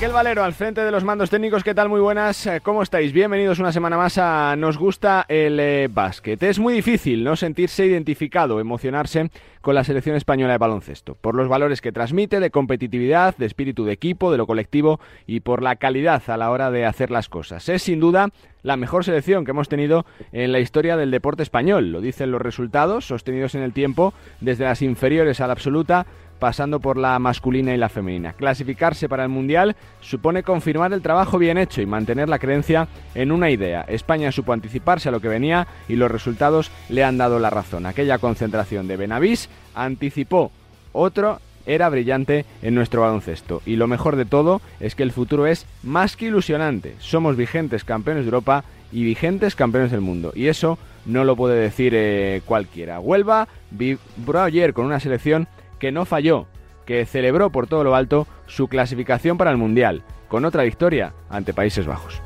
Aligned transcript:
Raquel 0.00 0.14
Valero 0.14 0.44
al 0.44 0.54
frente 0.54 0.82
de 0.82 0.90
los 0.90 1.04
mandos 1.04 1.28
técnicos, 1.28 1.62
¿qué 1.62 1.74
tal? 1.74 1.90
Muy 1.90 2.00
buenas, 2.00 2.46
eh, 2.46 2.62
¿cómo 2.62 2.82
estáis? 2.82 3.12
Bienvenidos 3.12 3.58
una 3.58 3.70
semana 3.70 3.98
más 3.98 4.16
a 4.16 4.56
Nos 4.56 4.78
gusta 4.78 5.26
el 5.28 5.60
eh, 5.60 5.90
básquet. 5.92 6.42
Es 6.42 6.58
muy 6.58 6.72
difícil 6.72 7.22
no 7.22 7.36
sentirse 7.36 7.84
identificado, 7.84 8.60
emocionarse 8.60 9.30
con 9.60 9.74
la 9.74 9.84
selección 9.84 10.16
española 10.16 10.52
de 10.52 10.58
baloncesto, 10.58 11.16
por 11.16 11.34
los 11.34 11.48
valores 11.48 11.82
que 11.82 11.92
transmite 11.92 12.40
de 12.40 12.50
competitividad, 12.50 13.36
de 13.36 13.44
espíritu 13.44 13.84
de 13.84 13.92
equipo, 13.92 14.32
de 14.32 14.38
lo 14.38 14.46
colectivo 14.46 15.00
y 15.26 15.40
por 15.40 15.62
la 15.62 15.76
calidad 15.76 16.22
a 16.28 16.38
la 16.38 16.50
hora 16.50 16.70
de 16.70 16.86
hacer 16.86 17.10
las 17.10 17.28
cosas. 17.28 17.68
Es 17.68 17.82
sin 17.82 18.00
duda 18.00 18.30
la 18.62 18.78
mejor 18.78 19.04
selección 19.04 19.44
que 19.44 19.50
hemos 19.50 19.68
tenido 19.68 20.06
en 20.32 20.52
la 20.52 20.60
historia 20.60 20.96
del 20.96 21.10
deporte 21.10 21.42
español, 21.42 21.92
lo 21.92 22.00
dicen 22.00 22.30
los 22.30 22.40
resultados 22.40 23.04
sostenidos 23.04 23.54
en 23.54 23.60
el 23.60 23.74
tiempo, 23.74 24.14
desde 24.40 24.64
las 24.64 24.80
inferiores 24.80 25.42
a 25.42 25.46
la 25.46 25.52
absoluta, 25.52 26.06
pasando 26.40 26.80
por 26.80 26.96
la 26.96 27.16
masculina 27.20 27.72
y 27.72 27.76
la 27.76 27.88
femenina. 27.88 28.32
Clasificarse 28.32 29.08
para 29.08 29.22
el 29.22 29.28
Mundial 29.28 29.76
supone 30.00 30.42
confirmar 30.42 30.92
el 30.92 31.02
trabajo 31.02 31.38
bien 31.38 31.58
hecho 31.58 31.80
y 31.80 31.86
mantener 31.86 32.28
la 32.28 32.40
creencia 32.40 32.88
en 33.14 33.30
una 33.30 33.50
idea. 33.50 33.82
España 33.82 34.32
supo 34.32 34.52
anticiparse 34.52 35.08
a 35.08 35.12
lo 35.12 35.20
que 35.20 35.28
venía 35.28 35.68
y 35.88 35.94
los 35.94 36.10
resultados 36.10 36.72
le 36.88 37.04
han 37.04 37.18
dado 37.18 37.38
la 37.38 37.50
razón. 37.50 37.86
Aquella 37.86 38.18
concentración 38.18 38.88
de 38.88 38.96
Benavís 38.96 39.48
anticipó 39.74 40.50
otro 40.92 41.38
era 41.66 41.88
brillante 41.88 42.46
en 42.62 42.74
nuestro 42.74 43.02
baloncesto. 43.02 43.62
Y 43.66 43.76
lo 43.76 43.86
mejor 43.86 44.16
de 44.16 44.24
todo 44.24 44.60
es 44.80 44.94
que 44.94 45.02
el 45.02 45.12
futuro 45.12 45.46
es 45.46 45.66
más 45.82 46.16
que 46.16 46.26
ilusionante. 46.26 46.96
Somos 46.98 47.36
vigentes 47.36 47.84
campeones 47.84 48.24
de 48.24 48.28
Europa 48.28 48.64
y 48.92 49.14
campeones 49.14 49.90
del 49.90 50.00
mundo. 50.00 50.32
Y 50.34 50.48
eso 50.48 50.78
no 51.06 51.24
lo 51.24 51.36
puede 51.36 51.60
decir 51.60 51.92
eh, 51.94 52.42
cualquiera. 52.44 52.98
Huelva 53.00 53.48
vibró 53.70 54.42
ayer 54.42 54.72
con 54.72 54.86
una 54.86 55.00
selección 55.00 55.46
que 55.80 55.90
no 55.90 56.04
falló, 56.04 56.46
que 56.86 57.04
celebró 57.06 57.50
por 57.50 57.66
todo 57.66 57.82
lo 57.82 57.96
alto 57.96 58.28
su 58.46 58.68
clasificación 58.68 59.36
para 59.36 59.50
el 59.50 59.56
Mundial, 59.56 60.04
con 60.28 60.44
otra 60.44 60.62
victoria 60.62 61.12
ante 61.28 61.52
Países 61.52 61.86
Bajos. 61.86 62.20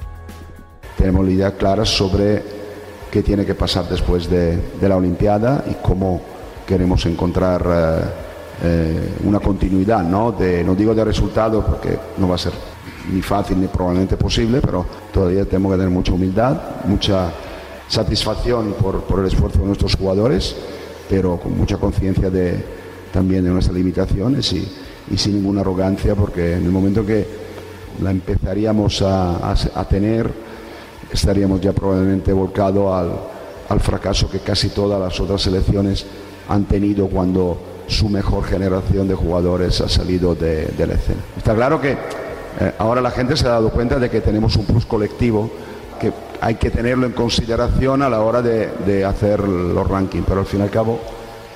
Tenemos 0.99 1.25
la 1.25 1.31
idea 1.31 1.51
clara 1.57 1.87
sobre 1.87 2.43
qué 3.11 3.23
tiene 3.23 3.47
que 3.47 3.55
pasar 3.55 3.89
después 3.89 4.29
de, 4.29 4.59
la 4.83 4.97
Olimpiada 4.97 5.65
y 5.71 5.75
cómo 5.75 6.21
queremos 6.67 7.07
encontrar 7.07 7.63
eh, 7.67 8.01
eh, 8.65 9.15
una 9.25 9.39
continuidad, 9.39 10.03
¿no? 10.03 10.33
De, 10.33 10.65
no 10.65 10.75
digo 10.75 10.95
de 10.95 11.05
resultados 11.05 11.65
porque 11.65 11.97
no 12.19 12.29
va 12.29 12.35
a 12.35 12.39
ser 12.39 12.53
ni 13.13 13.23
fácil 13.23 13.61
ni 13.61 13.69
probablemente 13.69 14.17
posible, 14.17 14.61
pero 14.61 14.85
todavía 15.13 15.45
tenemos 15.45 15.73
que 15.73 15.79
tener 15.79 15.93
mucha 15.93 16.13
humildad, 16.13 16.57
mucha 16.87 17.31
satisfacción 17.87 18.75
por, 18.81 19.03
por 19.03 19.21
el 19.21 19.27
esfuerzo 19.27 19.61
de 19.61 19.67
nuestros 19.67 19.95
jugadores, 19.95 20.57
pero 21.09 21.37
con 21.37 21.57
mucha 21.57 21.77
conciencia 21.77 22.31
de, 22.31 22.65
también 23.15 23.45
de 23.45 23.51
nuestras 23.51 23.77
limitaciones 23.77 24.53
y, 24.53 25.17
sin 25.17 25.37
ninguna 25.37 25.61
arrogancia, 25.61 26.17
porque 26.17 26.55
en 26.55 26.65
el 26.65 26.71
momento 26.71 27.07
que 27.07 27.25
la 28.03 28.11
empezaríamos 28.11 29.03
a, 29.03 29.87
tener, 29.89 30.29
estaríamos 31.13 31.61
ya 31.61 31.73
probablemente 31.73 32.33
volcado 32.33 32.93
al, 32.93 33.13
al, 33.69 33.79
fracaso 33.79 34.29
que 34.29 34.41
casi 34.41 34.71
todas 34.71 35.01
las 35.01 35.21
otras 35.21 35.43
selecciones 35.43 36.05
han 36.49 36.65
tenido 36.65 37.07
cuando 37.07 37.57
su 37.87 38.09
mejor 38.09 38.43
generación 38.45 39.07
de 39.07 39.15
jugadores 39.15 39.81
ha 39.81 39.89
salido 39.89 40.35
de, 40.35 40.75
la 40.77 40.95
escena. 40.95 41.21
Está 41.37 41.55
claro 41.55 41.81
que 41.81 41.93
eh, 41.93 42.73
ahora 42.79 43.01
la 43.01 43.13
gente 43.13 43.37
se 43.37 43.47
ha 43.47 43.51
dado 43.51 43.71
cuenta 43.71 44.01
de 44.01 44.11
que 44.11 44.23
tenemos 44.23 44.57
un 44.57 44.65
plus 44.65 44.87
colectivo 44.87 45.49
que 46.01 46.13
hay 46.41 46.57
que 46.57 46.71
tenerlo 46.71 47.07
en 47.07 47.13
consideración 47.13 48.03
a 48.03 48.09
la 48.09 48.23
hora 48.23 48.43
de, 48.43 48.71
de 48.85 49.05
hacer 49.05 49.49
los 49.49 49.87
rankings, 49.87 50.25
pero 50.27 50.41
al 50.41 50.47
fin 50.47 50.61
y 50.61 50.63
al 50.65 50.71
cabo 50.71 50.99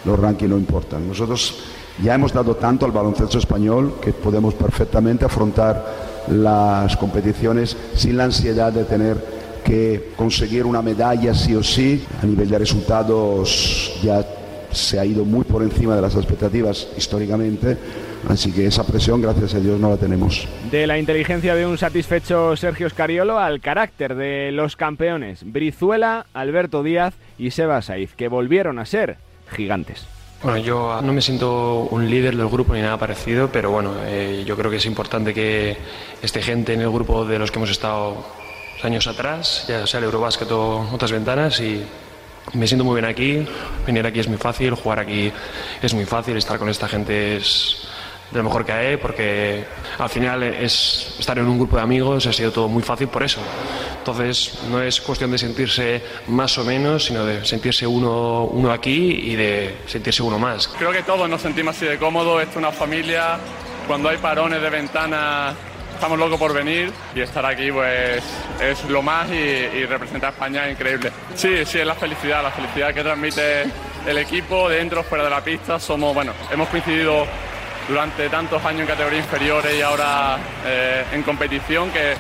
los 0.05 0.19
rankings 0.19 0.51
no 0.51 0.59
importan. 0.59 1.07
Nosotros 1.07 1.55
ya 2.03 2.15
hemos 2.15 2.33
dado 2.33 2.55
tanto 2.57 2.87
al 2.87 2.93
baloncesto 2.93 3.39
español 3.39 3.95
que 4.01 4.13
podemos 4.13 4.55
perfectamente 4.55 5.25
afrontar 5.25 6.09
las 6.29 6.97
competiciones 6.97 7.77
sin 7.95 8.17
la 8.17 8.25
ansiedad 8.25 8.73
de 8.73 8.85
tener 8.85 9.39
que 9.65 10.13
conseguir 10.17 10.65
una 10.65 10.83
medalla 10.83 11.35
sí 11.35 11.55
o 11.55 11.63
sí. 11.63 12.05
A 12.23 12.27
nivel 12.27 12.49
de 12.49 12.59
resultados 12.59 13.99
ya 14.03 14.25
se 14.71 14.99
ha 14.99 15.05
ido 15.05 15.25
muy 15.25 15.45
por 15.45 15.63
encima 15.63 15.97
de 15.97 16.03
las 16.03 16.15
expectativas 16.15 16.89
históricamente, 16.97 17.77
así 18.29 18.53
que 18.53 18.67
esa 18.67 18.87
presión, 18.87 19.21
gracias 19.21 19.55
a 19.55 19.61
Dios, 19.61 19.81
no 19.81 19.91
la 19.91 19.97
tenemos. 19.97 20.47
De 20.71 20.87
la 20.87 20.99
inteligencia 20.99 21.55
de 21.55 21.67
un 21.67 21.79
satisfecho 21.79 22.57
Sergio 22.57 22.89
Scariolo 22.89 23.39
al 23.39 23.61
carácter 23.61 24.15
de 24.15 24.53
los 24.53 24.77
campeones 24.77 25.41
Brizuela, 25.45 26.27
Alberto 26.35 26.83
Díaz 26.83 27.15
y 27.39 27.51
Seba 27.51 27.81
Saiz, 27.83 28.15
que 28.15 28.29
volvieron 28.29 28.79
a 28.79 28.85
ser 28.85 29.17
gigantes. 29.51 30.07
Bueno, 30.43 30.59
yo 30.59 31.01
no 31.03 31.13
me 31.13 31.21
siento 31.21 31.89
un 31.91 32.09
líder 32.09 32.37
del 32.37 32.49
grupo 32.49 32.73
ni 32.73 32.81
nada 32.81 32.97
parecido, 32.97 33.51
pero 33.51 33.73
bueno, 33.73 33.95
eh, 34.05 34.45
yo 34.47 34.57
creo 34.57 34.71
que 34.71 34.77
es 34.77 34.87
importante 34.87 35.35
que 35.35 35.77
esté 36.23 36.41
gente 36.43 36.75
en 36.75 36.81
el 36.81 36.91
grupo 36.91 37.25
de 37.25 37.41
los 37.41 37.51
que 37.51 37.59
hemos 37.59 37.71
estado 37.71 38.25
años 38.85 39.09
atrás, 39.09 39.65
ya 39.67 39.85
sea 39.87 39.99
el 39.99 40.05
Eurobasket 40.05 40.51
o 40.53 40.89
otras 40.93 41.11
ventanas, 41.11 41.59
y 41.61 41.83
me 42.55 42.69
siento 42.69 42.85
muy 42.85 42.95
bien 42.95 43.07
aquí. 43.07 43.45
Venir 43.85 44.07
aquí 44.07 44.21
es 44.21 44.29
muy 44.29 44.39
fácil, 44.39 44.75
jugar 44.75 45.01
aquí 45.01 45.33
es 45.83 45.95
muy 45.95 46.05
fácil, 46.05 46.37
estar 46.37 46.57
con 46.57 46.69
esta 46.69 46.87
gente 46.87 47.37
es 47.39 47.88
de 48.31 48.39
lo 48.39 48.45
mejor 48.45 48.65
que 48.65 48.73
hay, 48.73 48.97
porque 48.97 49.65
al 49.99 50.09
final 50.09 50.43
es 50.43 51.17
estar 51.19 51.39
en 51.39 51.47
un 51.47 51.59
grupo 51.59 51.77
de 51.77 51.83
amigos, 51.83 52.27
ha 52.27 52.33
sido 52.33 52.53
todo 52.53 52.69
muy 52.69 52.83
fácil 52.83 53.09
por 53.09 53.23
eso. 53.23 53.41
Entonces 53.99 54.59
no 54.71 54.83
es 54.83 55.01
cuestión 55.01 55.31
de 55.31 55.39
sentirse 55.39 56.03
más 56.29 56.57
o 56.59 56.65
menos, 56.65 57.07
sino 57.07 57.25
de 57.25 57.45
sentirse 57.45 57.87
uno, 57.87 58.45
uno 58.45 58.73
aquí 58.73 59.21
y 59.23 59.37
de 59.37 59.77
sentirse 59.87 60.23
uno 60.23 60.39
más. 60.39 60.69
Creo 60.69 60.93
que 60.93 61.03
todos 61.03 61.29
nos 61.29 61.41
sentimos 61.41 61.77
así 61.77 61.87
de 61.87 61.99
cómodos, 61.99 62.41
esto 62.43 62.53
es 62.53 62.57
una 62.59 62.73
familia, 62.73 63.39
cuando 63.87 64.09
hay 64.09 64.19
parones 64.19 64.61
de 64.61 64.71
ventana 64.71 65.55
estamos 65.95 66.17
locos 66.17 66.39
por 66.39 66.55
venir 66.55 66.93
y 67.13 67.21
estar 67.21 67.45
aquí 67.45 67.73
pues 67.73 68.23
es 68.61 68.85
lo 68.85 69.03
más 69.03 69.29
y, 69.31 69.35
y 69.35 69.85
representar 69.85 70.31
a 70.31 70.33
España 70.33 70.67
es 70.67 70.73
increíble. 70.73 71.11
Sí, 71.35 71.65
sí, 71.65 71.81
es 71.81 71.87
la 71.87 71.97
felicidad, 71.97 72.41
la 72.43 72.53
felicidad 72.53 72.95
que 72.95 73.03
transmite 73.03 73.65
el 74.07 74.19
equipo 74.19 74.69
dentro, 74.69 75.03
fuera 75.03 75.25
de 75.25 75.31
la 75.31 75.43
pista. 75.43 75.81
Somos, 75.81 76.15
bueno, 76.15 76.33
hemos 76.53 76.69
coincidido 76.69 77.27
durante 77.89 78.29
tantos 78.29 78.65
años 78.65 78.83
en 78.83 78.87
categoría 78.87 79.19
inferiores 79.19 79.75
y 79.77 79.81
ahora 79.81 80.39
eh, 80.65 81.05
en 81.13 81.23
competición 81.23 81.91
que 81.91 82.15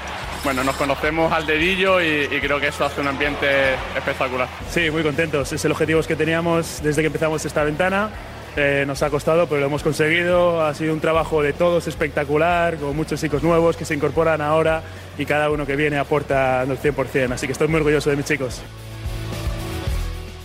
bueno, 0.45 0.65
nos 0.65 0.77
conocemos 0.77 1.33
al 1.33 1.47
dedillo 1.47 2.01
y, 2.01 2.27
creo 2.41 2.61
que 2.61 2.69
eso 2.69 2.85
hace 2.85 3.01
un 3.01 3.09
ambiente 3.09 3.75
espectacular. 3.97 4.49
Sí, 4.71 4.91
muy 4.91 5.03
contentos. 5.03 5.53
Es 5.53 5.65
el 5.65 5.73
objetivo 5.73 6.01
que 6.03 6.17
teníamos 6.17 6.81
desde 6.83 7.03
que 7.03 7.07
empezamos 7.07 7.45
esta 7.45 7.65
ventana. 7.65 8.11
Eh, 8.57 8.85
nos 8.87 9.03
ha 9.03 9.11
costado, 9.11 9.47
pero 9.47 9.61
lo 9.61 9.67
hemos 9.67 9.83
conseguido. 9.83 10.65
Ha 10.65 10.75
sido 10.75 10.93
un 10.93 11.01
trabajo 11.01 11.43
de 11.43 11.53
todos 11.53 11.87
espectacular, 11.87 12.77
con 12.77 12.97
muchos 12.97 13.21
chicos 13.21 13.43
nuevos 13.43 13.77
que 13.77 13.85
se 13.85 13.95
incorporan 13.95 14.41
ahora 14.41 14.83
y 15.19 15.27
cada 15.27 15.51
uno 15.51 15.67
que 15.67 15.77
viene 15.77 15.99
aporta 15.99 16.63
al 16.63 16.79
100%. 16.79 17.33
Así 17.33 17.47
que 17.47 17.53
estoy 17.53 17.69
muy 17.69 17.79
orgulloso 17.79 18.11
de 18.11 18.17
mis 18.17 18.25
chicos. 18.25 18.63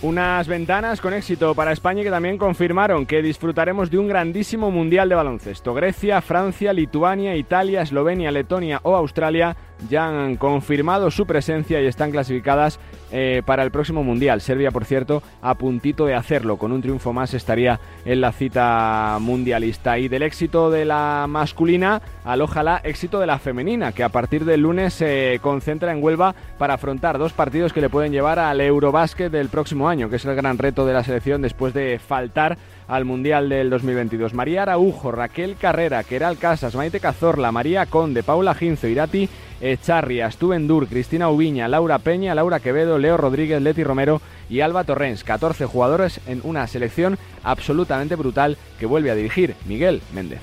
Unas 0.04 0.48
ventanas 0.48 1.00
con 1.00 1.14
éxito 1.14 1.54
para 1.54 1.72
España 1.72 2.02
que 2.02 2.10
también 2.10 2.36
confirmaron 2.36 3.06
que 3.06 3.22
disfrutaremos 3.22 3.90
de 3.90 3.96
un 3.96 4.06
grandísimo 4.06 4.70
mundial 4.70 5.08
de 5.08 5.14
baloncesto. 5.14 5.72
Grecia, 5.72 6.20
Francia, 6.20 6.74
Lituania, 6.74 7.34
Italia, 7.36 7.80
Eslovenia, 7.80 8.30
Letonia 8.30 8.80
o 8.82 8.96
Australia 8.96 9.56
ya 9.88 10.06
han 10.06 10.36
confirmado 10.36 11.10
su 11.10 11.26
presencia 11.26 11.80
y 11.80 11.86
están 11.86 12.10
clasificadas 12.10 12.78
eh, 13.12 13.42
para 13.46 13.62
el 13.62 13.70
próximo 13.70 14.02
Mundial. 14.02 14.40
Serbia, 14.40 14.70
por 14.70 14.84
cierto, 14.84 15.22
a 15.40 15.54
puntito 15.54 16.06
de 16.06 16.14
hacerlo. 16.14 16.56
Con 16.56 16.72
un 16.72 16.82
triunfo 16.82 17.12
más 17.12 17.32
estaría 17.34 17.78
en 18.04 18.20
la 18.20 18.32
cita 18.32 19.18
mundialista. 19.20 19.98
Y 19.98 20.08
del 20.08 20.22
éxito 20.22 20.70
de 20.70 20.84
la 20.84 21.26
masculina, 21.28 22.02
al 22.24 22.40
ojalá 22.42 22.80
éxito 22.82 23.20
de 23.20 23.26
la 23.26 23.38
femenina, 23.38 23.92
que 23.92 24.02
a 24.02 24.08
partir 24.08 24.44
del 24.44 24.62
lunes 24.62 24.94
se 24.94 25.38
concentra 25.42 25.92
en 25.92 26.02
Huelva 26.02 26.34
para 26.58 26.74
afrontar 26.74 27.18
dos 27.18 27.32
partidos 27.32 27.72
que 27.72 27.80
le 27.80 27.88
pueden 27.88 28.12
llevar 28.12 28.38
al 28.38 28.60
Eurobásquet 28.60 29.30
del 29.30 29.48
próximo 29.48 29.88
año, 29.88 30.10
que 30.10 30.16
es 30.16 30.24
el 30.24 30.34
gran 30.34 30.58
reto 30.58 30.84
de 30.84 30.94
la 30.94 31.04
selección 31.04 31.42
después 31.42 31.72
de 31.74 31.98
faltar 31.98 32.58
al 32.88 33.04
Mundial 33.04 33.48
del 33.48 33.70
2022. 33.70 34.34
María 34.34 34.62
Araujo, 34.62 35.12
Raquel 35.12 35.56
Carrera, 35.56 36.02
Keral 36.04 36.38
Casas, 36.38 36.74
Maite 36.74 37.00
Cazorla, 37.00 37.52
María 37.52 37.86
Conde, 37.86 38.22
Paula 38.22 38.54
Ginzo, 38.54 38.88
Irati 38.88 39.28
Echarri, 39.64 40.20
Astubendur, 40.20 40.86
Cristina 40.88 41.30
Ubiña, 41.30 41.68
Laura 41.68 41.98
Peña, 41.98 42.34
Laura 42.34 42.60
Quevedo, 42.60 42.98
Leo 42.98 43.16
Rodríguez, 43.16 43.62
Leti 43.62 43.82
Romero 43.82 44.20
y 44.50 44.60
Alba 44.60 44.84
Torrens. 44.84 45.24
14 45.24 45.64
jugadores 45.64 46.20
en 46.26 46.42
una 46.44 46.66
selección 46.66 47.16
absolutamente 47.42 48.14
brutal 48.14 48.58
que 48.78 48.84
vuelve 48.84 49.10
a 49.10 49.14
dirigir 49.14 49.54
Miguel 49.66 50.02
Méndez. 50.14 50.40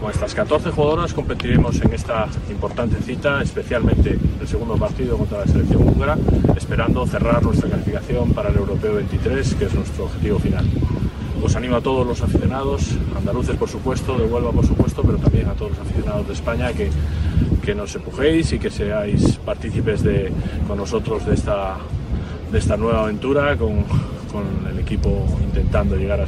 Con 0.00 0.10
estas 0.12 0.32
14 0.34 0.70
jugadoras 0.70 1.12
competiremos 1.12 1.80
en 1.82 1.92
esta 1.92 2.28
importante 2.48 3.02
cita, 3.02 3.42
especialmente 3.42 4.16
el 4.40 4.46
segundo 4.46 4.76
partido 4.76 5.18
contra 5.18 5.40
la 5.40 5.46
selección 5.46 5.82
húngara, 5.82 6.16
esperando 6.56 7.04
cerrar 7.04 7.42
nuestra 7.42 7.68
calificación 7.68 8.32
para 8.32 8.50
el 8.50 8.56
Europeo 8.56 8.94
23, 8.94 9.54
que 9.56 9.64
es 9.64 9.74
nuestro 9.74 10.04
objetivo 10.04 10.38
final. 10.38 10.64
Os 11.42 11.54
animo 11.54 11.76
a 11.76 11.80
todos 11.80 12.06
los 12.06 12.20
aficionados, 12.22 12.96
andaluces 13.16 13.56
por 13.56 13.68
supuesto, 13.68 14.18
de 14.18 14.24
Huelva 14.24 14.52
por 14.52 14.66
supuesto, 14.66 15.02
pero 15.02 15.18
también 15.18 15.48
a 15.48 15.52
todos 15.52 15.72
los 15.72 15.80
aficionados 15.80 16.26
de 16.26 16.32
España 16.32 16.72
que, 16.72 16.90
que 17.64 17.74
nos 17.74 17.94
empujéis 17.94 18.52
y 18.52 18.58
que 18.58 18.70
seáis 18.70 19.38
partícipes 19.44 20.02
de, 20.02 20.32
con 20.66 20.78
nosotros 20.78 21.26
de 21.26 21.34
esta, 21.34 21.76
de 22.50 22.58
esta 22.58 22.76
nueva 22.76 23.04
aventura 23.04 23.56
con, 23.56 23.84
con 24.32 24.66
el 24.70 24.78
equipo 24.78 25.26
intentando 25.42 25.96
llegar 25.96 26.20
a, 26.20 26.24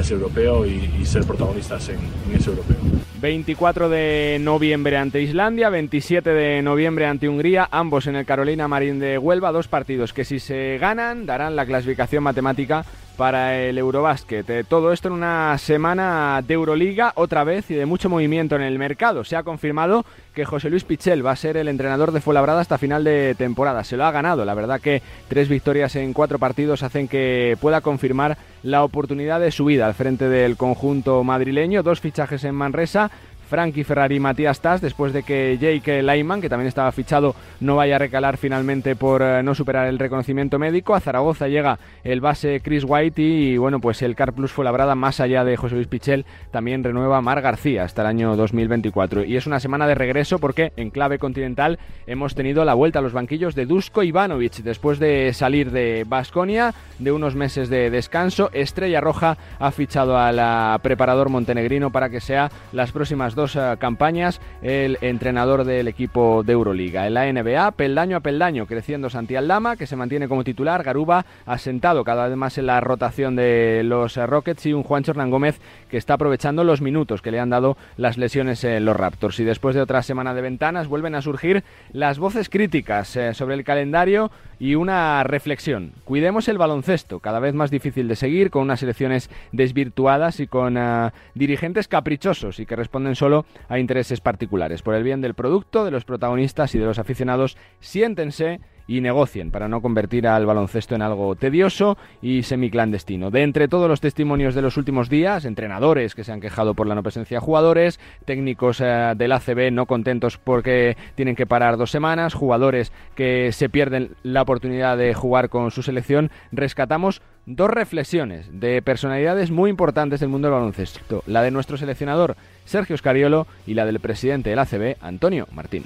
ese 0.00 0.14
europeo 0.14 0.66
y, 0.66 1.04
ser 1.04 1.24
protagonistas 1.24 1.88
en, 1.88 1.96
en, 2.28 2.36
ese 2.36 2.50
europeo. 2.50 2.76
24 3.20 3.88
de 3.88 4.38
noviembre 4.40 4.96
ante 4.96 5.22
Islandia, 5.22 5.70
27 5.70 6.30
de 6.30 6.62
noviembre 6.62 7.06
ante 7.06 7.28
Hungría, 7.28 7.68
ambos 7.70 8.06
en 8.06 8.14
el 8.14 8.26
Carolina 8.26 8.68
Marín 8.68 9.00
de 9.00 9.18
Huelva, 9.18 9.50
dos 9.50 9.66
partidos 9.66 10.12
que 10.12 10.24
si 10.24 10.38
se 10.38 10.78
ganan 10.78 11.26
darán 11.26 11.56
la 11.56 11.66
clasificación 11.66 12.22
matemática 12.22 12.84
para 13.18 13.58
el 13.58 13.76
Eurobásquet. 13.76 14.48
Eh, 14.48 14.62
todo 14.62 14.92
esto 14.92 15.08
en 15.08 15.14
una 15.14 15.58
semana 15.58 16.40
de 16.46 16.54
Euroliga 16.54 17.12
otra 17.16 17.42
vez 17.42 17.68
y 17.68 17.74
de 17.74 17.84
mucho 17.84 18.08
movimiento 18.08 18.54
en 18.54 18.62
el 18.62 18.78
mercado. 18.78 19.24
Se 19.24 19.34
ha 19.34 19.42
confirmado 19.42 20.06
que 20.32 20.44
José 20.44 20.70
Luis 20.70 20.84
Pichel 20.84 21.26
va 21.26 21.32
a 21.32 21.36
ser 21.36 21.56
el 21.56 21.66
entrenador 21.66 22.12
de 22.12 22.20
Fuenlabrada 22.20 22.60
hasta 22.60 22.78
final 22.78 23.02
de 23.02 23.34
temporada. 23.36 23.82
Se 23.82 23.96
lo 23.96 24.04
ha 24.04 24.12
ganado. 24.12 24.44
La 24.44 24.54
verdad 24.54 24.80
que 24.80 25.02
tres 25.26 25.48
victorias 25.48 25.96
en 25.96 26.12
cuatro 26.12 26.38
partidos 26.38 26.84
hacen 26.84 27.08
que 27.08 27.58
pueda 27.60 27.80
confirmar 27.80 28.38
la 28.62 28.84
oportunidad 28.84 29.40
de 29.40 29.50
su 29.50 29.64
vida 29.64 29.86
al 29.86 29.94
frente 29.94 30.28
del 30.28 30.56
conjunto 30.56 31.24
madrileño. 31.24 31.82
Dos 31.82 32.00
fichajes 32.00 32.44
en 32.44 32.54
Manresa 32.54 33.10
Frankie 33.48 33.84
Ferrari 33.84 34.16
y 34.16 34.20
Matías 34.20 34.60
Tass 34.60 34.80
después 34.80 35.12
de 35.12 35.22
que 35.22 35.58
Jake 35.58 36.02
Lyman, 36.02 36.40
que 36.40 36.48
también 36.48 36.68
estaba 36.68 36.92
fichado, 36.92 37.34
no 37.60 37.76
vaya 37.76 37.96
a 37.96 37.98
recalar 37.98 38.36
finalmente 38.36 38.94
por 38.94 39.22
eh, 39.22 39.42
no 39.42 39.54
superar 39.54 39.88
el 39.88 39.98
reconocimiento 39.98 40.58
médico. 40.58 40.94
A 40.94 41.00
Zaragoza 41.00 41.48
llega 41.48 41.78
el 42.04 42.20
base 42.20 42.60
Chris 42.62 42.84
White 42.86 43.20
y, 43.20 43.56
bueno, 43.56 43.80
pues 43.80 44.02
el 44.02 44.14
Car 44.14 44.32
Plus 44.32 44.52
fue 44.52 44.64
labrada 44.64 44.94
más 44.94 45.20
allá 45.20 45.44
de 45.44 45.56
José 45.56 45.74
Luis 45.76 45.88
Pichel, 45.88 46.26
también 46.50 46.84
renueva 46.84 47.20
Mar 47.20 47.40
García 47.40 47.84
hasta 47.84 48.02
el 48.02 48.08
año 48.08 48.36
2024. 48.36 49.24
Y 49.24 49.36
es 49.36 49.46
una 49.46 49.60
semana 49.60 49.86
de 49.86 49.94
regreso 49.94 50.38
porque 50.38 50.72
en 50.76 50.90
clave 50.90 51.18
continental 51.18 51.78
hemos 52.06 52.34
tenido 52.34 52.64
la 52.64 52.74
vuelta 52.74 52.98
a 52.98 53.02
los 53.02 53.12
banquillos 53.12 53.54
de 53.54 53.66
Dusko 53.66 54.02
Ivanovic 54.02 54.56
después 54.62 54.98
de 54.98 55.32
salir 55.32 55.70
de 55.70 56.04
Basconia 56.06 56.74
de 56.98 57.12
unos 57.12 57.34
meses 57.34 57.68
de 57.68 57.90
descanso. 57.90 58.50
Estrella 58.52 59.00
Roja 59.00 59.38
ha 59.58 59.70
fichado 59.70 60.18
al 60.18 60.80
preparador 60.80 61.28
montenegrino 61.28 61.90
para 61.90 62.10
que 62.10 62.20
sea 62.20 62.50
las 62.72 62.92
próximas 62.92 63.34
dos 63.38 63.56
eh, 63.56 63.76
campañas 63.78 64.40
el 64.60 64.98
entrenador 65.00 65.64
del 65.64 65.88
equipo 65.88 66.42
de 66.42 66.52
Euroliga. 66.52 67.06
En 67.06 67.14
la 67.14 67.32
NBA, 67.32 67.70
peldaño 67.70 68.16
a 68.16 68.20
peldaño, 68.20 68.66
creciendo 68.66 69.08
Santi 69.08 69.36
Aldama, 69.36 69.76
que 69.76 69.86
se 69.86 69.96
mantiene 69.96 70.28
como 70.28 70.44
titular, 70.44 70.82
Garuba 70.82 71.24
asentado 71.46 72.04
cada 72.04 72.28
vez 72.28 72.36
más 72.36 72.58
en 72.58 72.66
la 72.66 72.80
rotación 72.80 73.36
de 73.36 73.82
los 73.84 74.16
Rockets 74.16 74.66
y 74.66 74.72
un 74.72 74.82
Juancho 74.82 75.12
Hernán 75.12 75.30
Gómez 75.30 75.60
que 75.88 75.96
está 75.96 76.14
aprovechando 76.14 76.64
los 76.64 76.82
minutos 76.82 77.22
que 77.22 77.30
le 77.30 77.38
han 77.40 77.50
dado 77.50 77.76
las 77.96 78.18
lesiones 78.18 78.64
en 78.64 78.84
los 78.84 78.96
Raptors. 78.96 79.38
Y 79.40 79.44
después 79.44 79.74
de 79.76 79.82
otra 79.82 80.02
semana 80.02 80.34
de 80.34 80.42
ventanas 80.42 80.88
vuelven 80.88 81.14
a 81.14 81.22
surgir 81.22 81.62
las 81.92 82.18
voces 82.18 82.48
críticas 82.48 83.14
eh, 83.16 83.34
sobre 83.34 83.54
el 83.54 83.64
calendario 83.64 84.30
y 84.58 84.74
una 84.74 85.22
reflexión. 85.22 85.92
Cuidemos 86.04 86.48
el 86.48 86.58
baloncesto, 86.58 87.20
cada 87.20 87.38
vez 87.38 87.54
más 87.54 87.70
difícil 87.70 88.08
de 88.08 88.16
seguir, 88.16 88.50
con 88.50 88.62
unas 88.62 88.82
elecciones 88.82 89.30
desvirtuadas 89.52 90.40
y 90.40 90.48
con 90.48 90.76
eh, 90.76 91.10
dirigentes 91.34 91.86
caprichosos 91.86 92.58
y 92.58 92.66
que 92.66 92.76
responden 92.76 93.14
solo 93.14 93.27
a 93.68 93.78
intereses 93.78 94.20
particulares. 94.20 94.82
Por 94.82 94.94
el 94.94 95.02
bien 95.02 95.20
del 95.20 95.34
producto, 95.34 95.84
de 95.84 95.90
los 95.90 96.04
protagonistas 96.04 96.74
y 96.74 96.78
de 96.78 96.86
los 96.86 96.98
aficionados, 96.98 97.56
siéntense 97.80 98.60
y 98.88 99.02
negocien 99.02 99.50
para 99.50 99.68
no 99.68 99.82
convertir 99.82 100.26
al 100.26 100.46
baloncesto 100.46 100.94
en 100.94 101.02
algo 101.02 101.36
tedioso 101.36 101.96
y 102.22 102.42
semiclandestino. 102.42 103.30
De 103.30 103.42
entre 103.42 103.68
todos 103.68 103.88
los 103.88 104.00
testimonios 104.00 104.54
de 104.54 104.62
los 104.62 104.76
últimos 104.78 105.10
días, 105.10 105.44
entrenadores 105.44 106.14
que 106.14 106.24
se 106.24 106.32
han 106.32 106.40
quejado 106.40 106.74
por 106.74 106.86
la 106.86 106.94
no 106.94 107.02
presencia 107.02 107.36
de 107.36 107.44
jugadores, 107.44 108.00
técnicos 108.24 108.80
eh, 108.80 109.12
del 109.14 109.32
ACB 109.32 109.70
no 109.70 109.86
contentos 109.86 110.38
porque 110.38 110.96
tienen 111.14 111.36
que 111.36 111.46
parar 111.46 111.76
dos 111.76 111.90
semanas, 111.90 112.34
jugadores 112.34 112.90
que 113.14 113.52
se 113.52 113.68
pierden 113.68 114.16
la 114.22 114.42
oportunidad 114.42 114.96
de 114.96 115.12
jugar 115.12 115.50
con 115.50 115.70
su 115.70 115.82
selección, 115.82 116.30
rescatamos 116.50 117.20
dos 117.44 117.70
reflexiones 117.70 118.48
de 118.58 118.80
personalidades 118.80 119.50
muy 119.50 119.68
importantes 119.68 120.20
del 120.20 120.30
mundo 120.30 120.48
del 120.48 120.58
baloncesto, 120.58 121.22
la 121.26 121.42
de 121.42 121.50
nuestro 121.50 121.76
seleccionador 121.76 122.36
Sergio 122.68 122.96
Scariolo 122.96 123.46
y 123.66 123.74
la 123.74 123.86
del 123.86 123.98
presidente 123.98 124.50
del 124.50 124.58
ACB, 124.58 124.96
Antonio 125.00 125.48
Martín. 125.52 125.84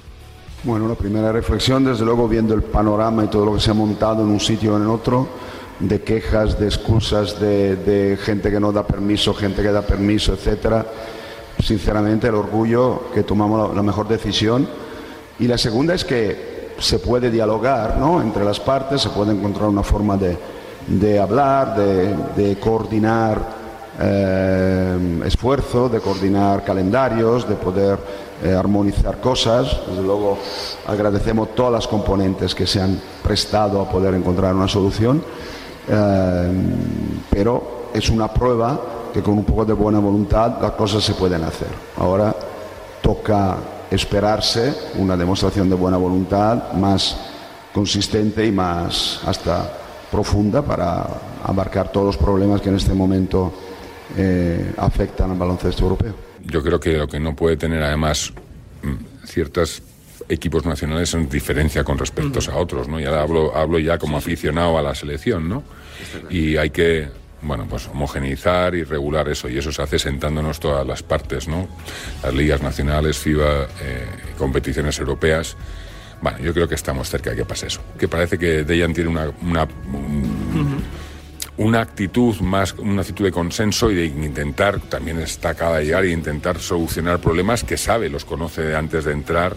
Bueno, 0.63 0.87
la 0.87 0.95
primera 0.95 1.31
reflexión, 1.31 1.83
desde 1.83 2.05
luego, 2.05 2.27
viendo 2.27 2.53
el 2.53 2.63
panorama 2.63 3.23
y 3.23 3.27
todo 3.27 3.45
lo 3.45 3.53
que 3.53 3.61
se 3.61 3.71
ha 3.71 3.73
montado 3.73 4.23
en 4.23 4.29
un 4.29 4.39
sitio 4.39 4.73
o 4.73 4.77
en 4.77 4.87
otro, 4.87 5.27
de 5.79 6.01
quejas, 6.01 6.59
de 6.59 6.67
excusas, 6.67 7.39
de, 7.39 8.17
gente 8.21 8.51
que 8.51 8.59
no 8.59 8.71
da 8.71 8.85
permiso, 8.85 9.33
gente 9.33 9.61
que 9.61 9.71
da 9.71 9.81
permiso, 9.81 10.33
etcétera. 10.33 10.85
Sinceramente, 11.59 12.27
el 12.27 12.35
orgullo 12.35 13.11
que 13.13 13.23
tomamos 13.23 13.75
la, 13.75 13.83
mejor 13.83 14.07
decisión. 14.07 14.67
Y 15.39 15.47
la 15.47 15.57
segunda 15.57 15.93
es 15.93 16.03
que 16.03 16.73
se 16.79 16.99
puede 16.99 17.31
dialogar 17.31 17.97
¿no? 17.97 18.21
entre 18.21 18.43
las 18.43 18.59
partes, 18.59 19.01
se 19.01 19.09
puede 19.09 19.31
encontrar 19.31 19.69
una 19.69 19.83
forma 19.83 20.17
de, 20.17 21.19
hablar, 21.19 21.75
de, 21.75 22.57
coordinar 22.59 23.62
eh, 23.99 25.21
esfuerzo, 25.25 25.89
de 25.89 25.99
coordinar 25.99 26.63
calendarios, 26.63 27.47
de 27.47 27.55
poder 27.55 27.99
eh, 28.43 28.53
armonizar 28.53 29.19
cosas. 29.19 29.81
Desde 29.87 30.01
luego 30.01 30.37
agradecemos 30.87 31.53
todas 31.55 31.73
las 31.73 31.87
componentes 31.87 32.55
que 32.55 32.65
se 32.65 32.81
han 32.81 32.99
prestado 33.21 33.81
a 33.81 33.89
poder 33.89 34.15
encontrar 34.15 34.55
una 34.55 34.67
solución, 34.67 35.23
eh, 35.87 36.51
pero 37.29 37.89
es 37.93 38.09
una 38.09 38.33
prueba 38.33 38.79
que 39.13 39.21
con 39.21 39.37
un 39.37 39.45
poco 39.45 39.63
de 39.65 39.73
buena 39.73 39.99
voluntad 39.99 40.59
las 40.59 40.71
cosas 40.71 41.03
se 41.03 41.13
pueden 41.13 41.43
hacer. 41.43 41.69
Ahora 41.97 42.35
toca 43.01 43.57
esperarse 43.91 44.73
una 44.97 45.15
demostración 45.15 45.69
de 45.69 45.75
buena 45.75 45.97
voluntad 45.97 46.73
más 46.73 47.15
consistente 47.73 48.45
y 48.45 48.51
más 48.51 49.21
hasta 49.25 49.71
profunda 50.11 50.61
para 50.61 51.05
abarcar 51.43 51.91
todos 51.91 52.07
los 52.07 52.17
problemas 52.17 52.61
que 52.61 52.69
en 52.69 52.75
este 52.75 52.93
momento 52.93 53.51
eh, 54.17 54.73
afectan 54.77 55.31
al 55.31 55.37
baloncesto 55.37 55.83
europeo 55.83 56.33
yo 56.45 56.63
creo 56.63 56.79
que 56.79 56.97
lo 56.97 57.07
que 57.07 57.19
no 57.19 57.35
puede 57.35 57.57
tener 57.57 57.81
además 57.83 58.33
mm, 58.81 59.25
ciertos 59.25 59.81
equipos 60.29 60.65
nacionales 60.65 61.09
son 61.09 61.29
diferencia 61.29 61.83
con 61.83 61.97
respecto 61.97 62.39
a 62.51 62.55
otros, 62.55 62.87
¿no? 62.87 62.99
Y 62.99 63.05
ahora 63.05 63.21
hablo, 63.21 63.55
hablo 63.55 63.79
ya 63.79 63.97
como 63.97 64.17
aficionado 64.17 64.77
a 64.77 64.81
la 64.81 64.95
selección, 64.95 65.49
¿no? 65.49 65.63
Y 66.29 66.55
hay 66.55 66.69
que, 66.69 67.09
bueno, 67.41 67.65
pues 67.69 67.87
homogeneizar 67.87 68.73
y 68.75 68.83
regular 68.83 69.27
eso, 69.27 69.49
y 69.49 69.57
eso 69.57 69.71
se 69.71 69.81
hace 69.81 69.99
sentándonos 69.99 70.59
todas 70.59 70.87
las 70.87 71.03
partes, 71.03 71.47
¿no? 71.47 71.67
Las 72.23 72.33
ligas 72.33 72.61
nacionales, 72.61 73.17
FIBA, 73.17 73.67
eh, 73.81 74.07
competiciones 74.37 74.97
europeas. 74.99 75.57
Bueno, 76.21 76.39
yo 76.39 76.53
creo 76.53 76.69
que 76.69 76.75
estamos 76.75 77.09
cerca 77.09 77.31
de 77.31 77.37
que 77.37 77.45
pase 77.45 77.67
eso. 77.67 77.81
Que 77.99 78.07
parece 78.07 78.37
que 78.37 78.63
Dejan 78.63 78.93
tiene 78.93 79.09
una, 79.09 79.29
una 79.41 79.67
una 81.57 81.81
actitud 81.81 82.35
más, 82.41 82.73
una 82.73 83.01
actitud 83.01 83.25
de 83.25 83.31
consenso 83.31 83.91
y 83.91 83.95
de 83.95 84.05
intentar, 84.05 84.79
también 84.79 85.19
está 85.19 85.53
de 85.53 85.85
llegar, 85.85 86.05
y 86.05 86.11
intentar 86.11 86.59
solucionar 86.59 87.19
problemas 87.19 87.63
que 87.63 87.77
sabe, 87.77 88.09
los 88.09 88.25
conoce 88.25 88.75
antes 88.75 89.05
de 89.05 89.11
entrar 89.11 89.55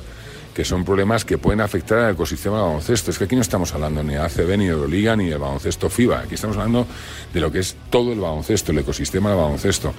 que 0.56 0.64
son 0.64 0.86
problemas 0.86 1.26
que 1.26 1.36
pueden 1.36 1.60
afectar 1.60 1.98
al 1.98 2.14
ecosistema 2.14 2.56
del 2.56 2.64
baloncesto. 2.64 3.10
Es 3.10 3.18
que 3.18 3.24
aquí 3.24 3.36
no 3.36 3.42
estamos 3.42 3.74
hablando 3.74 4.02
ni 4.02 4.14
de 4.14 4.20
ACB, 4.20 4.56
ni 4.56 4.64
de 4.64 4.70
Euroliga, 4.70 5.14
ni 5.14 5.26
de 5.26 5.36
baloncesto 5.36 5.90
FIBA. 5.90 6.20
Aquí 6.20 6.36
estamos 6.36 6.56
hablando 6.56 6.86
de 7.34 7.40
lo 7.42 7.52
que 7.52 7.58
es 7.58 7.76
todo 7.90 8.10
el 8.14 8.20
baloncesto, 8.20 8.72
el 8.72 8.78
ecosistema 8.78 9.28
del 9.28 9.38
baloncesto. 9.38 9.92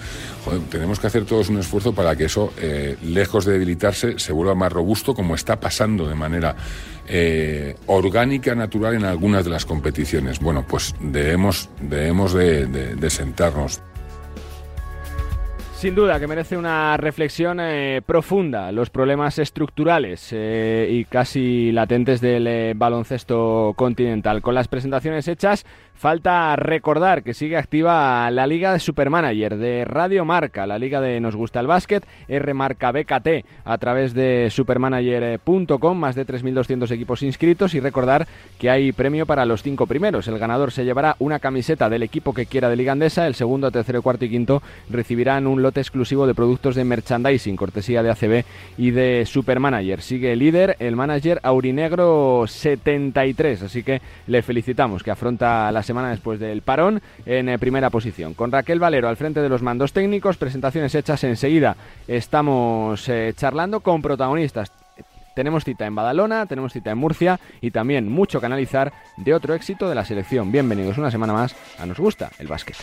tenemos 0.71 0.99
que 0.99 1.05
hacer 1.05 1.25
todos 1.25 1.49
un 1.49 1.59
esfuerzo 1.59 1.93
para 1.93 2.15
que 2.15 2.25
eso, 2.25 2.53
eh, 2.57 2.97
lejos 3.03 3.45
de 3.45 3.53
debilitarse, 3.53 4.17
se 4.17 4.33
vuelva 4.33 4.55
más 4.55 4.71
robusto, 4.71 5.13
como 5.13 5.35
está 5.35 5.59
pasando 5.59 6.07
de 6.07 6.15
manera 6.15 6.55
eh, 7.07 7.75
orgánica, 7.85 8.55
natural 8.55 8.95
en 8.95 9.05
algunas 9.05 9.45
de 9.45 9.51
las 9.51 9.63
competiciones. 9.63 10.39
Bueno, 10.39 10.65
pues 10.67 10.95
debemos, 10.99 11.69
debemos 11.79 12.33
de 12.33 13.09
sentarnos. 13.11 13.79
Sin 15.77 15.93
duda 15.93 16.19
que 16.19 16.25
merece 16.25 16.57
una 16.57 16.97
reflexión 16.97 17.59
eh, 17.61 18.01
profunda 18.03 18.71
los 18.71 18.89
problemas 18.89 19.37
estructurales 19.37 20.29
eh, 20.31 20.89
y 20.89 21.05
casi 21.05 21.71
latentes 21.71 22.19
del 22.19 22.47
eh, 22.47 22.73
baloncesto 22.75 23.75
continental. 23.75 24.41
Con 24.41 24.55
las 24.55 24.67
presentaciones 24.67 25.27
hechas, 25.27 25.67
Falta 25.97 26.55
recordar 26.55 27.23
que 27.23 27.33
sigue 27.33 27.57
activa 27.57 28.29
la 28.29 28.45
Liga 28.45 28.71
de 28.71 28.79
Supermanager 28.79 29.57
de 29.57 29.83
Radio 29.83 30.25
Marca, 30.25 30.67
la 30.67 30.77
Liga 30.77 31.01
de 31.01 31.19
Nos 31.19 31.35
Gusta 31.35 31.59
el 31.59 31.65
Básquet, 31.65 32.05
Marca 32.53 32.91
BKT, 32.91 33.43
a 33.65 33.77
través 33.79 34.13
de 34.13 34.49
supermanager.com, 34.51 35.97
más 35.97 36.13
de 36.13 36.27
3.200 36.27 36.91
equipos 36.91 37.23
inscritos 37.23 37.73
y 37.73 37.79
recordar 37.79 38.27
que 38.59 38.69
hay 38.69 38.91
premio 38.91 39.25
para 39.25 39.47
los 39.47 39.63
cinco 39.63 39.87
primeros. 39.87 40.27
El 40.27 40.37
ganador 40.37 40.71
se 40.71 40.85
llevará 40.85 41.15
una 41.17 41.39
camiseta 41.39 41.89
del 41.89 42.03
equipo 42.03 42.31
que 42.31 42.45
quiera 42.45 42.69
de 42.69 42.75
Liga 42.75 42.91
Andesa, 42.91 43.25
el 43.25 43.33
segundo, 43.33 43.71
tercero, 43.71 44.03
cuarto 44.03 44.25
y 44.25 44.29
quinto 44.29 44.61
recibirán 44.91 45.47
un 45.47 45.63
lote 45.63 45.79
exclusivo 45.79 46.27
de 46.27 46.35
productos 46.35 46.75
de 46.75 46.83
merchandising, 46.83 47.55
cortesía 47.55 48.03
de 48.03 48.11
ACB 48.11 48.45
y 48.77 48.91
de 48.91 49.25
Supermanager. 49.25 50.01
Sigue 50.01 50.33
el 50.33 50.39
líder, 50.39 50.75
el 50.77 50.95
manager 50.95 51.39
Aurinegro 51.41 52.45
73, 52.45 53.63
así 53.63 53.81
que 53.81 53.99
le 54.27 54.43
felicitamos 54.43 55.01
que 55.01 55.09
afronta 55.09 55.71
las 55.71 55.86
semana 55.87 56.11
después 56.11 56.39
del 56.39 56.61
parón 56.61 57.01
en 57.25 57.49
eh, 57.49 57.57
primera 57.57 57.89
posición. 57.89 58.35
Con 58.35 58.51
Raquel 58.51 58.79
Valero 58.79 59.09
al 59.09 59.17
frente 59.17 59.41
de 59.41 59.49
los 59.49 59.63
mandos 59.63 59.93
técnicos, 59.93 60.37
presentaciones 60.37 60.93
hechas 60.93 61.23
enseguida. 61.23 61.75
Estamos 62.07 63.09
eh, 63.09 63.33
charlando 63.35 63.79
con 63.79 64.01
protagonistas 64.03 64.71
tenemos 65.37 65.63
cita 65.63 65.85
en 65.85 65.93
Badalona, 65.93 66.47
tenemos 66.47 66.73
cita 66.73 66.89
en 66.89 66.97
Murcia 66.97 67.39
y 67.61 67.69
también 67.69 68.09
mucho 68.09 68.39
que 68.39 68.47
analizar 68.47 68.91
de 69.17 69.35
otro 69.35 69.53
éxito 69.53 69.87
de 69.87 69.93
la 69.93 70.03
selección. 70.03 70.51
Bienvenidos 70.51 70.97
una 70.97 71.11
semana 71.11 71.31
más 71.31 71.55
a 71.77 71.85
Nos 71.85 71.99
Gusta 71.99 72.31
el 72.39 72.47
Básquet. 72.47 72.75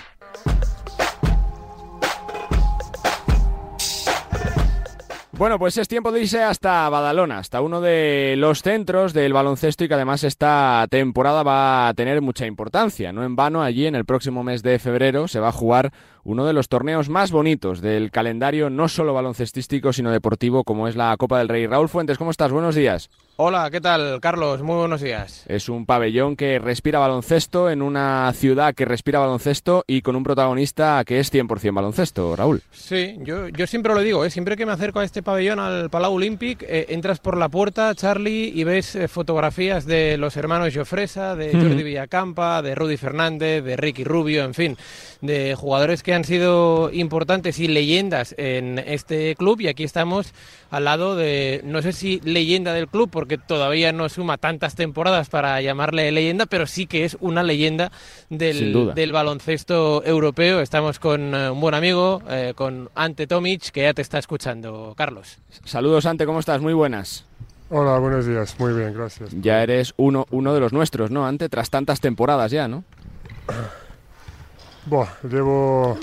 Bueno, 5.36 5.58
pues 5.58 5.76
es 5.78 5.88
tiempo 5.88 6.12
de 6.12 6.20
irse 6.20 6.44
hasta 6.44 6.88
Badalona, 6.88 7.38
hasta 7.38 7.60
uno 7.60 7.80
de 7.80 8.36
los 8.38 8.62
centros 8.62 9.12
del 9.12 9.32
baloncesto 9.32 9.82
y 9.82 9.88
que 9.88 9.94
además 9.94 10.22
esta 10.22 10.86
temporada 10.88 11.42
va 11.42 11.88
a 11.88 11.94
tener 11.94 12.22
mucha 12.22 12.46
importancia. 12.46 13.12
No 13.12 13.24
en 13.24 13.34
vano, 13.34 13.60
allí 13.60 13.86
en 13.86 13.96
el 13.96 14.04
próximo 14.04 14.44
mes 14.44 14.62
de 14.62 14.78
febrero 14.78 15.26
se 15.26 15.40
va 15.40 15.48
a 15.48 15.52
jugar 15.52 15.92
uno 16.22 16.46
de 16.46 16.52
los 16.52 16.68
torneos 16.68 17.08
más 17.08 17.32
bonitos 17.32 17.80
del 17.80 18.12
calendario, 18.12 18.70
no 18.70 18.86
solo 18.86 19.12
baloncestístico, 19.12 19.92
sino 19.92 20.12
deportivo, 20.12 20.62
como 20.62 20.86
es 20.86 20.94
la 20.94 21.16
Copa 21.16 21.38
del 21.38 21.48
Rey. 21.48 21.66
Raúl 21.66 21.88
Fuentes, 21.88 22.16
¿cómo 22.16 22.30
estás? 22.30 22.52
Buenos 22.52 22.76
días. 22.76 23.10
Hola, 23.36 23.68
¿qué 23.72 23.80
tal, 23.80 24.20
Carlos? 24.20 24.62
Muy 24.62 24.76
buenos 24.76 25.00
días. 25.00 25.42
Es 25.48 25.68
un 25.68 25.86
pabellón 25.86 26.36
que 26.36 26.60
respira 26.60 27.00
baloncesto 27.00 27.68
en 27.68 27.82
una 27.82 28.32
ciudad 28.32 28.76
que 28.76 28.84
respira 28.84 29.18
baloncesto 29.18 29.82
y 29.88 30.02
con 30.02 30.14
un 30.14 30.22
protagonista 30.22 31.02
que 31.04 31.18
es 31.18 31.34
100% 31.34 31.74
baloncesto, 31.74 32.36
Raúl. 32.36 32.62
Sí, 32.70 33.16
yo, 33.22 33.48
yo 33.48 33.66
siempre 33.66 33.92
lo 33.92 34.02
digo, 34.02 34.24
¿eh? 34.24 34.30
siempre 34.30 34.56
que 34.56 34.64
me 34.64 34.70
acerco 34.70 35.00
a 35.00 35.04
este 35.04 35.24
pabellón, 35.24 35.58
al 35.58 35.90
Palau 35.90 36.14
Olímpic, 36.14 36.62
eh, 36.62 36.86
entras 36.90 37.18
por 37.18 37.36
la 37.36 37.48
puerta, 37.48 37.92
Charlie, 37.96 38.52
y 38.54 38.62
ves 38.62 38.94
eh, 38.94 39.08
fotografías 39.08 39.84
de 39.84 40.16
los 40.16 40.36
hermanos 40.36 40.72
Jofresa, 40.72 41.34
de 41.34 41.50
Jordi 41.50 41.82
Villacampa, 41.82 42.62
de 42.62 42.76
Rudy 42.76 42.96
Fernández, 42.96 43.64
de 43.64 43.76
Ricky 43.76 44.04
Rubio, 44.04 44.44
en 44.44 44.54
fin, 44.54 44.76
de 45.22 45.56
jugadores 45.56 46.04
que 46.04 46.14
han 46.14 46.22
sido 46.22 46.88
importantes 46.92 47.58
y 47.58 47.66
leyendas 47.66 48.32
en 48.38 48.78
este 48.78 49.34
club 49.34 49.60
y 49.60 49.66
aquí 49.66 49.82
estamos 49.82 50.32
al 50.70 50.84
lado 50.84 51.16
de, 51.16 51.62
no 51.64 51.82
sé 51.82 51.92
si 51.92 52.20
leyenda 52.24 52.72
del 52.72 52.88
club, 52.88 53.08
porque 53.10 53.23
todavía 53.46 53.92
no 53.92 54.08
suma 54.08 54.38
tantas 54.38 54.74
temporadas 54.74 55.28
para 55.28 55.60
llamarle 55.60 56.10
leyenda, 56.12 56.46
pero 56.46 56.66
sí 56.66 56.86
que 56.86 57.04
es 57.04 57.16
una 57.20 57.42
leyenda 57.42 57.90
del, 58.30 58.92
del 58.94 59.12
baloncesto 59.12 60.02
europeo. 60.04 60.60
Estamos 60.60 60.98
con 60.98 61.34
eh, 61.34 61.50
un 61.50 61.60
buen 61.60 61.74
amigo, 61.74 62.22
eh, 62.28 62.52
con 62.56 62.90
Ante 62.94 63.26
Tomic, 63.26 63.70
que 63.70 63.82
ya 63.82 63.94
te 63.94 64.02
está 64.02 64.18
escuchando, 64.18 64.94
Carlos. 64.96 65.38
Saludos, 65.64 66.06
Ante, 66.06 66.26
¿cómo 66.26 66.40
estás? 66.40 66.60
Muy 66.60 66.72
buenas. 66.74 67.24
Hola, 67.70 67.98
buenos 67.98 68.26
días. 68.26 68.54
Muy 68.60 68.72
bien, 68.74 68.92
gracias. 68.94 69.30
Ya 69.40 69.62
eres 69.62 69.94
uno, 69.96 70.26
uno 70.30 70.54
de 70.54 70.60
los 70.60 70.72
nuestros, 70.72 71.10
¿no? 71.10 71.26
Ante, 71.26 71.48
tras 71.48 71.70
tantas 71.70 72.00
temporadas 72.00 72.50
ya, 72.52 72.68
¿no? 72.68 72.84
Buah, 74.86 75.08
llevo, 75.30 75.98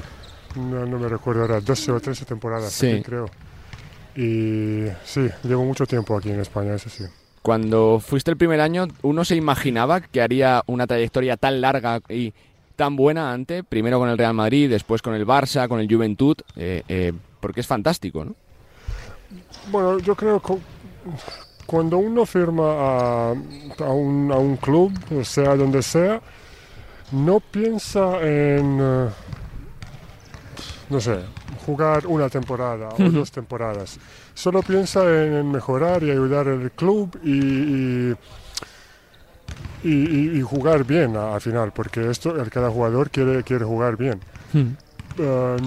no, 0.55 0.85
no 0.85 0.97
me 0.99 1.07
recuerdo 1.07 1.41
ahora, 1.43 1.61
12 1.61 1.91
o 1.91 1.99
13 1.99 2.25
temporadas, 2.25 2.73
Sí. 2.73 2.89
aquí, 2.91 3.03
creo. 3.03 3.29
Y 4.15 4.87
sí, 5.05 5.29
llevo 5.43 5.63
mucho 5.65 5.85
tiempo 5.85 6.17
aquí 6.17 6.29
en 6.31 6.39
España, 6.39 6.75
eso 6.75 6.89
sí. 6.89 7.05
Cuando 7.41 7.99
fuiste 7.99 8.29
el 8.31 8.37
primer 8.37 8.61
año, 8.61 8.87
¿uno 9.01 9.25
se 9.25 9.35
imaginaba 9.35 10.01
que 10.01 10.21
haría 10.21 10.63
una 10.67 10.85
trayectoria 10.85 11.37
tan 11.37 11.61
larga 11.61 12.01
y 12.09 12.33
tan 12.75 12.95
buena 12.95 13.31
ante, 13.31 13.63
primero 13.63 13.99
con 13.99 14.09
el 14.09 14.17
Real 14.17 14.33
Madrid, 14.33 14.69
después 14.69 15.01
con 15.01 15.13
el 15.13 15.25
Barça, 15.25 15.67
con 15.67 15.79
el 15.79 15.87
Juventud? 15.91 16.35
eh, 16.55 16.83
eh, 16.87 17.13
porque 17.39 17.61
es 17.61 17.67
fantástico, 17.67 18.23
¿no? 18.23 18.35
Bueno, 19.71 19.99
yo 19.99 20.15
creo 20.15 20.39
que 20.39 20.53
cuando 21.65 21.97
uno 21.97 22.25
firma 22.25 22.63
a, 22.63 23.29
a 23.31 23.89
un, 23.89 24.31
a 24.31 24.37
un 24.37 24.57
club, 24.57 24.91
sea 25.23 25.55
donde 25.55 25.81
sea, 25.81 26.21
no 27.11 27.39
piensa 27.39 28.21
en, 28.21 28.79
eh, 28.79 29.09
no 30.91 30.99
sé, 31.01 31.19
jugar 31.65 32.05
una 32.05 32.29
temporada 32.29 32.89
o 32.89 33.09
dos 33.09 33.31
temporadas. 33.31 33.97
Solo 34.33 34.61
piensa 34.61 35.01
en, 35.05 35.49
mejorar 35.51 36.03
y 36.03 36.11
ayudar 36.11 36.47
al 36.47 36.69
club 36.71 37.17
y, 37.23 37.31
y, 37.31 38.15
y- 39.83 39.89
y- 39.89 40.37
y 40.37 40.41
jugar 40.41 40.83
bien 40.83 41.15
al 41.17 41.41
final, 41.41 41.71
porque 41.73 42.09
esto, 42.09 42.39
el- 42.39 42.49
cada 42.49 42.69
jugador 42.69 43.09
quiere, 43.09 43.43
quiere 43.43 43.65
jugar 43.65 43.97
bien. 43.97 44.19
Eh, 45.17 45.57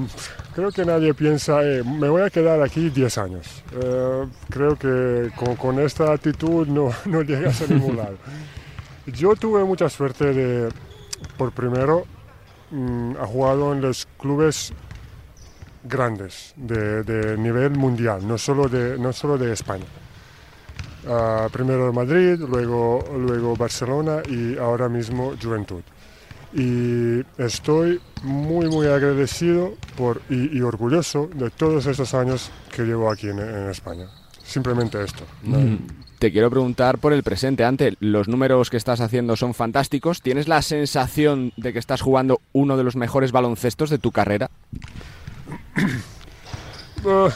creo 0.55 0.71
que 0.73 0.85
nadie 0.85 1.13
piensa, 1.15 1.63
eh, 1.63 1.83
me 1.85 2.09
voy 2.09 2.23
a 2.23 2.31
quedar 2.31 2.63
aquí 2.63 2.91
10 2.91 3.19
años. 3.19 3.63
Eh, 3.73 4.25
creo 4.51 4.77
que 4.77 5.31
con, 5.37 5.57
con 5.57 5.79
esta 5.81 6.13
actitud 6.13 6.67
no, 6.67 6.91
no 7.07 7.23
llegas 7.23 7.63
a 7.63 7.67
ningún 7.67 7.97
lado. 7.97 8.17
Yo 9.07 9.35
tuve 9.37 9.65
mucha 9.65 9.89
suerte 9.91 10.33
de, 10.33 10.69
por 11.37 11.53
primero, 11.53 12.05
mm, 12.71 13.17
ha 13.21 13.27
jugado 13.27 13.73
en 13.75 13.83
los 13.83 14.07
clubes 14.19 14.73
grandes 15.85 16.53
de, 16.57 17.03
de 17.05 17.37
nivel 17.39 17.71
mundial, 17.73 18.27
no 18.27 18.39
solo 18.39 18.69
de, 18.69 18.99
no 18.99 19.13
solo 19.13 19.39
de 19.39 19.53
España. 19.53 19.85
Ah, 21.07 21.49
primero 21.53 21.93
Madrid, 21.93 22.39
luego, 22.41 23.05
luego 23.19 23.55
Barcelona 23.57 24.23
y 24.29 24.57
ahora 24.59 24.89
mismo 24.89 25.35
Juventud. 25.41 25.83
Y 26.55 27.21
estoy 27.37 28.01
muy, 28.23 28.69
muy 28.69 28.87
agradecido 28.87 29.75
por, 29.97 30.23
y, 30.31 30.57
y 30.57 30.61
orgulloso 30.63 31.29
de 31.35 31.51
todos 31.51 31.87
estos 31.87 32.15
años 32.15 32.51
que 32.75 32.83
llevo 32.85 33.11
aquí 33.11 33.29
en, 33.29 33.41
en 33.41 33.69
España. 33.71 34.07
Simplemente 34.43 35.03
esto. 35.03 35.25
No- 35.43 35.59
Mm. 35.59 35.79
Te 36.21 36.33
quiero 36.33 36.49
preguntar 36.49 36.99
por 36.99 37.13
el 37.13 37.23
presente. 37.23 37.65
Ante, 37.65 37.97
los 38.01 38.29
números 38.29 38.71
que 38.71 38.79
estás 38.79 39.03
haciendo 39.03 39.37
son 39.37 39.53
fantásticos. 39.53 40.23
¿Tienes 40.23 40.49
la 40.49 40.63
sensación 40.63 41.53
de 41.59 41.75
que 41.75 41.79
estás 41.79 42.01
jugando 42.01 42.41
uno 42.55 42.79
de 42.79 42.85
los 42.85 42.97
mejores 42.97 43.31
baloncestos 43.31 43.91
de 43.91 43.99
tu 43.99 44.11
carrera? 44.11 44.49
Ah, 47.07 47.29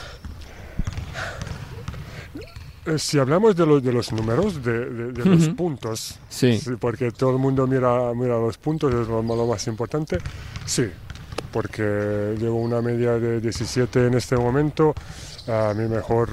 eh, 2.86 2.98
si 2.98 3.18
hablamos 3.18 3.54
de, 3.54 3.66
los 3.66 3.82
de 3.82 3.92
los 3.92 4.12
números, 4.12 4.62
de, 4.64 4.72
de- 4.88 5.12
de 5.12 5.24
los 5.26 5.48
puntos, 5.50 6.18
Sí. 6.30 6.58
porque 6.80 7.10
todo 7.10 7.32
el 7.32 7.38
mundo 7.38 7.66
mira, 7.66 8.12
mira 8.14 8.38
los 8.38 8.56
puntos, 8.56 8.92
es 8.94 9.06
lo, 9.08 9.22
lo 9.22 9.46
más 9.46 9.66
importante, 9.66 10.18
sí, 10.64 10.88
porque 11.52 12.34
llevo 12.38 12.56
una 12.60 12.80
media 12.80 13.12
de 13.18 13.40
17 13.40 14.06
en 14.06 14.14
este 14.14 14.36
momento, 14.36 14.94
ah, 15.48 15.74
mi 15.76 15.86
mejor 15.86 16.30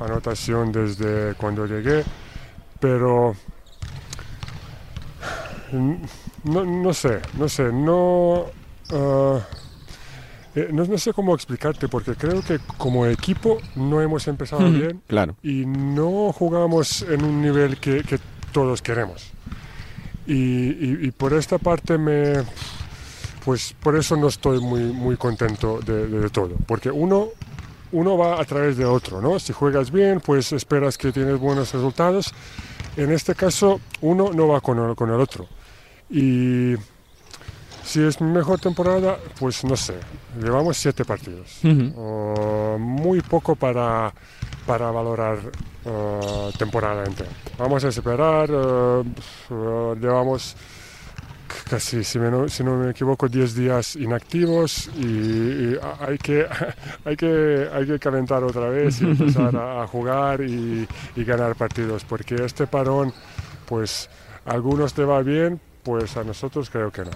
anotación 0.00 0.72
desde 0.72 1.34
cuando 1.34 1.66
llegué, 1.66 2.02
pero 2.80 3.36
no, 5.72 6.64
no 6.64 6.92
sé, 6.94 7.20
no 7.38 7.48
sé, 7.48 7.70
no... 7.72 8.46
ah, 8.92 9.38
eh, 10.54 10.68
no, 10.72 10.84
no 10.84 10.98
sé 10.98 11.12
cómo 11.12 11.34
explicarte, 11.34 11.88
porque 11.88 12.14
creo 12.14 12.42
que 12.42 12.58
como 12.76 13.06
equipo 13.06 13.58
no 13.76 14.00
hemos 14.00 14.26
empezado 14.28 14.70
bien 14.70 15.00
claro. 15.06 15.36
y 15.42 15.64
no 15.66 16.32
jugamos 16.32 17.02
en 17.02 17.24
un 17.24 17.40
nivel 17.42 17.78
que, 17.78 18.02
que 18.02 18.18
todos 18.52 18.82
queremos. 18.82 19.30
Y, 20.26 20.34
y- 20.34 20.98
y 21.02 21.10
por 21.12 21.32
esta 21.34 21.58
parte 21.58 21.98
me... 21.98 22.42
Pues 23.44 23.74
por 23.80 23.96
eso 23.96 24.16
no 24.16 24.28
estoy 24.28 24.60
muy, 24.60 24.80
muy 24.82 25.16
contento 25.16 25.80
de, 25.84 26.06
de- 26.08 26.20
de 26.20 26.28
todo, 26.30 26.56
porque 26.66 26.90
uno, 26.90 27.28
uno 27.92 28.18
va 28.18 28.38
a 28.40 28.44
través 28.44 28.76
de 28.76 28.84
otro, 28.84 29.20
¿no? 29.22 29.38
Si 29.38 29.52
juegas 29.54 29.90
bien, 29.90 30.20
pues 30.20 30.52
esperas 30.52 30.98
que 30.98 31.10
tienes 31.10 31.38
buenos 31.38 31.72
resultados. 31.72 32.34
En 32.98 33.10
este 33.12 33.34
caso, 33.34 33.80
uno 34.02 34.32
no 34.34 34.48
va 34.48 34.60
con 34.60 34.78
el, 34.78 34.94
con 34.94 35.08
el 35.10 35.18
otro. 35.20 35.46
Y 36.10 36.74
si 37.84 38.02
es 38.02 38.20
mejor 38.20 38.60
temporada, 38.60 39.18
pues 39.38 39.64
no 39.64 39.76
sé, 39.76 39.94
llevamos 40.40 40.76
siete 40.76 41.04
partidos. 41.04 41.58
Ujú. 41.64 42.00
Uh, 42.00 42.78
muy 42.78 43.20
poco 43.20 43.56
para, 43.56 44.12
para 44.66 44.90
valorar 44.90 45.38
uh, 45.84 46.50
temporada 46.58 47.04
entera. 47.04 47.30
Vamos 47.58 47.84
a 47.84 47.88
esperar, 47.88 48.50
uh, 48.50 49.04
uh, 49.50 49.94
llevamos 49.96 50.56
casi, 51.68 52.04
si, 52.04 52.18
me 52.18 52.30
no, 52.30 52.48
si 52.48 52.62
no 52.62 52.76
me 52.76 52.90
equivoco, 52.90 53.28
10 53.28 53.54
días 53.54 53.96
inactivos 53.96 54.88
y, 54.98 55.06
y 55.06 55.78
hay, 56.00 56.18
que, 56.18 56.46
hay, 57.04 57.16
que, 57.16 57.68
hay 57.72 57.86
que 57.86 57.98
calentar 57.98 58.42
otra 58.44 58.68
vez 58.68 59.00
y 59.00 59.04
empezar 59.04 59.56
a, 59.56 59.82
a 59.82 59.86
jugar 59.86 60.42
y, 60.42 60.86
y 61.16 61.24
ganar 61.24 61.56
partidos, 61.56 62.04
porque 62.04 62.36
este 62.44 62.66
parón, 62.66 63.12
pues 63.66 64.08
a 64.46 64.52
algunos 64.52 64.94
te 64.94 65.04
va 65.04 65.22
bien, 65.22 65.60
pues 65.82 66.16
a 66.16 66.24
nosotros 66.24 66.70
creo 66.70 66.90
que 66.90 67.02
no. 67.02 67.10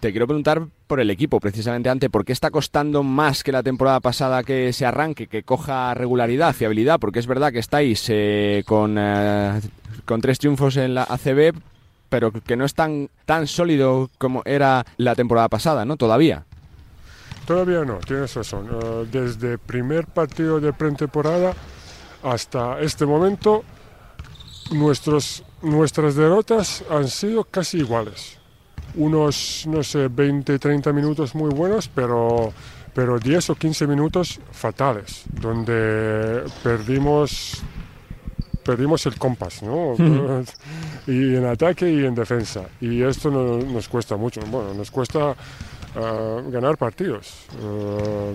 Te 0.00 0.12
quiero 0.12 0.26
preguntar 0.26 0.66
por 0.86 0.98
el 0.98 1.10
equipo, 1.10 1.40
precisamente 1.40 1.90
ante, 1.90 2.08
¿por 2.08 2.24
qué 2.24 2.32
está 2.32 2.50
costando 2.50 3.02
más 3.02 3.44
que 3.44 3.52
la 3.52 3.62
temporada 3.62 4.00
pasada 4.00 4.42
que 4.42 4.72
se 4.72 4.86
arranque, 4.86 5.26
que 5.26 5.42
coja 5.42 5.92
regularidad, 5.92 6.54
fiabilidad? 6.54 6.98
Porque 6.98 7.18
es 7.18 7.26
verdad 7.26 7.52
que 7.52 7.58
estáis 7.58 8.06
eh, 8.08 8.64
con, 8.66 8.96
eh, 8.98 9.60
con 10.06 10.22
tres 10.22 10.38
triunfos 10.38 10.78
en 10.78 10.94
la 10.94 11.02
ACB, 11.02 11.52
pero 12.08 12.32
que 12.32 12.56
no 12.56 12.64
es 12.64 12.72
tan, 12.72 13.10
tan 13.26 13.46
sólido 13.46 14.08
como 14.16 14.40
era 14.46 14.86
la 14.96 15.14
temporada 15.14 15.50
pasada, 15.50 15.84
¿no? 15.84 15.98
Todavía. 15.98 16.46
Todavía 17.46 17.84
no, 17.84 17.98
tienes 17.98 18.34
razón. 18.34 18.70
Eh, 18.72 19.06
desde 19.12 19.58
primer 19.58 20.06
partido 20.06 20.60
de 20.60 20.72
pretemporada 20.72 21.52
hasta 22.22 22.80
este 22.80 23.04
momento, 23.04 23.64
nuestros, 24.70 25.44
nuestras 25.60 26.14
derrotas 26.14 26.84
han 26.90 27.08
sido 27.08 27.44
casi 27.44 27.80
iguales. 27.80 28.39
Unos, 28.94 29.66
no 29.68 29.82
sé, 29.82 30.08
20, 30.08 30.58
30 30.58 30.92
minutos 30.92 31.34
muy 31.34 31.50
buenos, 31.50 31.88
pero, 31.88 32.52
pero 32.94 33.18
10 33.18 33.50
o 33.50 33.54
15 33.54 33.86
minutos 33.86 34.40
fatales, 34.52 35.24
donde 35.30 36.42
perdimos 36.62 37.62
perdimos 38.64 39.04
el 39.06 39.16
compás, 39.16 39.62
¿no? 39.62 39.94
y 41.06 41.34
en 41.34 41.46
ataque 41.46 41.90
y 41.90 42.04
en 42.04 42.14
defensa. 42.14 42.68
Y 42.80 43.02
esto 43.02 43.30
no, 43.30 43.58
nos 43.58 43.88
cuesta 43.88 44.16
mucho. 44.16 44.40
Bueno, 44.42 44.74
nos 44.74 44.90
cuesta 44.90 45.34
ah, 45.96 46.40
ganar 46.48 46.76
partidos. 46.76 47.46
Ah, 47.62 48.32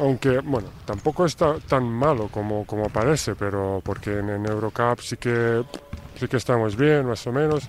aunque, 0.00 0.40
bueno, 0.40 0.68
tampoco 0.84 1.24
está 1.24 1.58
tan 1.60 1.84
malo 1.84 2.28
como, 2.28 2.64
como 2.64 2.88
parece, 2.88 3.34
pero 3.34 3.80
porque 3.84 4.18
en, 4.18 4.30
en 4.30 4.46
Eurocup 4.46 5.00
sí 5.00 5.16
que, 5.16 5.62
sí 6.18 6.26
que 6.26 6.36
estamos 6.36 6.76
bien, 6.76 7.06
más 7.06 7.26
o 7.26 7.32
menos 7.32 7.68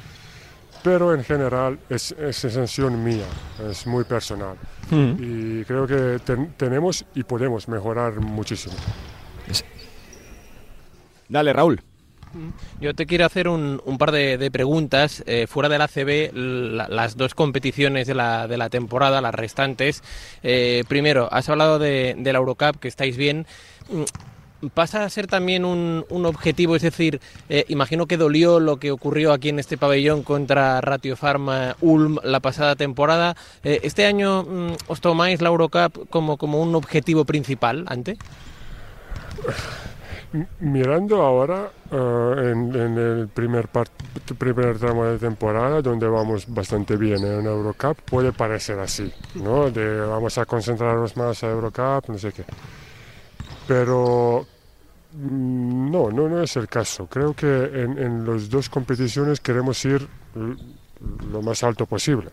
pero 0.83 1.13
en 1.13 1.23
general 1.23 1.79
es, 1.89 2.11
es 2.13 2.35
sensación 2.37 3.03
mía, 3.03 3.25
es 3.69 3.85
muy 3.87 4.03
personal. 4.03 4.55
Mm. 4.89 5.11
Y 5.19 5.63
creo 5.65 5.85
que 5.87 6.19
ten- 6.23 6.53
tenemos 6.57 7.05
y 7.15 7.23
podemos 7.23 7.67
mejorar 7.67 8.19
muchísimo. 8.19 8.75
Dale, 11.29 11.51
Raúl. 11.53 11.81
Yo 12.79 12.93
te 12.93 13.05
quiero 13.05 13.25
hacer 13.25 13.47
un, 13.47 13.81
un 13.85 13.97
par 13.97 14.11
de, 14.11 14.37
de 14.37 14.51
preguntas. 14.51 15.23
Eh, 15.25 15.47
fuera 15.47 15.69
del 15.69 15.81
ACB, 15.81 16.31
la- 16.33 16.87
las 16.87 17.17
dos 17.17 17.33
competiciones 17.33 18.05
de 18.07 18.13
la, 18.15 18.47
de 18.47 18.57
la 18.57 18.69
temporada, 18.69 19.21
las 19.21 19.33
restantes. 19.33 20.03
Eh, 20.43 20.83
primero, 20.87 21.27
has 21.31 21.49
hablado 21.49 21.79
de, 21.79 22.15
de 22.17 22.33
la 22.33 22.39
Eurocup, 22.39 22.77
que 22.79 22.87
estáis 22.87 23.17
bien. 23.17 23.45
¿Pasa 24.73 25.03
a 25.03 25.09
ser 25.09 25.27
también 25.27 25.65
un, 25.65 26.03
un 26.09 26.25
objetivo? 26.25 26.75
Es 26.75 26.81
decir, 26.81 27.21
eh, 27.47 27.65
imagino 27.67 28.07
que 28.07 28.17
dolió 28.17 28.59
lo 28.59 28.77
que 28.77 28.91
ocurrió 28.91 29.31
aquí 29.31 29.49
en 29.49 29.59
este 29.59 29.77
pabellón 29.77 30.23
contra 30.23 30.81
Ratio 30.81 31.15
Pharma 31.15 31.75
Ulm 31.81 32.17
la 32.23 32.39
pasada 32.39 32.75
temporada. 32.75 33.35
Eh, 33.63 33.81
¿Este 33.83 34.05
año 34.07 34.43
mm, 34.43 34.73
os 34.87 34.99
tomáis 34.99 35.41
la 35.41 35.49
Eurocup 35.49 36.09
como, 36.09 36.37
como 36.37 36.59
un 36.61 36.73
objetivo 36.75 37.23
principal, 37.23 37.85
ante? 37.87 38.17
Mirando 40.59 41.21
ahora 41.21 41.69
eh, 41.91 42.51
en, 42.51 42.75
en 42.75 42.97
el 42.97 43.27
primer, 43.27 43.67
part- 43.71 43.89
primer 44.37 44.77
tramo 44.77 45.05
de 45.05 45.19
temporada, 45.19 45.81
donde 45.81 46.07
vamos 46.07 46.45
bastante 46.47 46.97
bien 46.97 47.23
en 47.23 47.45
Eurocup, 47.45 47.97
puede 48.01 48.33
parecer 48.33 48.79
así, 48.79 49.11
¿no? 49.35 49.69
De 49.69 50.01
vamos 50.01 50.37
a 50.37 50.45
concentrarnos 50.45 51.15
más 51.15 51.43
a 51.43 51.49
Eurocup, 51.51 52.09
no 52.09 52.17
sé 52.17 52.33
qué. 52.33 52.43
Pero 53.67 54.45
mm, 55.13 55.91
no, 55.91 56.09
no, 56.09 56.29
no 56.29 56.41
es 56.41 56.55
el 56.55 56.67
caso. 56.67 57.07
Creo 57.07 57.33
que 57.33 57.45
en, 57.47 57.97
en 57.97 58.25
las 58.25 58.49
dos 58.49 58.69
competiciones 58.69 59.39
queremos 59.39 59.83
ir 59.85 60.07
l- 60.35 60.55
lo 61.31 61.41
más 61.41 61.63
alto 61.63 61.85
posible. 61.85 62.29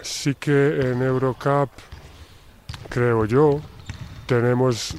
Sí 0.00 0.34
que 0.34 0.90
en 0.90 1.02
Eurocup, 1.02 1.70
creo 2.90 3.24
yo, 3.24 3.60
tenemos 4.26 4.96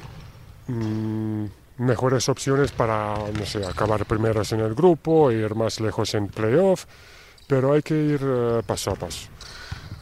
mm, 0.66 1.44
mejores 1.78 2.28
opciones 2.28 2.72
para, 2.72 3.16
no 3.38 3.44
sé, 3.46 3.64
acabar 3.64 4.04
primeros 4.06 4.52
en 4.52 4.60
el 4.60 4.74
grupo, 4.74 5.30
ir 5.30 5.54
más 5.54 5.80
lejos 5.80 6.14
en 6.14 6.28
playoff, 6.28 6.84
pero 7.46 7.72
hay 7.72 7.82
que 7.82 7.94
ir 7.94 8.20
eh, 8.22 8.62
paso 8.66 8.90
a 8.90 8.94
paso. 8.94 9.28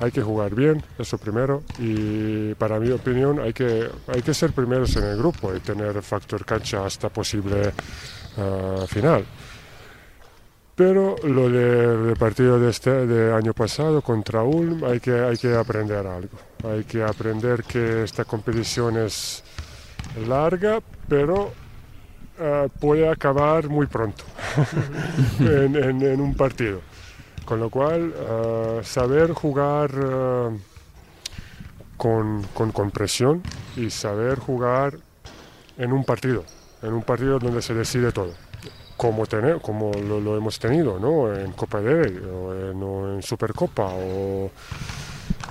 Hay 0.01 0.11
que 0.11 0.23
jugar 0.23 0.55
bien, 0.55 0.83
eso 0.99 1.17
primero, 1.19 1.63
y 1.79 2.53
para 2.55 2.81
mi 2.81 2.91
opinión 2.91 3.39
hay 3.39 3.53
que, 3.53 3.89
hay 4.09 4.23
que 4.23 4.35
ser 4.35 4.53
primeros 4.53 4.95
en 4.97 5.05
el 5.05 5.17
grupo 5.17 5.55
y 5.55 5.61
tener 5.61 6.03
factor 6.03 6.45
cancha 6.45 6.85
hasta 6.85 7.09
posible 7.09 7.73
eh, 8.37 8.85
final. 8.89 9.25
Pero 10.75 11.15
lo 11.23 11.49
de- 11.49 11.97
del 12.07 12.17
partido 12.17 12.59
de 12.59 12.71
este 12.71 13.07
de 13.07 13.33
año 13.33 13.53
pasado 13.53 14.03
contra 14.03 14.43
Ulm 14.43 14.83
hay 14.85 14.99
que, 14.99 15.13
hay 15.13 15.37
que 15.37 15.55
aprender 15.55 16.05
algo. 16.05 16.37
Hay 16.65 16.83
que 16.83 17.03
aprender 17.05 17.63
que 17.63 18.03
esta 18.03 18.25
competición 18.25 18.97
es 18.97 19.45
larga, 20.27 20.81
pero 21.09 21.53
eh, 22.41 22.69
puede 22.81 23.09
acabar 23.09 23.69
muy 23.69 23.87
pronto 23.87 24.25
en, 25.39 25.77
en- 25.77 26.03
en 26.03 26.21
un 26.21 26.35
partido. 26.35 26.81
Con 27.45 27.61
lo 27.61 27.69
cual, 27.69 28.15
eh, 28.17 28.81
saber 28.85 29.33
jugar 29.33 29.90
eh, 29.95 30.59
con, 31.97 32.42
con, 32.53 32.90
presión 32.90 33.42
y 33.77 33.90
saber 33.90 34.38
jugar 34.38 34.99
en 35.77 35.92
un 35.92 36.05
partido, 36.05 36.45
en 36.83 36.95
un 36.95 37.03
partido 37.03 37.38
donde 37.38 37.61
se 37.61 37.75
decide 37.75 38.12
todo. 38.12 38.33
Como, 38.97 39.27
tener, 39.27 39.61
como 39.61 39.92
lo, 39.92 40.37
hemos 40.37 40.59
tenido 40.59 40.99
¿no? 40.99 41.35
en 41.35 41.53
Copa 41.53 41.81
del 41.81 42.05
Rey 42.05 42.16
o 42.16 42.55
en, 42.55 42.83
o 42.83 43.14
en 43.14 43.23
Supercopa 43.23 43.88
o, 43.92 44.51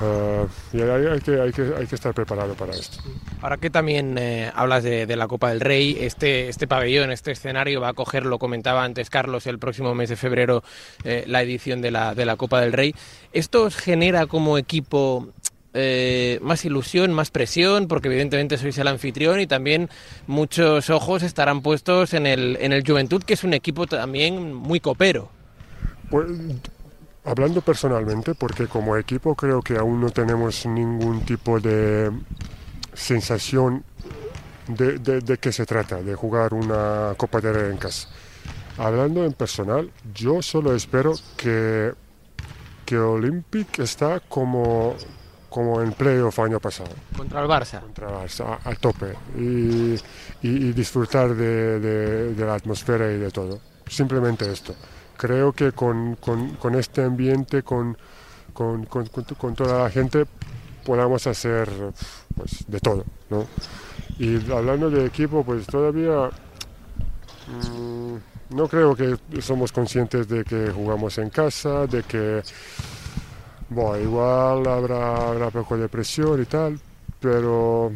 eh, 0.04 0.48
y 0.74 0.82
hay, 0.82 1.06
hay 1.08 1.20
que, 1.22 1.40
hay, 1.40 1.52
que, 1.52 1.74
hay 1.78 1.88
que 1.88 1.96
estar 1.96 2.14
preparado 2.14 2.54
para 2.56 2.74
esto. 2.74 2.98
Ahora 3.42 3.58
que 3.58 3.70
también 3.70 4.18
eh, 4.18 4.52
hablas 4.54 4.84
de, 4.84 5.06
de 5.06 5.16
la 5.16 5.28
Copa 5.28 5.50
del 5.50 5.62
Rey, 5.62 5.98
este, 6.00 6.50
este 6.50 6.68
pabellón, 6.68 7.12
este 7.12 7.32
escenario 7.32 7.82
va 7.82 7.90
a 7.90 7.94
coger, 7.94 8.26
lo 8.26 8.40
comentaba 8.40 8.84
antes 8.84 9.10
Carlos, 9.10 9.48
el 9.48 9.60
próximo 9.60 9.96
mes 9.96 10.10
de 10.10 10.16
febrero 10.16 10.64
eh, 11.04 11.24
la 11.28 11.42
edición 11.42 11.82
de 11.82 11.92
la, 11.92 12.16
de 12.16 12.26
la 12.26 12.36
Copa 12.36 12.62
del 12.62 12.74
Rey. 12.74 12.94
¿Esto 13.32 13.64
os 13.64 13.76
genera 13.76 14.28
como 14.28 14.58
equipo 14.58 15.30
eh, 15.74 16.40
más 16.42 16.66
ilusión, 16.66 17.14
más 17.14 17.32
presión? 17.32 17.88
Porque 17.88 18.08
evidentemente 18.08 18.58
sois 18.58 18.78
el 18.78 18.88
anfitrión 18.88 19.40
y 19.40 19.48
también 19.48 19.90
muchos 20.28 20.90
ojos 20.90 21.24
estarán 21.24 21.62
puestos 21.62 22.14
en 22.14 22.28
el, 22.28 22.58
en 22.62 22.74
el 22.74 22.84
Juventud, 22.86 23.24
que 23.24 23.34
es 23.34 23.44
un 23.44 23.54
equipo 23.54 23.88
también 23.88 24.54
muy 24.54 24.80
copero. 24.80 25.30
Pues, 26.10 26.28
hablando 27.26 27.62
personalmente, 27.62 28.36
porque 28.36 28.68
como 28.68 28.98
equipo 28.98 29.36
creo 29.36 29.62
que 29.62 29.78
aún 29.78 30.02
no 30.02 30.10
tenemos 30.10 30.66
ningún 30.66 31.26
tipo 31.26 31.60
de 31.60 32.12
sensación 32.94 33.84
de, 34.68 35.00
de, 35.00 35.22
de 35.22 35.38
qué 35.38 35.52
se 35.52 35.66
trata, 35.66 36.02
de 36.02 36.16
jugar 36.16 36.54
una 36.54 37.14
Copa 37.18 37.40
de 37.42 37.54
Rey 37.54 37.72
en 37.72 37.78
casa. 37.78 38.10
Hablando 38.78 39.24
en 39.24 39.34
personal, 39.34 39.92
yo 40.14 40.42
solo 40.42 40.76
espero 40.76 41.14
que, 41.38 41.94
que 42.86 42.98
Olympic 42.98 43.80
está 43.80 44.20
como, 44.20 44.96
como 45.50 45.82
en 45.82 45.94
playoff 45.94 46.40
año 46.40 46.60
pasado. 46.60 46.90
Contra 47.16 47.42
el 47.42 47.48
Barça. 47.48 47.82
Contra 47.82 48.10
el 48.10 48.16
Barça, 48.16 48.60
a, 48.64 48.70
a 48.70 48.76
tope. 48.76 49.14
Y, 49.38 49.94
y, 49.94 50.00
y 50.42 50.74
disfrutar 50.74 51.36
de, 51.36 51.80
de, 51.80 52.34
de 52.34 52.46
la 52.46 52.56
atmósfera 52.56 53.12
y 53.12 53.18
de 53.18 53.30
todo. 53.32 53.60
Simplemente 53.88 54.52
esto 54.52 54.76
creo 55.18 55.54
que 55.54 55.72
con, 55.72 56.16
con, 56.16 56.76
este 56.76 57.04
ambiente, 57.04 57.64
con, 57.64 57.98
con, 58.54 58.86
toda 59.56 59.84
la 59.84 59.90
gente, 59.90 60.26
podamos 60.86 61.28
hacer 61.28 61.70
pues, 62.36 62.66
de 62.68 62.80
todo. 62.80 63.06
¿no? 63.30 63.46
Y 64.20 64.52
hablando 64.52 64.90
de 64.90 65.06
equipo, 65.06 65.44
pues 65.44 65.66
todavía 65.66 66.30
mmm, 67.48 68.16
no 68.56 68.68
creo 68.68 68.96
que 68.96 69.18
somos 69.42 69.72
conscientes 69.72 70.28
de 70.28 70.44
que 70.44 70.72
jugamos 70.72 71.18
en 71.18 71.30
casa, 71.30 71.88
de 71.88 72.04
que 72.04 72.44
bueno, 73.70 74.04
igual 74.04 74.68
habrá, 74.68 75.30
habrá 75.30 75.50
poco 75.50 75.78
de 75.78 75.90
presión 75.90 76.42
y 76.42 76.46
tal, 76.46 76.80
pero 77.20 77.92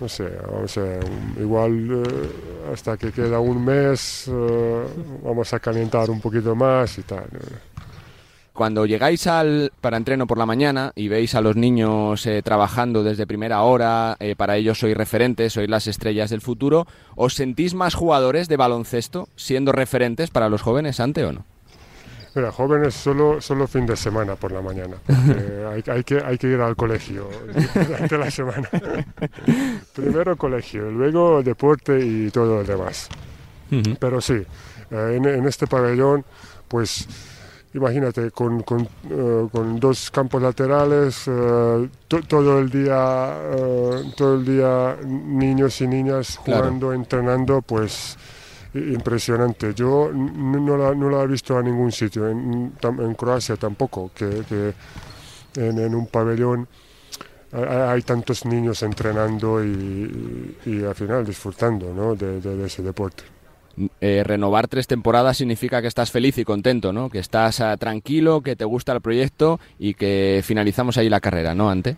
no 0.00 0.08
sé, 0.08 0.28
vamos 0.50 0.76
a 0.78 0.98
igual 1.40 2.04
eh, 2.04 2.72
hasta 2.72 2.96
que 2.96 3.12
queda 3.12 3.38
un 3.40 3.64
mes 3.64 4.28
eh, 4.28 4.84
vamos 5.22 5.52
a 5.52 5.60
calentar 5.60 6.10
un 6.10 6.20
poquito 6.20 6.54
más 6.54 6.98
y 6.98 7.02
tal. 7.02 7.26
Cuando 8.52 8.84
llegáis 8.84 9.26
al 9.26 9.72
para 9.80 9.96
entreno 9.96 10.26
por 10.26 10.36
la 10.36 10.44
mañana 10.44 10.92
y 10.94 11.08
veis 11.08 11.34
a 11.34 11.40
los 11.40 11.56
niños 11.56 12.26
eh, 12.26 12.42
trabajando 12.42 13.02
desde 13.02 13.26
primera 13.26 13.62
hora, 13.62 14.18
para 14.36 14.56
ellos 14.56 14.78
sois 14.78 14.96
referentes, 14.96 15.54
sois 15.54 15.70
las 15.70 15.86
estrellas 15.86 16.30
del 16.30 16.42
futuro, 16.42 16.86
¿os 17.16 17.34
sentís 17.34 17.72
más 17.72 17.94
jugadores 17.94 18.48
de 18.48 18.58
baloncesto 18.58 19.28
siendo 19.36 19.72
referentes 19.72 20.30
para 20.30 20.50
los 20.50 20.60
jóvenes 20.60 21.00
ante 21.00 21.24
o 21.24 21.32
no? 21.32 21.51
Mira, 22.34 22.50
jóvenes 22.50 22.94
solo, 22.94 23.40
solo 23.40 23.66
fin 23.66 23.84
de 23.84 23.96
semana 23.96 24.36
por 24.36 24.52
la 24.52 24.62
mañana. 24.62 24.96
hay, 25.70 25.84
hay, 25.86 26.04
que, 26.04 26.18
hay 26.24 26.38
que 26.38 26.46
ir 26.48 26.60
al 26.60 26.76
colegio 26.76 27.28
durante 27.74 28.18
la 28.18 28.30
semana. 28.30 28.68
Primero 29.94 30.36
colegio, 30.36 30.90
luego 30.90 31.42
deporte 31.42 32.00
y 32.00 32.30
todo 32.30 32.62
lo 32.62 32.64
demás. 32.64 33.08
Uh 33.70 33.76
-huh. 33.76 33.96
Pero 33.98 34.20
sí, 34.20 34.34
eh, 34.90 35.14
en, 35.16 35.26
en, 35.26 35.46
este 35.46 35.66
pabellón, 35.66 36.24
pues 36.68 37.06
imagínate, 37.74 38.30
con, 38.30 38.62
con, 38.62 38.88
uh, 39.10 39.48
con 39.50 39.78
dos 39.78 40.10
campos 40.10 40.42
laterales, 40.42 41.26
uh, 41.28 41.88
to, 42.08 42.22
todo 42.22 42.58
el 42.58 42.70
día, 42.70 43.34
todo 44.16 44.36
el 44.36 44.44
día 44.44 44.96
niños 45.04 45.80
y 45.80 45.86
niñas 45.86 46.36
jugando, 46.36 46.88
claro. 46.88 46.92
entrenando, 46.92 47.62
pues 47.62 48.16
impresionante. 48.74 49.74
Yo 49.74 50.10
no, 50.12 50.76
la, 50.76 50.94
no 50.94 51.10
la 51.10 51.22
he 51.22 51.26
visto 51.26 51.56
a 51.56 51.62
ningún 51.62 51.92
sitio, 51.92 52.28
en, 52.28 52.72
Croacia 53.16 53.56
tampoco, 53.56 54.10
que, 54.14 54.72
en, 55.56 55.94
un 55.94 56.06
pabellón 56.06 56.66
hay, 57.52 58.02
tantos 58.02 58.46
niños 58.46 58.82
entrenando 58.82 59.62
y, 59.64 60.84
al 60.86 60.94
final 60.94 61.26
disfrutando 61.26 61.92
¿no? 61.92 62.14
de, 62.14 62.64
ese 62.64 62.82
deporte. 62.82 63.24
Eh, 64.00 64.22
renovar 64.24 64.68
tres 64.68 64.86
temporadas 64.86 65.38
significa 65.38 65.80
que 65.80 65.88
estás 65.88 66.10
feliz 66.10 66.36
y 66.36 66.44
contento, 66.44 66.92
¿no? 66.92 67.08
Que 67.08 67.18
estás 67.18 67.60
uh, 67.60 67.78
tranquilo, 67.78 68.42
que 68.42 68.54
te 68.54 68.66
gusta 68.66 68.92
el 68.92 69.00
proyecto 69.00 69.60
y 69.78 69.94
que 69.94 70.42
finalizamos 70.44 70.98
ahí 70.98 71.08
la 71.08 71.20
carrera, 71.20 71.54
¿no, 71.54 71.70
Ante? 71.70 71.96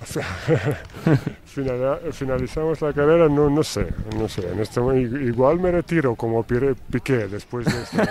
finalizamos 2.12 2.80
la 2.80 2.92
carrera, 2.92 3.28
no, 3.28 3.50
no 3.50 3.62
sé, 3.62 3.86
no 4.16 4.28
sé. 4.28 4.50
En 4.50 4.58
este 4.60 4.80
igual 4.80 5.60
me 5.60 5.70
retiro 5.70 6.14
como 6.14 6.42
Piqué 6.42 7.28
después 7.28 7.66
de 7.66 7.82
esto. 7.82 7.98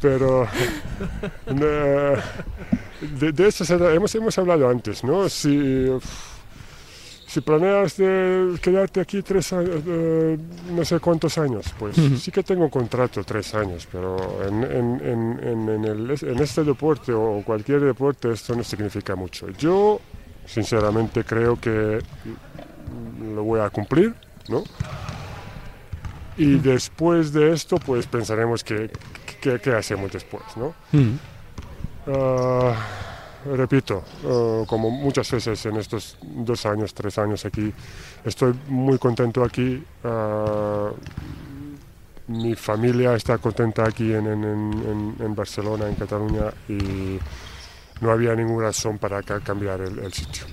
Pero 0.00 0.46
de, 1.50 2.18
eso 3.46 3.90
hemos, 3.90 4.14
hemos 4.14 4.38
hablado 4.38 4.68
antes, 4.68 5.02
¿no? 5.04 5.28
Si, 5.28 5.88
si 7.28 7.42
planeas 7.42 7.98
de 7.98 8.58
quedarte 8.62 9.00
aquí 9.00 9.22
tres 9.22 9.52
años, 9.52 9.82
eh, 9.86 10.38
no 10.70 10.82
sé 10.82 10.98
cuántos 10.98 11.36
años, 11.36 11.66
pues 11.78 11.94
sí 11.96 12.30
que 12.30 12.42
tengo 12.42 12.70
contrato 12.70 13.22
tres 13.22 13.54
años, 13.54 13.86
pero 13.92 14.16
en, 14.48 14.64
en, 14.64 15.68
en, 15.68 15.84
el, 15.84 16.10
en, 16.10 16.38
este 16.38 16.64
deporte 16.64 17.12
o 17.12 17.42
cualquier 17.44 17.82
deporte 17.82 18.32
esto 18.32 18.54
no 18.56 18.64
significa 18.64 19.14
mucho. 19.14 19.50
Yo, 19.50 20.00
sinceramente, 20.46 21.22
creo 21.24 21.60
que 21.60 21.98
lo 23.34 23.44
voy 23.44 23.60
a 23.60 23.68
cumplir, 23.68 24.14
¿no? 24.48 24.64
Y 26.38 26.54
después 26.54 27.34
de 27.34 27.52
esto, 27.52 27.76
pues 27.76 28.06
pensaremos 28.06 28.64
qué, 28.64 28.90
qué, 29.42 29.72
hacemos 29.72 30.10
después, 30.12 30.44
¿no? 30.56 30.74
Repito, 33.56 34.02
eh, 34.24 34.64
como 34.66 34.90
muchas 34.90 35.30
veces 35.30 35.64
en 35.66 35.76
estos 35.76 36.16
dos 36.22 36.66
años, 36.66 36.94
tres 36.94 37.18
años 37.18 37.44
aquí, 37.44 37.72
estoy 38.24 38.54
muy 38.68 38.98
contento 38.98 39.44
aquí. 39.44 39.82
Eh, 40.04 40.88
mi 42.28 42.54
familia 42.54 43.14
está 43.14 43.38
contenta 43.38 43.84
aquí 43.84 44.12
en, 44.12 44.26
en, 44.26 45.34
Barcelona, 45.34 45.88
en 45.88 45.94
Cataluña, 45.94 46.52
y 46.68 47.18
no 48.02 48.10
había 48.10 48.34
ninguna 48.34 48.66
razón 48.66 48.98
para 48.98 49.22
cambiar 49.22 49.80
el, 49.80 50.12
sitio. 50.12 50.44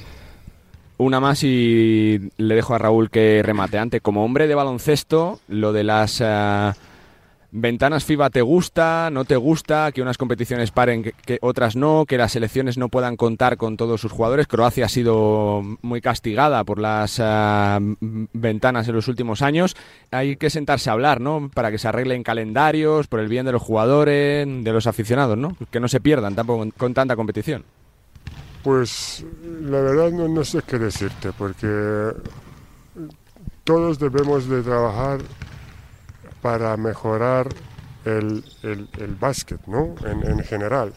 Una 0.98 1.20
más 1.20 1.44
y 1.44 2.32
le 2.38 2.56
dejo 2.56 2.76
a 2.76 2.78
Raúl 2.78 3.10
que 3.10 3.42
remate. 3.44 3.78
Ante, 3.78 4.00
como 4.00 4.24
hombre 4.24 4.48
de 4.48 4.56
baloncesto, 4.56 5.42
lo 5.50 5.74
de 5.74 5.84
las... 5.84 6.22
Eh, 6.22 6.72
¿Ventanas 7.58 8.04
FIBA 8.04 8.32
te 8.32 8.42
gusta, 8.42 9.10
no 9.10 9.24
te 9.24 9.38
gusta, 9.38 9.94
que 9.94 10.02
unas 10.02 10.18
competiciones 10.18 10.72
paren, 10.72 11.04
que, 11.04 11.40
otras 11.42 11.78
no, 11.78 12.04
que 12.06 12.18
las 12.18 12.34
selecciones 12.34 12.78
no 12.78 12.90
puedan 12.90 13.16
contar 13.16 13.56
con 13.56 13.78
todos 13.78 14.02
sus 14.02 14.12
jugadores? 14.12 14.46
Croacia 14.46 14.88
ha 14.88 14.90
sido 14.90 15.62
muy 15.82 16.02
castigada 16.02 16.66
por 16.66 16.80
las 16.80 17.18
ah, 17.22 17.80
ventanas 18.02 18.90
en 18.90 18.96
los 18.96 19.08
últimos 19.08 19.42
años. 19.42 19.78
Hay 20.12 20.36
que 20.36 20.50
sentarse 20.50 20.90
a 20.90 20.94
hablar, 20.94 21.22
¿no? 21.22 21.50
Para 21.54 21.72
que 21.72 21.78
se 21.78 21.88
arreglen 21.88 22.24
calendarios, 22.24 23.08
por 23.08 23.22
el 23.22 23.30
bien 23.30 23.46
de 23.46 23.54
los 23.54 23.62
jugadores, 23.62 24.46
de 24.46 24.74
los 24.74 24.86
aficionados, 24.86 25.38
¿no? 25.38 25.56
Que 25.72 25.80
no 25.80 25.88
se 25.88 26.02
pierdan 26.02 26.36
tampoco 26.36 26.70
con, 26.76 26.94
tanta 26.94 27.16
competición. 27.16 27.64
Pues 28.64 29.24
la 29.62 29.80
verdad 29.80 30.12
no, 30.12 30.28
no 30.28 30.44
sé 30.44 30.60
qué 30.68 30.78
decirte, 30.78 31.32
porque 31.32 32.12
todos 33.64 33.98
debemos 33.98 34.50
de 34.50 34.62
trabajar 34.62 35.22
para 36.46 36.78
mejorar 36.78 37.48
el, 38.06 38.44
el, 38.62 39.16
básquet 39.20 39.66
¿no? 39.66 39.96
en, 40.06 40.44
general 40.44 40.94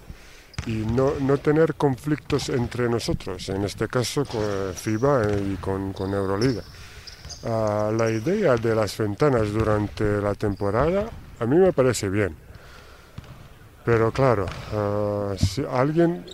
y 0.67 0.73
no, 0.73 1.15
no, 1.23 1.39
tener 1.39 1.75
conflictos 1.75 2.51
entre 2.51 2.87
nosotros, 2.87 3.49
en 3.49 3.65
este 3.65 3.89
caso 3.89 4.27
con 4.27 4.75
FIBA 4.75 5.23
y 5.41 5.57
con, 5.57 5.95
con 5.95 6.13
Euroliga. 6.13 6.61
Ah, 7.47 7.91
la 7.97 8.11
idea 8.11 8.57
de 8.57 8.75
las 8.75 8.99
ventanas 8.99 9.51
durante 9.51 10.21
la 10.21 10.35
temporada 10.35 11.09
a 11.41 11.47
mí 11.47 11.57
me 11.57 11.73
parece 11.73 12.11
bien, 12.11 12.37
pero 13.87 14.13
claro, 14.13 14.45
ah, 14.75 15.33
si 15.39 15.65
alguien... 15.65 16.27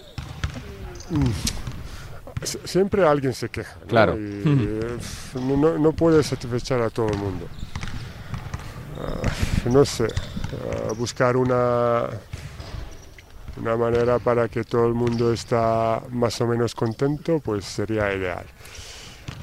Mm, 1.11 2.65
siempre 2.65 3.07
alguien 3.07 3.33
se 3.33 3.49
queja 3.49 3.77
claro. 3.87 4.19
y, 4.19 4.43
no, 5.37 5.79
no 5.79 5.93
puede 5.93 6.25
satisfacer 6.25 6.83
a 6.83 6.91
todo 6.91 7.11
el 7.11 7.19
mundo. 7.19 7.47
Ah, 8.97 9.69
no 9.71 9.85
sé, 9.85 10.07
ah, 10.07 10.93
buscar 10.97 11.37
una, 11.37 12.09
una 13.57 13.77
manera 13.77 14.19
para 14.19 14.49
que 14.49 14.65
todo 14.65 14.87
el 14.87 14.95
mundo 14.95 15.33
está 15.33 16.03
más 16.11 16.41
o 16.41 16.47
menos 16.47 16.75
contento, 16.75 17.41
pues 17.41 17.65
sería 17.65 18.13
ideal. 18.15 18.45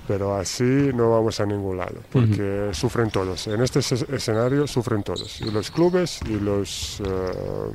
Pero 0.07 0.35
así 0.35 0.91
no 0.93 1.11
vamos 1.11 1.39
a 1.39 1.45
ningún 1.45 1.77
lado, 1.77 1.95
porque 2.11 2.69
sufren 2.73 3.09
todos. 3.11 3.47
En 3.47 3.61
este 3.61 3.79
escenario 3.79 4.67
sufren 4.67 5.03
todos, 5.03 5.41
y 5.41 5.51
los 5.51 5.71
clubes, 5.71 6.19
y 6.25 6.39
los 6.39 7.01
ah, 7.05 7.69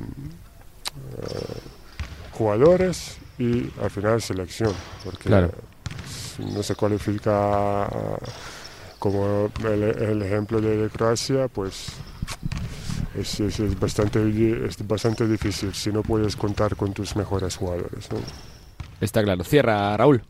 jugadores, 2.33 3.19
y 3.39 3.71
al 3.83 3.91
final 3.91 4.21
selección, 4.23 4.73
porque 5.05 5.31
no 6.39 6.63
se 6.63 6.75
cualifica 6.75 7.89
como 8.99 9.51
el, 9.65 10.23
ejemplo 10.23 10.61
de, 10.61 10.89
Croacia, 10.89 11.49
pues 11.49 11.89
es, 13.19 13.41
es, 13.41 13.79
bastante, 13.79 14.21
es 14.67 14.87
bastante 14.87 15.27
difícil 15.27 15.75
si 15.75 15.91
no 15.91 16.03
puedes 16.03 16.37
contar 16.37 16.77
con 16.77 16.93
tus 16.93 17.17
mejores 17.17 17.57
jugadores. 17.57 18.09
Está 19.01 19.23
claro. 19.23 19.45
Cierra, 19.45 19.97
Raúl. 19.97 20.23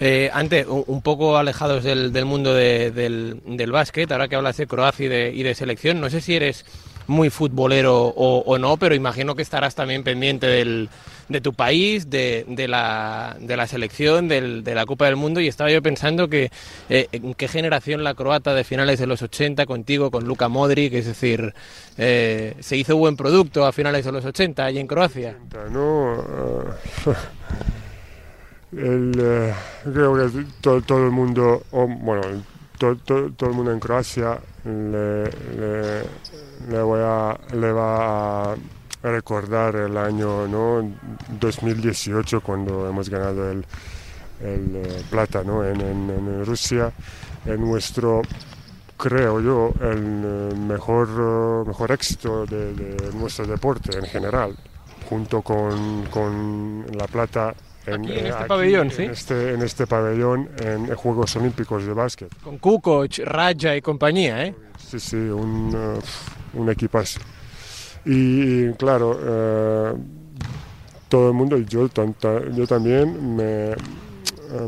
Eh, 0.00 0.28
antes, 0.32 0.66
un 0.66 1.02
poco 1.02 1.36
alejados 1.36 1.84
del, 1.84 2.24
mundo 2.24 2.52
del, 2.52 3.42
del, 3.44 3.72
básquet, 3.72 4.10
ahora 4.10 4.28
que 4.28 4.36
hablas 4.36 4.56
de 4.56 4.66
Croacia 4.66 5.06
y 5.06 5.08
de, 5.08 5.32
y 5.32 5.42
de 5.42 5.54
selección, 5.54 6.00
no 6.00 6.10
sé 6.10 6.20
si 6.20 6.34
eres 6.34 6.64
muy 7.06 7.30
futbolero 7.30 8.06
o, 8.06 8.58
no, 8.58 8.76
pero 8.76 8.94
imagino 8.94 9.34
que 9.34 9.42
estarás 9.42 9.74
también 9.74 10.02
pendiente 10.02 10.46
del, 10.46 10.88
de 11.28 11.40
tu 11.40 11.54
país, 11.54 12.10
de, 12.10 12.44
de, 12.48 12.68
la, 12.68 13.36
de 13.40 13.56
la 13.56 13.66
selección, 13.66 14.28
del, 14.28 14.64
de 14.64 14.74
la 14.74 14.86
Copa 14.86 15.06
del 15.06 15.16
Mundo 15.16 15.40
y 15.40 15.48
estaba 15.48 15.70
yo 15.70 15.82
pensando 15.82 16.28
que 16.28 16.50
eh, 16.88 17.08
en 17.12 17.34
qué 17.34 17.48
generación 17.48 18.04
la 18.04 18.14
croata 18.14 18.54
de 18.54 18.64
finales 18.64 18.98
de 18.98 19.06
los 19.06 19.22
80 19.22 19.66
contigo, 19.66 20.10
con 20.10 20.24
Luka 20.24 20.48
Modric, 20.48 20.94
es 20.94 21.06
decir, 21.06 21.54
eh, 21.96 22.54
se 22.60 22.76
hizo 22.76 22.96
buen 22.96 23.16
producto 23.16 23.64
a 23.64 23.72
finales 23.72 24.04
de 24.04 24.12
los 24.12 24.24
80 24.24 24.64
allí 24.64 24.78
en 24.78 24.86
Croacia. 24.86 25.36
No, 25.70 26.24
el, 28.72 29.52
creo 29.84 30.32
que 30.32 30.44
todo, 30.60 30.82
todo 30.82 31.04
el 31.04 31.10
mundo, 31.10 31.62
bueno, 31.70 32.22
todo, 32.78 32.96
todo, 32.96 33.50
el 33.50 33.56
mundo 33.56 33.72
en 33.72 33.80
Croacia 33.80 34.38
le, 34.64 35.24
voy 36.80 37.00
a, 37.02 37.38
le 37.54 37.72
va 37.72 38.52
a 38.52 38.56
recordar 39.02 39.76
el 39.76 39.96
año 39.96 40.46
¿no? 40.48 40.92
2018 41.40 42.40
cuando 42.40 42.88
hemos 42.88 43.08
ganado 43.08 43.50
el, 43.50 43.64
el 44.40 44.76
eh, 44.76 45.02
plata 45.10 45.42
¿no? 45.44 45.64
en, 45.64 45.80
en, 45.80 46.44
Rusia. 46.44 46.92
En 47.44 47.60
nuestro, 47.60 48.22
creo 48.96 49.40
yo, 49.40 49.72
el 49.80 50.22
eh, 50.24 50.54
mejor, 50.56 51.66
mejor 51.66 51.92
éxito 51.92 52.44
de, 52.46 52.72
de 52.74 53.12
nuestro 53.14 53.46
deporte 53.46 53.96
en 53.96 54.04
general, 54.06 54.56
junto 55.08 55.42
con, 55.42 56.06
con 56.06 56.84
la 56.92 57.06
plata 57.06 57.54
en, 57.86 58.04
en 58.04 58.26
este 58.26 58.44
pabellón, 58.46 58.90
¿sí? 58.90 59.04
En 59.04 59.10
este, 59.10 59.54
en 59.54 59.62
este 59.62 59.86
pabellón, 59.86 60.50
en 60.58 60.92
Juegos 60.96 61.36
Olímpicos 61.36 61.86
de 61.86 61.92
Básquet. 61.92 62.28
Con 62.42 62.58
Kukoc, 62.58 63.18
Raja 63.24 63.76
y 63.76 63.80
compañía, 63.80 64.44
¿eh? 64.44 64.54
Sí, 64.76 64.98
sí, 64.98 65.16
un, 65.16 65.74
uh, 65.74 66.00
un 66.56 66.70
equipazo. 66.70 67.20
Y, 68.04 68.72
claro, 68.74 69.10
uh, 69.10 69.98
todo 71.08 71.28
el 71.28 71.34
mundo, 71.34 71.58
y 71.58 71.64
yo, 71.64 71.88
yo 71.88 72.66
también, 72.66 73.36
me, 73.36 73.74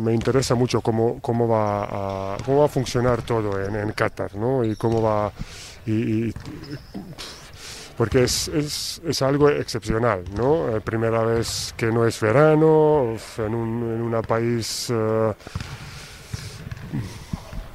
me 0.01 0.13
interesa 0.13 0.55
mucho 0.55 0.81
cómo, 0.81 1.21
cómo, 1.21 1.47
va 1.47 2.35
a, 2.35 2.37
cómo 2.45 2.61
va 2.61 2.65
a 2.67 2.69
funcionar 2.69 3.23
todo 3.23 3.63
en, 3.63 3.93
Qatar, 3.93 4.35
¿no? 4.35 4.65
Y 4.65 4.77
cómo 4.77 5.03
va... 5.03 5.33
y, 5.87 5.93
y 6.29 6.35
porque 7.97 8.23
es, 8.23 8.47
es, 8.47 9.03
es, 9.05 9.23
algo 9.23 9.49
excepcional, 9.51 10.23
¿no? 10.37 10.69
La 10.69 10.79
primera 10.79 11.25
vez 11.25 11.75
que 11.77 11.87
no 11.87 12.07
es 12.07 12.21
verano, 12.21 13.17
en 13.39 13.55
un 13.55 13.83
en 13.93 14.03
una 14.03 14.23
país... 14.23 14.89
Uh, 14.91 15.35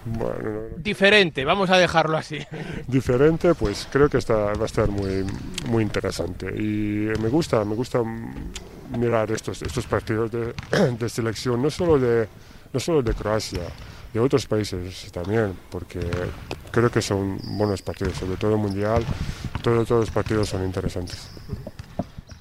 bueno, 0.05 0.61
diferente, 0.77 1.45
vamos 1.45 1.69
a 1.69 1.77
dejarlo 1.77 2.17
así. 2.17 2.39
Diferente, 2.87 3.55
pues 3.55 3.87
creo 3.91 4.09
que 4.09 4.17
está, 4.17 4.53
va 4.53 4.63
a 4.63 4.65
estar 4.65 4.89
muy, 4.89 5.25
muy 5.67 5.83
interesante. 5.83 6.47
Y 6.47 7.09
me 7.21 7.29
gusta, 7.29 7.63
me 7.63 7.75
gusta 7.75 8.01
mirar 8.97 9.31
estos, 9.31 9.61
estos 9.61 9.85
partidos 9.85 10.31
de, 10.31 10.53
de 10.99 11.09
selección, 11.09 11.61
no 11.61 11.69
solo 11.69 11.97
de, 11.97 12.27
no 12.71 12.79
solo 12.79 13.01
de 13.01 13.13
Croacia, 13.13 13.63
de 14.13 14.19
otros 14.19 14.45
países 14.45 15.11
también, 15.11 15.57
porque 15.69 15.99
creo 16.71 16.91
que 16.91 17.01
son 17.01 17.39
buenos 17.57 17.81
partidos, 17.81 18.15
sobre 18.17 18.37
todo 18.37 18.57
mundial, 18.57 19.03
todos 19.61 19.89
los 19.89 20.11
partidos 20.11 20.49
son 20.49 20.63
interesantes. 20.65 21.29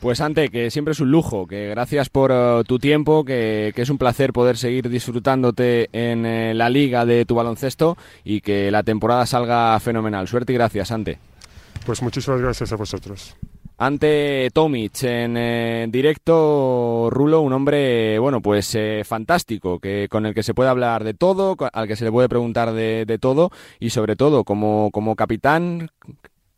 Pues 0.02 0.20
Ante, 0.20 0.48
que 0.48 0.68
siempre 0.72 0.90
es 0.90 0.98
un 0.98 1.12
lujo, 1.12 1.46
que 1.46 1.68
gracias 1.68 2.08
por 2.08 2.32
eh, 2.34 2.64
tu 2.66 2.80
tiempo, 2.80 3.24
que, 3.24 3.72
es 3.76 3.88
un 3.88 3.98
placer 3.98 4.32
poder 4.32 4.56
seguir 4.56 4.88
disfrutándote 4.88 5.90
en 5.92 6.26
eh, 6.26 6.54
la 6.54 6.68
liga 6.68 7.06
de 7.06 7.24
tu 7.24 7.36
baloncesto 7.36 7.96
y 8.24 8.40
que 8.40 8.72
la 8.72 8.82
temporada 8.82 9.26
salga 9.26 9.78
fenomenal. 9.78 10.26
Suerte 10.26 10.52
y 10.52 10.56
gracias, 10.56 10.90
Ante. 10.90 11.20
Pues 11.86 12.02
muchísimas 12.02 12.40
gracias 12.40 12.72
a 12.72 12.76
vosotros. 12.76 13.36
ante 13.78 14.50
Tomic 14.52 15.04
en 15.04 15.36
eh, 15.36 15.86
directo, 15.88 17.08
Rulo, 17.08 17.40
un 17.42 17.52
hombre, 17.52 18.18
bueno, 18.18 18.40
pues 18.40 18.74
eh, 18.74 19.02
fantástico, 19.04 19.78
que 19.78 20.08
con 20.10 20.26
el 20.26 20.34
que 20.34 20.42
se 20.42 20.52
puede 20.52 20.70
hablar 20.70 21.04
de 21.04 21.14
todo, 21.14 21.56
al 21.72 21.86
que 21.86 21.94
se 21.94 22.04
le 22.04 22.10
puede 22.10 22.28
preguntar 22.28 22.72
de, 22.72 23.04
de 23.06 23.18
todo 23.20 23.52
y 23.78 23.90
sobre 23.90 24.16
todo 24.16 24.42
como, 24.42 24.90
como 24.90 25.14
capitán, 25.14 25.90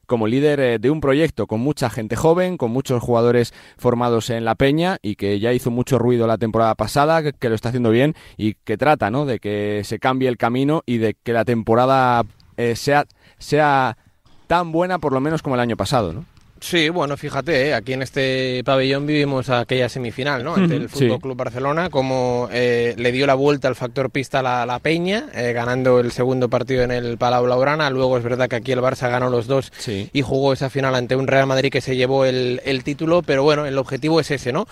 como 0.07 0.27
líder 0.27 0.61
eh, 0.61 0.79
de 0.79 0.91
un 0.91 1.01
proyecto 1.01 1.47
con 1.47 1.61
mucha 1.61 1.91
gente 1.91 2.17
joven, 2.17 2.57
con 2.57 2.71
muchos 2.71 3.03
jugadores 3.03 3.53
formados 3.77 4.31
en 4.31 4.45
la 4.45 4.55
Peña 4.55 4.99
y 5.03 5.17
que 5.17 5.41
ya 5.41 5.53
hizo 5.53 5.71
mucho 5.71 5.99
ruido 5.99 6.27
la 6.27 6.39
temporada 6.39 6.75
pasada, 6.75 7.33
que, 7.33 7.49
lo 7.49 7.55
está 7.55 7.69
haciendo 7.69 7.91
bien 7.91 8.15
y 8.37 8.55
que 8.55 8.77
trata 8.77 9.11
¿no? 9.11 9.27
de 9.27 9.39
que 9.39 9.83
se 9.85 9.99
cambie 9.99 10.29
el 10.29 10.37
camino 10.37 10.83
y 10.87 10.99
de 10.99 11.15
que 11.15 11.33
la 11.33 11.45
temporada 11.45 12.25
eh, 12.57 12.77
sea, 12.77 13.07
sea 13.39 13.97
tan 14.47 14.73
buena 14.73 14.99
por 14.99 15.13
lo 15.13 15.21
menos 15.21 15.43
como 15.43 15.55
el 15.55 15.61
año 15.61 15.77
pasado. 15.77 16.13
¿no? 16.13 16.25
Sí, 16.65 16.89
bueno, 16.89 17.19
fíjate, 17.19 17.69
¿eh? 17.69 17.75
aquí 17.75 17.93
en 17.93 18.01
este 18.01 18.63
pabellón 18.65 19.07
vivimos 19.07 19.51
aquella 19.51 19.91
semifinal, 19.91 20.43
¿no? 20.43 20.55
Ante 20.55 20.77
el 20.77 20.89
Fútbol 20.89 21.21
Club 21.21 21.37
Barcelona, 21.37 21.91
como 21.91 22.49
eh, 22.51 22.95
le 22.97 23.13
dio 23.13 23.27
la 23.27 23.35
vuelta 23.35 23.69
al 23.69 23.75
factor 23.75 24.09
pista 24.09 24.39
a 24.39 24.65
la, 24.65 24.79
Peña, 24.79 25.27
eh, 25.35 25.53
ganando 25.53 26.01
el 26.01 26.11
segundo 26.11 26.49
partido 26.49 26.83
en 26.83 26.91
el 26.91 27.19
Palau 27.19 27.45
Blaugrana. 27.45 27.91
Luego 27.91 28.17
es 28.17 28.25
verdad 28.25 28.49
que 28.49 28.57
aquí 28.57 28.73
el 28.73 28.79
Barça 28.79 29.11
ganó 29.11 29.29
los 29.29 29.47
dos 29.47 29.73
y 29.87 30.23
jugó 30.23 30.55
esa 30.55 30.71
final 30.71 30.95
ante 30.95 31.17
un 31.17 31.27
Real 31.27 31.47
Madrid 31.47 31.71
que 31.71 31.83
se 31.83 31.97
llevó 31.97 32.25
el, 32.25 32.61
título, 32.83 33.21
pero 33.21 33.43
bueno, 33.43 33.67
el 33.67 33.77
objetivo 33.77 34.19
es 34.19 34.31
ese, 34.31 34.51
¿no? 34.51 34.67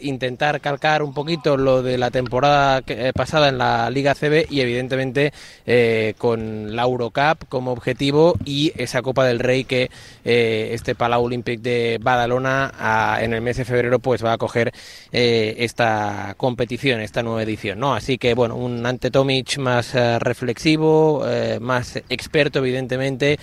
intentar 0.00 0.62
calcar 0.62 1.02
un 1.02 1.12
poquito 1.12 1.58
lo 1.58 1.82
de 1.82 1.98
la 1.98 2.10
temporada 2.10 2.82
pasada 3.14 3.50
en 3.50 3.58
la 3.58 3.90
Liga 3.90 4.14
CB 4.14 4.46
y 4.48 4.62
evidentemente 4.62 5.34
con 6.16 6.74
la 6.74 6.84
Eurocup 6.84 7.46
como 7.50 7.70
objetivo 7.72 8.34
y 8.46 8.72
esa 8.76 9.02
Copa 9.02 9.26
del 9.26 9.40
Rey 9.40 9.64
que 9.64 9.90
este 10.24 10.94
Palau 11.02 11.24
Olímpic 11.24 11.60
de 11.60 11.98
Badalona 12.00 13.18
en 13.20 13.34
el 13.34 13.40
mes 13.40 13.56
de 13.56 13.64
febrero 13.64 13.98
pues 13.98 14.24
va 14.24 14.34
a 14.34 14.38
coger 14.38 14.72
eh, 15.10 15.56
esta 15.58 16.34
competición, 16.36 17.00
esta 17.00 17.24
nueva 17.24 17.42
edición, 17.42 17.80
¿no? 17.80 17.96
Así 17.96 18.18
que 18.18 18.34
bueno, 18.34 18.54
un 18.54 18.86
Ante 18.86 19.10
Tomic 19.10 19.58
más 19.58 19.96
eh, 19.96 20.20
reflexivo, 20.20 21.24
eh, 21.26 21.58
más 21.60 21.96
experto 22.08 22.60
evidentemente, 22.60 23.36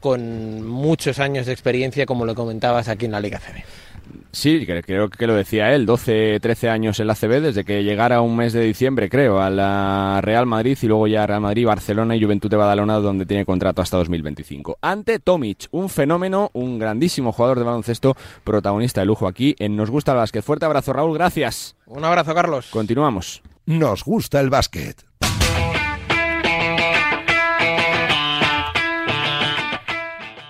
con 0.00 0.66
muchos 0.66 1.18
años 1.18 1.44
de 1.44 1.52
experiencia 1.52 2.06
como 2.06 2.24
lo 2.24 2.34
comentabas 2.34 2.88
aquí 2.88 3.04
en 3.04 3.12
la 3.12 3.20
Liga 3.20 3.38
CB. 3.38 3.87
Sí, 4.30 4.66
creo 4.66 5.08
que 5.08 5.26
lo 5.26 5.34
decía 5.34 5.74
él, 5.74 5.86
12, 5.86 6.38
13 6.40 6.68
años 6.68 7.00
en 7.00 7.06
la 7.06 7.14
CB, 7.14 7.40
desde 7.40 7.64
que 7.64 7.82
llegara 7.82 8.20
un 8.20 8.36
mes 8.36 8.52
de 8.52 8.60
diciembre, 8.60 9.08
creo, 9.08 9.40
a 9.40 9.50
la 9.50 10.20
Real 10.22 10.46
Madrid 10.46 10.78
y 10.80 10.86
luego 10.86 11.06
ya 11.06 11.26
Real 11.26 11.40
Madrid, 11.40 11.66
Barcelona 11.66 12.14
y 12.14 12.22
Juventud 12.22 12.50
de 12.50 12.56
Badalona, 12.56 12.98
donde 12.98 13.26
tiene 13.26 13.46
contrato 13.46 13.80
hasta 13.80 13.96
2025. 13.96 14.78
Ante 14.82 15.18
Tomic, 15.18 15.68
un 15.70 15.88
fenómeno, 15.88 16.50
un 16.52 16.78
grandísimo 16.78 17.32
jugador 17.32 17.58
de 17.58 17.64
baloncesto, 17.64 18.16
protagonista 18.44 19.00
de 19.00 19.06
lujo 19.06 19.26
aquí 19.26 19.56
en 19.58 19.76
Nos 19.76 19.90
Gusta 19.90 20.12
el 20.12 20.18
Básquet. 20.18 20.44
Fuerte 20.44 20.66
abrazo, 20.66 20.92
Raúl, 20.92 21.14
gracias. 21.14 21.76
Un 21.86 22.04
abrazo, 22.04 22.34
Carlos. 22.34 22.68
Continuamos. 22.70 23.42
Nos 23.66 24.04
gusta 24.04 24.40
el 24.40 24.50
básquet. 24.50 25.04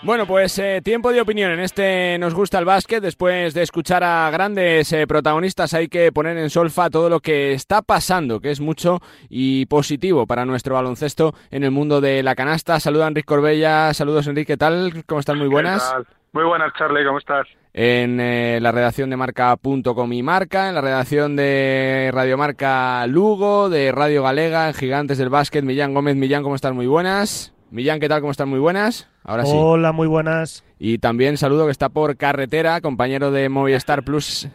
Bueno, 0.08 0.24
pues 0.24 0.58
eh, 0.58 0.80
tiempo 0.82 1.12
de 1.12 1.20
opinión 1.20 1.50
en 1.50 1.60
este 1.60 2.16
Nos 2.18 2.32
gusta 2.32 2.58
el 2.58 2.64
básquet. 2.64 3.02
Después 3.02 3.52
de 3.52 3.60
escuchar 3.60 4.02
a 4.02 4.30
grandes 4.30 4.90
eh, 4.94 5.06
protagonistas 5.06 5.74
hay 5.74 5.88
que 5.88 6.12
poner 6.12 6.38
en 6.38 6.48
solfa 6.48 6.88
todo 6.88 7.10
lo 7.10 7.20
que 7.20 7.52
está 7.52 7.82
pasando, 7.82 8.40
que 8.40 8.50
es 8.50 8.58
mucho 8.58 9.00
y 9.28 9.66
positivo 9.66 10.26
para 10.26 10.46
nuestro 10.46 10.76
baloncesto 10.76 11.34
en 11.50 11.62
el 11.62 11.72
mundo 11.72 12.00
de 12.00 12.22
la 12.22 12.34
canasta. 12.34 12.80
Saluda 12.80 13.04
a 13.04 13.08
Enrique 13.08 13.26
Corbella, 13.26 13.92
saludos 13.92 14.26
Enrique, 14.28 14.54
¿qué 14.54 14.56
tal? 14.56 15.04
¿Cómo 15.04 15.20
están? 15.20 15.36
Muy 15.36 15.48
buenas. 15.48 15.94
Muy 16.32 16.44
buenas, 16.44 16.72
Charlie, 16.78 17.04
¿cómo 17.04 17.18
estás? 17.18 17.46
En 17.74 18.18
eh, 18.18 18.60
la 18.62 18.72
redacción 18.72 19.10
de 19.10 19.16
marca.com 19.18 20.12
y 20.14 20.22
marca, 20.22 20.70
en 20.70 20.74
la 20.74 20.80
redacción 20.80 21.36
de 21.36 22.08
Radio 22.14 22.38
Marca 22.38 23.06
Lugo, 23.06 23.68
de 23.68 23.92
Radio 23.92 24.22
Galega, 24.22 24.68
en 24.68 24.74
Gigantes 24.74 25.18
del 25.18 25.28
Básquet, 25.28 25.64
Millán 25.64 25.92
Gómez. 25.92 26.16
Millán, 26.16 26.42
¿cómo 26.42 26.54
están? 26.54 26.74
Muy 26.74 26.86
buenas. 26.86 27.52
Millán, 27.70 28.00
¿qué 28.00 28.08
tal? 28.08 28.20
¿Cómo 28.20 28.30
están? 28.30 28.48
Muy 28.48 28.58
buenas. 28.58 29.10
Ahora 29.24 29.44
sí. 29.44 29.52
Hola, 29.54 29.92
muy 29.92 30.06
buenas. 30.06 30.64
Y 30.78 30.98
también 30.98 31.36
saludo 31.36 31.66
que 31.66 31.70
está 31.70 31.90
por 31.90 32.16
carretera, 32.16 32.80
compañero 32.80 33.30
de 33.30 33.50
Movistar 33.50 34.02
Plus. 34.04 34.48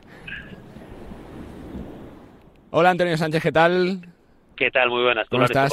Hola, 2.71 2.89
Antonio 2.89 3.15
Sánchez, 3.15 3.43
¿qué 3.43 3.51
tal? 3.51 4.01
¿Qué 4.55 4.71
tal? 4.71 4.89
Muy 4.89 5.03
buenas. 5.03 5.29
¿Cómo 5.29 5.45
estás? 5.45 5.71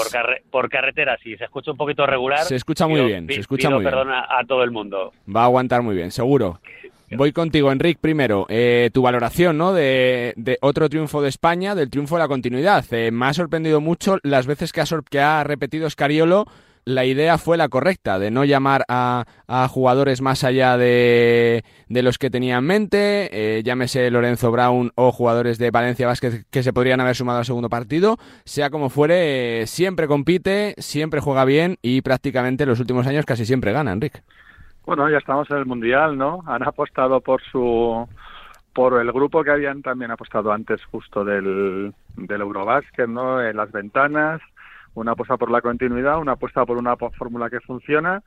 Por, 0.50 0.68
carretera, 0.68 1.16
sí, 1.22 1.34
se 1.38 1.44
escucha 1.44 1.70
un 1.70 1.78
poquito 1.78 2.04
regular. 2.04 2.40
Se 2.40 2.56
escucha 2.56 2.86
muy 2.86 3.00
bien, 3.00 3.26
se 3.26 3.40
escucha 3.40 3.70
muy 3.70 3.84
perdón 3.84 4.10
a, 4.10 4.44
todo 4.46 4.62
el 4.62 4.70
mundo. 4.70 5.14
Va 5.34 5.42
a 5.42 5.44
aguantar 5.44 5.80
muy 5.80 5.96
bien, 5.96 6.10
seguro. 6.10 6.60
Voy 7.12 7.32
contigo, 7.32 7.72
Enric, 7.72 7.98
primero. 7.98 8.46
Eh, 8.50 8.90
tu 8.92 9.00
valoración, 9.00 9.56
¿no? 9.56 9.72
De, 9.72 10.58
otro 10.60 10.90
triunfo 10.90 11.22
de 11.22 11.30
España, 11.30 11.74
del 11.74 11.88
triunfo 11.88 12.16
de 12.16 12.20
la 12.20 12.28
continuidad. 12.28 12.84
Eh, 12.92 13.10
me 13.10 13.26
ha 13.26 13.32
sorprendido 13.32 13.80
mucho 13.80 14.18
las 14.22 14.46
veces 14.46 14.72
que 14.72 14.82
ha, 14.82 14.84
que 15.08 15.20
ha 15.20 15.42
repetido 15.42 15.88
Scariolo 15.88 16.46
la 16.84 17.04
idea 17.04 17.38
fue 17.38 17.56
la 17.56 17.68
correcta, 17.68 18.18
de 18.18 18.30
no 18.30 18.44
llamar 18.44 18.84
a, 18.88 19.24
jugadores 19.68 20.22
más 20.22 20.44
allá 20.44 20.76
de, 20.76 21.62
los 21.88 22.18
que 22.18 22.30
tenía 22.30 22.58
en 22.58 22.64
mente, 22.64 23.28
eh, 23.32 23.62
llámese 23.62 24.10
Lorenzo 24.10 24.50
Brown 24.50 24.92
o 24.94 25.12
jugadores 25.12 25.58
de 25.58 25.70
Valencia 25.70 26.06
Vázquez 26.06 26.46
que 26.50 26.62
se 26.62 26.72
podrían 26.72 27.00
haber 27.00 27.16
sumado 27.16 27.38
al 27.38 27.44
segundo 27.44 27.68
partido, 27.68 28.16
sea 28.44 28.70
como 28.70 28.90
fuere, 28.90 29.66
siempre 29.66 30.06
compite, 30.06 30.74
siempre 30.78 31.20
juega 31.20 31.44
bien 31.44 31.76
y 31.82 32.02
prácticamente 32.02 32.64
en 32.64 32.70
los 32.70 32.80
últimos 32.80 33.06
años 33.06 33.26
casi 33.26 33.44
siempre 33.44 33.72
gana, 33.72 33.92
Enrique. 33.92 34.20
Bueno, 34.86 35.08
ya 35.08 35.18
estamos 35.18 35.50
en 35.50 35.58
el 35.58 35.66
Mundial, 35.66 36.16
¿no? 36.16 36.42
Han 36.46 36.62
apostado 36.62 37.20
por 37.20 37.40
su 37.42 38.08
por 38.72 39.00
el 39.00 39.12
grupo 39.12 39.42
que 39.42 39.50
habían 39.50 39.82
también 39.82 40.10
apostado 40.10 40.52
antes 40.52 40.84
justo 40.86 41.24
del, 41.24 41.92
Eurobásquet, 42.16 43.08
¿no? 43.08 43.42
En 43.42 43.56
las 43.56 43.70
ventanas, 43.72 44.40
una 44.94 45.12
apuesta 45.12 45.36
por 45.36 45.50
la 45.50 45.60
continuidad, 45.60 46.18
una 46.18 46.32
apuesta 46.32 46.64
por 46.64 46.76
una 46.76 46.96
fórmula 46.96 47.50
que 47.50 47.60
funciona 47.60 48.22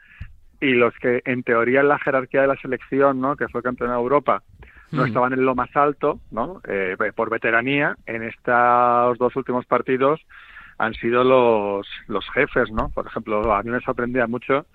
y 0.60 0.74
los 0.74 0.94
que 0.96 1.22
en 1.26 1.44
teoría 1.44 1.82
en 1.82 1.90
la 1.90 2.00
jerarquía 2.00 2.42
de 2.42 2.48
la 2.48 2.58
selección, 2.58 3.20
¿no? 3.20 3.36
que 3.36 3.48
fue 3.50 3.62
campeón 3.62 3.90
de 3.90 3.98
Europa, 3.98 4.44
no 4.92 5.06
estaban 5.06 5.34
en 5.34 5.44
lo 5.44 5.56
más 5.56 5.76
alto, 5.76 6.20
¿no? 6.30 6.62
Eh, 6.68 6.96
por 7.16 7.32
veteranía, 7.32 7.98
en 8.06 8.22
estos 8.22 9.18
dos 9.18 9.36
últimos 9.36 9.66
partidos 9.66 10.22
han 10.78 10.94
sido 10.94 11.24
los, 11.24 11.88
los 12.08 12.30
jefes, 12.30 12.72
¿no? 12.72 12.90
Por 12.90 13.08
ejemplo, 13.08 13.54
a 13.54 13.64
mí 13.64 13.72
me 13.72 13.82
sorprendía 13.82 14.28
mucho 14.28 14.68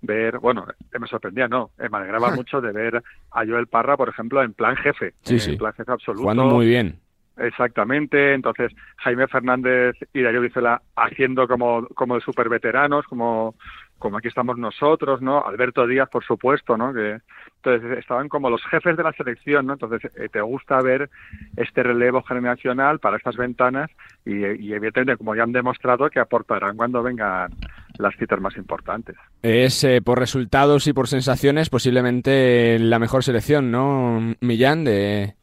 ver, 0.00 0.38
bueno, 0.38 0.66
eh, 0.68 0.98
me 0.98 1.08
sorprendía, 1.08 1.48
no, 1.48 1.70
eh, 1.78 1.88
me 1.90 1.98
alegraba 1.98 2.30
mucho 2.36 2.60
de 2.60 2.72
ver 2.72 3.02
a 3.32 3.44
Joel 3.44 3.66
Parra, 3.66 3.96
por 3.96 4.08
ejemplo, 4.08 4.42
en 4.42 4.52
plan 4.54 4.76
jefe, 4.76 5.14
en 5.26 5.58
plan 5.58 5.72
jefe 5.72 5.90
absoluto. 5.90 6.22
Jugando 6.22 6.44
muy 6.44 6.66
bien. 6.66 7.00
Exactamente, 7.36 8.32
entonces 8.34 8.72
Jaime 8.98 9.26
Fernández 9.26 9.96
y 10.12 10.22
Darío 10.22 10.40
Vicela 10.40 10.80
haciendo 10.94 11.48
como, 11.48 11.86
como 11.88 12.14
de 12.14 12.20
super 12.20 12.48
veteranos, 12.48 13.04
como, 13.06 13.56
como 13.98 14.18
aquí 14.18 14.28
estamos 14.28 14.56
nosotros, 14.56 15.20
¿no? 15.20 15.44
Alberto 15.44 15.86
Díaz, 15.86 16.08
por 16.10 16.24
supuesto, 16.24 16.76
¿no? 16.76 16.92
Que, 16.92 17.18
entonces 17.56 17.98
estaban 17.98 18.28
como 18.28 18.50
los 18.50 18.62
jefes 18.66 18.96
de 18.96 19.02
la 19.02 19.12
selección, 19.12 19.66
¿no? 19.66 19.72
Entonces 19.72 20.12
eh, 20.16 20.28
te 20.30 20.40
gusta 20.42 20.80
ver 20.80 21.08
este 21.56 21.82
relevo 21.82 22.22
generacional 22.22 22.98
para 22.98 23.16
estas 23.16 23.36
ventanas 23.36 23.90
y, 24.24 24.44
evidentemente, 24.44 25.16
como 25.16 25.34
ya 25.34 25.42
han 25.42 25.52
demostrado, 25.52 26.10
que 26.10 26.20
aportarán 26.20 26.76
cuando 26.76 27.02
vengan 27.02 27.50
las 27.98 28.14
citas 28.16 28.40
más 28.40 28.56
importantes. 28.56 29.16
Es 29.42 29.82
eh, 29.84 30.02
por 30.02 30.18
resultados 30.18 30.86
y 30.86 30.92
por 30.92 31.08
sensaciones 31.08 31.70
posiblemente 31.70 32.78
la 32.78 32.98
mejor 32.98 33.24
selección, 33.24 33.70
¿no? 33.70 34.34
Millán, 34.40 34.84
de... 34.84 35.34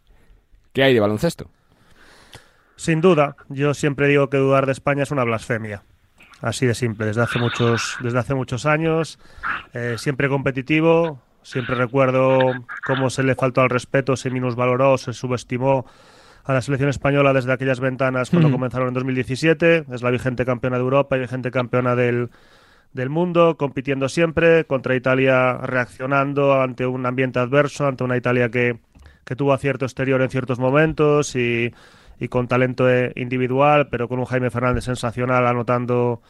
¿Qué 0.73 0.83
hay 0.83 0.93
de 0.93 0.99
baloncesto? 0.99 1.49
Sin 2.81 2.99
duda, 2.99 3.35
yo 3.47 3.75
siempre 3.75 4.07
digo 4.07 4.31
que 4.31 4.37
dudar 4.37 4.65
de 4.65 4.71
España 4.71 5.03
es 5.03 5.11
una 5.11 5.23
blasfemia. 5.23 5.83
Así 6.41 6.65
de 6.65 6.73
simple, 6.73 7.05
desde 7.05 7.21
hace 7.21 7.37
muchos, 7.37 7.95
desde 8.01 8.17
hace 8.17 8.33
muchos 8.33 8.65
años, 8.65 9.19
eh, 9.73 9.97
siempre 9.99 10.27
competitivo, 10.29 11.21
siempre 11.43 11.75
recuerdo 11.75 12.39
cómo 12.83 13.11
se 13.11 13.21
le 13.21 13.35
faltó 13.35 13.61
al 13.61 13.69
respeto, 13.69 14.15
se 14.15 14.31
minusvaloró, 14.31 14.97
se 14.97 15.13
subestimó 15.13 15.85
a 16.43 16.53
la 16.53 16.61
selección 16.63 16.89
española 16.89 17.33
desde 17.33 17.53
aquellas 17.53 17.79
ventanas 17.79 18.31
cuando 18.31 18.49
comenzaron 18.49 18.87
en 18.87 18.95
2017. 18.95 19.85
Es 19.93 20.01
la 20.01 20.09
vigente 20.09 20.43
campeona 20.43 20.77
de 20.77 20.83
Europa 20.83 21.17
y 21.17 21.19
vigente 21.19 21.51
campeona 21.51 21.95
del, 21.95 22.31
del 22.93 23.09
mundo, 23.11 23.57
compitiendo 23.57 24.09
siempre, 24.09 24.65
contra 24.65 24.95
Italia 24.95 25.53
reaccionando 25.53 26.59
ante 26.59 26.87
un 26.87 27.05
ambiente 27.05 27.37
adverso, 27.37 27.85
ante 27.85 28.03
una 28.03 28.17
Italia 28.17 28.49
que, 28.49 28.79
que 29.23 29.35
tuvo 29.35 29.53
acierto 29.53 29.85
exterior 29.85 30.23
en 30.23 30.31
ciertos 30.31 30.57
momentos 30.57 31.35
y 31.35 31.71
y 32.19 32.27
con 32.27 32.47
talento 32.47 32.89
eh, 32.89 33.11
individual, 33.15 33.87
pero 33.89 34.07
con 34.07 34.19
un 34.19 34.25
Jaime 34.25 34.49
Fernández 34.49 34.85
sensacional 34.85 35.47
anotando 35.47 36.21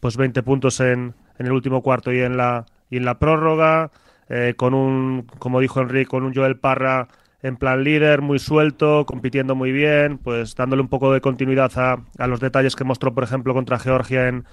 pues 0.00 0.16
20 0.16 0.42
puntos 0.42 0.80
en, 0.80 1.14
en 1.38 1.46
el 1.46 1.52
último 1.52 1.82
cuarto 1.82 2.12
y 2.12 2.20
en 2.20 2.36
la, 2.36 2.66
y 2.90 2.98
en 2.98 3.04
la 3.04 3.18
prórroga, 3.18 3.90
eh, 4.28 4.54
con 4.56 4.74
un, 4.74 5.26
como 5.38 5.60
dijo 5.60 5.80
Enrique, 5.80 6.10
con 6.10 6.24
un 6.24 6.34
Joel 6.34 6.58
Parra 6.58 7.08
en 7.40 7.56
plan 7.56 7.84
líder, 7.84 8.20
muy 8.20 8.40
suelto, 8.40 9.06
compitiendo 9.06 9.54
muy 9.54 9.70
bien, 9.70 10.18
pues 10.18 10.56
dándole 10.56 10.82
un 10.82 10.88
poco 10.88 11.12
de 11.12 11.20
continuidad 11.20 11.70
a, 11.76 12.02
a 12.18 12.26
los 12.26 12.40
detalles 12.40 12.74
que 12.74 12.82
mostró, 12.82 13.14
por 13.14 13.22
ejemplo, 13.22 13.54
contra 13.54 13.78
Georgia 13.78 14.26
en, 14.26 14.44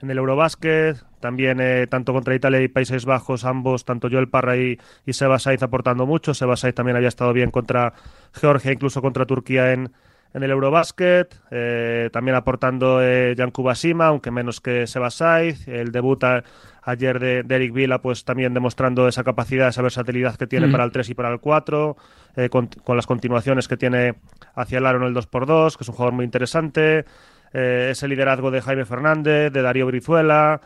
en 0.00 0.10
el 0.10 0.18
Eurobásquet, 0.18 0.96
también 1.20 1.60
eh, 1.60 1.86
tanto 1.86 2.12
contra 2.12 2.34
Italia 2.34 2.60
y 2.60 2.66
Países 2.66 3.04
Bajos, 3.04 3.44
ambos, 3.44 3.84
tanto 3.84 4.08
Joel 4.10 4.28
Parra 4.28 4.56
y, 4.56 4.78
y 5.06 5.12
Seba 5.12 5.38
Saiz 5.38 5.62
aportando 5.62 6.04
mucho. 6.04 6.34
Seba 6.34 6.56
Saiz 6.56 6.74
también 6.74 6.96
había 6.96 7.08
estado 7.08 7.32
bien 7.32 7.52
contra 7.52 7.94
Georgia, 8.32 8.72
incluso 8.72 9.00
contra 9.02 9.24
Turquía 9.24 9.72
en, 9.72 9.92
en 10.34 10.42
el 10.42 10.50
Eurobasket, 10.50 11.34
eh, 11.50 12.10
también 12.12 12.36
aportando 12.36 13.02
eh, 13.02 13.34
Jan 13.36 13.50
Kubasima, 13.50 14.06
aunque 14.06 14.30
menos 14.30 14.60
que 14.60 14.86
Seba 14.86 15.10
Saiz, 15.10 15.68
el 15.68 15.92
debut 15.92 16.22
a, 16.24 16.42
ayer 16.82 17.18
de, 17.18 17.42
de, 17.42 17.54
Eric 17.54 17.72
Vila, 17.72 18.00
pues 18.00 18.24
también 18.24 18.54
demostrando 18.54 19.08
esa 19.08 19.24
capacidad, 19.24 19.68
esa 19.68 19.82
versatilidad 19.82 20.36
que 20.36 20.46
tiene 20.46 20.68
mm. 20.68 20.72
para 20.72 20.84
el 20.84 20.92
3 20.92 21.10
y 21.10 21.14
para 21.14 21.30
el 21.30 21.40
4, 21.40 21.96
eh, 22.36 22.48
con, 22.48 22.66
con, 22.66 22.96
las 22.96 23.06
continuaciones 23.06 23.68
que 23.68 23.76
tiene 23.76 24.14
hacia 24.54 24.78
el 24.78 24.86
aro 24.86 24.98
en 24.98 25.04
el 25.04 25.14
2x2, 25.14 25.76
que 25.76 25.84
es 25.84 25.88
un 25.88 25.94
jugador 25.94 26.14
muy 26.14 26.24
interesante, 26.24 27.04
eh, 27.52 27.88
ese 27.90 28.08
liderazgo 28.08 28.50
de 28.50 28.62
Jaime 28.62 28.86
Fernández, 28.86 29.52
de 29.52 29.62
Darío 29.62 29.86
Brizuela, 29.86 30.60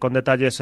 con 0.00 0.12
detalles 0.12 0.60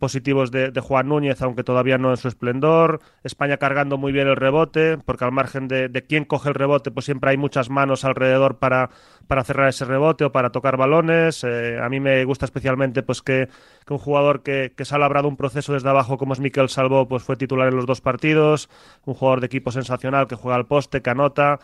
positivos 0.00 0.50
de, 0.50 0.72
Juan 0.80 1.08
Núñez, 1.08 1.40
aunque 1.42 1.62
todavía 1.62 1.98
no 1.98 2.10
en 2.10 2.16
su 2.16 2.26
esplendor. 2.26 3.00
España 3.22 3.58
cargando 3.58 3.98
muy 3.98 4.10
bien 4.10 4.26
el 4.26 4.34
rebote, 4.34 4.98
porque 4.98 5.24
al 5.24 5.30
margen 5.30 5.68
de, 5.68 6.04
quién 6.08 6.24
coge 6.24 6.48
el 6.48 6.56
rebote, 6.56 6.90
pues 6.90 7.04
siempre 7.04 7.30
hay 7.30 7.36
muchas 7.36 7.70
manos 7.70 8.04
alrededor 8.04 8.58
para, 8.58 8.90
para 9.28 9.44
cerrar 9.44 9.68
ese 9.68 9.84
rebote 9.84 10.24
o 10.24 10.32
para 10.32 10.50
tocar 10.50 10.76
balones. 10.76 11.44
Eh, 11.44 11.78
a 11.80 11.88
mí 11.88 12.00
me 12.00 12.24
gusta 12.24 12.46
especialmente 12.46 13.04
pues 13.04 13.22
que, 13.22 13.48
un 13.88 13.98
jugador 13.98 14.42
que, 14.42 14.72
que, 14.76 14.84
se 14.84 14.94
ha 14.94 14.98
labrado 14.98 15.28
un 15.28 15.36
proceso 15.36 15.74
desde 15.74 15.88
abajo, 15.88 16.16
como 16.16 16.32
es 16.32 16.40
Miquel 16.40 16.68
Salvo, 16.68 17.06
pues 17.06 17.22
fue 17.22 17.36
titular 17.36 17.68
en 17.68 17.76
los 17.76 17.86
dos 17.86 18.00
partidos. 18.00 18.70
Un 19.04 19.14
jugador 19.14 19.40
de 19.40 19.46
equipo 19.46 19.70
sensacional 19.70 20.26
que 20.26 20.34
juega 20.34 20.56
al 20.56 20.66
poste, 20.66 21.02
que 21.02 21.10
anota 21.10 21.60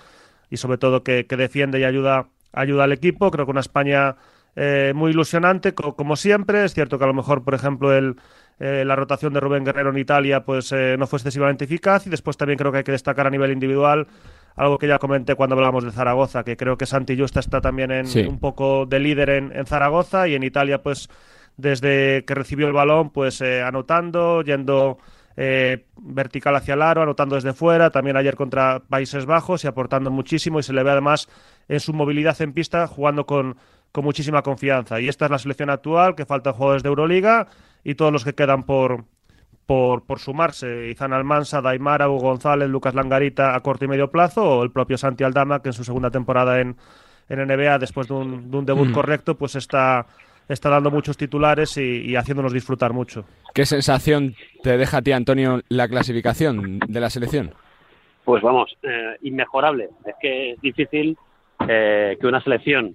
y 0.50 0.58
sobre 0.58 0.78
todo 0.78 1.02
que, 1.02 1.26
que 1.26 1.36
defiende 1.36 1.80
y 1.80 1.84
ayuda, 1.84 2.28
ayuda 2.52 2.84
al 2.84 2.92
equipo. 2.92 3.30
Creo 3.30 3.46
que 3.46 3.50
una 3.52 3.60
España 3.60 4.16
eh, 4.56 4.92
muy 4.94 5.10
ilusionante, 5.12 5.74
co 5.74 5.94
como 5.94 6.16
siempre. 6.16 6.64
Es 6.64 6.74
cierto 6.74 6.98
que 6.98 7.04
a 7.04 7.08
lo 7.08 7.14
mejor, 7.14 7.44
por 7.44 7.54
ejemplo, 7.54 7.94
el, 7.94 8.16
eh, 8.58 8.84
la 8.86 8.96
rotación 8.96 9.32
de 9.34 9.40
Rubén 9.40 9.64
Guerrero 9.64 9.90
en 9.90 9.98
Italia 9.98 10.44
pues 10.44 10.72
eh, 10.72 10.96
no 10.98 11.06
fue 11.06 11.18
excesivamente 11.18 11.64
eficaz 11.64 12.06
y 12.06 12.10
después 12.10 12.38
también 12.38 12.58
creo 12.58 12.72
que 12.72 12.78
hay 12.78 12.84
que 12.84 12.92
destacar 12.92 13.26
a 13.26 13.30
nivel 13.30 13.52
individual 13.52 14.06
algo 14.56 14.78
que 14.78 14.88
ya 14.88 14.98
comenté 14.98 15.34
cuando 15.34 15.54
hablábamos 15.54 15.84
de 15.84 15.92
Zaragoza, 15.92 16.42
que 16.42 16.56
creo 16.56 16.78
que 16.78 16.86
Santi 16.86 17.18
Justa 17.18 17.40
está 17.40 17.60
también 17.60 17.90
en 17.90 18.06
sí. 18.06 18.20
un 18.20 18.40
poco 18.40 18.86
de 18.86 18.98
líder 18.98 19.28
en, 19.28 19.52
en, 19.54 19.66
Zaragoza 19.66 20.26
y 20.26 20.34
en 20.34 20.42
Italia 20.42 20.82
pues 20.82 21.10
desde 21.58 22.24
que 22.24 22.34
recibió 22.34 22.66
el 22.66 22.72
balón 22.72 23.10
pues 23.10 23.42
eh, 23.42 23.62
anotando, 23.62 24.40
yendo 24.40 24.96
eh, 25.36 25.84
vertical 25.98 26.56
hacia 26.56 26.72
el 26.72 26.80
aro, 26.80 27.02
anotando 27.02 27.34
desde 27.34 27.52
fuera, 27.52 27.90
también 27.90 28.16
ayer 28.16 28.36
contra 28.36 28.80
Países 28.80 29.26
Bajos 29.26 29.64
y 29.64 29.66
aportando 29.66 30.10
muchísimo 30.10 30.58
y 30.58 30.62
se 30.62 30.72
le 30.72 30.82
ve 30.82 30.90
además 30.90 31.28
en 31.68 31.80
su 31.80 31.92
movilidad 31.92 32.40
en 32.40 32.54
pista 32.54 32.86
jugando 32.86 33.26
con, 33.26 33.58
con 33.96 34.04
muchísima 34.04 34.42
confianza. 34.42 35.00
Y 35.00 35.08
esta 35.08 35.24
es 35.24 35.30
la 35.30 35.38
selección 35.38 35.70
actual, 35.70 36.14
que 36.14 36.26
faltan 36.26 36.52
jugadores 36.52 36.82
de 36.82 36.90
Euroliga 36.90 37.48
y 37.82 37.94
todos 37.94 38.12
los 38.12 38.26
que 38.26 38.34
quedan 38.34 38.64
por, 38.64 39.04
por, 39.64 40.04
por 40.04 40.18
sumarse. 40.18 40.90
Izan 40.90 41.14
Almansa, 41.14 41.62
Daimara, 41.62 42.10
Hugo 42.10 42.20
González, 42.20 42.68
Lucas 42.68 42.94
Langarita 42.94 43.56
a 43.56 43.60
corto 43.60 43.86
y 43.86 43.88
medio 43.88 44.10
plazo, 44.10 44.58
o 44.58 44.62
el 44.62 44.70
propio 44.70 44.98
Santi 44.98 45.24
Aldama, 45.24 45.62
que 45.62 45.70
en 45.70 45.72
su 45.72 45.82
segunda 45.82 46.10
temporada 46.10 46.60
en, 46.60 46.76
en 47.30 47.38
NBA, 47.38 47.78
después 47.78 48.06
de 48.08 48.12
un, 48.12 48.50
de 48.50 48.58
un 48.58 48.66
debut 48.66 48.88
mm. 48.90 48.92
correcto, 48.92 49.34
pues 49.34 49.56
está, 49.56 50.04
está 50.46 50.68
dando 50.68 50.90
muchos 50.90 51.16
titulares 51.16 51.78
y, 51.78 52.02
y, 52.02 52.16
haciéndonos 52.16 52.52
disfrutar 52.52 52.92
mucho. 52.92 53.24
¿Qué 53.54 53.64
sensación 53.64 54.34
te 54.62 54.76
deja 54.76 54.98
a 54.98 55.02
ti, 55.02 55.12
Antonio, 55.12 55.62
la 55.70 55.88
clasificación 55.88 56.80
de 56.80 57.00
la 57.00 57.08
selección? 57.08 57.54
Pues 58.26 58.42
vamos, 58.42 58.76
eh, 58.82 59.16
inmejorable. 59.22 59.88
Es 60.04 60.16
que 60.20 60.50
es 60.50 60.60
difícil 60.60 61.16
eh, 61.66 62.18
que 62.20 62.26
una 62.26 62.42
selección 62.42 62.94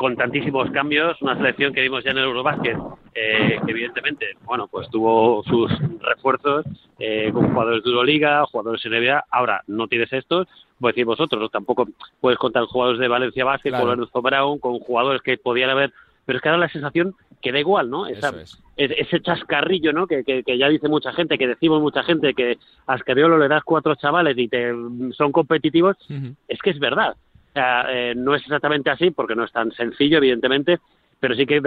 con 0.00 0.16
tantísimos 0.16 0.70
cambios, 0.70 1.20
una 1.20 1.36
selección 1.36 1.74
que 1.74 1.82
vimos 1.82 2.02
ya 2.02 2.12
en 2.12 2.16
el 2.16 2.24
Eurobásquet, 2.24 2.74
eh, 3.14 3.60
que 3.62 3.70
evidentemente, 3.70 4.28
bueno, 4.44 4.66
pues 4.66 4.88
tuvo 4.88 5.42
sus 5.44 5.70
refuerzos 6.00 6.64
eh, 6.98 7.30
con 7.34 7.52
jugadores 7.52 7.84
de 7.84 7.90
Euroliga, 7.90 8.46
jugadores 8.46 8.82
en 8.86 8.92
NBA, 8.92 9.26
ahora 9.30 9.62
no 9.66 9.88
tienes 9.88 10.10
estos, 10.14 10.48
pues 10.78 10.94
decir 10.94 11.04
vosotros, 11.04 11.50
tampoco 11.50 11.86
puedes 12.18 12.38
contar 12.38 12.64
jugadores 12.64 12.98
de 12.98 13.08
Valencia 13.08 13.44
Basket, 13.44 13.68
claro. 13.68 13.84
con 13.84 13.98
Lorenzo 13.98 14.22
Brown, 14.22 14.58
con 14.58 14.78
jugadores 14.78 15.20
que 15.20 15.36
podían 15.36 15.68
haber, 15.68 15.92
pero 16.24 16.38
es 16.38 16.42
que 16.42 16.48
ahora 16.48 16.60
la 16.60 16.70
sensación 16.70 17.14
que 17.42 17.52
da 17.52 17.58
igual, 17.58 17.90
¿no? 17.90 18.06
Esa, 18.06 18.30
es. 18.40 18.58
Ese 18.78 19.20
chascarrillo, 19.20 19.92
¿no? 19.92 20.06
Que, 20.06 20.24
que, 20.24 20.42
que, 20.44 20.56
ya 20.56 20.70
dice 20.70 20.88
mucha 20.88 21.12
gente, 21.12 21.36
que 21.36 21.46
decimos 21.46 21.82
mucha 21.82 22.02
gente, 22.04 22.32
que 22.32 22.56
a 22.86 22.94
Ascariolo 22.94 23.36
le 23.36 23.48
das 23.48 23.64
cuatro 23.64 23.94
chavales 23.96 24.38
y 24.38 24.48
te 24.48 24.72
son 25.12 25.30
competitivos, 25.30 25.98
uh 26.08 26.14
-huh. 26.14 26.36
es 26.48 26.58
que 26.62 26.70
es 26.70 26.78
verdad. 26.78 27.16
O 27.50 27.52
sea, 27.52 27.86
eh, 27.88 28.14
no 28.14 28.34
es 28.34 28.42
exactamente 28.42 28.90
así 28.90 29.10
porque 29.10 29.34
no 29.34 29.44
es 29.44 29.52
tan 29.52 29.72
sencillo, 29.72 30.18
evidentemente, 30.18 30.78
pero 31.18 31.34
sí 31.34 31.46
que 31.46 31.60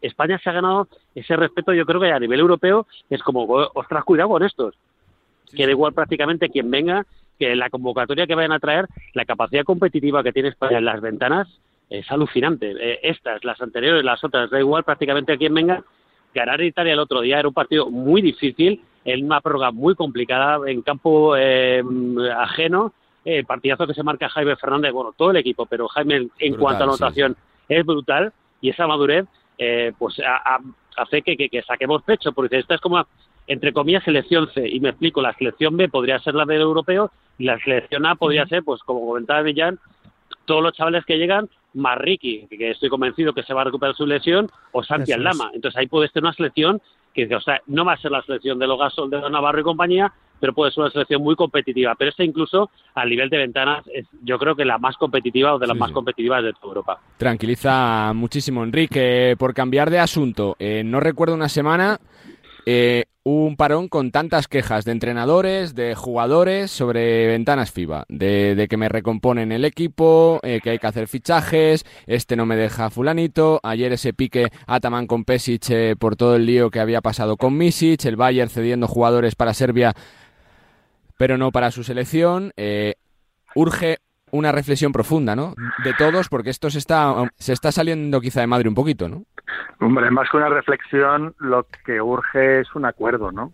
España 0.00 0.38
se 0.38 0.50
ha 0.50 0.54
ganado 0.54 0.88
ese 1.14 1.36
respeto, 1.36 1.72
yo 1.72 1.86
creo 1.86 2.00
que 2.00 2.10
a 2.10 2.18
nivel 2.18 2.40
europeo 2.40 2.86
es 3.08 3.22
como, 3.22 3.44
ostras, 3.44 4.04
cuidado 4.04 4.30
con 4.30 4.42
estos. 4.42 4.74
Sí. 5.46 5.56
Que 5.56 5.66
da 5.66 5.72
igual 5.72 5.92
prácticamente 5.92 6.48
quien 6.48 6.70
venga, 6.70 7.04
que 7.38 7.54
la 7.54 7.70
convocatoria 7.70 8.26
que 8.26 8.34
vayan 8.34 8.52
a 8.52 8.58
traer, 8.58 8.86
la 9.14 9.24
capacidad 9.24 9.64
competitiva 9.64 10.22
que 10.22 10.32
tiene 10.32 10.48
España 10.48 10.78
en 10.78 10.84
las 10.84 11.00
ventanas 11.00 11.48
es 11.88 12.10
alucinante. 12.10 12.72
Eh, 12.78 13.00
estas, 13.02 13.44
las 13.44 13.60
anteriores, 13.60 14.04
las 14.04 14.22
otras, 14.24 14.50
da 14.50 14.58
igual 14.58 14.84
prácticamente 14.84 15.32
a 15.32 15.36
quien 15.36 15.54
venga. 15.54 15.82
Ganar 16.34 16.60
Italia 16.60 16.92
el 16.92 17.00
otro 17.00 17.20
día 17.20 17.40
era 17.40 17.48
un 17.48 17.54
partido 17.54 17.90
muy 17.90 18.22
difícil, 18.22 18.82
en 19.04 19.24
una 19.24 19.40
prórroga 19.40 19.72
muy 19.72 19.94
complicada, 19.94 20.58
en 20.70 20.82
campo 20.82 21.36
eh, 21.36 21.82
ajeno, 22.36 22.92
el 23.24 23.44
partidazo 23.44 23.86
que 23.86 23.94
se 23.94 24.02
marca 24.02 24.28
Jaime 24.28 24.56
Fernández, 24.56 24.92
bueno, 24.92 25.12
todo 25.16 25.30
el 25.30 25.36
equipo, 25.36 25.66
pero 25.66 25.88
Jaime 25.88 26.16
en 26.16 26.28
brutal, 26.28 26.58
cuanto 26.58 26.84
a 26.84 26.86
anotación 26.86 27.34
sí. 27.34 27.74
es 27.74 27.84
brutal 27.84 28.32
y 28.60 28.70
esa 28.70 28.86
madurez 28.86 29.26
eh, 29.58 29.92
pues 29.98 30.18
a, 30.20 30.56
a, 30.56 30.60
hace 30.96 31.22
que, 31.22 31.36
que, 31.36 31.48
que, 31.48 31.62
saquemos 31.62 32.02
pecho, 32.02 32.32
porque 32.32 32.58
esta 32.58 32.74
es 32.74 32.80
como, 32.80 33.06
entre 33.46 33.72
comillas, 33.72 34.04
selección 34.04 34.48
C, 34.54 34.66
y 34.66 34.80
me 34.80 34.90
explico, 34.90 35.20
la 35.20 35.34
selección 35.34 35.76
B 35.76 35.88
podría 35.88 36.18
ser 36.18 36.34
la 36.34 36.46
del 36.46 36.62
europeo 36.62 37.10
y 37.38 37.44
la 37.44 37.58
selección 37.58 38.06
A 38.06 38.14
podría 38.14 38.46
ser, 38.46 38.62
pues 38.64 38.82
como 38.82 39.06
comentaba 39.06 39.42
Millán, 39.42 39.78
todos 40.46 40.62
los 40.62 40.72
chavales 40.72 41.04
que 41.04 41.18
llegan, 41.18 41.48
más 41.74 41.98
Ricky, 41.98 42.46
que 42.48 42.70
estoy 42.70 42.88
convencido 42.88 43.32
que 43.32 43.42
se 43.42 43.54
va 43.54 43.60
a 43.60 43.64
recuperar 43.64 43.94
su 43.94 44.06
lesión, 44.06 44.50
o 44.72 44.82
Santi 44.82 45.12
Aldama. 45.12 45.50
Entonces 45.54 45.78
ahí 45.78 45.86
puede 45.86 46.08
ser 46.08 46.22
una 46.22 46.32
selección 46.32 46.80
que, 47.14 47.34
o 47.34 47.40
sea, 47.40 47.60
no 47.66 47.84
va 47.84 47.94
a 47.94 47.98
ser 47.98 48.10
la 48.10 48.22
selección 48.22 48.58
de 48.58 48.66
Logasol, 48.66 49.10
de 49.10 49.20
Navarro 49.30 49.60
y 49.60 49.64
compañía, 49.64 50.12
pero 50.38 50.54
puede 50.54 50.72
ser 50.72 50.82
una 50.82 50.90
selección 50.90 51.22
muy 51.22 51.36
competitiva. 51.36 51.94
Pero 51.96 52.10
esta 52.10 52.24
incluso 52.24 52.70
al 52.94 53.10
nivel 53.10 53.28
de 53.28 53.38
ventanas 53.38 53.84
es 53.92 54.06
yo 54.22 54.38
creo 54.38 54.56
que 54.56 54.64
la 54.64 54.78
más 54.78 54.96
competitiva 54.96 55.54
o 55.54 55.58
de 55.58 55.66
las 55.66 55.74
sí, 55.74 55.80
más 55.80 55.88
sí. 55.88 55.94
competitivas 55.94 56.42
de 56.42 56.52
toda 56.54 56.68
Europa. 56.68 57.00
Tranquiliza 57.18 58.12
muchísimo, 58.14 58.64
Enrique. 58.64 59.36
Por 59.38 59.54
cambiar 59.54 59.90
de 59.90 59.98
asunto, 59.98 60.56
eh, 60.58 60.82
no 60.84 61.00
recuerdo 61.00 61.34
una 61.34 61.48
semana 61.48 61.98
eh, 62.66 63.04
un 63.22 63.56
parón 63.56 63.88
con 63.88 64.10
tantas 64.10 64.48
quejas 64.48 64.84
de 64.84 64.92
entrenadores, 64.92 65.74
de 65.74 65.94
jugadores 65.94 66.70
sobre 66.70 67.26
ventanas 67.26 67.70
FIBA, 67.70 68.06
de, 68.08 68.66
que 68.68 68.76
me 68.76 68.88
recomponen 68.88 69.52
el 69.52 69.64
equipo, 69.64 70.40
eh, 70.42 70.60
que 70.62 70.70
hay 70.70 70.78
que 70.78 70.86
hacer 70.86 71.06
fichajes, 71.06 71.84
este 72.06 72.36
no 72.36 72.46
me 72.46 72.56
deja 72.56 72.90
fulanito, 72.90 73.60
ayer 73.62 73.92
ese 73.92 74.12
pique 74.12 74.50
Ataman 74.66 75.06
con 75.06 75.24
Pesic 75.24 75.70
eh, 75.70 75.96
por 75.98 76.16
todo 76.16 76.36
el 76.36 76.46
lío 76.46 76.70
que 76.70 76.80
había 76.80 77.02
pasado 77.02 77.36
con 77.36 77.56
Misic, 77.56 78.04
el 78.06 78.16
Bayern 78.16 78.50
cediendo 78.50 78.88
jugadores 78.88 79.34
para 79.34 79.54
Serbia 79.54 79.94
pero 81.20 81.36
no 81.36 81.52
para 81.52 81.70
su 81.70 81.84
selección. 81.84 82.54
Eh, 82.56 82.94
urge 83.54 83.98
una 84.32 84.52
reflexión 84.52 84.92
profunda, 84.92 85.36
¿no? 85.36 85.54
De 85.84 85.94
todos, 85.94 86.28
porque 86.28 86.50
esto 86.50 86.70
se 86.70 86.78
está, 86.78 87.14
se 87.36 87.52
está 87.52 87.72
saliendo 87.72 88.20
quizá 88.20 88.40
de 88.40 88.46
madre 88.46 88.68
un 88.68 88.74
poquito, 88.74 89.08
¿no? 89.08 89.24
Hombre, 89.80 90.10
más 90.10 90.28
que 90.30 90.36
una 90.36 90.48
reflexión, 90.48 91.34
lo 91.38 91.66
que 91.84 92.00
urge 92.00 92.60
es 92.60 92.74
un 92.74 92.84
acuerdo, 92.84 93.32
¿no? 93.32 93.52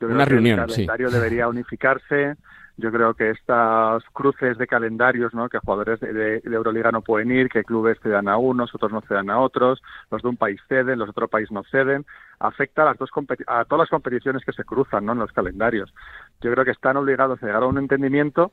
Yo 0.00 0.08
una 0.08 0.24
creo 0.24 0.36
reunión, 0.36 0.56
que 0.58 0.62
el 0.62 0.70
calendario 0.70 1.08
sí. 1.08 1.14
debería 1.14 1.48
unificarse. 1.48 2.36
Yo 2.76 2.90
creo 2.90 3.14
que 3.14 3.30
estos 3.30 4.04
cruces 4.12 4.58
de 4.58 4.66
calendarios, 4.66 5.32
¿no? 5.32 5.48
que 5.48 5.60
jugadores 5.60 6.00
de, 6.00 6.12
de, 6.12 6.40
de, 6.40 6.56
Euroliga 6.56 6.90
no 6.90 7.02
pueden 7.02 7.30
ir, 7.30 7.48
que 7.48 7.62
clubes 7.62 8.00
cedan 8.02 8.26
a 8.26 8.36
unos, 8.36 8.74
otros 8.74 8.90
no 8.90 9.00
cedan 9.02 9.30
a 9.30 9.38
otros, 9.38 9.80
los 10.10 10.22
de 10.22 10.28
un 10.28 10.36
país 10.36 10.60
ceden, 10.68 10.98
los 10.98 11.06
de 11.06 11.10
otro 11.12 11.28
país 11.28 11.52
no 11.52 11.62
ceden, 11.70 12.04
afecta 12.40 12.82
a, 12.82 12.86
las 12.86 12.98
dos 12.98 13.10
a 13.46 13.64
todas 13.64 13.84
las 13.84 13.90
competiciones 13.90 14.44
que 14.44 14.52
se 14.52 14.64
cruzan 14.64 15.06
¿no? 15.06 15.12
en 15.12 15.20
los 15.20 15.30
calendarios. 15.30 15.94
Yo 16.40 16.50
creo 16.50 16.64
que 16.64 16.72
están 16.72 16.96
obligados 16.96 17.40
a 17.40 17.46
llegar 17.46 17.62
a 17.62 17.66
un 17.66 17.78
entendimiento 17.78 18.52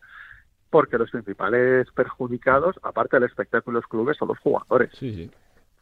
porque 0.71 0.97
los 0.97 1.11
principales 1.11 1.87
perjudicados, 1.91 2.77
aparte 2.81 3.17
del 3.17 3.29
espectáculo 3.29 3.77
de 3.77 3.81
los 3.81 3.89
clubes, 3.89 4.17
son 4.17 4.29
los 4.29 4.39
jugadores. 4.39 4.89
Sí, 4.97 5.13
sí. 5.13 5.31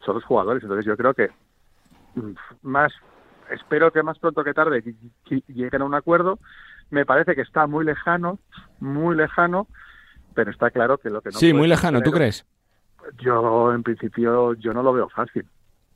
Son 0.04 0.16
los 0.16 0.26
jugadores. 0.26 0.62
Entonces 0.64 0.86
yo 0.86 0.98
creo 0.98 1.14
que 1.14 1.30
mm, 2.16 2.32
más, 2.64 2.92
espero 3.50 3.92
que 3.92 4.04
más 4.04 4.20
pronto 4.20 4.44
que 4.44 4.54
tarde 4.54 4.84
lleguen 5.48 5.82
a 5.82 5.86
un 5.86 5.96
acuerdo 5.96 6.40
me 6.92 7.06
parece 7.06 7.36
que 7.36 7.42
está 7.42 7.68
muy 7.68 7.86
lejano, 7.86 8.40
muy 8.80 9.16
lejano, 9.16 9.68
pero 10.34 10.52
está 10.52 10.72
claro 10.72 10.98
que 10.98 11.10
lo 11.10 11.22
que 11.22 11.30
no. 11.30 11.38
Sí, 11.38 11.54
muy 11.54 11.68
lejano, 11.68 12.02
¿tú 12.02 12.12
crees? 12.12 12.46
Yo, 13.22 13.74
en 13.74 13.84
principio, 13.84 14.54
yo 14.56 14.74
no 14.74 14.84
lo 14.84 14.94
veo 14.94 15.10
fácil. 15.10 15.46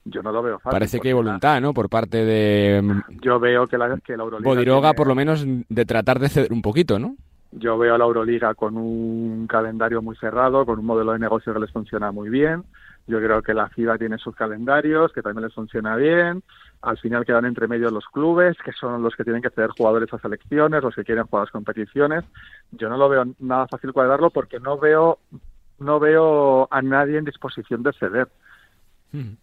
Yo 0.05 0.21
no 0.21 0.31
lo 0.31 0.43
veo 0.43 0.59
fácil. 0.59 0.71
Parece 0.71 0.99
que 0.99 1.09
hay 1.09 1.13
voluntad, 1.13 1.61
¿no? 1.61 1.73
Por 1.73 1.89
parte 1.89 2.25
de. 2.25 3.01
Yo 3.21 3.39
veo 3.39 3.67
que 3.67 3.77
la, 3.77 3.97
que 3.97 4.17
la 4.17 4.23
Euroliga. 4.23 4.49
Bodiroga, 4.49 4.89
tiene... 4.89 4.97
por 4.97 5.07
lo 5.07 5.15
menos, 5.15 5.45
de 5.45 5.85
tratar 5.85 6.19
de 6.19 6.29
ceder 6.29 6.51
un 6.51 6.61
poquito, 6.61 6.99
¿no? 6.99 7.15
Yo 7.57 7.77
veo 7.77 7.95
a 7.95 7.97
la 7.97 8.05
Euroliga 8.05 8.53
con 8.55 8.77
un 8.77 9.47
calendario 9.47 10.01
muy 10.01 10.15
cerrado, 10.15 10.65
con 10.65 10.79
un 10.79 10.85
modelo 10.85 11.13
de 11.13 11.19
negocio 11.19 11.53
que 11.53 11.59
les 11.59 11.71
funciona 11.71 12.11
muy 12.11 12.29
bien. 12.29 12.63
Yo 13.05 13.19
creo 13.19 13.41
que 13.41 13.53
la 13.53 13.67
FIBA 13.67 13.97
tiene 13.97 14.17
sus 14.17 14.35
calendarios, 14.35 15.11
que 15.11 15.21
también 15.21 15.45
les 15.45 15.53
funciona 15.53 15.95
bien. 15.95 16.41
Al 16.81 16.97
final 16.97 17.25
quedan 17.25 17.45
entre 17.45 17.67
medio 17.67 17.89
los 17.91 18.05
clubes, 18.05 18.55
que 18.63 18.71
son 18.71 19.03
los 19.03 19.15
que 19.15 19.23
tienen 19.23 19.41
que 19.41 19.49
ceder 19.49 19.71
jugadores 19.71 20.13
a 20.13 20.19
selecciones, 20.19 20.81
los 20.81 20.95
que 20.95 21.03
quieren 21.03 21.25
jugar 21.25 21.43
las 21.43 21.51
competiciones. 21.51 22.23
Yo 22.71 22.89
no 22.89 22.97
lo 22.97 23.09
veo 23.09 23.25
nada 23.39 23.67
fácil 23.67 23.91
cuadrarlo 23.91 24.29
porque 24.29 24.59
no 24.59 24.77
veo, 24.77 25.19
no 25.79 25.99
veo 25.99 26.67
a 26.71 26.81
nadie 26.81 27.17
en 27.17 27.25
disposición 27.25 27.83
de 27.83 27.93
ceder. 27.93 28.29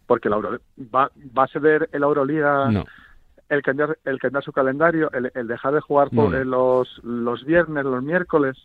Porque 0.06 0.28
la 0.28 0.36
Euro, 0.36 0.58
va, 0.92 1.10
va 1.38 1.44
a 1.44 1.48
ceder 1.48 1.88
el 1.92 2.02
Euroliga 2.02 2.70
No. 2.70 2.84
El 3.50 3.62
cambiar, 3.62 3.98
el 4.04 4.18
cambiar 4.18 4.42
su 4.44 4.52
calendario, 4.52 5.10
el, 5.12 5.30
el 5.34 5.46
dejar 5.46 5.74
de 5.74 5.80
jugar 5.80 6.08
por, 6.10 6.30
No. 6.30 6.36
eh, 6.38 6.44
los, 6.44 6.88
los 7.04 7.44
viernes, 7.44 7.84
los 7.84 8.02
miércoles, 8.02 8.56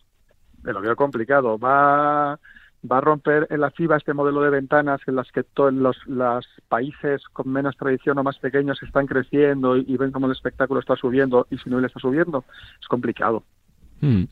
me 0.62 0.72
lo 0.72 0.80
veo 0.80 0.96
complicado. 0.96 1.58
Va, 1.58 2.38
va 2.90 2.98
a 2.98 3.00
romper 3.00 3.46
en 3.50 3.60
la 3.60 3.70
FIBA 3.70 3.96
este 3.98 4.14
modelo 4.14 4.40
de 4.42 4.50
ventanas 4.50 5.00
en 5.06 5.16
las 5.16 5.30
que 5.32 5.42
todos 5.42 5.74
los, 5.74 5.96
los 6.06 6.46
países 6.68 7.22
con 7.32 7.48
menos 7.50 7.76
tradición 7.76 8.16
o 8.18 8.22
más 8.22 8.38
pequeños 8.38 8.82
están 8.82 9.06
creciendo 9.06 9.76
y, 9.76 9.84
y 9.88 9.96
ven 9.96 10.12
cómo 10.12 10.26
el 10.26 10.32
espectáculo 10.32 10.80
está 10.80 10.96
subiendo 10.96 11.46
y 11.50 11.58
si 11.58 11.68
no 11.68 11.80
le 11.80 11.88
está 11.88 12.00
subiendo. 12.00 12.44
Es 12.80 12.86
complicado. 12.88 13.42
Hmm. 14.00 14.24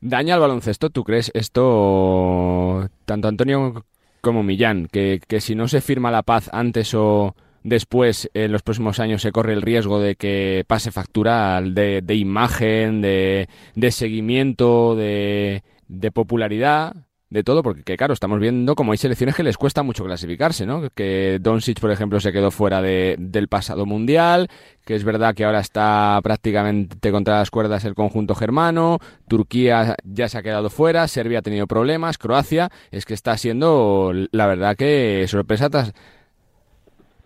¿Daña 0.00 0.34
al 0.34 0.40
baloncesto? 0.40 0.90
¿Tú 0.90 1.04
crees 1.04 1.30
esto, 1.32 2.88
tanto 3.04 3.28
Antonio 3.28 3.84
como 4.20 4.42
Millán, 4.42 4.86
que, 4.90 5.20
que 5.28 5.40
si 5.40 5.54
no 5.54 5.68
se 5.68 5.80
firma 5.80 6.10
la 6.10 6.22
paz 6.22 6.50
antes 6.52 6.92
o 6.94 7.34
después, 7.62 8.30
en 8.34 8.52
los 8.52 8.62
próximos 8.62 9.00
años, 9.00 9.22
se 9.22 9.32
corre 9.32 9.52
el 9.52 9.62
riesgo 9.62 10.00
de 10.00 10.16
que 10.16 10.64
pase 10.66 10.90
factura 10.90 11.60
de, 11.62 12.14
imagen, 12.14 13.00
de, 13.02 13.48
de 13.74 13.90
seguimiento, 13.90 14.94
de, 14.96 15.62
de 15.88 16.10
popularidad? 16.10 16.94
De 17.30 17.42
todo, 17.42 17.62
porque 17.62 17.82
que, 17.82 17.96
claro, 17.96 18.12
estamos 18.12 18.38
viendo 18.40 18.74
como 18.74 18.92
hay 18.92 18.98
selecciones 18.98 19.34
que 19.34 19.42
les 19.42 19.56
cuesta 19.56 19.82
mucho 19.82 20.04
clasificarse, 20.04 20.66
¿no? 20.66 20.90
Que 20.94 21.38
Doncic, 21.40 21.80
por 21.80 21.90
ejemplo, 21.90 22.20
se 22.20 22.30
quedó 22.30 22.50
fuera 22.50 22.82
de- 22.82 23.16
del 23.18 23.48
pasado 23.48 23.86
mundial, 23.86 24.48
que 24.84 24.94
es 24.94 25.02
verdad 25.02 25.34
que 25.34 25.46
ahora 25.46 25.60
está 25.60 26.20
prácticamente 26.22 27.10
contra 27.10 27.38
las 27.38 27.50
cuerdas 27.50 27.86
el 27.86 27.94
conjunto 27.94 28.34
germano, 28.34 28.98
Turquía 29.28 29.96
ya 30.04 30.28
se 30.28 30.36
ha 30.36 30.42
quedado 30.42 30.68
fuera, 30.68 31.08
Serbia 31.08 31.38
ha 31.38 31.42
tenido 31.42 31.66
problemas, 31.66 32.18
Croacia, 32.18 32.70
es 32.90 33.06
que 33.06 33.14
está 33.14 33.34
siendo, 33.38 34.12
la 34.30 34.46
verdad 34.46 34.76
que 34.76 35.24
sorpresa 35.26 35.70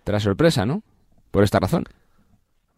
tras 0.06 0.22
sorpresa, 0.22 0.64
¿no? 0.64 0.82
Por 1.32 1.42
esta 1.42 1.58
razón. 1.58 1.82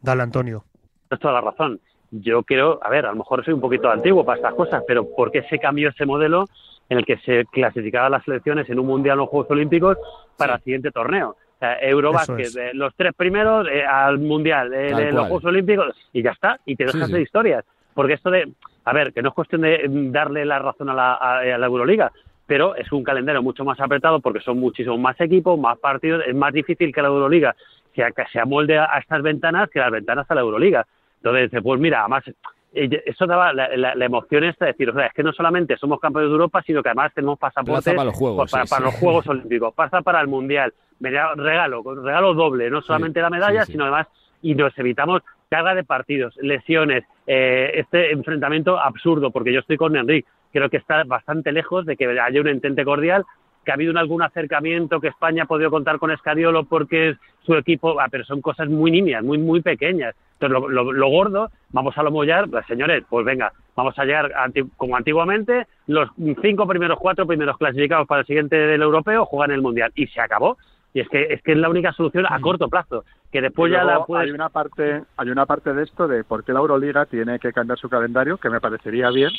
Dale, 0.00 0.22
Antonio. 0.22 0.64
Tienes 1.08 1.20
toda 1.20 1.34
la 1.34 1.40
razón. 1.42 1.78
Yo 2.10 2.42
quiero, 2.42 2.80
a 2.82 2.88
ver, 2.88 3.04
a 3.04 3.10
lo 3.10 3.16
mejor 3.16 3.44
soy 3.44 3.52
un 3.52 3.60
poquito 3.60 3.90
antiguo 3.90 4.24
para 4.24 4.38
estas 4.38 4.54
cosas, 4.54 4.82
pero 4.86 5.06
¿por 5.14 5.30
qué 5.30 5.42
se 5.42 5.58
cambió 5.58 5.90
ese 5.90 6.06
modelo 6.06 6.46
en 6.88 6.96
el 6.96 7.04
que 7.04 7.18
se 7.18 7.44
clasificaban 7.52 8.12
las 8.12 8.24
selecciones 8.24 8.68
en 8.70 8.78
un 8.78 8.86
mundial 8.86 9.20
o 9.20 9.26
Juegos 9.26 9.50
Olímpicos 9.50 9.98
para 10.38 10.54
el 10.54 10.62
siguiente 10.62 10.90
torneo? 10.90 11.30
O 11.56 11.58
sea, 11.58 11.78
Eurobásquet, 11.80 12.38
es. 12.46 12.56
eh, 12.56 12.70
los 12.72 12.94
tres 12.96 13.12
primeros 13.14 13.66
eh, 13.70 13.84
al 13.84 14.18
mundial, 14.18 14.72
eh, 14.72 15.12
los. 15.12 15.26
Juegos 15.26 15.44
Olímpicos 15.44 15.94
y 16.14 16.22
ya 16.22 16.30
está, 16.30 16.58
y 16.64 16.76
te 16.76 16.86
Sí, 16.88 16.92
dejas 16.94 17.08
sí. 17.10 17.14
de 17.14 17.22
historias. 17.22 17.64
Porque 17.92 18.14
esto 18.14 18.30
de, 18.30 18.50
a 18.86 18.92
ver, 18.94 19.12
que 19.12 19.20
no 19.20 19.28
es 19.28 19.34
cuestión 19.34 19.60
de 19.60 19.84
darle 20.10 20.46
la 20.46 20.60
razón 20.60 20.88
a 20.88 20.94
la, 20.94 21.12
a- 21.14 21.40
a 21.40 21.58
la 21.58 21.66
Euroliga, 21.66 22.10
pero 22.48 22.74
es 22.74 22.90
un 22.90 23.04
calendario 23.04 23.42
mucho 23.42 23.62
más 23.62 23.78
apretado 23.78 24.20
porque 24.20 24.40
son 24.40 24.58
muchísimos 24.58 24.98
más 24.98 25.20
equipos, 25.20 25.58
más 25.60 25.78
partidos, 25.78 26.24
es 26.26 26.34
más 26.34 26.52
difícil 26.52 26.92
que 26.92 27.02
la 27.02 27.08
Euroliga 27.08 27.54
se, 27.94 28.02
que 28.16 28.24
se 28.32 28.40
amolde 28.40 28.78
a, 28.78 28.86
estas 28.98 29.22
ventanas 29.22 29.68
que 29.70 29.78
las 29.78 29.90
ventanas 29.92 30.28
a 30.30 30.34
la 30.34 30.40
Euroliga. 30.40 30.86
Entonces, 31.22 31.60
pues 31.62 31.78
mira, 31.78 32.00
además, 32.00 32.24
eh, 32.72 33.02
eso 33.04 33.26
daba 33.26 33.52
la, 33.52 33.68
la- 33.76 33.94
la 33.94 34.04
emoción 34.04 34.44
esta 34.44 34.64
de 34.64 34.72
decir, 34.72 34.88
o 34.88 34.94
sea, 34.94 35.06
es 35.06 35.12
que 35.12 35.22
no 35.22 35.32
solamente 35.32 35.76
somos 35.76 36.00
campeones 36.00 36.30
de 36.30 36.32
Europa, 36.36 36.62
sino 36.66 36.82
que 36.82 36.88
además 36.88 37.12
tenemos 37.14 37.38
pasaportes 37.38 37.84
para 37.94 38.04
los 38.06 38.16
Juegos, 38.16 38.36
pues, 38.38 38.50
para, 38.50 38.64
sí, 38.64 38.70
para 38.70 38.80
sí. 38.80 38.84
los 38.86 38.94
Juegos 39.00 39.26
Olímpicos, 39.28 39.74
pasa 39.74 40.00
para 40.00 40.20
el 40.22 40.28
Mundial, 40.28 40.72
regalo, 41.00 41.82
regalo 42.02 42.34
doble, 42.34 42.70
no 42.70 42.80
solamente 42.82 43.20
la 43.20 43.30
medalla, 43.30 43.64
sino 43.66 43.84
además, 43.84 44.06
y 44.42 44.54
nos 44.54 44.76
evitamos 44.78 45.22
carga 45.50 45.74
de 45.74 45.84
partidos, 45.84 46.34
lesiones, 46.40 47.04
eh, 47.26 47.72
este 47.74 48.12
enfrentamiento 48.12 48.78
absurdo, 48.78 49.30
porque 49.30 49.52
yo 49.52 49.60
estoy 49.60 49.76
con 49.76 49.96
Enrique, 49.96 50.28
creo 50.52 50.68
que 50.70 50.76
está 50.78 51.04
bastante 51.04 51.52
lejos 51.52 51.86
de 51.86 51.96
que 51.96 52.06
haya 52.20 52.40
un 52.40 52.48
entente 52.48 52.84
cordial, 52.84 53.24
que 53.64 53.70
ha 53.72 53.74
habido 53.74 53.98
algún 53.98 54.22
acercamiento, 54.22 55.00
que 55.00 55.08
España 55.08 55.42
ha 55.42 55.46
podido 55.46 55.70
contar 55.70 55.98
con 55.98 56.10
Escariolo 56.10 56.64
porque 56.64 57.10
es 57.10 57.16
su 57.44 57.54
equipo, 57.54 58.00
ah, 58.00 58.06
pero 58.10 58.24
son 58.24 58.40
cosas 58.40 58.68
muy 58.68 58.90
nimias, 58.90 59.22
muy 59.22 59.36
muy 59.38 59.60
pequeñas. 59.60 60.14
Entonces, 60.40 60.52
lo, 60.60 60.68
lo- 60.68 60.92
lo 60.92 61.08
gordo, 61.08 61.50
vamos 61.70 61.98
a 61.98 62.02
lo 62.02 62.10
mollar, 62.12 62.48
pues, 62.48 62.64
señores, 62.66 63.04
pues 63.10 63.26
venga, 63.26 63.52
vamos 63.76 63.98
a 63.98 64.04
llegar 64.04 64.32
anti- 64.36 64.62
como 64.76 64.96
antiguamente, 64.96 65.66
los 65.88 66.08
cinco 66.40 66.66
primeros, 66.66 66.98
cuatro 66.98 67.26
primeros 67.26 67.58
clasificados 67.58 68.06
para 68.06 68.20
el 68.20 68.26
siguiente 68.26 68.56
del 68.56 68.80
europeo 68.82 69.24
juegan 69.26 69.50
el 69.50 69.60
Mundial, 69.62 69.90
y 69.96 70.06
se 70.06 70.20
acabó. 70.20 70.56
Y 70.94 71.00
es 71.00 71.08
que 71.10 71.22
es 71.24 71.42
que 71.42 71.52
es 71.52 71.58
la 71.58 71.68
única 71.68 71.92
solución 71.92 72.24
a 72.28 72.40
corto 72.40 72.68
plazo, 72.68 73.04
que 73.30 73.42
después 73.42 73.70
ya 73.70 73.78
la 73.84 73.92
luego 73.92 74.06
puedes... 74.06 74.28
hay 74.28 74.30
una 74.32 74.48
parte 74.48 75.02
hay 75.18 75.28
una 75.28 75.44
parte 75.44 75.74
de 75.74 75.82
esto 75.82 76.08
de 76.08 76.24
por 76.24 76.44
qué 76.44 76.52
la 76.54 76.60
Euroliga 76.60 77.04
tiene 77.04 77.38
que 77.38 77.52
cambiar 77.52 77.78
su 77.78 77.90
calendario 77.90 78.38
que 78.38 78.48
me 78.48 78.58
parecería 78.60 79.10
bien 79.10 79.30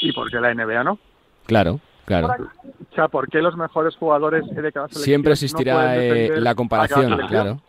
y 0.00 0.12
por 0.12 0.30
qué 0.30 0.40
la 0.40 0.54
NBA 0.54 0.84
no 0.84 0.98
Claro, 1.46 1.80
claro. 2.04 2.28
o 2.28 2.94
sea 2.94 3.08
por 3.08 3.28
qué 3.28 3.40
los 3.40 3.56
mejores 3.56 3.96
jugadores 3.96 4.44
de 4.46 4.72
cada 4.72 4.86
selección 4.88 5.04
Siempre 5.04 5.30
no 5.30 5.32
existirá 5.34 5.74
pueden 5.74 6.32
eh, 6.32 6.40
la 6.40 6.54
comparación, 6.54 7.16
claro. 7.28 7.60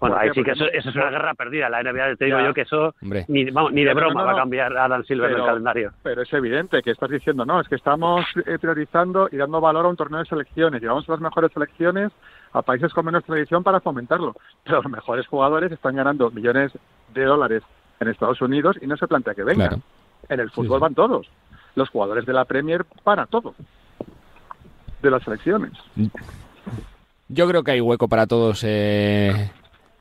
Bueno, 0.00 0.14
¿Por 0.16 0.24
ahí 0.24 0.30
sí 0.34 0.42
que 0.42 0.52
eso, 0.52 0.64
eso 0.72 0.88
es 0.88 0.96
una 0.96 1.10
guerra 1.10 1.34
perdida. 1.34 1.68
La 1.68 1.82
NBA, 1.82 2.16
te 2.16 2.24
digo 2.24 2.38
Ya. 2.38 2.46
yo 2.46 2.54
que 2.54 2.62
eso 2.62 2.94
Hombre. 3.02 3.26
ni, 3.28 3.50
vamos, 3.50 3.70
ni 3.74 3.84
de 3.84 3.92
Pero 3.94 4.06
broma 4.06 4.14
no, 4.14 4.20
no, 4.20 4.24
va 4.24 4.30
a 4.30 4.32
no. 4.32 4.38
cambiar 4.38 4.74
Adam 4.78 5.04
Silver 5.04 5.28
Pero- 5.28 5.42
el 5.42 5.46
calendario. 5.46 5.92
Pero 6.02 6.22
es 6.22 6.32
evidente 6.32 6.82
que 6.82 6.90
estás 6.92 7.10
diciendo, 7.10 7.44
no, 7.44 7.60
es 7.60 7.68
que 7.68 7.74
estamos 7.74 8.24
eh, 8.46 8.58
priorizando 8.58 9.28
y 9.30 9.36
dando 9.36 9.60
valor 9.60 9.84
a 9.84 9.88
un 9.90 9.96
torneo 9.96 10.20
de 10.20 10.24
selecciones. 10.24 10.80
Llevamos 10.80 11.06
las 11.06 11.20
mejores 11.20 11.52
selecciones 11.52 12.12
a 12.54 12.62
países 12.62 12.94
con 12.94 13.04
menos 13.04 13.24
tradición 13.24 13.62
para 13.62 13.80
fomentarlo. 13.80 14.34
Pero 14.64 14.80
los 14.80 14.90
mejores 14.90 15.26
jugadores 15.26 15.70
están 15.70 15.96
ganando 15.96 16.30
millones 16.30 16.72
de 17.12 17.24
dólares 17.26 17.62
en 18.00 18.08
Estados 18.08 18.40
Unidos 18.40 18.78
y 18.80 18.86
no 18.86 18.96
se 18.96 19.06
plantea 19.06 19.34
que 19.34 19.44
vengan. 19.44 19.68
Claro. 19.68 19.82
En 20.28 20.40
el 20.40 20.50
fútbol 20.50 20.80
van 20.80 20.94
todos. 20.94 21.26
Los 21.74 21.88
jugadores 21.88 22.26
de 22.26 22.32
la 22.32 22.44
Premier 22.44 22.84
para 23.04 23.26
todo. 23.26 23.54
De 25.02 25.10
las 25.10 25.22
selecciones. 25.22 25.72
Yo 27.28 27.48
creo 27.48 27.62
que 27.62 27.72
hay 27.72 27.80
hueco 27.80 28.08
para 28.08 28.26
todos 28.26 28.62
eh, 28.64 29.50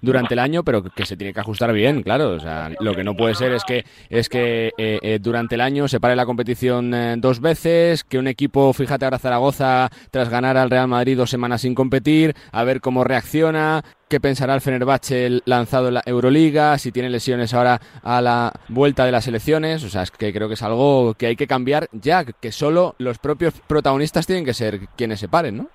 durante 0.01 0.33
el 0.33 0.39
año, 0.39 0.63
pero 0.63 0.83
que 0.83 1.05
se 1.05 1.17
tiene 1.17 1.33
que 1.33 1.39
ajustar 1.39 1.73
bien, 1.73 2.03
claro. 2.03 2.31
O 2.31 2.39
sea, 2.39 2.71
lo 2.79 2.95
que 2.95 3.03
no 3.03 3.15
puede 3.15 3.35
ser 3.35 3.51
es 3.53 3.63
que 3.63 3.85
es 4.09 4.29
que 4.29 4.71
eh, 4.77 4.99
eh, 5.01 5.19
durante 5.21 5.55
el 5.55 5.61
año 5.61 5.87
se 5.87 5.99
pare 5.99 6.15
la 6.15 6.25
competición 6.25 6.93
eh, 6.93 7.15
dos 7.17 7.39
veces, 7.39 8.03
que 8.03 8.17
un 8.17 8.27
equipo, 8.27 8.71
fíjate 8.73 9.05
ahora 9.05 9.19
Zaragoza, 9.19 9.89
tras 10.11 10.29
ganar 10.29 10.57
al 10.57 10.69
Real 10.69 10.87
Madrid 10.87 11.17
dos 11.17 11.29
semanas 11.29 11.61
sin 11.61 11.75
competir, 11.75 12.35
a 12.51 12.63
ver 12.63 12.81
cómo 12.81 13.03
reacciona, 13.03 13.83
qué 14.09 14.19
pensará 14.19 14.55
el 14.55 14.61
Fenerbahce 14.61 15.41
lanzado 15.45 15.87
en 15.87 15.93
la 15.93 16.03
Euroliga, 16.05 16.77
si 16.77 16.91
tiene 16.91 17.09
lesiones 17.09 17.53
ahora 17.53 17.79
a 18.01 18.21
la 18.21 18.51
vuelta 18.67 19.05
de 19.05 19.11
las 19.11 19.27
elecciones. 19.27 19.83
O 19.83 19.89
sea, 19.89 20.01
es 20.01 20.11
que 20.11 20.33
creo 20.33 20.47
que 20.47 20.55
es 20.55 20.63
algo 20.63 21.13
que 21.13 21.27
hay 21.27 21.35
que 21.35 21.47
cambiar 21.47 21.87
ya, 21.93 22.25
que 22.25 22.51
solo 22.51 22.95
los 22.97 23.19
propios 23.19 23.53
protagonistas 23.67 24.25
tienen 24.25 24.43
que 24.43 24.53
ser 24.53 24.87
quienes 24.97 25.19
se 25.19 25.29
paren, 25.29 25.57
¿no? 25.57 25.69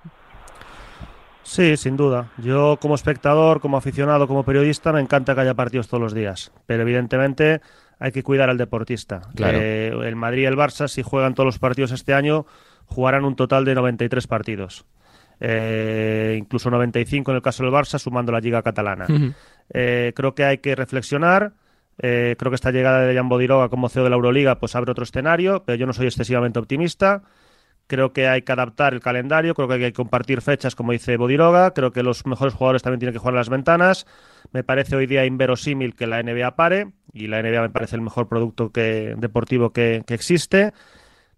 Sí, 1.43 1.77
sin 1.77 1.95
duda. 1.95 2.31
Yo 2.37 2.77
como 2.81 2.95
espectador, 2.95 3.61
como 3.61 3.77
aficionado, 3.77 4.27
como 4.27 4.43
periodista, 4.43 4.91
me 4.91 4.99
encanta 4.99 5.35
que 5.35 5.41
haya 5.41 5.53
partidos 5.53 5.87
todos 5.87 6.01
los 6.01 6.13
días. 6.13 6.51
Pero 6.65 6.81
evidentemente 6.81 7.61
hay 7.99 8.11
que 8.11 8.23
cuidar 8.23 8.49
al 8.49 8.57
deportista. 8.57 9.21
Claro. 9.35 9.59
Eh, 9.61 9.93
el 10.07 10.15
Madrid 10.15 10.41
y 10.41 10.45
el 10.45 10.57
Barça, 10.57 10.87
si 10.87 11.03
juegan 11.03 11.35
todos 11.35 11.45
los 11.45 11.59
partidos 11.59 11.91
este 11.91 12.13
año, 12.13 12.45
jugarán 12.87 13.25
un 13.25 13.35
total 13.35 13.63
de 13.63 13.75
93 13.75 14.27
partidos. 14.27 14.85
Eh, 15.39 16.35
incluso 16.39 16.69
95 16.69 17.31
en 17.31 17.35
el 17.37 17.41
caso 17.41 17.63
del 17.63 17.71
Barça, 17.71 17.99
sumando 17.99 18.31
la 18.31 18.39
Liga 18.39 18.61
Catalana. 18.61 19.05
Eh, 19.73 20.13
creo 20.15 20.35
que 20.35 20.43
hay 20.43 20.57
que 20.59 20.75
reflexionar. 20.75 21.53
Eh, 21.97 22.35
creo 22.37 22.51
que 22.51 22.55
esta 22.55 22.71
llegada 22.71 23.01
de 23.01 23.15
Jan 23.15 23.29
Bodiroga 23.29 23.69
como 23.69 23.87
CEO 23.87 24.03
de 24.03 24.09
la 24.09 24.17
Euroliga 24.17 24.59
pues 24.59 24.75
abre 24.75 24.91
otro 24.91 25.03
escenario, 25.03 25.63
pero 25.65 25.77
yo 25.77 25.85
no 25.85 25.93
soy 25.93 26.07
excesivamente 26.07 26.59
optimista. 26.59 27.23
Creo 27.87 28.13
que 28.13 28.27
hay 28.27 28.41
que 28.41 28.51
adaptar 28.51 28.95
el 28.95 28.99
calendario, 28.99 29.53
creo 29.53 29.67
que 29.67 29.75
hay 29.75 29.79
que 29.79 29.93
compartir 29.93 30.41
fechas, 30.41 30.73
como 30.73 30.91
dice 30.91 31.17
Bodiroga. 31.17 31.71
Creo 31.71 31.91
que 31.91 32.01
los 32.01 32.25
mejores 32.25 32.55
jugadores 32.55 32.81
también 32.81 32.99
tienen 32.99 33.13
que 33.13 33.19
jugar 33.19 33.35
en 33.35 33.39
las 33.39 33.49
ventanas. 33.49 34.07
Me 34.51 34.63
parece 34.63 34.95
hoy 34.95 35.05
día 35.05 35.25
inverosímil 35.25 35.93
que 35.93 36.07
la 36.07 36.21
NBA 36.23 36.55
pare, 36.55 36.93
y 37.13 37.27
la 37.27 37.43
NBA 37.43 37.61
me 37.61 37.69
parece 37.69 37.95
el 37.95 38.01
mejor 38.01 38.27
producto 38.27 38.71
que, 38.71 39.13
deportivo 39.17 39.69
que, 39.71 40.03
que 40.07 40.15
existe. 40.15 40.73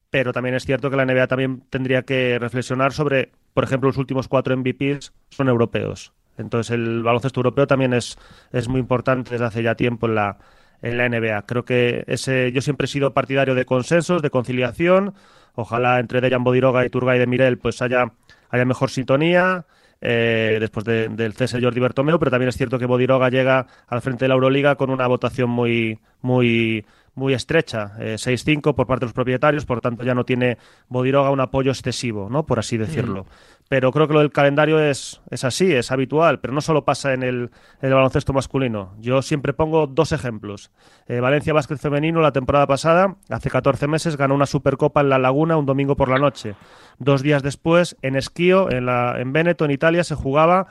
Pero 0.09 0.31
también 0.31 0.55
es 0.55 0.65
cierto 0.65 0.89
que 0.89 0.95
la 0.95 1.05
NBA 1.05 1.27
también 1.27 1.63
tendría 1.69 2.03
que 2.03 2.39
reflexionar 2.39 2.93
sobre, 2.93 3.31
por 3.57 3.63
ejemplo, 3.63 3.89
los 3.89 3.97
últimos 3.97 4.27
cuatro 4.27 4.55
MVPs 4.55 5.13
son 5.29 5.47
europeos. 5.49 6.13
Entonces 6.37 6.69
el 6.75 7.01
baloncesto 7.01 7.39
europeo 7.39 7.65
también 7.65 7.93
es, 7.95 8.19
es 8.51 8.67
muy 8.67 8.79
importante 8.79 9.31
desde 9.31 9.45
hace 9.45 9.63
ya 9.63 9.73
tiempo 9.73 10.05
en 10.05 10.13
la, 10.13 10.37
en 10.83 10.97
la 10.97 11.05
NBA. 11.09 11.41
Creo 11.47 11.65
que 11.65 12.03
ese, 12.05 12.51
yo 12.51 12.61
siempre 12.61 12.85
he 12.85 12.87
sido 12.87 13.15
partidario 13.15 13.55
de 13.55 13.65
consensos, 13.65 14.21
de 14.21 14.29
conciliación. 14.29 15.15
Ojalá 15.55 15.99
entre 15.99 16.21
Dejan 16.21 16.43
Bodiroga 16.43 16.85
y 16.85 16.89
Turgay 16.91 17.17
de 17.17 17.25
Mirel 17.25 17.57
pues 17.57 17.81
haya, 17.81 18.13
haya 18.49 18.65
mejor 18.65 18.91
sintonía. 18.91 19.65
eh, 19.99 20.57
después 20.59 20.85
de- 20.85 21.07
del 21.09 21.33
cese 21.33 21.59
Jordi 21.59 21.79
Bertomeu, 21.79 22.19
pero 22.19 22.29
también 22.29 22.49
es 22.49 22.55
cierto 22.55 22.77
que 22.77 22.85
Bodiroga 22.85 23.29
llega 23.29 23.65
al 23.87 24.01
frente 24.01 24.25
de 24.25 24.29
la 24.29 24.35
Euroliga 24.35 24.75
con 24.75 24.91
una 24.91 25.07
votación 25.07 25.49
muy, 25.49 25.99
muy, 26.21 26.85
muy 27.17 27.33
estrecha, 27.33 27.93
6-5 27.97 28.75
por 28.75 28.85
parte 28.85 29.01
de 29.01 29.07
los 29.07 29.13
propietarios, 29.13 29.65
por 29.65 29.81
tanto 29.81 30.03
ya 30.03 30.13
no 30.13 30.23
tiene 30.23 30.57
Bodiroga 30.87 31.31
un 31.31 31.39
apoyo 31.39 31.71
excesivo, 31.71 32.29
¿no? 32.29 32.45
por 32.45 32.59
así 32.59 32.77
decirlo. 32.77 33.25
Pero 33.69 33.91
creo 33.91 34.07
que 34.07 34.13
lo 34.13 34.19
del 34.19 34.31
calendario 34.31 34.79
es, 34.79 35.19
es 35.29 35.43
así, 35.43 35.73
es 35.73 35.91
habitual, 35.91 36.39
pero 36.39 36.53
no 36.53 36.61
solo 36.61 36.85
pasa 36.85 37.13
en 37.13 37.23
el, 37.23 37.49
en 37.81 37.89
el 37.89 37.93
baloncesto 37.93 38.33
masculino. 38.33 38.93
Yo 38.99 39.21
siempre 39.21 39.51
pongo 39.51 39.87
dos 39.87 40.11
ejemplos. 40.11 40.71
Valencia 41.09 41.53
Básquet 41.53 41.79
Femenino 41.79 42.21
la 42.21 42.31
temporada 42.31 42.67
pasada, 42.67 43.15
hace 43.29 43.49
14 43.49 43.87
meses, 43.87 44.15
ganó 44.15 44.35
una 44.35 44.45
Supercopa 44.45 45.01
en 45.01 45.09
La 45.09 45.17
Laguna 45.17 45.57
un 45.57 45.65
domingo 45.65 45.97
por 45.97 46.09
la 46.09 46.19
noche. 46.19 46.55
Dos 46.99 47.23
días 47.23 47.41
después, 47.43 47.97
en 48.03 48.15
Esquío, 48.15 48.71
en, 48.71 48.85
la, 48.85 49.19
en 49.19 49.33
Veneto, 49.33 49.65
en 49.65 49.71
Italia, 49.71 50.03
se 50.03 50.15
jugaba 50.15 50.67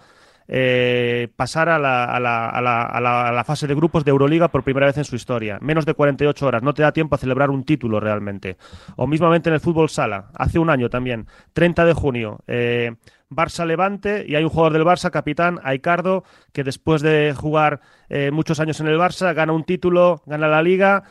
eh, 0.48 1.28
pasar 1.34 1.68
a 1.68 1.78
la, 1.78 2.04
a, 2.04 2.20
la, 2.20 2.48
a, 2.48 2.60
la, 2.60 2.82
a 2.82 3.32
la, 3.32 3.44
fase 3.44 3.66
de 3.66 3.74
grupos 3.74 4.04
de 4.04 4.10
Euroliga 4.10 4.48
por 4.48 4.62
primera 4.62 4.86
vez 4.86 4.96
en 4.98 5.04
su 5.04 5.16
historia. 5.16 5.58
Menos 5.60 5.86
de 5.86 5.94
48 5.94 6.46
horas, 6.46 6.62
no 6.62 6.74
te 6.74 6.82
da 6.82 6.92
tiempo 6.92 7.14
a 7.14 7.18
celebrar 7.18 7.50
un 7.50 7.64
título 7.64 8.00
realmente. 8.00 8.56
O 8.96 9.06
mismamente 9.06 9.48
en 9.48 9.54
el 9.54 9.60
fútbol 9.60 9.88
sala, 9.88 10.30
hace 10.34 10.58
un 10.58 10.70
año 10.70 10.88
también, 10.88 11.26
30 11.52 11.84
de 11.84 11.92
junio. 11.92 12.40
Eh, 12.46 12.94
Barça 13.28 13.66
Levante 13.66 14.24
y 14.28 14.36
hay 14.36 14.44
un 14.44 14.50
jugador 14.50 14.72
del 14.72 14.84
Barça, 14.84 15.10
capitán 15.10 15.58
Aicardo, 15.64 16.22
que 16.52 16.62
después 16.62 17.02
de 17.02 17.34
jugar 17.36 17.80
eh, 18.08 18.30
muchos 18.30 18.60
años 18.60 18.78
en 18.78 18.86
el 18.86 18.98
Barça 18.98 19.34
gana 19.34 19.52
un 19.52 19.64
título, 19.64 20.22
gana 20.26 20.46
la 20.46 20.62
liga. 20.62 21.02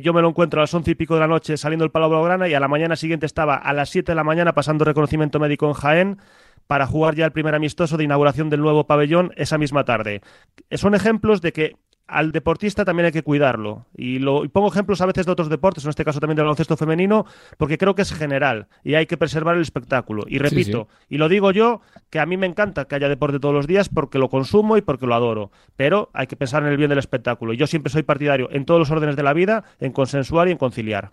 Yo 0.00 0.12
me 0.12 0.22
lo 0.22 0.28
encuentro 0.28 0.60
a 0.60 0.62
las 0.62 0.74
once 0.74 0.92
y 0.92 0.94
pico 0.94 1.14
de 1.14 1.20
la 1.20 1.26
noche 1.26 1.56
saliendo 1.56 1.82
del 1.82 1.90
Palau 1.90 2.08
Blaugrana 2.08 2.46
y 2.46 2.54
a 2.54 2.60
la 2.60 2.68
mañana 2.68 2.94
siguiente 2.94 3.26
estaba 3.26 3.56
a 3.56 3.72
las 3.72 3.90
7 3.90 4.12
de 4.12 4.14
la 4.14 4.22
mañana 4.22 4.52
pasando 4.52 4.84
reconocimiento 4.84 5.40
médico 5.40 5.66
en 5.66 5.72
Jaén 5.72 6.18
para 6.66 6.86
jugar 6.86 7.14
ya 7.14 7.24
el 7.24 7.32
primer 7.32 7.54
amistoso 7.54 7.96
de 7.96 8.04
inauguración 8.04 8.50
del 8.50 8.60
nuevo 8.60 8.86
pabellón 8.86 9.32
esa 9.36 9.58
misma 9.58 9.84
tarde. 9.84 10.22
Son 10.70 10.94
ejemplos 10.94 11.40
de 11.40 11.52
que 11.52 11.76
al 12.12 12.32
deportista 12.32 12.84
también 12.84 13.06
hay 13.06 13.12
que 13.12 13.22
cuidarlo. 13.22 13.86
Y, 13.96 14.18
lo, 14.18 14.48
pongo 14.50 14.68
ejemplos 14.68 15.00
a 15.00 15.06
veces 15.06 15.26
de 15.26 15.32
otros 15.32 15.48
deportes, 15.48 15.84
en 15.84 15.90
este 15.90 16.04
caso 16.04 16.20
también 16.20 16.36
del 16.36 16.44
baloncesto 16.44 16.76
femenino, 16.76 17.24
porque 17.56 17.78
creo 17.78 17.94
que 17.94 18.02
es 18.02 18.12
general 18.12 18.68
y 18.84 18.94
hay 18.94 19.06
que 19.06 19.16
preservar 19.16 19.56
el 19.56 19.62
espectáculo. 19.62 20.24
Y 20.26 20.38
repito, 20.38 20.88
y 21.08 21.18
lo 21.18 21.28
digo 21.28 21.50
yo, 21.52 21.80
que 22.10 22.20
a 22.20 22.26
mí 22.26 22.36
me 22.36 22.46
encanta 22.46 22.84
que 22.84 22.94
haya 22.94 23.08
deporte 23.08 23.40
todos 23.40 23.54
los 23.54 23.66
días 23.66 23.88
porque 23.88 24.18
lo 24.18 24.28
consumo 24.28 24.76
y 24.76 24.82
porque 24.82 25.06
lo 25.06 25.14
adoro. 25.14 25.50
Pero 25.76 26.10
hay 26.12 26.26
que 26.26 26.36
pensar 26.36 26.62
en 26.62 26.68
el 26.68 26.76
bien 26.76 26.90
del 26.90 26.98
espectáculo. 26.98 27.52
Y 27.52 27.56
yo 27.56 27.66
siempre 27.66 27.90
soy 27.90 28.02
partidario 28.02 28.48
en 28.52 28.64
todos 28.64 28.78
los 28.78 28.90
órdenes 28.90 29.16
de 29.16 29.22
la 29.22 29.32
vida, 29.32 29.64
en 29.80 29.92
consensuar 29.92 30.48
y 30.48 30.52
en 30.52 30.58
conciliar. 30.58 31.12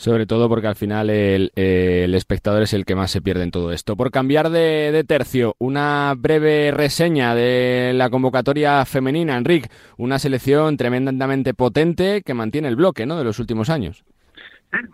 Sobre 0.00 0.24
todo 0.24 0.48
porque 0.48 0.66
al 0.66 0.76
final 0.76 1.10
el, 1.10 2.14
espectador 2.14 2.62
es 2.62 2.72
el 2.72 2.86
que 2.86 2.94
más 2.94 3.10
se 3.10 3.20
pierde 3.20 3.42
en 3.42 3.50
todo 3.50 3.70
esto. 3.70 3.98
Por 3.98 4.10
cambiar 4.10 4.48
de, 4.48 5.04
tercio, 5.06 5.56
una 5.58 6.14
breve 6.16 6.70
reseña 6.70 7.34
de 7.34 7.92
la 7.94 8.08
convocatoria 8.08 8.82
femenina, 8.86 9.36
Enrique. 9.36 9.68
Una 9.98 10.18
selección 10.18 10.78
tremendamente 10.78 11.52
potente 11.52 12.22
que 12.24 12.32
mantiene 12.32 12.68
el 12.68 12.76
bloque 12.76 13.04
¿no? 13.04 13.18
de 13.18 13.24
los 13.24 13.38
últimos 13.40 13.68
años. 13.68 14.02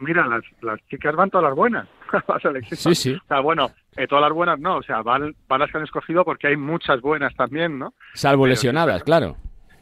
Mira, 0.00 0.26
las, 0.26 0.42
las 0.60 0.84
chicas 0.88 1.14
van 1.14 1.30
todas 1.30 1.50
las 1.50 1.54
buenas. 1.54 1.86
sí, 2.72 2.96
sí. 2.96 3.12
O 3.12 3.26
sea, 3.28 3.38
bueno, 3.38 3.70
eh, 3.96 4.08
todas 4.08 4.22
las 4.22 4.32
buenas 4.32 4.58
no, 4.58 4.78
o 4.78 4.82
sea, 4.82 5.02
van, 5.02 5.36
van 5.46 5.60
las 5.60 5.70
que 5.70 5.78
han 5.78 5.84
escogido 5.84 6.24
porque 6.24 6.48
hay 6.48 6.56
muchas 6.56 7.00
buenas 7.00 7.32
también, 7.36 7.78
¿no? 7.78 7.94
Salvo 8.14 8.44
lesionadas, 8.44 9.04
claro. 9.04 9.36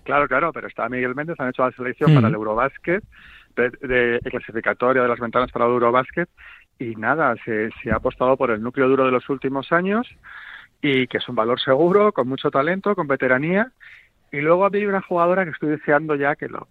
Claro, 0.05 0.29
claro, 0.29 0.53
pero 0.53 0.69
está 0.69 0.87
Miguel 0.91 1.15
Méndez, 1.15 1.41
han 1.41 1.49
hecho 1.49 1.65
la 1.65 1.73
selección 1.73 2.15
para 2.15 2.29
el 2.29 2.35
Eurobásquet 2.35 3.03
de, 3.57 4.21
clasificatoria 4.25 5.03
de 5.03 5.09
las 5.09 5.21
ventanas 5.21 5.51
para 5.53 5.67
el 5.67 5.73
Eurobásquet 5.73 6.29
y 6.79 6.97
nada, 6.97 7.35
se, 7.45 7.71
ha 7.91 7.97
apostado 7.97 8.37
por 8.37 8.51
el 8.51 8.63
núcleo 8.63 8.89
duro 8.89 9.05
de 9.05 9.13
los 9.13 9.29
últimos 9.29 9.73
años 9.73 10.09
y 10.83 11.07
que 11.07 11.19
es 11.19 11.29
un 11.29 11.37
valor 11.37 11.61
seguro, 11.61 12.13
con 12.13 12.29
mucho 12.29 12.51
talento, 12.51 12.95
con 12.95 13.07
veteranía. 13.07 13.71
Y 14.33 14.41
luego 14.41 14.65
había 14.65 14.89
una 14.89 15.01
jugadora 15.01 15.45
que 15.45 15.53
estoy 15.53 15.71
deseando 15.71 16.15
ya 16.17 16.35
que 16.37 16.49
lo 16.49 16.69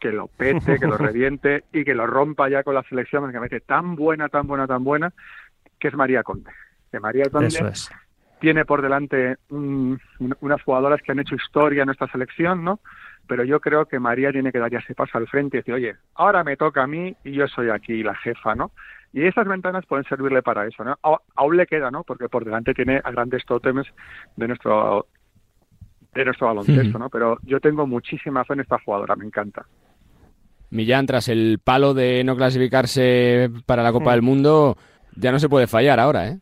que 0.00 0.10
lo 0.10 0.26
pete, 0.26 0.80
que 0.80 0.86
lo 0.86 0.98
reviente 0.98 1.64
y 1.72 1.84
que 1.84 1.94
lo 1.94 2.06
rompa 2.06 2.48
ya 2.48 2.64
con 2.64 2.74
la 2.74 2.82
selección, 2.82 3.30
que 3.30 3.38
mete 3.38 3.60
tan 3.60 3.94
buena, 3.94 4.28
tan 4.28 4.46
buena, 4.46 4.66
tan 4.66 4.82
buena, 4.82 5.12
que 5.78 5.88
es 5.88 5.94
María 5.94 6.24
Conde. 6.24 6.50
Que 6.90 6.98
María 6.98 7.30
Conde 7.30 7.72
tiene 8.40 8.64
por 8.64 8.82
delante 8.82 9.36
unas 9.48 10.62
jugadoras 10.64 11.00
que 11.00 11.12
han 11.12 11.20
hecho 11.20 11.36
historia 11.36 11.84
en 11.84 11.90
esta 11.90 12.08
selección, 12.08 12.64
¿no? 12.64 12.80
Pero 13.26 13.44
yo 13.44 13.60
creo 13.60 13.86
que 13.86 13.98
María 13.98 14.32
tiene 14.32 14.52
que 14.52 14.58
dar 14.58 14.70
ya 14.70 14.78
ese 14.78 14.94
paso 14.94 15.18
al 15.18 15.28
frente 15.28 15.56
y 15.56 15.60
decir, 15.60 15.74
oye, 15.74 15.96
ahora 16.14 16.44
me 16.44 16.56
toca 16.56 16.82
a 16.82 16.86
mí 16.86 17.14
y 17.24 17.32
yo 17.32 17.46
soy 17.48 17.70
aquí 17.70 18.02
la 18.02 18.14
jefa, 18.14 18.54
¿no? 18.54 18.72
Y 19.12 19.24
esas 19.26 19.46
ventanas 19.46 19.86
pueden 19.86 20.04
servirle 20.06 20.42
para 20.42 20.66
eso, 20.66 20.82
¿no? 20.84 20.98
aún 21.36 21.56
le 21.56 21.66
queda, 21.66 21.90
¿no? 21.90 22.02
Porque 22.02 22.28
por 22.28 22.44
delante 22.44 22.74
tiene 22.74 23.00
a 23.02 23.10
grandes 23.12 23.44
tótemes 23.46 23.86
de 24.36 24.48
nuestro 24.48 25.06
de 26.14 26.24
nuestro 26.24 26.46
baloncesto, 26.46 26.98
¿no? 26.98 27.08
Pero 27.10 27.38
yo 27.42 27.60
tengo 27.60 27.86
muchísima 27.86 28.44
fe 28.44 28.54
en 28.54 28.60
esta 28.60 28.78
jugadora, 28.78 29.16
me 29.16 29.24
encanta. 29.24 29.66
Millán, 30.70 31.06
tras 31.06 31.28
el 31.28 31.60
palo 31.62 31.94
de 31.94 32.22
no 32.24 32.36
clasificarse 32.36 33.50
para 33.66 33.82
la 33.82 33.92
Copa 33.92 34.12
del 34.12 34.22
Mundo, 34.22 34.76
ya 35.16 35.32
no 35.32 35.38
se 35.38 35.48
puede 35.48 35.66
fallar 35.66 36.00
ahora, 36.00 36.28
¿eh? 36.28 36.38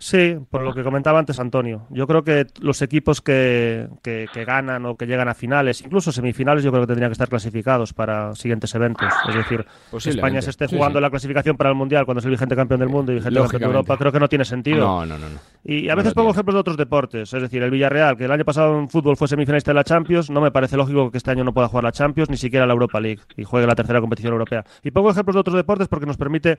Sí, 0.00 0.36
por 0.48 0.62
lo 0.62 0.72
que 0.72 0.84
comentaba 0.84 1.18
antes 1.18 1.40
Antonio. 1.40 1.86
Yo 1.90 2.06
creo 2.06 2.22
que 2.22 2.46
los 2.60 2.82
equipos 2.82 3.20
que, 3.20 3.88
que, 4.02 4.28
ganan 4.44 4.86
o 4.86 4.96
que 4.96 5.06
llegan 5.06 5.28
a 5.28 5.34
finales, 5.34 5.82
incluso 5.82 6.12
semifinales, 6.12 6.62
yo 6.62 6.70
creo 6.70 6.84
que 6.84 6.86
tendrían 6.86 7.10
que 7.10 7.14
estar 7.14 7.28
clasificados 7.28 7.92
para 7.92 8.32
siguientes 8.36 8.72
eventos. 8.76 9.12
Es 9.28 9.34
decir, 9.34 9.66
que 9.90 10.10
España 10.10 10.40
se 10.40 10.50
esté 10.50 10.68
jugando 10.68 11.00
la 11.00 11.10
clasificación 11.10 11.56
para 11.56 11.70
el 11.70 11.76
Mundial 11.76 12.04
cuando 12.04 12.20
es 12.20 12.24
el 12.26 12.30
vigente 12.30 12.54
campeón 12.54 12.78
del 12.78 12.88
mundo 12.88 13.10
y 13.10 13.16
vigente 13.16 13.40
campeón 13.40 13.60
de 13.60 13.66
Europa, 13.66 13.96
creo 13.96 14.12
que 14.12 14.20
no 14.20 14.28
tiene 14.28 14.44
sentido. 14.44 14.78
No, 14.78 15.04
no, 15.04 15.18
no. 15.18 15.26
Y 15.64 15.88
a 15.88 15.96
veces 15.96 16.14
pongo 16.14 16.30
ejemplos 16.30 16.54
de 16.54 16.60
otros 16.60 16.76
deportes. 16.76 17.34
Es 17.34 17.42
decir, 17.42 17.60
el 17.62 17.70
Villarreal, 17.70 18.16
que 18.16 18.24
el 18.24 18.30
año 18.30 18.44
pasado 18.44 18.78
en 18.78 18.88
fútbol 18.88 19.16
fue 19.16 19.26
semifinalista 19.26 19.72
de 19.72 19.76
la 19.76 19.84
Champions, 19.84 20.30
no 20.30 20.40
me 20.40 20.52
parece 20.52 20.76
lógico 20.76 21.10
que 21.10 21.18
este 21.18 21.32
año 21.32 21.42
no 21.42 21.52
pueda 21.52 21.66
jugar 21.66 21.82
la 21.82 21.92
Champions, 21.92 22.30
ni 22.30 22.36
siquiera 22.36 22.66
la 22.66 22.72
Europa 22.72 23.00
League, 23.00 23.20
y 23.36 23.42
juegue 23.42 23.66
la 23.66 23.74
tercera 23.74 24.00
competición 24.00 24.32
europea. 24.32 24.64
Y 24.84 24.92
pongo 24.92 25.10
ejemplos 25.10 25.34
de 25.34 25.40
otros 25.40 25.56
deportes 25.56 25.88
porque 25.88 26.06
nos 26.06 26.16
permite 26.16 26.58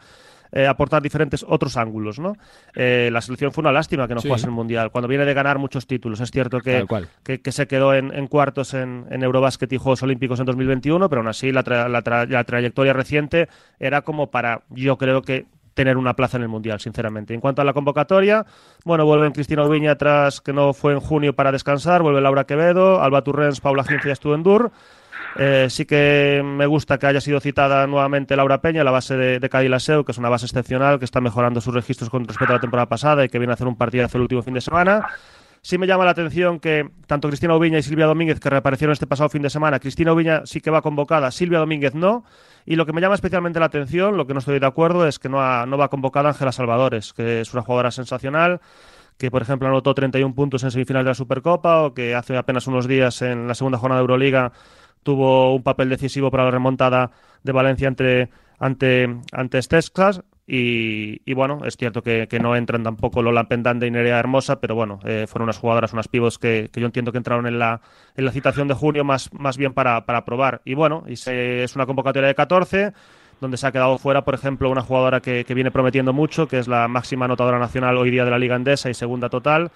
eh, 0.51 0.67
aportar 0.67 1.01
diferentes 1.01 1.45
otros 1.47 1.77
ángulos, 1.77 2.19
¿no? 2.19 2.35
Eh, 2.75 3.09
la 3.11 3.21
selección 3.21 3.51
fue 3.51 3.61
una 3.61 3.71
lástima 3.71 4.07
que 4.07 4.15
no 4.15 4.21
jugase 4.21 4.45
el 4.45 4.51
Mundial, 4.51 4.91
cuando 4.91 5.07
viene 5.07 5.25
de 5.25 5.33
ganar 5.33 5.59
muchos 5.59 5.85
títulos. 5.87 6.19
Es 6.19 6.31
cierto 6.31 6.59
que, 6.59 6.85
que, 7.23 7.51
se 7.51 7.67
quedó 7.67 7.93
en, 7.93 8.27
cuartos 8.27 8.73
en, 8.73 9.05
en, 9.09 9.23
Eurobásquet 9.23 9.71
y 9.73 9.77
Juegos 9.77 10.03
Olímpicos 10.03 10.39
en 10.39 10.45
2021, 10.45 11.09
pero 11.09 11.21
aún 11.21 11.27
así 11.27 11.51
la, 11.51 11.63
la, 11.63 12.43
trayectoria 12.43 12.93
reciente 12.93 13.47
era 13.79 14.01
como 14.01 14.31
para, 14.31 14.63
yo 14.69 14.97
creo 14.97 15.21
que 15.21 15.45
tener 15.73 15.97
una 15.97 16.13
plaza 16.15 16.37
en 16.37 16.43
el 16.43 16.49
Mundial, 16.49 16.79
sinceramente. 16.79 17.33
En 17.33 17.39
cuanto 17.39 17.61
a 17.61 17.65
la 17.65 17.73
convocatoria, 17.73 18.45
bueno, 18.83 19.05
vuelven 19.05 19.31
Cristina 19.31 19.63
Ubiña 19.63 19.91
atrás, 19.91 20.41
que 20.41 20.51
no 20.51 20.73
fue 20.73 20.93
en 20.93 20.99
junio 20.99 21.33
para 21.33 21.51
descansar, 21.51 22.01
vuelve 22.01 22.21
Laura 22.21 22.43
Quevedo, 22.43 23.01
Alba 23.01 23.23
Turrens, 23.23 23.61
Paula 23.61 23.83
Gincia 23.83 24.13
y 24.13 24.43
Dur. 24.43 24.71
Eh, 25.37 25.67
sí 25.69 25.85
que 25.85 26.41
me 26.43 26.65
gusta 26.65 26.97
que 26.97 27.07
haya 27.07 27.21
sido 27.21 27.39
citada 27.39 27.85
nuevamente 27.87 28.35
Laura 28.35 28.61
Peña, 28.61 28.83
la 28.83 28.91
base 28.91 29.15
de, 29.15 29.39
de 29.39 29.49
Cadilaseu, 29.49 30.03
que 30.03 30.11
es 30.11 30.17
una 30.17 30.29
base 30.29 30.45
excepcional, 30.45 30.99
que 30.99 31.05
está 31.05 31.21
mejorando 31.21 31.61
sus 31.61 31.73
registros 31.73 32.09
con 32.09 32.27
respecto 32.27 32.53
a 32.53 32.57
la 32.57 32.61
temporada 32.61 32.87
pasada 32.87 33.23
y 33.23 33.29
que 33.29 33.39
viene 33.39 33.53
a 33.53 33.55
hacer 33.55 33.67
un 33.67 33.75
partido 33.75 34.05
hace 34.05 34.17
el 34.17 34.23
último 34.23 34.41
fin 34.41 34.53
de 34.53 34.61
semana. 34.61 35.07
Sí 35.61 35.77
me 35.77 35.87
llama 35.87 36.05
la 36.05 36.11
atención 36.11 36.59
que 36.59 36.89
tanto 37.05 37.27
Cristina 37.27 37.55
Ubiña 37.55 37.77
y 37.77 37.83
Silvia 37.83 38.05
Domínguez, 38.05 38.39
que 38.39 38.49
reaparecieron 38.49 38.93
este 38.93 39.07
pasado 39.07 39.29
fin 39.29 39.41
de 39.41 39.49
semana, 39.49 39.79
Cristina 39.79 40.13
Ubiña 40.13 40.43
sí 40.45 40.61
que 40.61 40.71
va 40.71 40.81
convocada, 40.81 41.31
Silvia 41.31 41.59
Domínguez 41.59 41.95
no. 41.95 42.23
Y 42.65 42.75
lo 42.75 42.85
que 42.85 42.93
me 42.93 43.01
llama 43.01 43.15
especialmente 43.15 43.59
la 43.59 43.65
atención, 43.65 44.15
lo 44.15 44.25
que 44.25 44.33
no 44.33 44.39
estoy 44.39 44.59
de 44.59 44.65
acuerdo, 44.65 45.05
es 45.05 45.19
que 45.19 45.27
no, 45.27 45.41
ha, 45.41 45.65
no 45.65 45.77
va 45.77 45.89
convocada 45.89 46.29
Ángela 46.29 46.53
Salvadores, 46.53 47.13
que 47.13 47.41
es 47.41 47.53
una 47.53 47.63
jugadora 47.63 47.91
sensacional 47.91 48.61
que 49.17 49.29
por 49.29 49.41
ejemplo 49.41 49.67
anotó 49.67 49.93
31 49.93 50.33
puntos 50.33 50.63
en 50.63 50.71
semifinal 50.71 51.03
de 51.03 51.09
la 51.09 51.13
Supercopa 51.13 51.81
o 51.81 51.93
que 51.93 52.15
hace 52.15 52.37
apenas 52.37 52.67
unos 52.67 52.87
días 52.87 53.21
en 53.21 53.49
la 53.49 53.53
segunda 53.53 53.77
jornada 53.77 53.99
de 53.99 54.03
Euroliga 54.03 54.53
tuvo 55.03 55.55
un 55.55 55.63
papel 55.63 55.89
decisivo 55.89 56.31
para 56.31 56.45
la 56.45 56.51
remontada 56.51 57.11
de 57.43 57.51
Valencia 57.51 57.87
ante, 57.87 58.29
ante, 58.59 59.17
ante 59.31 59.59
Y, 60.47 61.33
bueno, 61.33 61.61
es 61.65 61.77
cierto 61.77 62.01
que, 62.01 62.27
no 62.41 62.55
entran 62.55 62.83
tampoco 62.83 63.21
Lola 63.21 63.45
Pendante 63.45 63.87
y 63.87 63.91
Nerea 63.91 64.19
Hermosa, 64.19 64.59
pero 64.59 64.75
bueno, 64.75 64.99
eh, 65.05 65.25
fueron 65.27 65.45
unas 65.45 65.57
jugadoras, 65.57 65.93
unas 65.93 66.07
pibos 66.07 66.37
que, 66.37 66.69
yo 66.73 66.85
entiendo 66.85 67.11
que 67.11 67.17
entraron 67.17 67.47
en 67.47 67.59
la, 67.59 67.81
en 68.15 68.25
la 68.25 68.31
citación 68.31 68.67
de 68.67 68.73
junio 68.73 69.03
más, 69.03 69.31
más 69.33 69.57
bien 69.57 69.73
para, 69.73 70.05
para 70.05 70.25
probar. 70.25 70.61
Y 70.65 70.73
bueno, 70.73 71.03
y 71.07 71.13
es 71.13 71.75
una 71.75 71.85
convocatoria 71.85 72.27
de 72.27 72.35
14, 72.35 72.93
donde 73.41 73.57
se 73.57 73.67
ha 73.67 73.71
quedado 73.71 73.97
fuera, 73.97 74.23
por 74.23 74.33
ejemplo, 74.33 74.69
una 74.69 74.81
jugadora 74.81 75.21
que, 75.21 75.45
viene 75.53 75.71
prometiendo 75.71 76.13
mucho, 76.13 76.47
que 76.47 76.59
es 76.59 76.67
la 76.67 76.87
máxima 76.87 77.25
anotadora 77.25 77.59
nacional 77.59 77.97
hoy 77.97 78.11
día 78.11 78.25
de 78.25 78.31
la 78.31 78.39
Liga 78.39 78.55
Endesa 78.55 78.89
y 78.89 78.93
segunda 78.93 79.29
total, 79.29 79.71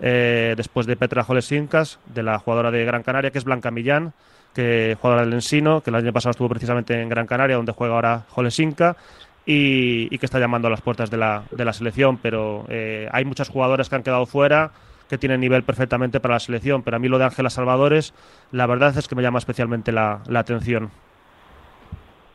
eh, 0.00 0.54
después 0.56 0.86
de 0.86 0.96
Petra 0.96 1.24
Jolesincas, 1.24 1.98
de 2.06 2.22
la 2.22 2.38
jugadora 2.38 2.70
de 2.70 2.84
Gran 2.84 3.02
Canaria, 3.02 3.30
que 3.30 3.38
es 3.38 3.44
Blanca 3.44 3.70
Millán 3.70 4.12
que 4.54 4.96
juega 5.00 5.20
del 5.20 5.32
Ensino, 5.32 5.80
que 5.80 5.90
el 5.90 5.96
año 5.96 6.12
pasado 6.12 6.32
estuvo 6.32 6.48
precisamente 6.48 7.00
en 7.00 7.08
Gran 7.08 7.26
Canaria, 7.26 7.56
donde 7.56 7.72
juega 7.72 7.94
ahora 7.94 8.24
Jolesinka. 8.30 8.96
Y, 9.44 10.06
y 10.14 10.18
que 10.18 10.26
está 10.26 10.38
llamando 10.38 10.68
a 10.68 10.70
las 10.70 10.82
puertas 10.82 11.10
de 11.10 11.16
la, 11.16 11.42
de 11.50 11.64
la 11.64 11.72
selección, 11.72 12.16
pero 12.18 12.64
eh, 12.68 13.08
hay 13.10 13.24
muchas 13.24 13.48
jugadoras 13.48 13.88
que 13.88 13.96
han 13.96 14.04
quedado 14.04 14.24
fuera, 14.24 14.70
que 15.08 15.18
tienen 15.18 15.40
nivel 15.40 15.64
perfectamente 15.64 16.20
para 16.20 16.34
la 16.34 16.38
selección, 16.38 16.84
pero 16.84 16.96
a 16.96 17.00
mí 17.00 17.08
lo 17.08 17.18
de 17.18 17.24
Ángela 17.24 17.50
Salvadores, 17.50 18.14
la 18.52 18.68
verdad 18.68 18.96
es 18.96 19.08
que 19.08 19.16
me 19.16 19.22
llama 19.22 19.40
especialmente 19.40 19.90
la, 19.90 20.22
atención. 20.32 20.90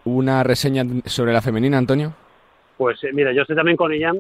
¿Una 0.04 0.44
reseña 0.44 0.84
sobre 1.06 1.32
la 1.32 1.42
femenina, 1.42 1.78
Antonio? 1.78 2.14
Pues 2.76 3.02
eh, 3.06 3.12
mira, 3.14 3.32
yo 3.32 3.44
estoy 3.44 3.56
también 3.56 3.78
con 3.78 3.94
Ian, 3.94 4.20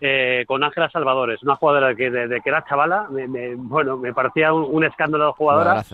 eh, 0.00 0.44
con 0.48 0.64
Ángela 0.64 0.90
Salvadores, 0.90 1.40
una 1.44 1.54
jugadora 1.54 1.94
que 1.94 2.10
desde 2.10 2.40
que 2.40 2.50
era 2.50 2.64
chavala, 2.64 3.06
bueno, 3.56 3.96
me 3.96 4.12
parecía 4.12 4.52
un, 4.52 4.82
escándalo 4.82 5.26
de 5.26 5.32
jugadora 5.34 5.84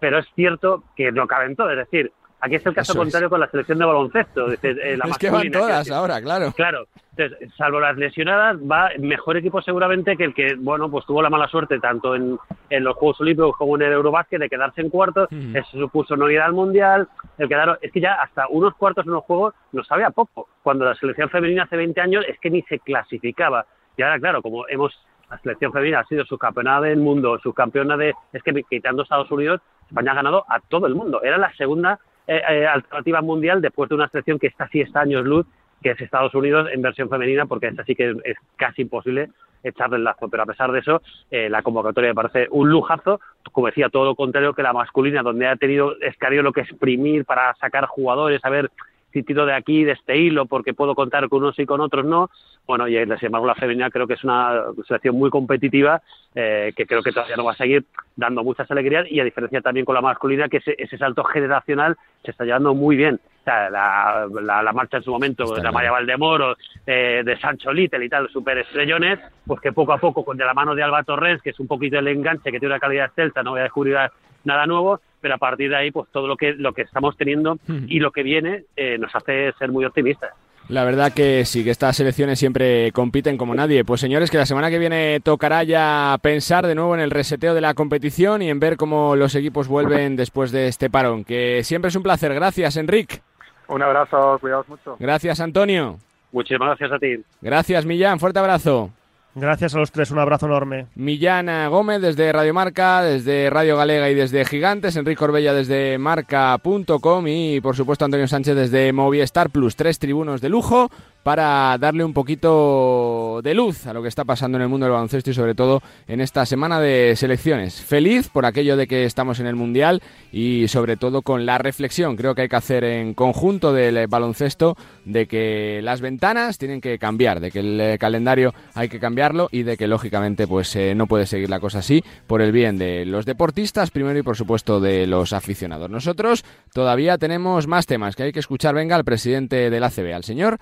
pero 0.00 0.18
es 0.18 0.26
cierto 0.34 0.84
que 0.96 1.12
no 1.12 1.26
caben 1.26 1.56
todo. 1.56 1.70
Es 1.70 1.76
decir, 1.76 2.12
Aquí 2.42 2.54
es 2.54 2.64
el 2.64 2.72
caso 2.72 2.92
Eso 2.92 3.02
es. 3.02 3.04
contrario 3.04 3.28
con 3.28 3.38
la 3.38 3.50
selección 3.50 3.78
de 3.78 3.84
baloncesto. 3.84 4.50
Es, 4.50 4.58
decir, 4.62 4.80
eh, 4.82 4.96
la 4.96 5.04
Es 5.10 5.18
que 5.18 5.28
van 5.28 5.50
todas 5.50 5.90
ahora, 5.90 6.22
claro. 6.22 6.52
Claro, 6.56 6.86
entonces, 7.14 7.52
salvo 7.54 7.80
las 7.80 7.98
lesionadas, 7.98 8.56
va 8.56 8.88
mejor 8.98 9.36
equipo 9.36 9.60
seguramente 9.60 10.16
que 10.16 10.24
el 10.24 10.32
que, 10.32 10.54
bueno, 10.58 10.90
pues 10.90 11.04
tuvo 11.04 11.20
la 11.20 11.28
mala 11.28 11.48
suerte 11.48 11.78
tanto 11.80 12.14
en, 12.14 12.38
en 12.70 12.82
los 12.82 12.96
Juegos 12.96 13.20
Olímpicos 13.20 13.54
como 13.58 13.76
en 13.76 13.82
el 13.82 13.92
Eurobásquet 13.92 14.40
de 14.40 14.48
quedarse 14.48 14.80
en 14.80 14.88
cuartos, 14.88 15.28
Mm. 15.30 15.54
eso 15.54 15.78
supuso 15.78 16.16
no 16.16 16.30
ir 16.30 16.40
al 16.40 16.54
Mundial, 16.54 17.08
el 17.36 17.46
quedar, 17.46 17.78
es 17.82 17.92
que 17.92 18.00
ya 18.00 18.14
hasta 18.14 18.48
unos 18.48 18.74
cuartos 18.74 19.04
en 19.04 19.12
los 19.12 19.24
Juegos 19.24 19.52
nos 19.72 19.86
sabe 19.86 20.04
a 20.04 20.10
poco, 20.10 20.48
cuando 20.62 20.86
la 20.86 20.94
selección 20.94 21.28
femenina 21.28 21.64
hace 21.64 21.76
20 21.76 22.00
años 22.00 22.24
es 22.26 22.38
que 22.40 22.48
ni 22.48 22.62
se 22.62 22.78
clasificaba, 22.78 23.66
y 23.98 24.02
ahora 24.02 24.18
claro, 24.18 24.40
como 24.40 24.66
hemos, 24.68 24.98
la 25.30 25.36
selección 25.40 25.74
femenina 25.74 26.00
ha 26.00 26.04
sido 26.06 26.24
subcampeona 26.24 26.80
del 26.80 27.00
mundo, 27.00 27.38
subcampeona 27.42 27.98
de, 27.98 28.14
es 28.32 28.42
que 28.42 28.62
quitando 28.62 29.02
Estados 29.02 29.30
Unidos, 29.30 29.60
España 29.90 30.12
ha 30.12 30.14
ganado 30.14 30.44
a 30.48 30.60
todo 30.60 30.86
el 30.86 30.94
mundo, 30.94 31.22
era 31.22 31.36
la 31.36 31.52
segunda 31.54 31.98
eh, 32.26 32.40
eh, 32.48 32.66
alternativa 32.66 33.20
mundial 33.22 33.60
después 33.60 33.88
de 33.88 33.96
una 33.96 34.08
selección 34.08 34.38
que 34.38 34.46
está 34.46 34.68
sí 34.68 34.80
está 34.80 35.00
años 35.00 35.24
luz, 35.24 35.46
que 35.82 35.90
es 35.90 36.00
Estados 36.00 36.34
Unidos 36.34 36.68
en 36.72 36.80
versión 36.80 37.08
femenina, 37.08 37.46
porque 37.46 37.68
es 37.68 37.78
así 37.78 37.94
que 37.94 38.14
es 38.24 38.36
casi 38.56 38.82
imposible 38.82 39.30
echarle 39.62 39.96
el 39.96 40.04
lazo. 40.04 40.28
Pero 40.28 40.42
a 40.42 40.46
pesar 40.46 40.70
de 40.72 40.78
eso, 40.78 41.02
eh, 41.30 41.48
la 41.50 41.62
convocatoria 41.62 42.10
me 42.10 42.14
parece 42.14 42.46
un 42.50 42.70
lujazo, 42.70 43.20
como 43.52 43.66
decía, 43.66 43.88
todo 43.88 44.04
lo 44.04 44.14
contrario 44.14 44.54
que 44.54 44.62
la 44.62 44.72
masculina, 44.72 45.22
donde 45.22 45.48
ha 45.48 45.56
tenido 45.56 45.98
Escario 46.00 46.52
que 46.52 46.60
exprimir 46.60 47.24
para 47.24 47.54
sacar 47.56 47.86
jugadores, 47.86 48.40
a 48.44 48.50
ver 48.50 48.70
si 49.12 49.22
tiro 49.22 49.46
de 49.46 49.54
aquí, 49.54 49.84
de 49.84 49.92
este 49.92 50.16
hilo, 50.16 50.46
porque 50.46 50.74
puedo 50.74 50.94
contar 50.94 51.28
con 51.28 51.42
unos 51.42 51.58
y 51.58 51.66
con 51.66 51.80
otros 51.80 52.04
no. 52.04 52.30
Bueno, 52.66 52.86
y 52.86 52.94
sin 52.94 53.26
embargo 53.26 53.46
la 53.46 53.54
femenina 53.54 53.90
creo 53.90 54.06
que 54.06 54.14
es 54.14 54.22
una 54.22 54.64
selección 54.86 55.16
muy 55.16 55.30
competitiva, 55.30 56.02
eh, 56.34 56.72
que 56.76 56.86
creo 56.86 57.02
que 57.02 57.10
todavía 57.10 57.36
no 57.36 57.44
va 57.44 57.52
a 57.52 57.56
seguir 57.56 57.84
dando 58.14 58.44
muchas 58.44 58.70
alegrías, 58.70 59.10
y 59.10 59.18
a 59.18 59.24
diferencia 59.24 59.60
también 59.60 59.84
con 59.84 59.94
la 59.94 60.00
masculina, 60.00 60.48
que 60.48 60.58
ese, 60.58 60.76
ese 60.78 60.96
salto 60.96 61.24
generacional 61.24 61.96
se 62.24 62.30
está 62.30 62.44
llevando 62.44 62.74
muy 62.74 62.96
bien. 62.96 63.18
O 63.40 63.42
sea, 63.42 63.70
la, 63.70 64.28
la, 64.42 64.62
la 64.62 64.72
marcha 64.72 64.98
en 64.98 65.02
su 65.02 65.10
momento 65.10 65.54
de 65.54 65.62
la 65.62 65.72
Maya 65.72 65.90
Valdemoro, 65.90 66.56
eh, 66.86 67.22
de 67.24 67.38
Sancho 67.38 67.72
Little 67.72 68.04
y 68.04 68.08
tal, 68.08 68.28
super 68.28 68.58
estrellones, 68.58 69.18
pues 69.46 69.60
que 69.60 69.72
poco 69.72 69.92
a 69.94 69.98
poco, 69.98 70.24
con 70.24 70.36
de 70.36 70.44
la 70.44 70.54
mano 70.54 70.74
de 70.74 70.82
Alba 70.82 71.02
Torres, 71.02 71.40
que 71.42 71.50
es 71.50 71.58
un 71.58 71.66
poquito 71.66 71.98
el 71.98 72.06
enganche, 72.06 72.52
que 72.52 72.60
tiene 72.60 72.74
una 72.74 72.80
calidad 72.80 73.06
excelsa, 73.06 73.42
no 73.42 73.52
voy 73.52 73.60
a 73.60 73.64
descubrir 73.64 73.96
nada 74.44 74.66
nuevo, 74.66 75.00
pero 75.20 75.34
a 75.34 75.38
partir 75.38 75.70
de 75.70 75.76
ahí, 75.76 75.90
pues 75.90 76.08
todo 76.10 76.26
lo 76.26 76.36
que, 76.36 76.52
lo 76.52 76.72
que 76.72 76.82
estamos 76.82 77.16
teniendo 77.16 77.58
y 77.86 77.98
lo 78.00 78.10
que 78.10 78.22
viene 78.22 78.64
eh, 78.76 78.98
nos 78.98 79.14
hace 79.14 79.52
ser 79.58 79.70
muy 79.70 79.84
optimistas. 79.84 80.30
La 80.68 80.84
verdad 80.84 81.12
que 81.12 81.44
sí, 81.46 81.64
que 81.64 81.70
estas 81.70 81.96
selecciones 81.96 82.38
siempre 82.38 82.92
compiten 82.92 83.36
como 83.36 83.56
nadie. 83.56 83.84
Pues 83.84 84.00
señores, 84.00 84.30
que 84.30 84.38
la 84.38 84.46
semana 84.46 84.70
que 84.70 84.78
viene 84.78 85.18
tocará 85.18 85.64
ya 85.64 86.16
pensar 86.22 86.64
de 86.64 86.76
nuevo 86.76 86.94
en 86.94 87.00
el 87.00 87.10
reseteo 87.10 87.54
de 87.54 87.60
la 87.60 87.74
competición 87.74 88.40
y 88.40 88.50
en 88.50 88.60
ver 88.60 88.76
cómo 88.76 89.16
los 89.16 89.34
equipos 89.34 89.66
vuelven 89.66 90.14
después 90.14 90.52
de 90.52 90.68
este 90.68 90.88
parón. 90.88 91.24
Que 91.24 91.64
siempre 91.64 91.88
es 91.88 91.96
un 91.96 92.04
placer. 92.04 92.32
Gracias, 92.34 92.76
Enric. 92.76 93.20
Un 93.66 93.82
abrazo, 93.82 94.38
cuidaos 94.40 94.68
mucho. 94.68 94.96
Gracias, 95.00 95.40
Antonio. 95.40 95.98
Muchísimas 96.30 96.68
gracias 96.68 96.92
a 96.92 96.98
ti. 97.00 97.16
Gracias, 97.40 97.84
Millán. 97.84 98.20
Fuerte 98.20 98.38
abrazo. 98.38 98.92
Gracias 99.34 99.74
a 99.74 99.78
los 99.78 99.92
tres, 99.92 100.10
un 100.10 100.18
abrazo 100.18 100.46
enorme. 100.46 100.86
Millán 100.96 101.48
Gómez 101.70 102.00
desde 102.00 102.32
Radio 102.32 102.52
Marca, 102.52 103.02
desde 103.02 103.48
Radio 103.48 103.76
Galega 103.76 104.10
y 104.10 104.14
desde 104.14 104.44
Gigantes, 104.44 104.96
Enrique 104.96 105.18
Corbella 105.18 105.54
desde 105.54 105.98
marca.com 105.98 107.28
y 107.28 107.60
por 107.60 107.76
supuesto 107.76 108.04
Antonio 108.04 108.26
Sánchez 108.26 108.56
desde 108.56 108.92
Movistar 108.92 109.50
Plus, 109.50 109.76
tres 109.76 110.00
tribunos 110.00 110.40
de 110.40 110.48
lujo 110.48 110.90
para 111.22 111.76
darle 111.78 112.04
un 112.04 112.12
poquito 112.12 113.40
de 113.42 113.54
luz 113.54 113.86
a 113.86 113.92
lo 113.92 114.02
que 114.02 114.08
está 114.08 114.24
pasando 114.24 114.56
en 114.56 114.62
el 114.62 114.68
mundo 114.68 114.86
del 114.86 114.92
baloncesto 114.92 115.30
y 115.30 115.34
sobre 115.34 115.54
todo 115.54 115.82
en 116.08 116.20
esta 116.20 116.46
semana 116.46 116.80
de 116.80 117.14
selecciones. 117.16 117.80
Feliz 117.80 118.28
por 118.28 118.46
aquello 118.46 118.76
de 118.76 118.86
que 118.86 119.04
estamos 119.04 119.40
en 119.40 119.46
el 119.46 119.56
Mundial 119.56 120.02
y 120.32 120.68
sobre 120.68 120.96
todo 120.96 121.22
con 121.22 121.46
la 121.46 121.58
reflexión 121.58 122.16
creo 122.16 122.34
que 122.34 122.42
hay 122.42 122.48
que 122.48 122.56
hacer 122.56 122.84
en 122.84 123.14
conjunto 123.14 123.72
del 123.72 124.06
baloncesto 124.06 124.76
de 125.04 125.26
que 125.26 125.80
las 125.82 126.00
ventanas 126.00 126.58
tienen 126.58 126.80
que 126.80 126.98
cambiar, 126.98 127.40
de 127.40 127.50
que 127.50 127.60
el 127.60 127.80
eh, 127.80 127.98
calendario 127.98 128.54
hay 128.74 128.88
que 128.88 129.00
cambiarlo 129.00 129.48
y 129.50 129.62
de 129.62 129.76
que 129.76 129.86
lógicamente 129.86 130.46
pues 130.46 130.74
eh, 130.76 130.94
no 130.94 131.06
puede 131.06 131.26
seguir 131.26 131.50
la 131.50 131.60
cosa 131.60 131.80
así 131.80 132.02
por 132.26 132.42
el 132.42 132.52
bien 132.52 132.78
de 132.78 133.04
los 133.04 133.26
deportistas 133.26 133.90
primero 133.90 134.18
y 134.18 134.22
por 134.22 134.36
supuesto 134.36 134.80
de 134.80 135.06
los 135.06 135.32
aficionados. 135.32 135.90
Nosotros 135.90 136.44
todavía 136.72 137.18
tenemos 137.18 137.66
más 137.66 137.86
temas 137.86 138.16
que 138.16 138.24
hay 138.24 138.32
que 138.32 138.40
escuchar. 138.40 138.74
Venga 138.74 138.96
al 138.96 139.04
presidente 139.04 139.70
del 139.70 139.84
ACB, 139.84 140.14
al 140.14 140.24
señor 140.24 140.58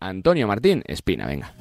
Antonio 0.00 0.46
Martín 0.46 0.82
Espina, 0.86 1.26
venga. 1.26 1.54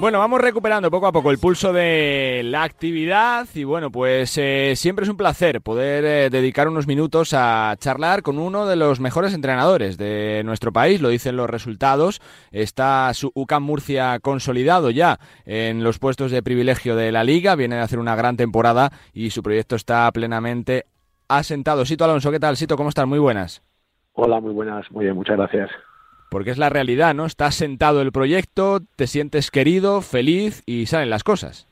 Bueno, 0.00 0.18
vamos 0.18 0.40
recuperando 0.40 0.90
poco 0.90 1.08
a 1.08 1.12
poco 1.12 1.30
el 1.30 1.36
pulso 1.36 1.74
de 1.74 2.40
la 2.42 2.62
actividad 2.62 3.46
y 3.54 3.64
bueno, 3.64 3.90
pues 3.90 4.38
eh, 4.38 4.72
siempre 4.74 5.02
es 5.02 5.10
un 5.10 5.18
placer 5.18 5.60
poder 5.60 6.04
eh, 6.06 6.30
dedicar 6.30 6.68
unos 6.68 6.86
minutos 6.86 7.34
a 7.34 7.74
charlar 7.78 8.22
con 8.22 8.38
uno 8.38 8.64
de 8.64 8.76
los 8.76 8.98
mejores 8.98 9.34
entrenadores 9.34 9.98
de 9.98 10.40
nuestro 10.42 10.72
país, 10.72 11.02
lo 11.02 11.10
dicen 11.10 11.36
los 11.36 11.50
resultados, 11.50 12.22
está 12.50 13.12
su 13.12 13.30
UCAM 13.34 13.62
Murcia 13.62 14.20
consolidado 14.20 14.88
ya 14.88 15.18
en 15.44 15.84
los 15.84 15.98
puestos 15.98 16.30
de 16.30 16.42
privilegio 16.42 16.96
de 16.96 17.12
la 17.12 17.22
liga, 17.22 17.54
viene 17.54 17.76
de 17.76 17.82
hacer 17.82 17.98
una 17.98 18.16
gran 18.16 18.38
temporada 18.38 18.92
y 19.12 19.28
su 19.28 19.42
proyecto 19.42 19.76
está 19.76 20.10
plenamente 20.12 20.86
asentado. 21.28 21.84
Sito 21.84 22.06
Alonso, 22.06 22.30
¿qué 22.30 22.40
tal? 22.40 22.56
Sito, 22.56 22.78
¿cómo 22.78 22.88
estás? 22.88 23.06
Muy 23.06 23.18
buenas. 23.18 23.62
Hola, 24.14 24.40
muy 24.40 24.54
buenas, 24.54 24.90
muy 24.90 25.04
bien, 25.04 25.14
muchas 25.14 25.36
gracias. 25.36 25.68
Porque 26.30 26.50
es 26.50 26.58
la 26.58 26.70
realidad, 26.70 27.14
¿no? 27.14 27.26
Está 27.26 27.50
sentado 27.50 28.00
el 28.00 28.12
proyecto, 28.12 28.78
te 28.96 29.06
sientes 29.06 29.50
querido, 29.50 30.00
feliz 30.00 30.62
y 30.64 30.86
salen 30.86 31.10
las 31.10 31.24
cosas. 31.24 31.66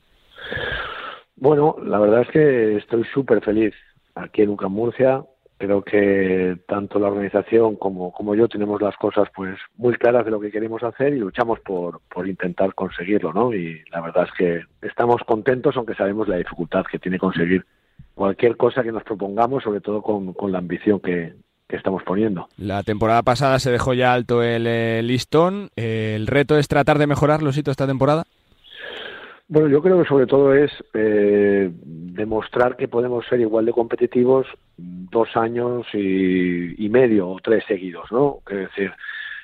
Bueno, 1.37 1.77
la 1.83 1.99
verdad 1.99 2.21
es 2.23 2.27
que 2.29 2.77
estoy 2.77 3.05
súper 3.05 3.41
feliz 3.41 3.73
aquí 4.15 4.41
en 4.41 4.49
UCAM 4.49 4.73
Murcia. 4.73 5.23
Creo 5.57 5.81
que 5.81 6.57
tanto 6.67 6.99
la 6.99 7.07
organización 7.07 7.77
como, 7.77 8.11
como 8.11 8.35
yo 8.35 8.47
tenemos 8.47 8.81
las 8.81 8.95
cosas 8.97 9.29
pues 9.33 9.57
muy 9.77 9.95
claras 9.95 10.25
de 10.25 10.31
lo 10.31 10.39
que 10.39 10.51
queremos 10.51 10.83
hacer 10.83 11.13
y 11.13 11.19
luchamos 11.19 11.59
por, 11.61 12.01
por 12.13 12.27
intentar 12.27 12.73
conseguirlo, 12.75 13.33
¿no? 13.33 13.53
Y 13.53 13.81
la 13.91 14.01
verdad 14.01 14.25
es 14.25 14.31
que 14.37 14.87
estamos 14.87 15.21
contentos, 15.25 15.75
aunque 15.77 15.95
sabemos 15.95 16.27
la 16.27 16.37
dificultad 16.37 16.85
que 16.89 16.99
tiene 16.99 17.17
conseguir 17.17 17.65
cualquier 18.13 18.57
cosa 18.57 18.83
que 18.83 18.91
nos 18.91 19.03
propongamos, 19.03 19.63
sobre 19.63 19.81
todo 19.81 20.01
con, 20.01 20.33
con 20.33 20.51
la 20.51 20.59
ambición 20.59 20.99
que, 20.99 21.33
que 21.69 21.77
estamos 21.77 22.01
poniendo. 22.03 22.47
La 22.57 22.81
temporada 22.81 23.21
pasada 23.21 23.59
se 23.59 23.71
dejó 23.71 23.93
ya 23.93 24.11
alto 24.11 24.41
el 24.41 24.65
eh, 24.67 25.01
listón. 25.03 25.69
¿El 25.75 26.25
reto 26.25 26.57
es 26.57 26.67
tratar 26.67 26.97
de 26.97 27.07
mejorarlo, 27.07 27.53
Sito, 27.53 27.69
esta 27.69 27.85
temporada? 27.85 28.23
Bueno, 29.47 29.67
yo 29.67 29.81
creo 29.81 30.01
que 30.01 30.07
sobre 30.07 30.25
todo 30.25 30.53
es 30.53 30.71
eh, 30.93 31.71
demostrar 31.73 32.75
que 32.75 32.87
podemos 32.87 33.25
ser 33.27 33.39
igual 33.39 33.65
de 33.65 33.71
competitivos 33.71 34.47
dos 34.77 35.29
años 35.35 35.85
y, 35.93 36.85
y, 36.85 36.89
medio 36.89 37.29
o 37.29 37.39
tres 37.39 37.63
seguidos, 37.67 38.11
¿no? 38.11 38.39
Es 38.49 38.57
decir, 38.57 38.91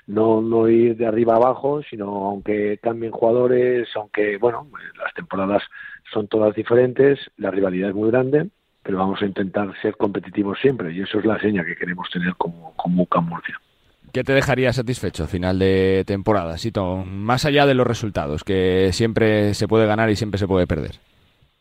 no, 0.07 0.41
no 0.41 0.67
ir 0.69 0.95
de 0.97 1.07
arriba 1.07 1.35
abajo, 1.35 1.81
sino 1.89 2.27
aunque 2.27 2.79
cambien 2.81 3.11
jugadores, 3.11 3.89
aunque, 3.95 4.37
bueno, 4.37 4.67
las 4.97 5.13
temporadas 5.13 5.63
son 6.11 6.27
todas 6.27 6.55
diferentes, 6.55 7.19
la 7.37 7.49
rivalidad 7.49 7.89
es 7.89 7.95
muy 7.95 8.11
grande, 8.11 8.49
pero 8.85 8.99
vamos 8.99 9.19
a 9.23 9.25
intentar 9.25 9.73
ser 9.81 9.97
competitivos 9.97 10.59
siempre 10.61 10.93
y 10.93 11.01
eso 11.01 11.17
es 11.17 11.25
la 11.25 11.39
seña 11.39 11.65
que 11.65 11.75
queremos 11.75 12.07
tener 12.11 12.35
como, 12.35 12.71
como 12.75 13.01
UCAM 13.03 13.27
Murcia. 13.27 13.59
¿Qué 14.13 14.23
te 14.23 14.33
dejaría 14.33 14.71
satisfecho 14.71 15.23
a 15.23 15.27
final 15.27 15.57
de 15.57 16.03
temporada, 16.05 16.55
Sito? 16.59 16.97
Más 16.97 17.45
allá 17.45 17.65
de 17.65 17.73
los 17.73 17.87
resultados, 17.87 18.43
que 18.43 18.91
siempre 18.93 19.55
se 19.55 19.67
puede 19.67 19.87
ganar 19.87 20.11
y 20.11 20.15
siempre 20.15 20.37
se 20.37 20.47
puede 20.47 20.67
perder. 20.67 20.99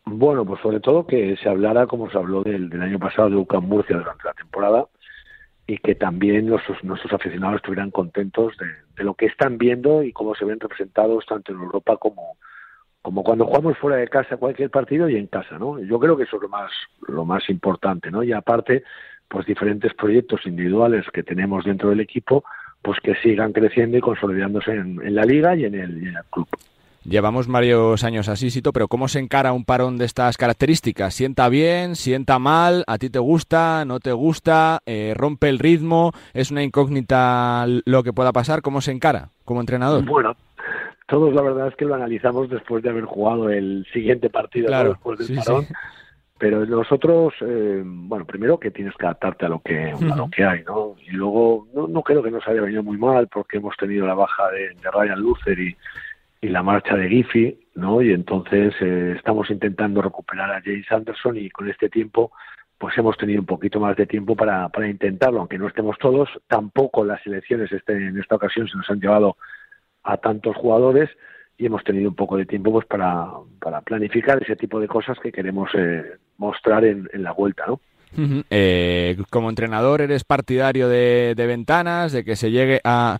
Bueno, 0.05 0.45
pues 0.45 0.61
sobre 0.61 0.81
todo 0.81 1.07
que 1.07 1.35
se 1.43 1.49
hablara 1.49 1.87
como 1.87 2.11
se 2.11 2.19
habló 2.19 2.43
del, 2.43 2.69
del 2.69 2.83
año 2.83 2.99
pasado 2.99 3.31
de 3.31 3.37
UCAM 3.37 3.65
Murcia 3.65 3.97
durante 3.97 4.25
la 4.25 4.35
temporada 4.35 4.85
y 5.67 5.79
que 5.79 5.95
también 5.95 6.51
los, 6.51 6.61
nuestros 6.83 7.11
aficionados 7.15 7.57
estuvieran 7.57 7.91
contentos 7.91 8.55
de, 8.59 8.67
de 8.99 9.05
lo 9.05 9.15
que 9.15 9.27
están 9.27 9.57
viendo 9.57 10.03
y 10.03 10.13
cómo 10.13 10.35
se 10.35 10.45
ven 10.45 10.61
representados 10.61 11.25
tanto 11.25 11.53
en 11.53 11.59
Europa 11.59 11.97
como, 11.97 12.37
como 13.05 13.23
cuando 13.23 13.45
jugamos 13.45 13.77
fuera 13.77 13.99
de 13.99 14.09
casa 14.09 14.39
cualquier 14.39 14.71
partido 14.71 15.11
y 15.11 15.17
en 15.17 15.27
casa, 15.27 15.59
¿no? 15.59 15.79
Yo 15.79 16.01
creo 16.01 16.17
que 16.17 16.23
eso 16.23 16.37
es 16.37 16.43
lo 16.43 16.49
más 16.49 16.71
lo 17.07 17.27
más 17.27 17.51
importante, 17.51 18.11
¿no? 18.11 18.23
Y 18.23 18.33
aparte, 18.33 18.83
pues 19.29 19.45
diferentes 19.45 19.93
proyectos 19.93 20.41
individuales 20.47 21.05
que 21.13 21.23
tenemos 21.23 21.67
dentro 21.67 21.91
del 21.91 22.01
equipo, 22.01 22.45
pues 22.81 22.99
que 23.01 23.15
sigan 23.17 23.53
creciendo 23.53 23.99
y 23.99 24.01
consolidándose 24.01 24.73
en, 24.73 25.03
en 25.05 25.15
la 25.15 25.25
liga 25.25 25.55
y 25.55 25.67
en, 25.67 25.75
el, 25.75 26.03
y 26.03 26.09
en 26.09 26.17
el 26.17 26.25
club. 26.31 26.49
Llevamos 27.05 27.47
varios 27.47 28.03
años 28.05 28.31
así, 28.31 28.49
Sito, 28.49 28.73
pero 28.73 28.89
¿cómo 28.89 29.09
se 29.09 29.19
encara 29.19 29.53
un 29.53 29.67
parón 29.67 29.99
de 29.99 30.07
estas 30.07 30.39
características? 30.39 31.13
¿Sienta 31.13 31.51
bien? 31.51 31.97
¿Sienta 31.97 32.39
mal? 32.39 32.85
¿A 32.87 32.97
ti 32.97 33.11
te 33.11 33.19
gusta? 33.19 33.85
¿No 33.85 34.01
te 34.01 34.13
gusta? 34.13 34.81
Eh, 34.87 35.13
¿Rompe 35.15 35.51
el 35.51 35.59
ritmo? 35.59 36.13
¿Es 36.33 36.51
una 36.51 36.63
incógnita 36.63 37.67
lo 37.85 38.03
que 38.03 38.15
pueda 38.15 38.33
pasar? 38.33 38.63
¿Cómo 38.63 38.81
se 38.81 38.93
encara 38.93 39.29
como 39.45 39.61
entrenador? 39.61 40.07
Bueno, 40.07 40.35
todos 41.07 41.35
la 41.35 41.43
verdad 41.43 41.69
es 41.69 41.77
que 41.77 41.85
lo 41.85 41.95
analizamos 41.95 42.49
después 42.49 42.83
de 42.83 42.91
haber 42.91 43.05
jugado 43.05 43.51
el 43.51 43.87
siguiente 43.93 44.31
partido 44.31 44.69
claro, 44.69 44.85
¿no? 44.85 44.95
después 44.95 45.19
del 45.19 45.29
sí, 45.29 45.35
parón. 45.37 45.65
Sí. 45.65 45.75
Pero 46.37 46.67
nosotros, 46.67 47.33
eh, 47.43 47.83
bueno, 47.85 48.25
primero 48.25 48.59
que 48.59 48.73
tienes 48.73 48.95
que 48.97 49.07
adaptarte 49.07 49.47
a 49.47 49.49
lo 49.49 49.61
que, 49.61 49.95
uh 49.95 49.99
-huh. 49.99 50.13
a 50.13 50.17
lo 50.17 50.29
que 50.31 50.45
hay, 50.45 50.65
¿no? 50.65 50.97
Y 51.01 51.13
luego, 51.13 51.69
no, 51.73 51.87
no 51.87 52.03
creo 52.03 52.23
que 52.23 52.31
nos 52.31 52.47
haya 52.49 52.61
venido 52.61 52.83
muy 52.83 52.99
mal 52.99 53.29
porque 53.29 53.59
hemos 53.59 53.77
tenido 53.77 54.07
la 54.07 54.15
baja 54.15 54.51
de, 54.51 54.71
de 54.71 54.91
Ryan 54.91 55.21
Lucer 55.21 55.59
y, 55.59 55.77
y 56.41 56.49
la 56.49 56.63
marcha 56.63 56.97
de 56.97 57.09
Giffy, 57.09 57.59
¿no? 57.77 58.03
Y 58.03 58.13
entonces 58.13 58.75
eh, 58.81 59.15
estamos 59.17 59.49
intentando 59.51 60.03
recuperar 60.03 60.51
a 60.51 60.61
James 60.61 60.91
Anderson 60.91 61.37
y 61.39 61.49
con 61.51 61.71
este 61.71 61.89
tiempo 61.89 62.33
pues 62.77 62.99
hemos 62.99 63.17
tenido 63.17 63.41
un 63.41 63.47
poquito 63.47 63.81
más 63.81 63.97
de 63.97 64.07
tiempo 64.07 64.37
para, 64.37 64.69
para 64.69 64.89
intentarlo, 64.89 65.39
aunque 65.39 65.59
no 65.59 65.69
estemos 65.69 65.97
todos, 65.99 66.29
tampoco 66.49 67.05
las 67.05 67.25
elecciones 67.27 67.73
este, 67.73 67.93
en 67.95 68.19
esta 68.19 68.35
ocasión 68.35 68.69
se 68.69 68.77
nos 68.77 68.91
han 68.91 69.01
llevado 69.01 69.37
a 70.05 70.17
tantos 70.19 70.57
jugadores 70.57 71.11
y 71.57 71.67
hemos 71.67 71.83
tenido 71.85 72.09
un 72.09 72.17
poco 72.17 72.37
de 72.37 72.47
tiempo 72.47 72.73
pues 72.73 72.87
para, 72.87 73.27
para 73.61 73.81
planificar 73.81 74.43
ese 74.43 74.57
tipo 74.57 74.81
de 74.81 74.89
cosas 74.89 75.19
que 75.21 75.33
queremos 75.33 75.71
eh, 75.75 76.03
mostrar 76.39 76.85
en, 76.85 77.09
en 77.13 77.23
la 77.23 77.33
vuelta, 77.33 77.65
¿no? 77.67 77.81
Eh, 78.51 79.17
como 79.31 79.51
entrenador, 79.51 80.01
¿eres 80.01 80.25
partidario 80.25 80.89
de, 80.89 81.35
ventanas, 81.37 82.13
de 82.13 82.25
que 82.25 82.37
se 82.37 82.51
llegue 82.51 82.81
a, 82.85 83.19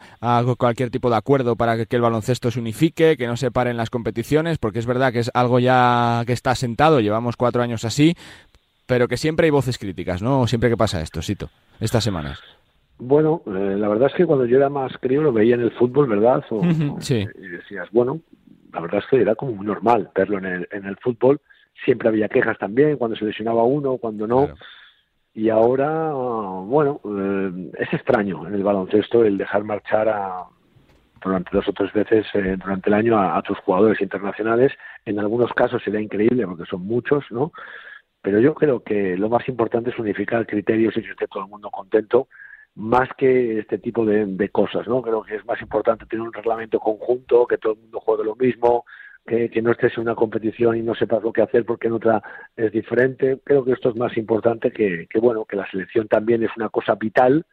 cualquier 0.57 0.91
tipo 0.91 1.11
de 1.11 1.17
acuerdo 1.17 1.57
para 1.57 1.85
que, 1.85 1.97
el 1.97 2.03
baloncesto 2.03 2.51
se 2.51 2.61
unifique, 2.61 3.17
que 3.17 3.27
no 3.27 3.37
se 3.37 3.51
paren 3.51 3.77
las 3.77 3.91
competiciones? 3.91 4.59
Porque 4.59 4.79
es 4.79 4.87
verdad 4.87 5.13
que 5.13 5.21
es 5.21 5.31
algo 5.35 5.59
ya 5.59 6.23
que 6.27 6.33
está 6.33 6.55
sentado, 6.55 7.01
llevamos 7.01 7.37
cuatro 7.37 7.63
años 7.63 7.85
así, 7.85 8.15
pero 8.87 9.09
que 9.09 9.17
siempre 9.17 9.47
hay 9.47 9.51
voces 9.51 9.79
críticas, 9.79 10.23
¿no? 10.23 10.47
Siempre 10.47 10.71
que 10.71 10.77
pasa 10.77 11.01
esto, 11.01 11.21
estas 11.81 12.05
semanas. 12.05 12.41
Bueno, 12.99 13.43
eh, 13.47 13.77
la 13.77 13.89
verdad 13.89 14.09
es 14.09 14.15
que 14.15 14.27
cuando 14.27 14.47
yo 14.47 14.57
era 14.57 14.69
más 14.69 14.97
crío 14.99 15.23
lo 15.23 15.33
veía 15.33 15.57
en 15.57 15.63
el 15.63 15.73
fútbol, 15.73 16.09
¿verdad? 16.09 16.45
sí. 17.01 17.27
Y 17.35 17.49
decías, 17.49 17.89
bueno, 17.91 18.21
la 18.73 18.81
verdad 18.81 19.01
es 19.01 19.07
que 19.07 19.21
era 19.21 19.35
como 19.35 19.53
muy 19.53 19.67
normal 19.67 20.11
verlo 20.15 20.39
en 20.39 20.47
el, 20.47 20.69
en 20.71 20.85
el 20.85 20.97
fútbol. 20.97 21.41
Siempre 21.85 22.09
había 22.09 22.29
quejas 22.29 22.57
también, 22.59 22.97
cuando 22.97 23.17
se 23.17 23.25
lesionaba 23.25 23.65
uno, 23.65 23.99
cuando 23.99 24.27
no. 24.27 24.49
Y 25.35 25.49
ahora, 25.49 26.13
bueno, 26.13 27.01
eh, 27.05 27.73
es 27.79 27.93
extraño 27.93 28.47
en 28.47 28.55
el 28.55 28.63
baloncesto 28.63 29.25
el 29.25 29.37
dejar 29.37 29.65
marchar 29.65 30.09
a, 30.09 30.45
durante 31.25 31.51
dos 31.53 31.67
o 31.69 31.73
tres 31.73 31.93
veces 31.93 32.27
eh, 32.35 32.57
durante 32.63 32.91
el 32.91 32.95
año 32.95 33.19
a, 33.19 33.43
tus 33.43 33.59
jugadores 33.59 34.01
internacionales. 34.01 34.73
En 35.05 35.19
algunos 35.19 35.53
casos 35.53 35.83
sería 35.83 36.01
increíble 36.01 36.47
porque 36.47 36.67
son 36.67 36.87
muchos, 36.87 37.25
¿no? 37.31 37.53
Pero 38.23 38.39
yo 38.41 38.55
creo 38.55 38.81
que 38.81 39.17
lo 39.17 39.29
más 39.29 39.49
importante 39.49 39.91
es 39.91 39.99
unificar 39.99 40.47
criterios 40.47 40.97
y 40.97 41.03
que 41.03 41.11
esté 41.11 41.27
todo 41.27 41.45
el 41.45 41.51
mundo 41.51 41.71
contento, 41.71 42.29
más 42.77 43.09
que 43.17 43.61
este 43.61 43.79
tipo 43.79 44.05
de, 44.05 44.49
cosas, 44.51 44.87
¿no? 44.89 45.01
Creo 45.01 45.23
que 45.23 45.37
es 45.37 45.47
más 45.47 45.61
importante 45.61 46.07
tener 46.07 46.27
un 46.27 46.33
reglamento 46.33 46.81
conjunto, 46.81 47.47
que 47.47 47.59
todo 47.59 47.75
el 47.75 47.81
mundo 47.81 48.01
juegue 48.01 48.25
lo 48.25 48.35
mismo, 48.35 48.85
que, 49.27 49.51
no 49.63 49.71
estés 49.71 49.97
en 49.97 50.03
una 50.03 50.15
competición 50.15 50.77
y 50.77 50.83
no 50.83 50.95
sepas 50.95 51.23
lo 51.23 51.33
que 51.33 51.43
hacer 51.43 51.65
porque 51.65 51.87
en 51.87 51.95
otra 51.95 52.23
es 52.57 52.73
diferente. 52.73 53.39
Creo 53.45 53.65
que 53.65 53.73
esto 53.73 53.91
es 53.91 53.97
más 53.97 54.17
importante 54.17 54.73
que, 54.73 55.07
que, 55.09 55.21
bueno, 55.21 55.45
que 55.45 55.57
la 55.57 55.71
selección 55.71 56.09
también 56.09 56.43
es 56.43 56.51
una 56.57 56.69
cosa 56.69 56.97
vital 56.97 57.47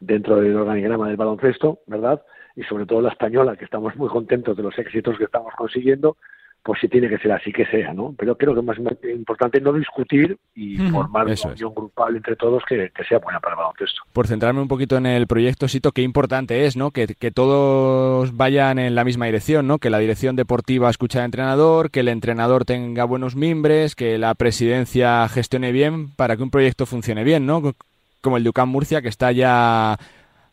dentro 0.00 0.40
del 0.40 0.56
organigrama 0.56 1.08
del 1.08 1.16
baloncesto, 1.16 1.80
¿verdad? 1.86 2.22
Y 2.54 2.62
sobre 2.62 2.86
todo 2.86 3.00
la 3.00 3.10
española, 3.10 3.56
que 3.56 3.64
estamos 3.64 3.96
muy 3.96 4.08
contentos 4.08 4.56
de 4.56 4.62
los 4.62 4.78
éxitos 4.78 5.18
que 5.18 5.24
estamos 5.24 5.52
consiguiendo, 5.56 6.16
pues 6.62 6.80
si 6.80 6.88
tiene 6.88 7.08
que 7.08 7.18
ser 7.18 7.32
así 7.32 7.52
que 7.52 7.64
sea, 7.66 7.94
¿no? 7.94 8.14
Pero 8.18 8.36
creo 8.36 8.52
que 8.52 8.60
es 8.60 8.66
más 8.66 8.76
importante 8.78 9.60
no 9.60 9.72
discutir 9.72 10.36
y 10.54 10.76
formar 10.90 11.26
una 11.26 11.52
unión 11.52 11.72
grupal 11.74 12.16
entre 12.16 12.36
todos 12.36 12.62
que, 12.68 12.90
sea 13.08 13.18
buena 13.18 13.40
para 13.40 13.54
el 13.54 13.58
baloncesto. 13.58 14.02
Por 14.12 14.26
centrarme 14.26 14.60
un 14.60 14.68
poquito 14.68 14.96
en 14.96 15.06
el 15.06 15.26
proyecto, 15.26 15.66
Sito, 15.66 15.92
qué 15.92 16.02
importante 16.02 16.66
es, 16.66 16.76
¿no? 16.76 16.90
Que, 16.90 17.06
que, 17.06 17.30
todos 17.30 18.36
vayan 18.36 18.78
en 18.78 18.94
la 18.94 19.04
misma 19.04 19.26
dirección, 19.26 19.66
¿no? 19.66 19.78
Que 19.78 19.90
la 19.90 19.98
dirección 19.98 20.36
deportiva 20.36 20.90
escuche 20.90 21.18
al 21.18 21.26
entrenador, 21.26 21.90
que 21.90 22.00
el 22.00 22.08
entrenador 22.08 22.64
tenga 22.64 23.04
buenos 23.04 23.34
mimbres, 23.34 23.94
que 23.94 24.18
la 24.18 24.34
presidencia 24.34 25.26
gestione 25.28 25.72
bien 25.72 26.10
para 26.16 26.36
que 26.36 26.42
un 26.42 26.50
proyecto 26.50 26.86
funcione 26.86 27.24
bien, 27.24 27.46
¿no? 27.46 27.74
Como 28.20 28.36
el 28.36 28.44
de 28.44 28.50
UCAM 28.50 28.68
Murcia, 28.68 29.00
que 29.00 29.08
está 29.08 29.32
ya 29.32 29.98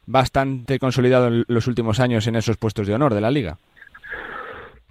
bastante 0.05 0.79
consolidado 0.79 1.27
en 1.27 1.45
los 1.47 1.67
últimos 1.67 1.99
años 1.99 2.27
en 2.27 2.35
esos 2.35 2.57
puestos 2.57 2.87
de 2.87 2.93
honor 2.93 3.13
de 3.13 3.21
la 3.21 3.31
liga. 3.31 3.57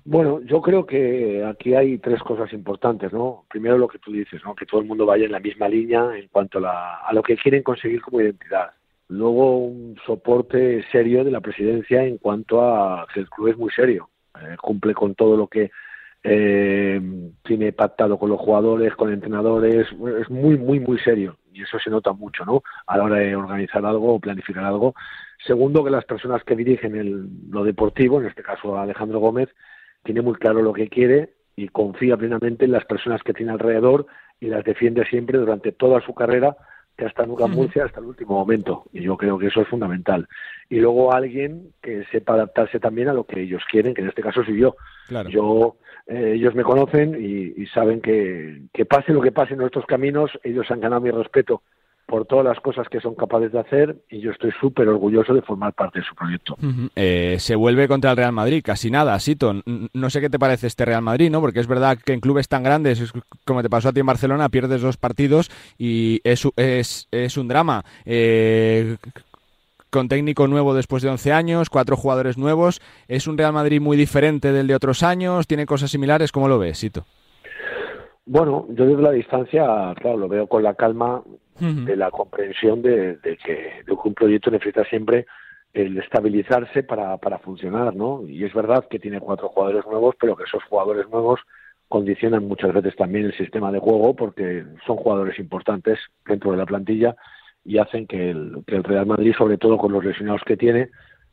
Bueno, 0.07 0.41
yo 0.43 0.61
creo 0.61 0.85
que 0.85 1.43
aquí 1.45 1.75
hay 1.75 1.97
tres 1.99 2.23
cosas 2.23 2.53
importantes, 2.53 3.11
¿no? 3.11 3.47
Primero 3.49 3.79
lo 3.79 3.89
que 3.89 3.99
tú 3.99 4.13
dices, 4.13 4.43
¿no? 4.45 4.55
Que 4.55 4.67
todo 4.67 4.83
el 4.83 4.87
mundo 4.87 5.07
vaya 5.07 5.25
en 5.25 5.33
la 5.33 5.41
misma 5.41 5.67
línea 5.67 6.11
en 6.15 6.29
cuanto 6.29 6.59
a, 6.63 7.11
lo 7.13 7.23
que 7.23 7.39
quieren 7.39 7.63
conseguir 7.63 8.03
como 8.03 8.21
identidad. 8.21 8.73
Luego 9.09 9.59
un 9.59 9.97
soporte 10.05 10.85
serio 10.93 11.25
de 11.25 11.31
la 11.31 11.41
presidencia 11.41 12.05
en 12.05 12.19
cuanto 12.19 12.63
a 12.63 13.07
que 13.13 13.21
el 13.21 13.31
club 13.31 13.49
es 13.49 13.57
muy 13.57 13.71
serio, 13.71 14.11
eh, 14.39 14.57
cumple 14.61 14.93
con 14.93 15.15
todo 15.15 15.39
lo 15.39 15.47
que 15.47 15.71
eh, 16.23 17.01
tiene 17.43 17.73
pactado 17.73 18.19
con 18.19 18.29
los 18.29 18.41
jugadores, 18.41 18.95
con 18.97 19.11
entrenadores, 19.11 19.87
es 20.21 20.31
muy, 20.31 20.59
muy, 20.59 20.81
muy 20.81 20.99
serio 20.99 21.39
y 21.51 21.63
eso 21.63 21.79
se 21.79 21.89
nota 21.89 22.13
mucho, 22.13 22.45
¿no? 22.45 22.63
A 22.87 22.99
la 22.99 23.05
hora 23.05 23.17
de 23.17 23.37
organizar 23.37 23.85
algo 23.87 24.15
o 24.15 24.21
planificar 24.21 24.65
algo. 24.65 24.95
Segundo, 25.47 25.83
que 25.83 25.91
las 25.91 26.05
personas 26.05 26.45
que 26.45 26.57
dirigen 26.57 26.95
el, 26.95 27.29
lo 27.51 27.65
deportivo, 27.65 28.21
en 28.21 28.27
este 28.27 28.43
caso 28.43 28.79
Alejandro 28.79 29.21
Gómez, 29.21 29.49
tiene 30.05 30.23
muy 30.23 30.35
claro 30.35 30.63
lo 30.63 30.73
que 30.73 30.89
quiere 30.89 31.31
y 31.57 31.69
confía 31.69 32.17
plenamente 32.17 32.65
en 32.65 32.73
las 32.73 32.85
personas 32.85 33.23
que 33.23 33.33
tiene 33.33 33.53
alrededor 33.53 34.07
y 34.41 34.47
las 34.47 34.65
defiende 34.65 35.05
siempre 35.07 35.39
durante 35.39 35.73
toda 35.73 36.01
su 36.05 36.15
carrera, 36.15 36.57
que 36.97 37.07
hasta 37.07 37.27
nunca 37.27 37.47
Murcia, 37.47 37.85
hasta 37.85 38.01
el 38.01 38.07
último 38.07 38.35
momento. 38.35 38.85
Y 38.93 39.03
yo 39.03 39.17
creo 39.17 39.39
que 39.39 39.47
eso 39.47 39.63
es 39.63 39.69
fundamental. 39.69 40.29
Y 40.69 40.79
luego 40.81 41.13
alguien 41.13 41.73
que 41.83 42.05
sepa 42.13 42.35
adaptarse 42.35 42.79
también 42.79 43.09
a 43.09 43.15
lo 43.15 43.25
que 43.25 43.41
ellos 43.41 43.63
quieren, 43.71 43.95
que 43.95 44.03
en 44.03 44.09
este 44.09 44.23
caso 44.23 44.45
soy 44.45 44.61
yo. 44.61 44.77
Yo 45.29 45.77
eh, 46.07 46.35
ellos 46.37 46.55
me 46.55 46.63
conocen 46.63 47.17
y, 47.19 47.63
y 47.63 47.67
saben 47.67 48.01
que, 48.01 48.63
que 48.73 48.85
pase 48.85 49.13
lo 49.13 49.21
que 49.21 49.33
pase 49.33 49.55
en 49.55 49.61
nuestros 49.61 49.87
caminos, 49.87 50.31
ellos 50.43 50.71
han 50.71 50.81
ganado 50.81 51.01
mi 51.01 51.11
respeto 51.11 51.63
por 52.07 52.27
todas 52.27 52.45
las 52.45 52.61
cosas 52.61 52.87
que 52.89 53.01
son 53.01 53.15
capaces 53.15 53.53
de 53.53 53.61
hacer 53.61 53.97
y 54.11 54.21
yo 54.21 54.31
estoy 54.31 54.53
súper 54.61 54.89
orgulloso 54.89 55.33
de 55.33 55.43
formar 55.43 55.73
parte 55.73 56.01
de 56.01 56.05
su 56.05 56.15
proyecto. 56.15 56.57
Eh, 56.95 57.37
se 57.39 57.57
vuelve 57.57 57.89
contra 57.89 58.11
el 58.11 58.17
Real 58.17 58.33
Madrid, 58.33 58.63
casi 58.65 58.91
nada, 58.91 59.19
Sito. 59.19 59.55
No 59.93 60.11
sé 60.11 60.21
qué 60.21 60.29
te 60.29 60.39
parece 60.39 60.67
este 60.67 60.85
Real 60.85 61.03
Madrid, 61.03 61.31
¿no? 61.31 61.41
Porque 61.41 61.61
es 61.61 61.67
verdad 61.67 61.99
que 61.99 62.13
en 62.13 62.21
clubes 62.21 62.49
tan 62.49 62.63
grandes, 62.63 63.13
como 63.45 63.63
te 63.63 63.71
pasó 63.71 63.89
a 63.89 63.93
ti 63.93 64.01
en 64.01 64.07
Barcelona, 64.07 64.49
pierdes 64.49 64.83
dos 64.83 64.97
partidos 64.97 65.51
y 65.79 66.21
es, 66.25 66.47
es, 66.57 67.09
es 67.11 67.37
un 67.37 67.49
drama. 67.49 67.85
Eh, 68.05 68.97
con 69.89 70.09
técnico 70.09 70.49
nuevo 70.49 70.75
después 70.75 71.05
de 71.05 71.09
11 71.09 71.33
años, 71.33 71.71
cuatro 71.71 71.97
jugadores 71.97 72.37
nuevos, 72.37 72.83
¿es 73.07 73.29
un 73.29 73.39
Real 73.39 73.53
Madrid 73.53 73.81
muy 73.81 73.97
diferente 73.97 74.53
del 74.53 74.67
de 74.67 74.75
otros 74.75 75.05
años? 75.05 75.47
¿Tiene 75.47 75.67
cosas 75.67 75.91
similares? 75.91 76.33
¿Cómo 76.33 76.49
lo 76.49 76.59
ves, 76.59 76.79
Sito? 76.79 77.07
Bueno, 78.27 78.67
yo 78.71 78.87
desde 78.87 79.03
la 79.03 79.11
distancia, 79.11 79.95
claro, 80.01 80.17
lo 80.17 80.29
veo 80.29 80.47
con 80.47 80.63
la 80.63 80.75
calma 80.75 81.23
de 81.61 81.97
la 81.97 82.11
comprensión 82.11 82.83
de, 82.83 83.19
que, 83.23 83.85
un 83.87 84.15
proyecto 84.15 84.51
necesita 84.51 84.85
siempre 84.85 85.27
el 85.73 85.99
estabilizarse 85.99 86.83
para, 86.83 87.17
para 87.19 87.39
funcionar, 87.39 87.95
¿no? 87.95 88.23
Y 88.27 88.45
es 88.45 88.55
verdad 88.55 88.87
que 88.89 88.99
tiene 88.99 89.21
cuatro 89.21 89.49
jugadores 89.49 89.85
nuevos, 89.87 90.15
pero 90.19 90.37
que 90.37 90.45
esos 90.45 90.63
jugadores 90.65 91.09
nuevos 91.11 91.41
condicionan 91.89 92.49
muchas 92.49 92.73
veces 92.73 92.97
también 92.97 93.27
el 93.27 93.37
sistema 93.37 93.71
de 93.71 93.79
juego 93.79 94.17
porque 94.17 94.65
son 94.87 94.97
jugadores 94.97 95.39
importantes 95.39 95.99
dentro 96.27 96.51
de 96.53 96.57
la 96.57 96.67
plantilla 96.67 97.15
y 97.65 97.79
hacen 97.79 98.07
que 98.07 98.31
el, 98.31 98.63
que 98.67 98.77
el 98.77 98.85
Real 98.85 99.07
Madrid, 99.07 99.35
sobre 99.37 99.59
todo 99.59 99.79
con 99.79 99.93
los 99.93 100.05
lesionados 100.05 100.43
que 100.47 100.57
tiene 100.57 100.91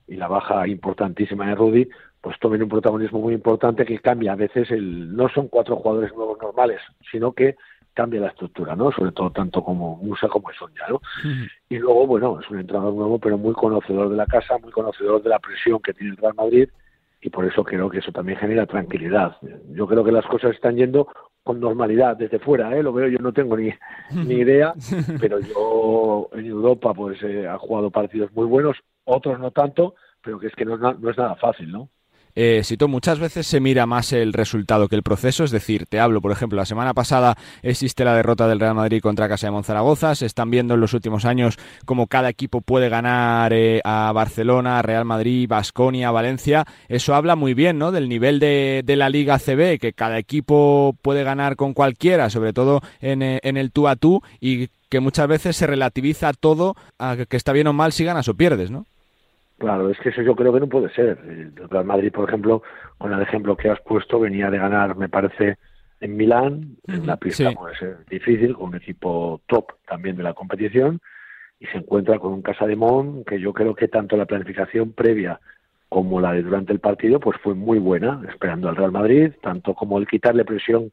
y 0.07 0.15
la 0.15 0.27
baja 0.27 0.67
importantísima 0.67 1.47
de 1.47 1.55
Rudy, 1.55 1.89
pues 2.21 2.37
tomen 2.39 2.63
un 2.63 2.69
protagonismo 2.69 3.19
muy 3.19 3.33
importante 3.33 3.85
que 3.85 3.99
cambia 3.99 4.33
a 4.33 4.35
veces 4.35 4.69
el 4.71 5.15
no 5.15 5.29
son 5.29 5.47
cuatro 5.47 5.75
jugadores 5.77 6.13
nuevos 6.13 6.37
normales, 6.41 6.79
sino 7.11 7.31
que 7.31 7.55
cambia 7.93 8.21
la 8.21 8.27
estructura, 8.27 8.75
¿no? 8.75 8.91
Sobre 8.91 9.11
todo 9.11 9.31
tanto 9.31 9.63
como 9.63 9.97
Musa 9.97 10.27
como 10.27 10.51
Sonia, 10.53 10.83
¿no? 10.89 11.01
Y 11.69 11.77
luego, 11.77 12.07
bueno, 12.07 12.39
es 12.39 12.49
un 12.49 12.59
entrenador 12.59 12.93
nuevo, 12.93 13.19
pero 13.19 13.37
muy 13.37 13.53
conocedor 13.53 14.09
de 14.09 14.15
la 14.15 14.25
casa, 14.25 14.57
muy 14.59 14.71
conocedor 14.71 15.21
de 15.21 15.29
la 15.29 15.39
presión 15.39 15.79
que 15.79 15.93
tiene 15.93 16.11
el 16.11 16.17
Real 16.17 16.35
Madrid 16.35 16.69
y 17.21 17.29
por 17.29 17.45
eso 17.45 17.63
creo 17.63 17.89
que 17.89 17.99
eso 17.99 18.11
también 18.11 18.37
genera 18.37 18.65
tranquilidad. 18.65 19.37
Yo 19.73 19.87
creo 19.87 20.03
que 20.03 20.11
las 20.11 20.25
cosas 20.25 20.55
están 20.55 20.75
yendo 20.75 21.07
con 21.43 21.59
normalidad 21.59 22.17
desde 22.17 22.39
fuera, 22.39 22.75
¿eh? 22.75 22.83
Lo 22.83 22.93
veo, 22.93 23.07
yo 23.07 23.19
no 23.19 23.33
tengo 23.33 23.57
ni, 23.57 23.71
ni 24.11 24.35
idea, 24.41 24.73
pero 25.19 25.39
yo 25.39 26.29
en 26.33 26.45
Europa 26.45 26.93
pues 26.93 27.21
eh, 27.23 27.47
ha 27.47 27.57
jugado 27.57 27.89
partidos 27.91 28.31
muy 28.33 28.45
buenos, 28.45 28.77
otros 29.05 29.39
no 29.39 29.51
tanto, 29.51 29.95
pero 30.23 30.39
que 30.39 30.47
es 30.47 30.55
que 30.55 30.65
no, 30.65 30.75
es 30.75 31.17
nada 31.17 31.35
fácil, 31.35 31.71
¿no? 31.71 31.89
eh, 32.35 32.61
Sito, 32.63 32.87
muchas 32.87 33.19
veces 33.19 33.47
se 33.47 33.59
mira 33.59 33.85
más 33.85 34.13
el 34.13 34.33
resultado 34.33 34.87
que 34.87 34.95
el 34.95 35.03
proceso, 35.03 35.43
es 35.43 35.51
decir, 35.51 35.85
te 35.85 35.99
hablo, 35.99 36.21
por 36.21 36.31
ejemplo, 36.31 36.57
la 36.57 36.65
semana 36.65 36.93
pasada 36.93 37.35
existe 37.61 38.05
la 38.05 38.15
derrota 38.15 38.47
del 38.47 38.59
Real 38.59 38.75
Madrid 38.75 39.01
contra 39.01 39.27
Casa 39.27 39.47
de 39.47 39.51
Monzaragoza, 39.51 40.15
se 40.15 40.25
están 40.25 40.49
viendo 40.49 40.73
en 40.73 40.79
los 40.79 40.93
últimos 40.93 41.25
años 41.25 41.57
cómo 41.85 42.07
cada 42.07 42.29
equipo 42.29 42.61
puede 42.61 42.89
ganar 42.89 43.53
eh, 43.53 43.81
a 43.83 44.11
Barcelona, 44.13 44.81
Real 44.81 45.05
Madrid, 45.05 45.47
Basconia, 45.47 46.11
Valencia, 46.11 46.65
eso 46.87 47.15
habla 47.15 47.35
muy 47.35 47.53
bien, 47.53 47.77
¿no?, 47.77 47.91
del 47.91 48.09
nivel 48.09 48.39
de, 48.39 48.83
la 48.91 49.09
Liga 49.09 49.39
CB, 49.39 49.79
que 49.79 49.93
cada 49.93 50.17
equipo 50.17 50.95
puede 51.01 51.23
ganar 51.23 51.55
con 51.55 51.73
cualquiera, 51.73 52.29
sobre 52.29 52.53
todo 52.53 52.81
en, 52.99 53.21
eh, 53.21 53.39
en 53.43 53.57
el 53.57 53.71
tú 53.71 53.87
a 53.87 53.95
tú, 53.95 54.21
y 54.39 54.67
que 54.91 54.99
muchas 54.99 55.27
veces 55.27 55.55
se 55.55 55.65
relativiza 55.65 56.33
todo 56.33 56.75
a 56.99 57.15
que 57.27 57.37
está 57.37 57.53
bien 57.53 57.67
o 57.67 57.73
mal 57.73 57.93
si 57.93 58.03
ganas 58.03 58.27
o 58.27 58.35
pierdes, 58.35 58.69
¿no? 58.69 58.85
Claro, 59.57 59.89
es 59.89 59.97
que 59.99 60.09
eso 60.09 60.21
yo 60.21 60.35
creo 60.35 60.51
que 60.51 60.59
no 60.59 60.67
puede 60.67 60.93
ser. 60.93 61.17
El 61.25 61.69
Real 61.69 61.85
Madrid, 61.85 62.11
por 62.11 62.27
ejemplo, 62.27 62.61
con 62.97 63.13
el 63.13 63.21
ejemplo 63.21 63.55
que 63.55 63.69
has 63.69 63.79
puesto, 63.81 64.19
venía 64.19 64.49
de 64.49 64.57
ganar, 64.57 64.97
me 64.97 65.07
parece, 65.07 65.57
en 66.01 66.17
Milán, 66.17 66.75
en 66.87 67.01
una 67.01 67.15
pista 67.15 67.51
puede 67.53 67.77
ser 67.77 68.05
difícil, 68.09 68.53
con 68.53 68.69
un 68.69 68.75
equipo 68.75 69.39
top 69.47 69.71
también 69.87 70.17
de 70.17 70.23
la 70.23 70.33
competición, 70.33 70.99
y 71.57 71.67
se 71.67 71.77
encuentra 71.77 72.19
con 72.19 72.33
un 72.33 72.41
Casa 72.41 72.67
de 72.67 72.75
Mon 72.75 73.23
que 73.23 73.39
yo 73.39 73.53
creo 73.53 73.73
que 73.73 73.87
tanto 73.87 74.17
la 74.17 74.25
planificación 74.25 74.91
previa 74.91 75.39
como 75.87 76.19
la 76.19 76.33
de 76.33 76.43
durante 76.43 76.73
el 76.73 76.79
partido, 76.79 77.19
pues 77.21 77.37
fue 77.41 77.53
muy 77.53 77.79
buena, 77.79 78.21
esperando 78.27 78.67
al 78.67 78.75
Real 78.75 78.91
Madrid, 78.91 79.31
tanto 79.41 79.73
como 79.73 79.99
el 79.99 80.07
quitarle 80.07 80.43
presión 80.43 80.91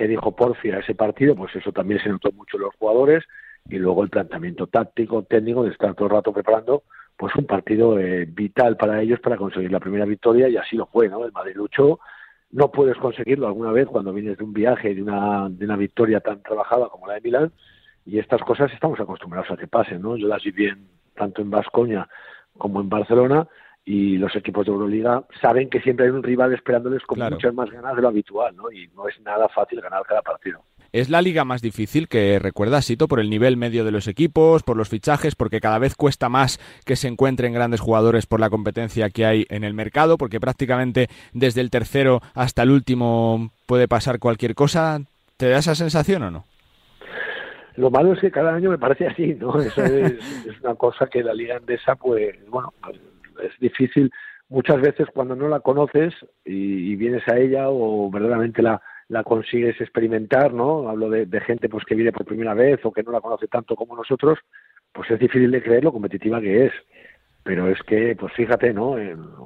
que 0.00 0.08
dijo 0.08 0.34
Porfi 0.34 0.70
a 0.70 0.78
ese 0.78 0.94
partido, 0.94 1.36
pues 1.36 1.54
eso 1.54 1.72
también 1.72 2.00
se 2.02 2.08
notó 2.08 2.32
mucho 2.32 2.56
en 2.56 2.62
los 2.62 2.74
jugadores, 2.76 3.22
y 3.68 3.76
luego 3.76 4.02
el 4.02 4.08
planteamiento 4.08 4.66
táctico, 4.66 5.24
técnico, 5.24 5.62
de 5.62 5.72
estar 5.72 5.94
todo 5.94 6.06
el 6.06 6.12
rato 6.12 6.32
preparando, 6.32 6.84
pues 7.18 7.34
un 7.36 7.44
partido 7.44 7.98
eh, 7.98 8.24
vital 8.24 8.78
para 8.78 9.02
ellos 9.02 9.20
para 9.20 9.36
conseguir 9.36 9.70
la 9.70 9.78
primera 9.78 10.06
victoria, 10.06 10.48
y 10.48 10.56
así 10.56 10.74
lo 10.74 10.86
fue, 10.86 11.10
¿no? 11.10 11.22
El 11.26 11.32
Madrid 11.32 11.52
luchó, 11.54 12.00
no 12.50 12.70
puedes 12.70 12.96
conseguirlo 12.96 13.46
alguna 13.46 13.72
vez 13.72 13.88
cuando 13.88 14.14
vienes 14.14 14.38
de 14.38 14.44
un 14.44 14.54
viaje, 14.54 14.94
de 14.94 15.02
una, 15.02 15.50
de 15.50 15.66
una 15.66 15.76
victoria 15.76 16.20
tan 16.20 16.42
trabajada 16.42 16.88
como 16.88 17.06
la 17.06 17.16
de 17.16 17.20
Milán, 17.20 17.52
y 18.06 18.18
estas 18.18 18.40
cosas 18.40 18.72
estamos 18.72 18.98
acostumbrados 19.00 19.50
a 19.50 19.58
que 19.58 19.66
pasen, 19.66 20.00
¿no? 20.00 20.16
Yo 20.16 20.28
las 20.28 20.42
vi 20.42 20.52
bien 20.52 20.88
tanto 21.14 21.42
en 21.42 21.50
Vascoña 21.50 22.08
como 22.56 22.80
en 22.80 22.88
Barcelona, 22.88 23.46
y 23.90 24.18
los 24.18 24.36
equipos 24.36 24.64
de 24.64 24.70
Euroliga 24.70 25.24
saben 25.42 25.68
que 25.68 25.80
siempre 25.80 26.06
hay 26.06 26.12
un 26.12 26.22
rival 26.22 26.54
esperándoles 26.54 27.02
con 27.02 27.18
muchas 27.18 27.52
más 27.52 27.68
ganas 27.70 27.96
de 27.96 28.02
lo 28.02 28.06
habitual, 28.06 28.54
¿no? 28.54 28.70
Y 28.70 28.86
no 28.94 29.08
es 29.08 29.20
nada 29.20 29.48
fácil 29.48 29.80
ganar 29.80 30.02
cada 30.06 30.22
partido. 30.22 30.62
¿Es 30.92 31.10
la 31.10 31.20
liga 31.20 31.44
más 31.44 31.60
difícil 31.60 32.06
que 32.06 32.38
recuerda 32.38 32.82
Sito 32.82 33.08
por 33.08 33.18
el 33.18 33.28
nivel 33.28 33.56
medio 33.56 33.84
de 33.84 33.90
los 33.90 34.06
equipos, 34.06 34.62
por 34.62 34.76
los 34.76 34.88
fichajes, 34.88 35.34
porque 35.34 35.58
cada 35.58 35.80
vez 35.80 35.96
cuesta 35.96 36.28
más 36.28 36.60
que 36.86 36.94
se 36.94 37.08
encuentren 37.08 37.52
grandes 37.52 37.80
jugadores 37.80 38.26
por 38.26 38.38
la 38.38 38.48
competencia 38.48 39.10
que 39.10 39.26
hay 39.26 39.46
en 39.50 39.64
el 39.64 39.74
mercado, 39.74 40.18
porque 40.18 40.38
prácticamente 40.38 41.08
desde 41.32 41.60
el 41.60 41.70
tercero 41.70 42.20
hasta 42.34 42.62
el 42.62 42.70
último 42.70 43.50
puede 43.66 43.88
pasar 43.88 44.20
cualquier 44.20 44.54
cosa? 44.54 45.00
¿Te 45.36 45.48
da 45.48 45.58
esa 45.58 45.74
sensación 45.74 46.22
o 46.22 46.30
no? 46.30 46.44
Lo 47.74 47.90
malo 47.90 48.12
es 48.12 48.20
que 48.20 48.30
cada 48.30 48.54
año 48.54 48.70
me 48.70 48.78
parece 48.78 49.08
así, 49.08 49.34
¿no? 49.34 49.58
Eso 49.58 49.84
es, 49.84 50.12
es 50.46 50.60
una 50.60 50.76
cosa 50.76 51.08
que 51.08 51.24
la 51.24 51.34
liga 51.34 51.56
andesa, 51.56 51.96
pues, 51.96 52.36
bueno, 52.48 52.72
es 53.42 53.58
difícil 53.58 54.10
muchas 54.48 54.80
veces 54.80 55.08
cuando 55.14 55.34
no 55.34 55.48
la 55.48 55.60
conoces 55.60 56.14
y, 56.44 56.94
vienes 56.96 57.26
a 57.28 57.38
ella 57.38 57.70
o 57.70 58.10
verdaderamente 58.10 58.62
la, 58.62 58.82
la 59.08 59.24
consigues 59.24 59.80
experimentar, 59.80 60.52
¿no? 60.52 60.88
Hablo 60.88 61.08
de, 61.08 61.40
gente 61.40 61.68
pues 61.68 61.84
que 61.84 61.94
viene 61.94 62.12
por 62.12 62.26
primera 62.26 62.52
vez 62.52 62.80
o 62.84 62.92
que 62.92 63.02
no 63.02 63.12
la 63.12 63.20
conoce 63.20 63.48
tanto 63.48 63.74
como 63.74 63.96
nosotros, 63.96 64.38
pues 64.92 65.10
es 65.10 65.18
difícil 65.18 65.50
de 65.50 65.62
creer 65.62 65.84
lo 65.84 65.92
competitiva 65.92 66.40
que 66.40 66.66
es. 66.66 66.72
Pero 67.42 67.68
es 67.68 67.82
que, 67.84 68.14
pues 68.16 68.34
fíjate, 68.34 68.74
¿no? 68.74 68.96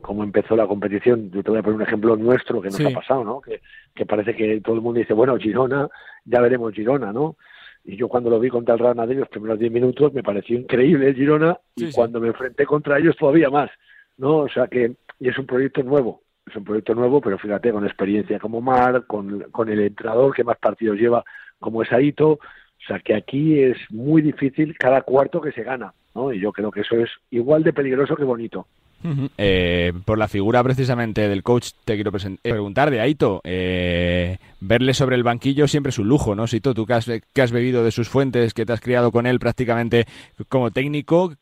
cómo 0.03 0.25
empezó 0.25 0.57
la 0.57 0.67
competición. 0.67 1.31
Yo 1.31 1.45
te 1.45 1.51
voy 1.51 1.61
a 1.61 1.63
poner 1.63 1.77
un 1.77 1.87
ejemplo 1.87 2.17
nuestro 2.17 2.61
que 2.61 2.69
nos 2.69 2.81
ha 2.81 2.91
pasado, 2.91 3.23
¿no? 3.23 3.41
Que, 3.41 3.61
que 3.95 4.05
parece 4.05 4.35
que 4.35 4.61
todo 4.61 4.75
el 4.75 4.83
mundo 4.83 4.99
dice, 4.99 5.15
bueno, 5.15 5.37
Girona, 5.37 5.89
ya 6.25 6.41
veremos 6.41 6.75
Girona, 6.75 7.13
¿no? 7.13 7.37
Y 7.85 7.97
yo 7.97 8.09
cuando 8.09 8.31
lo 8.31 8.41
vi 8.41 8.49
contra 8.49 8.75
el 8.75 8.81
Real 8.81 8.97
Madrid 8.97 9.19
los 9.19 9.29
primeros 9.29 9.59
10 9.59 9.71
minutos 9.71 10.13
me 10.15 10.23
pareció 10.23 10.59
increíble 10.59 11.09
el 11.09 11.15
Girona 11.15 11.59
y 11.77 11.93
cuando 11.93 12.21
me 12.21 12.29
enfrenté 12.29 12.65
contra 12.65 12.99
ellos 12.99 13.17
todavía 13.17 13.51
más, 13.51 13.71
¿no? 14.17 14.39
O 14.39 14.49
sea 14.49 14.67
que 14.69 14.97
y 15.21 15.29
es 15.29 15.39
un 15.39 15.47
proyecto 15.47 15.83
nuevo, 15.83 16.23
es 16.47 16.57
un 16.57 16.65
proyecto 16.65 16.95
nuevo, 16.95 17.21
pero 17.21 17.39
fíjate, 17.39 17.73
con 17.73 17.85
experiencia 17.85 18.39
como 18.39 18.61
Mar, 18.61 19.07
con, 19.07 19.41
con 19.51 19.69
el 19.69 19.81
entrenador 19.81 20.35
que 20.35 20.45
más 20.45 20.59
partidos 20.59 20.99
lleva 20.99 21.25
como 21.61 21.83
es 21.83 21.93
Aito, 21.93 22.33
o 22.33 22.87
sea 22.87 22.99
que 23.01 23.15
aquí 23.15 23.61
es 23.61 23.77
muy 23.91 24.23
difícil 24.23 24.77
cada 24.77 25.03
cuarto 25.03 25.41
que 25.41 25.53
se 25.53 25.63
gana, 25.63 25.95
¿no? 26.15 26.33
Y 26.33 26.41
yo 26.41 26.53
creo 26.53 26.71
que 26.71 26.81
eso 26.81 26.97
es 26.97 27.11
igual 27.31 27.63
de 27.63 27.73
peligroso 27.73 28.17
que 28.17 28.25
bonito. 28.25 28.67
Eh, 29.37 29.93
por 30.07 30.19
la 30.19 30.29
figura 30.29 30.63
precisamente 30.63 31.29
del 31.29 31.43
coach, 31.43 31.71
te 31.85 31.95
quiero 31.95 32.11
preguntar 32.11 32.91
de 32.91 33.01
Aito. 33.01 33.41
Eh, 33.45 34.39
verle 34.61 34.95
sobre 34.95 35.17
el 35.17 35.23
banquillo 35.23 35.69
siempre 35.69 35.91
es 35.91 35.99
un 35.99 36.09
lujo, 36.09 36.35
¿no? 36.35 36.47
Si 36.47 36.61
tú, 36.61 36.87
que 36.87 36.95
has, 36.95 37.07
que 37.07 37.43
has 37.43 37.53
bebido 37.53 37.85
de 37.85 37.91
sus 37.91 38.09
fuentes, 38.09 38.55
que 38.55 38.65
te 38.65 38.73
has 38.73 38.81
criado 38.81 39.13
con 39.13 39.27
él 39.27 39.39
prácticamente 39.39 40.07
como 40.49 40.71
técnico, 40.71 41.35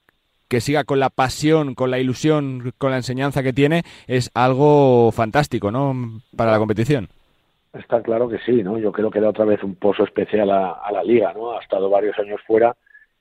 que 0.48 0.60
siga 0.60 0.84
con 0.84 0.98
la 0.98 1.08
pasión, 1.08 1.74
con 1.74 1.90
la 1.90 1.98
ilusión, 1.98 2.72
con 2.78 2.90
la 2.90 2.96
enseñanza 2.96 3.42
que 3.42 3.52
tiene, 3.52 3.84
es 4.06 4.30
algo 4.34 5.12
fantástico, 5.12 5.70
¿no? 5.70 6.20
Para 6.36 6.50
la 6.50 6.58
competición. 6.58 7.08
Está 7.72 8.02
claro 8.02 8.28
que 8.28 8.38
sí, 8.40 8.62
¿no? 8.62 8.78
Yo 8.78 8.92
creo 8.92 9.10
que 9.10 9.20
da 9.20 9.30
otra 9.30 9.46
vez 9.46 9.62
un 9.62 9.76
pozo 9.76 10.04
especial 10.04 10.50
a 10.50 10.90
la 10.92 11.04
liga, 11.04 11.32
¿no? 11.32 11.56
Ha 11.56 11.62
estado 11.62 11.88
varios 11.88 12.18
años 12.18 12.40
fuera 12.46 12.76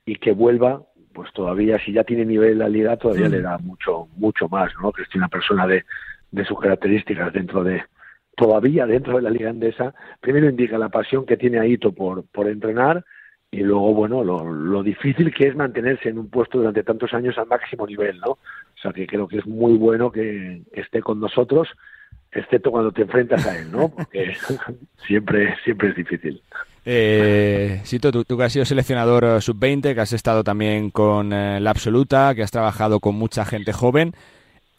y 0.05 0.15
que 0.15 0.31
vuelva 0.31 0.81
pues 1.13 1.31
todavía 1.33 1.79
si 1.79 1.91
ya 1.93 2.03
tiene 2.03 2.25
nivel 2.25 2.59
la 2.59 2.69
liga 2.69 2.97
todavía 2.97 3.29
le 3.29 3.41
da 3.41 3.57
mucho 3.57 4.07
mucho 4.17 4.47
más 4.49 4.71
no 4.81 4.91
que 4.91 5.03
es 5.03 5.15
una 5.15 5.27
persona 5.27 5.67
de, 5.67 5.85
de 6.31 6.45
sus 6.45 6.59
características 6.59 7.33
dentro 7.33 7.63
de 7.63 7.83
todavía 8.35 8.85
dentro 8.85 9.17
de 9.17 9.21
la 9.21 9.29
liga 9.29 9.49
andesa 9.49 9.93
primero 10.19 10.49
indica 10.49 10.77
la 10.77 10.89
pasión 10.89 11.25
que 11.25 11.37
tiene 11.37 11.59
Aito 11.59 11.91
por 11.91 12.25
por 12.27 12.47
entrenar 12.47 13.05
y 13.51 13.61
luego 13.61 13.93
bueno 13.93 14.23
lo, 14.23 14.51
lo 14.51 14.83
difícil 14.83 15.33
que 15.33 15.47
es 15.47 15.55
mantenerse 15.55 16.09
en 16.09 16.17
un 16.17 16.29
puesto 16.29 16.57
durante 16.57 16.83
tantos 16.83 17.13
años 17.13 17.37
al 17.37 17.47
máximo 17.47 17.85
nivel 17.85 18.19
no 18.19 18.31
o 18.31 18.77
sea 18.81 18.93
que 18.93 19.05
creo 19.05 19.27
que 19.27 19.39
es 19.39 19.45
muy 19.45 19.77
bueno 19.77 20.11
que 20.11 20.61
esté 20.71 21.01
con 21.01 21.19
nosotros 21.19 21.67
excepto 22.31 22.71
cuando 22.71 22.91
te 22.91 23.01
enfrentas 23.01 23.45
a 23.45 23.59
él 23.59 23.71
no 23.71 23.89
porque 23.89 24.33
siempre 25.05 25.55
siempre 25.63 25.89
es 25.89 25.95
difícil 25.95 26.41
eh, 26.85 27.81
Sito, 27.83 28.11
tú, 28.11 28.37
que 28.37 28.43
has 28.43 28.53
sido 28.53 28.65
seleccionador 28.65 29.23
eh, 29.23 29.41
sub-20, 29.41 29.93
que 29.93 30.01
has 30.01 30.13
estado 30.13 30.43
también 30.43 30.89
con 30.89 31.31
eh, 31.31 31.59
la 31.59 31.69
absoluta, 31.69 32.33
que 32.33 32.43
has 32.43 32.51
trabajado 32.51 32.99
con 32.99 33.15
mucha 33.15 33.45
gente 33.45 33.73
joven. 33.73 34.13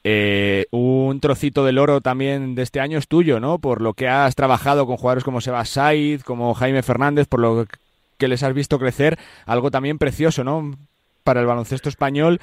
Eh, 0.04 0.66
un 0.72 1.20
trocito 1.20 1.64
del 1.64 1.78
oro 1.78 2.00
también 2.00 2.56
de 2.56 2.62
este 2.62 2.80
año 2.80 2.98
es 2.98 3.06
tuyo, 3.06 3.38
¿no? 3.38 3.60
Por 3.60 3.80
lo 3.80 3.94
que 3.94 4.08
has 4.08 4.34
trabajado 4.34 4.84
con 4.86 4.96
jugadores 4.96 5.22
como 5.22 5.40
Sebas 5.40 5.68
Saiz, 5.68 6.24
como 6.24 6.54
Jaime 6.54 6.82
Fernández, 6.82 7.28
por 7.28 7.38
lo 7.38 7.66
que 8.18 8.28
les 8.28 8.42
has 8.42 8.52
visto 8.52 8.80
crecer, 8.80 9.18
algo 9.46 9.70
también 9.70 9.98
precioso, 9.98 10.42
¿no? 10.42 10.76
Para 11.22 11.40
el 11.40 11.46
baloncesto 11.46 11.88
español, 11.88 12.40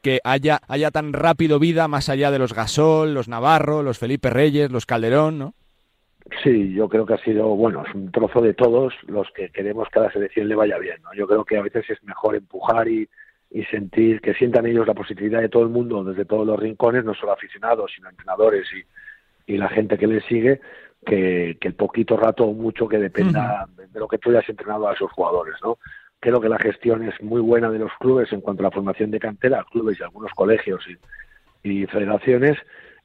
que 0.00 0.20
haya, 0.24 0.62
haya 0.68 0.90
tan 0.90 1.12
rápido 1.12 1.58
vida 1.58 1.86
más 1.86 2.08
allá 2.08 2.30
de 2.30 2.38
los 2.38 2.54
Gasol, 2.54 3.12
los 3.12 3.28
Navarro, 3.28 3.82
los 3.82 3.98
Felipe 3.98 4.30
Reyes, 4.30 4.72
los 4.72 4.86
Calderón, 4.86 5.38
¿no? 5.38 5.54
Sí, 6.42 6.72
yo 6.72 6.88
creo 6.88 7.04
que 7.04 7.14
ha 7.14 7.18
sido, 7.18 7.48
bueno, 7.48 7.84
es 7.86 7.94
un 7.94 8.10
trozo 8.10 8.40
de 8.40 8.54
todos 8.54 8.94
los 9.06 9.30
que 9.32 9.50
queremos 9.50 9.88
que 9.88 9.98
a 9.98 10.02
la 10.02 10.12
selección 10.12 10.48
le 10.48 10.54
vaya 10.54 10.78
bien. 10.78 11.02
¿no? 11.02 11.12
Yo 11.14 11.26
creo 11.26 11.44
que 11.44 11.56
a 11.56 11.62
veces 11.62 11.88
es 11.90 12.02
mejor 12.04 12.36
empujar 12.36 12.88
y, 12.88 13.08
y 13.50 13.64
sentir 13.64 14.20
que 14.20 14.34
sientan 14.34 14.66
ellos 14.66 14.86
la 14.86 14.94
positividad 14.94 15.40
de 15.40 15.48
todo 15.48 15.64
el 15.64 15.68
mundo 15.68 16.04
desde 16.04 16.24
todos 16.24 16.46
los 16.46 16.58
rincones, 16.58 17.04
no 17.04 17.14
solo 17.14 17.32
aficionados, 17.32 17.90
sino 17.94 18.08
entrenadores 18.08 18.66
y, 18.72 19.52
y 19.54 19.56
la 19.56 19.68
gente 19.68 19.98
que 19.98 20.06
les 20.06 20.24
sigue, 20.24 20.60
que, 21.04 21.58
que 21.60 21.68
el 21.68 21.74
poquito 21.74 22.16
rato 22.16 22.44
o 22.44 22.52
mucho 22.52 22.88
que 22.88 22.98
dependa 22.98 23.66
de 23.76 23.98
lo 23.98 24.06
que 24.06 24.18
tú 24.18 24.30
hayas 24.30 24.48
entrenado 24.48 24.88
a 24.88 24.94
esos 24.94 25.10
jugadores. 25.10 25.56
¿no? 25.62 25.78
Creo 26.20 26.40
que 26.40 26.48
la 26.48 26.58
gestión 26.58 27.02
es 27.02 27.20
muy 27.20 27.40
buena 27.40 27.68
de 27.70 27.80
los 27.80 27.92
clubes 27.98 28.32
en 28.32 28.40
cuanto 28.40 28.62
a 28.62 28.64
la 28.64 28.70
formación 28.70 29.10
de 29.10 29.18
cantera, 29.18 29.64
clubes 29.70 29.98
y 29.98 30.04
algunos 30.04 30.32
colegios 30.32 30.84
y, 30.88 30.96
y 31.68 31.86
federaciones 31.86 32.58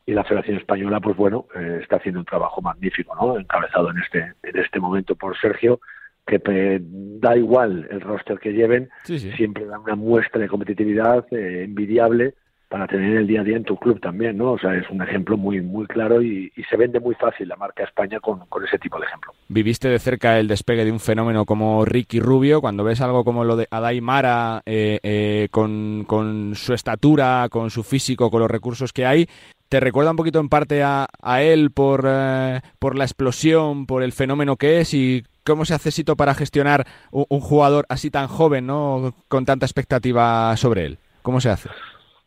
y 0.07 0.13
la 0.13 0.23
Federación 0.23 0.57
Española, 0.57 1.01
pues 1.01 1.17
bueno, 1.17 1.47
eh, 1.53 1.79
está 1.81 1.97
haciendo 1.97 2.21
un 2.21 2.25
trabajo 2.25 2.61
magnífico, 2.61 3.13
¿no? 3.13 3.37
Encabezado 3.37 3.91
en 3.91 3.97
este, 3.97 4.19
en 4.41 4.57
este 4.57 4.79
momento 4.79 5.15
por 5.15 5.37
Sergio, 5.37 5.81
que 6.25 6.81
da 6.81 7.35
igual 7.37 7.87
el 7.91 8.01
roster 8.01 8.39
que 8.39 8.53
lleven, 8.53 8.89
siempre 9.03 9.65
da 9.65 9.77
una 9.79 9.95
muestra 9.95 10.41
de 10.41 10.47
competitividad 10.47 11.25
eh, 11.31 11.63
envidiable 11.65 12.35
para 12.69 12.87
tener 12.87 13.17
el 13.17 13.27
día 13.27 13.41
a 13.41 13.43
día 13.43 13.55
en 13.55 13.63
tu 13.63 13.77
club 13.77 13.99
también, 14.01 14.37
¿no? 14.37 14.51
O 14.51 14.59
sea, 14.59 14.75
es 14.75 14.89
un 14.89 15.01
ejemplo 15.01 15.37
muy 15.37 15.61
muy 15.61 15.85
claro 15.87 16.21
y, 16.21 16.51
se 16.69 16.75
vende 16.75 16.99
muy 16.99 17.15
fácil 17.15 17.47
la 17.47 17.55
marca 17.55 17.83
España 17.83 18.19
con, 18.19 18.45
con, 18.47 18.65
ese 18.65 18.77
tipo 18.77 18.99
de 18.99 19.05
ejemplo. 19.05 19.31
Viviste 19.47 19.87
de 19.87 19.99
cerca 19.99 20.37
el 20.37 20.49
despegue 20.49 20.83
de 20.83 20.91
un 20.91 20.99
fenómeno 20.99 21.45
como 21.45 21.85
Ricky 21.85 22.19
Rubio, 22.19 22.59
cuando 22.59 22.83
ves 22.83 22.99
algo 22.99 23.23
como 23.23 23.45
lo 23.45 23.55
de 23.55 23.67
Adai 23.71 24.01
Mara, 24.01 24.61
eh, 24.65 24.99
eh, 25.01 25.47
con, 25.49 26.03
con 26.05 26.55
su 26.55 26.73
estatura, 26.73 27.47
con 27.49 27.69
su 27.69 27.83
físico, 27.83 28.29
con 28.29 28.41
los 28.41 28.51
recursos 28.51 28.91
que 28.91 29.05
hay, 29.05 29.27
¿Te 29.69 29.81
recuerda 29.81 30.11
un 30.11 30.17
poquito 30.17 30.39
en 30.39 30.47
parte 30.47 30.81
a, 30.81 31.07
a 31.21 31.41
él 31.41 31.71
por, 31.71 32.05
eh, 32.07 32.61
por 32.79 32.95
la 32.95 33.03
explosión, 33.03 33.85
por 33.85 34.01
el 34.01 34.13
fenómeno 34.13 34.55
que 34.55 34.79
es 34.79 34.93
y 34.93 35.23
cómo 35.45 35.65
se 35.65 35.73
hace 35.73 35.91
Sito 35.91 36.15
para 36.15 36.33
gestionar 36.33 36.85
un, 37.11 37.25
un, 37.27 37.41
jugador 37.41 37.85
así 37.89 38.09
tan 38.09 38.27
joven, 38.27 38.65
¿no? 38.65 39.13
con 39.27 39.45
tanta 39.45 39.65
expectativa 39.65 40.55
sobre 40.55 40.85
él? 40.85 40.97
¿Cómo 41.21 41.41
se 41.41 41.49
hace? 41.49 41.69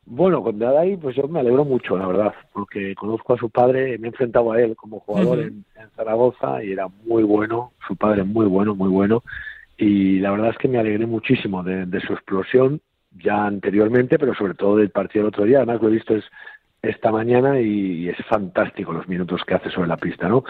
Bueno, 0.05 0.43
con 0.43 0.59
Dadai, 0.59 0.97
pues 0.97 1.17
yo 1.17 1.29
me 1.29 1.41
alegro 1.41 1.65
mucho, 1.65 1.97
la 1.97 2.07
verdad, 2.07 2.35
porque 2.53 2.95
conozco 2.95 3.35
a 3.35 3.39
su 3.39 3.49
padre, 3.49 3.97
me 3.97 4.09
he 4.09 4.11
enfrentado 4.11 4.53
a 4.53 4.61
él 4.61 4.77
como 4.77 5.01
jugador 5.01 5.39
uh 5.39 5.43
-huh. 5.43 5.47
en, 5.47 5.65
en, 5.81 5.91
Zaragoza 5.97 6.63
y 6.63 6.73
era 6.73 6.89
muy 7.07 7.23
bueno, 7.23 7.73
su 7.87 7.97
padre 7.97 8.25
muy 8.25 8.47
bueno, 8.47 8.75
muy 8.75 8.89
bueno, 8.89 9.23
y 9.79 10.19
la 10.19 10.33
verdad 10.33 10.51
es 10.51 10.59
que 10.59 10.69
me 10.69 10.79
alegré 10.79 11.07
muchísimo 11.07 11.63
de, 11.63 11.87
de 11.87 12.01
su 12.01 12.13
explosión 12.13 12.81
ya 13.23 13.47
anteriormente, 13.47 14.19
pero 14.19 14.35
sobre 14.35 14.55
todo 14.55 14.77
del 14.77 14.91
partido 14.91 15.25
del 15.25 15.29
otro 15.29 15.45
día, 15.45 15.59
además 15.59 15.81
lo 15.81 15.89
he 15.89 15.93
visto 15.93 16.15
es 16.15 16.25
esta 16.83 17.11
mañana 17.11 17.61
y, 17.61 18.09
es 18.09 18.17
fantástico 18.27 18.93
los 18.93 19.09
minutos 19.09 19.43
que 19.45 19.55
hace 19.55 19.71
sobre 19.71 19.89
la 19.89 19.97
pista, 19.97 20.29
¿no? 20.29 20.45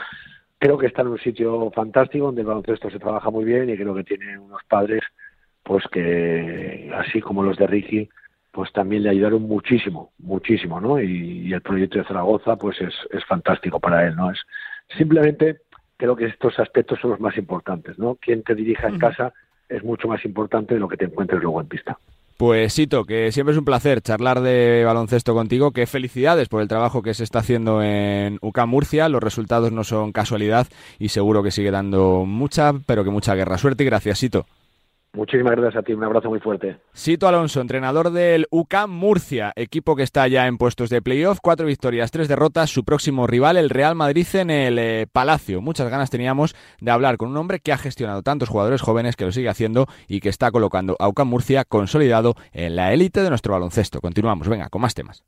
Creo 0.58 0.78
que 0.78 0.86
está 0.86 1.02
en 1.02 1.08
un 1.08 1.18
sitio 1.18 1.70
fantástico 1.70 2.26
donde 2.26 2.42
el 2.42 2.46
baloncesto 2.46 2.90
se 2.90 2.98
trabaja 2.98 3.30
muy 3.30 3.44
bien 3.44 3.70
y 3.70 3.76
creo 3.76 3.94
que 3.94 4.04
tiene 4.04 4.38
unos 4.38 4.62
padres 4.68 5.02
pues 5.62 5.84
que 5.90 6.90
así 6.94 7.20
como 7.20 7.42
los 7.42 7.56
de 7.56 7.66
Ricky 7.66 8.08
pues 8.52 8.72
también 8.72 9.04
le 9.04 9.10
ayudaron 9.10 9.42
muchísimo, 9.42 10.12
muchísimo, 10.18 10.80
¿no? 10.80 11.00
Y, 11.00 11.46
y 11.46 11.52
el 11.52 11.62
proyecto 11.62 11.98
de 11.98 12.04
Zaragoza 12.04 12.56
pues 12.56 12.80
es, 12.80 12.94
es 13.10 13.24
fantástico 13.24 13.78
para 13.80 14.06
él, 14.06 14.16
¿no? 14.16 14.30
Es 14.30 14.40
simplemente 14.96 15.60
creo 15.96 16.16
que 16.16 16.26
estos 16.26 16.58
aspectos 16.58 16.98
son 17.00 17.10
los 17.12 17.20
más 17.20 17.36
importantes, 17.36 17.98
¿no? 17.98 18.16
Quien 18.16 18.42
te 18.42 18.54
dirija 18.54 18.88
en 18.88 18.98
casa 18.98 19.32
es 19.68 19.84
mucho 19.84 20.08
más 20.08 20.24
importante 20.24 20.74
de 20.74 20.80
lo 20.80 20.88
que 20.88 20.96
te 20.96 21.04
encuentres 21.04 21.40
luego 21.40 21.60
en 21.60 21.68
pista. 21.68 21.98
Pues 22.40 22.72
Sito, 22.72 23.04
que 23.04 23.32
siempre 23.32 23.52
es 23.52 23.58
un 23.58 23.66
placer 23.66 24.00
charlar 24.00 24.40
de 24.40 24.82
baloncesto 24.86 25.34
contigo. 25.34 25.72
Qué 25.72 25.86
felicidades 25.86 26.48
por 26.48 26.62
el 26.62 26.68
trabajo 26.68 27.02
que 27.02 27.12
se 27.12 27.22
está 27.22 27.40
haciendo 27.40 27.82
en 27.82 28.38
UCAM 28.40 28.70
Murcia. 28.70 29.10
Los 29.10 29.22
resultados 29.22 29.72
no 29.72 29.84
son 29.84 30.10
casualidad 30.10 30.66
y 30.98 31.10
seguro 31.10 31.42
que 31.42 31.50
sigue 31.50 31.70
dando 31.70 32.24
mucha, 32.26 32.72
pero 32.86 33.04
que 33.04 33.10
mucha 33.10 33.34
guerra. 33.34 33.58
Suerte 33.58 33.82
y 33.82 33.86
gracias, 33.86 34.20
Sito. 34.20 34.46
Muchísimas 35.12 35.56
gracias 35.56 35.76
a 35.76 35.82
ti, 35.82 35.92
un 35.92 36.04
abrazo 36.04 36.28
muy 36.28 36.38
fuerte. 36.38 36.78
Sito 36.92 37.26
Alonso, 37.26 37.60
entrenador 37.60 38.10
del 38.10 38.46
UCAM 38.50 38.90
Murcia, 38.90 39.52
equipo 39.56 39.96
que 39.96 40.04
está 40.04 40.28
ya 40.28 40.46
en 40.46 40.56
puestos 40.56 40.88
de 40.88 41.02
playoff, 41.02 41.40
cuatro 41.42 41.66
victorias, 41.66 42.12
tres 42.12 42.28
derrotas, 42.28 42.70
su 42.70 42.84
próximo 42.84 43.26
rival, 43.26 43.56
el 43.56 43.70
Real 43.70 43.96
Madrid 43.96 44.26
en 44.34 44.50
el 44.50 44.78
eh, 44.78 45.06
Palacio. 45.10 45.60
Muchas 45.60 45.90
ganas 45.90 46.10
teníamos 46.10 46.54
de 46.80 46.90
hablar 46.92 47.16
con 47.16 47.28
un 47.28 47.36
hombre 47.36 47.58
que 47.58 47.72
ha 47.72 47.78
gestionado 47.78 48.22
tantos 48.22 48.48
jugadores 48.48 48.82
jóvenes, 48.82 49.16
que 49.16 49.24
lo 49.24 49.32
sigue 49.32 49.48
haciendo 49.48 49.88
y 50.06 50.20
que 50.20 50.28
está 50.28 50.52
colocando 50.52 50.96
a 51.00 51.08
UCAM 51.08 51.28
Murcia 51.28 51.64
consolidado 51.64 52.36
en 52.52 52.76
la 52.76 52.92
élite 52.92 53.22
de 53.22 53.30
nuestro 53.30 53.52
baloncesto. 53.54 54.00
Continuamos, 54.00 54.48
venga, 54.48 54.68
con 54.68 54.80
más 54.80 54.94
temas. 54.94 55.24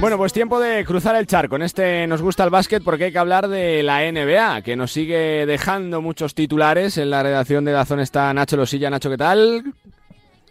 Bueno, 0.00 0.16
pues 0.16 0.32
tiempo 0.32 0.58
de 0.58 0.82
cruzar 0.86 1.14
el 1.16 1.26
charco. 1.26 1.56
En 1.56 1.62
este 1.62 2.06
nos 2.06 2.22
gusta 2.22 2.42
el 2.42 2.48
básquet 2.48 2.82
porque 2.82 3.04
hay 3.04 3.12
que 3.12 3.18
hablar 3.18 3.48
de 3.48 3.82
la 3.82 4.00
NBA, 4.10 4.62
que 4.62 4.74
nos 4.74 4.92
sigue 4.92 5.44
dejando 5.44 6.00
muchos 6.00 6.34
titulares. 6.34 6.96
En 6.96 7.10
la 7.10 7.22
redacción 7.22 7.66
de 7.66 7.72
Dazón 7.72 8.00
está 8.00 8.32
Nacho 8.32 8.56
Losilla. 8.56 8.88
Nacho, 8.88 9.10
¿qué 9.10 9.18
tal? 9.18 9.62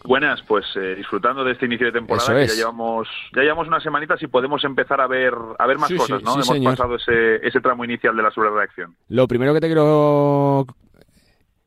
Buenas, 0.04 0.44
pues 0.48 0.66
eh, 0.76 0.94
disfrutando 0.96 1.44
de 1.44 1.54
este 1.54 1.66
inicio 1.66 1.88
de 1.88 1.94
temporada, 1.94 2.40
que 2.40 2.48
ya 2.48 2.54
llevamos 2.54 3.08
ya 3.36 3.42
llevamos 3.42 3.68
unas 3.68 3.82
semanitas 3.82 4.22
y 4.22 4.28
podemos 4.28 4.64
empezar 4.64 5.02
a 5.02 5.08
ver 5.08 5.34
a 5.58 5.66
ver 5.66 5.80
más 5.80 5.92
cosas, 5.92 6.22
¿no? 6.22 6.34
Hemos 6.34 6.60
pasado 6.60 6.96
ese, 6.96 7.38
ese 7.38 7.60
tramo 7.60 7.84
inicial 7.84 8.16
de 8.16 8.22
la 8.22 8.30
sobrereacción. 8.30 8.96
Lo 9.08 9.28
primero 9.28 9.56
que 9.56 9.62
te 9.62 9.68
quiero 9.68 10.68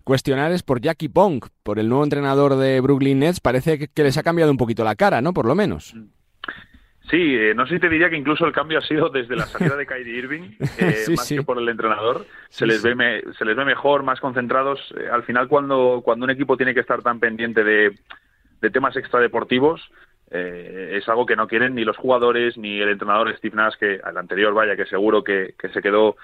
cuestionar 0.04 0.52
es 0.52 0.62
por 0.62 0.80
Jackie 0.80 1.08
Pong, 1.08 1.44
por 1.64 1.80
el 1.80 1.88
nuevo 1.88 2.04
entrenador 2.04 2.54
de 2.54 2.80
Brooklyn 2.80 3.18
Nets. 3.18 3.40
Parece 3.40 3.76
que, 3.76 3.88
que 3.88 4.04
les 4.04 4.16
ha 4.16 4.22
cambiado 4.22 4.52
un 4.52 4.56
poquito 4.56 4.84
la 4.84 4.94
cara, 4.94 5.20
¿no? 5.20 5.32
Por 5.34 5.46
lo 5.46 5.56
menos. 5.56 5.96
Sí, 7.10 7.36
eh, 7.36 7.54
no 7.54 7.66
sé 7.66 7.74
si 7.74 7.80
te 7.80 7.88
diría 7.88 8.08
que 8.08 8.16
incluso 8.16 8.46
el 8.46 8.52
cambio 8.52 8.78
ha 8.78 8.82
sido 8.82 9.08
desde 9.08 9.36
la 9.36 9.46
salida 9.46 9.76
de 9.76 9.86
Kyrie 9.86 10.18
Irving, 10.18 10.50
eh, 10.78 11.04
más 11.16 11.28
que 11.28 11.42
por 11.42 11.58
el 11.58 11.68
entrenador. 11.68 12.24
Se 12.48 12.66
les 12.66 12.82
ve 12.82 12.94
me, 12.94 13.22
se 13.38 13.44
les 13.44 13.56
ve 13.56 13.64
mejor, 13.64 14.02
más 14.02 14.20
concentrados. 14.20 14.80
Eh, 14.96 15.08
al 15.10 15.24
final, 15.24 15.48
cuando 15.48 16.00
cuando 16.04 16.24
un 16.24 16.30
equipo 16.30 16.56
tiene 16.56 16.74
que 16.74 16.80
estar 16.80 17.02
tan 17.02 17.18
pendiente 17.18 17.64
de, 17.64 17.98
de 18.60 18.70
temas 18.70 18.96
extradeportivos, 18.96 19.80
es 20.34 21.06
algo 21.10 21.26
que 21.26 21.36
no 21.36 21.46
quieren 21.46 21.74
ni 21.74 21.84
los 21.84 21.98
jugadores 21.98 22.56
ni 22.56 22.80
el 22.80 22.88
entrenador 22.88 23.36
Steve 23.36 23.54
Nash, 23.54 23.74
que 23.78 24.00
al 24.02 24.16
anterior, 24.16 24.54
vaya, 24.54 24.76
que 24.76 24.86
seguro 24.86 25.22
que, 25.22 25.54
que 25.58 25.68
se 25.68 25.82
quedó 25.82 26.16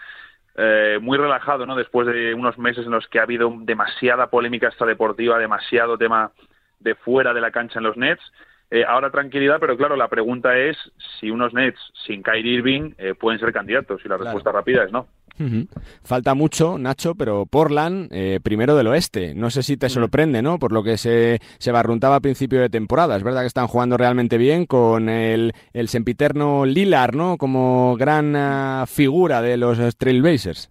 eh, 0.61 0.99
muy 1.01 1.17
relajado, 1.17 1.67
¿no? 1.67 1.77
Después 1.77 2.09
de 2.09 2.35
unos 2.35 2.59
meses 2.59 2.85
en 2.85 2.91
los 2.91 3.07
que 3.07 3.21
ha 3.21 3.23
habido 3.23 3.55
demasiada 3.61 4.27
polémica 4.27 4.67
extradeportiva, 4.67 5.39
demasiado 5.39 5.97
tema 5.97 6.33
de 6.81 6.97
fuera 6.97 7.33
de 7.33 7.41
la 7.41 7.53
cancha 7.53 7.79
en 7.79 7.85
los 7.85 7.97
Nets 7.97 8.23
eh, 8.71 8.85
ahora 8.87 9.11
tranquilidad, 9.11 9.57
pero 9.61 9.77
claro, 9.77 9.97
la 9.97 10.09
pregunta 10.09 10.57
es 10.59 10.77
si 11.19 11.31
unos 11.31 11.55
Nets 11.55 11.79
sin 12.07 12.23
Kyrie 12.23 12.55
Irving 12.55 12.93
eh, 12.99 13.15
pueden 13.15 13.41
ser 13.41 13.53
candidatos 13.53 14.01
y 14.05 14.09
la 14.09 14.19
respuesta 14.19 14.53
rápida 14.53 14.85
es 14.85 14.93
no. 14.93 15.07
Falta 16.03 16.35
mucho, 16.35 16.79
Nacho, 16.79 17.15
pero 17.15 17.47
Portland, 17.47 18.09
eh, 18.11 18.41
primero 18.43 18.77
del 18.77 18.89
oeste. 18.89 19.35
No 19.35 19.51
sé 19.51 19.63
si 19.63 19.77
te 19.77 19.89
sorprende, 19.89 20.43
¿no? 20.43 20.59
Por 20.59 20.73
lo 20.73 20.83
que 20.83 20.97
se, 20.97 21.39
se 21.59 21.71
barruntaba 21.71 22.17
a 22.17 22.21
principio 22.21 22.61
de 22.61 22.69
temporada. 22.69 23.17
Es 23.17 23.23
verdad 23.23 23.43
que 23.43 23.47
están 23.47 23.69
jugando 23.69 23.97
realmente 23.97 24.37
bien 24.37 24.67
con 24.67 25.09
el, 25.09 25.53
el 25.73 25.89
sempiterno 25.89 26.67
Lilar, 26.67 27.15
¿no? 27.15 27.39
Como 27.39 27.97
gran 27.97 28.35
ah, 28.35 28.85
figura 28.89 29.41
de 29.41 29.57
los 29.57 29.97
Trailblazers. 29.97 30.71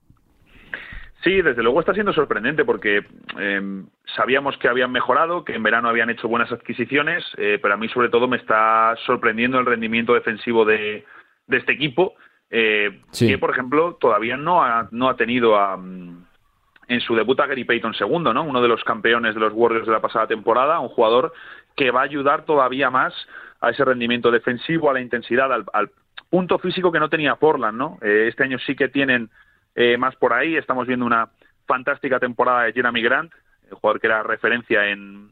Sí, 1.28 1.42
desde 1.42 1.62
luego 1.62 1.82
está 1.82 1.94
siendo 1.94 2.14
sorprendente 2.14 2.64
porque 2.64 3.06
eh, 3.38 3.84
sabíamos 4.16 4.56
que 4.60 4.70
habían 4.70 4.94
mejorado, 4.94 5.44
que 5.44 5.56
en 5.56 5.62
verano 5.62 5.90
habían 5.90 6.10
hecho 6.10 6.30
buenas 6.30 6.50
adquisiciones, 6.54 7.22
eh, 7.36 7.60
pero 7.62 7.74
a 7.74 7.78
mí 7.78 7.90
sobre 7.90 8.08
todo 8.08 8.30
me 8.30 8.38
está 8.38 8.96
sorprendiendo 9.06 9.60
el 9.60 9.66
rendimiento 9.66 10.14
defensivo 10.14 10.64
de, 10.64 11.04
de 11.48 11.58
este 11.58 11.74
equipo, 11.74 12.14
eh, 12.50 13.02
que 13.12 13.38
por 13.38 13.50
ejemplo 13.50 13.98
todavía 14.00 14.38
no 14.38 14.64
ha, 14.64 14.88
no 14.92 15.10
ha 15.10 15.18
tenido 15.18 15.58
a, 15.58 15.76
en 15.76 17.02
su 17.02 17.14
debut 17.14 17.38
a 17.42 17.46
Gary 17.46 17.66
Payton 17.66 17.94
segundo, 17.96 18.34
¿no? 18.34 18.44
uno 18.44 18.62
de 18.62 18.70
los 18.70 18.82
campeones 18.86 19.34
de 19.36 19.42
los 19.42 19.52
Warriors 19.52 19.86
de 19.86 19.92
la 19.92 20.00
pasada 20.00 20.28
temporada, 20.28 20.80
un 20.80 20.88
jugador 20.88 21.34
que 21.76 21.92
va 21.92 22.00
a 22.00 22.06
ayudar 22.06 22.46
todavía 22.46 22.90
más 22.90 23.14
a 23.60 23.72
ese 23.72 23.84
rendimiento 23.84 24.32
defensivo, 24.32 24.90
a 24.90 24.94
la 24.94 25.02
intensidad, 25.02 25.52
al, 25.52 25.66
al 25.74 25.90
punto 26.30 26.58
físico 26.58 26.90
que 26.90 27.02
no 27.02 27.10
tenía 27.10 27.36
Portland. 27.36 27.78
¿no? 27.78 27.98
este 28.02 28.46
año 28.46 28.60
sí 28.60 28.78
que 28.78 28.88
tienen 28.88 29.30
eh, 29.78 29.96
más 29.96 30.16
por 30.16 30.34
ahí. 30.34 30.58
Estamos 30.58 30.88
viendo 30.88 31.06
una 31.06 31.30
fantástica 31.68 32.20
temporada 32.20 32.64
de 32.64 32.74
Jeremy 32.74 33.02
Grant, 33.02 33.32
el 33.70 33.76
jugador 33.76 34.02
que 34.02 34.08
era 34.08 34.24
referencia 34.24 34.88
en, 34.88 35.30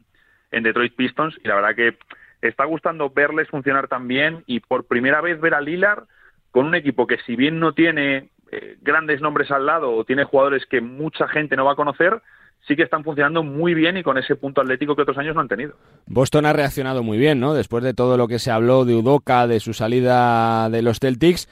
en 0.52 0.62
Detroit 0.62 0.94
Pistons, 0.94 1.36
y 1.44 1.48
la 1.48 1.56
verdad 1.56 1.74
que 1.74 1.98
está 2.40 2.64
gustando 2.64 3.10
verles 3.10 3.48
funcionar 3.48 3.88
tan 3.88 4.06
bien 4.06 4.44
y 4.46 4.60
por 4.60 4.86
primera 4.86 5.20
vez 5.20 5.40
ver 5.40 5.54
a 5.54 5.60
Lillard 5.60 6.04
con 6.52 6.66
un 6.66 6.74
equipo 6.76 7.06
que 7.06 7.18
si 7.26 7.34
bien 7.34 7.58
no 7.58 7.72
tiene 7.72 8.30
eh, 8.52 8.76
grandes 8.82 9.20
nombres 9.20 9.50
al 9.50 9.66
lado 9.66 9.92
o 9.92 10.04
tiene 10.04 10.24
jugadores 10.24 10.64
que 10.66 10.80
mucha 10.80 11.26
gente 11.26 11.56
no 11.56 11.64
va 11.64 11.72
a 11.72 11.76
conocer, 11.76 12.22
sí 12.68 12.76
que 12.76 12.84
están 12.84 13.02
funcionando 13.02 13.42
muy 13.42 13.74
bien 13.74 13.96
y 13.96 14.04
con 14.04 14.16
ese 14.16 14.36
punto 14.36 14.60
atlético 14.60 14.94
que 14.94 15.02
otros 15.02 15.18
años 15.18 15.34
no 15.34 15.40
han 15.40 15.48
tenido. 15.48 15.74
Boston 16.06 16.46
ha 16.46 16.52
reaccionado 16.52 17.02
muy 17.02 17.18
bien, 17.18 17.40
¿no? 17.40 17.52
Después 17.52 17.82
de 17.82 17.94
todo 17.94 18.16
lo 18.16 18.28
que 18.28 18.38
se 18.38 18.52
habló 18.52 18.84
de 18.84 18.94
Udoka, 18.94 19.48
de 19.48 19.58
su 19.58 19.72
salida 19.72 20.70
de 20.70 20.82
los 20.82 21.00
Celtics, 21.00 21.48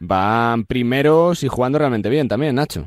van 0.00 0.64
primeros 0.64 1.42
y 1.42 1.48
jugando 1.48 1.78
realmente 1.78 2.08
bien 2.08 2.28
también, 2.28 2.54
Nacho. 2.54 2.86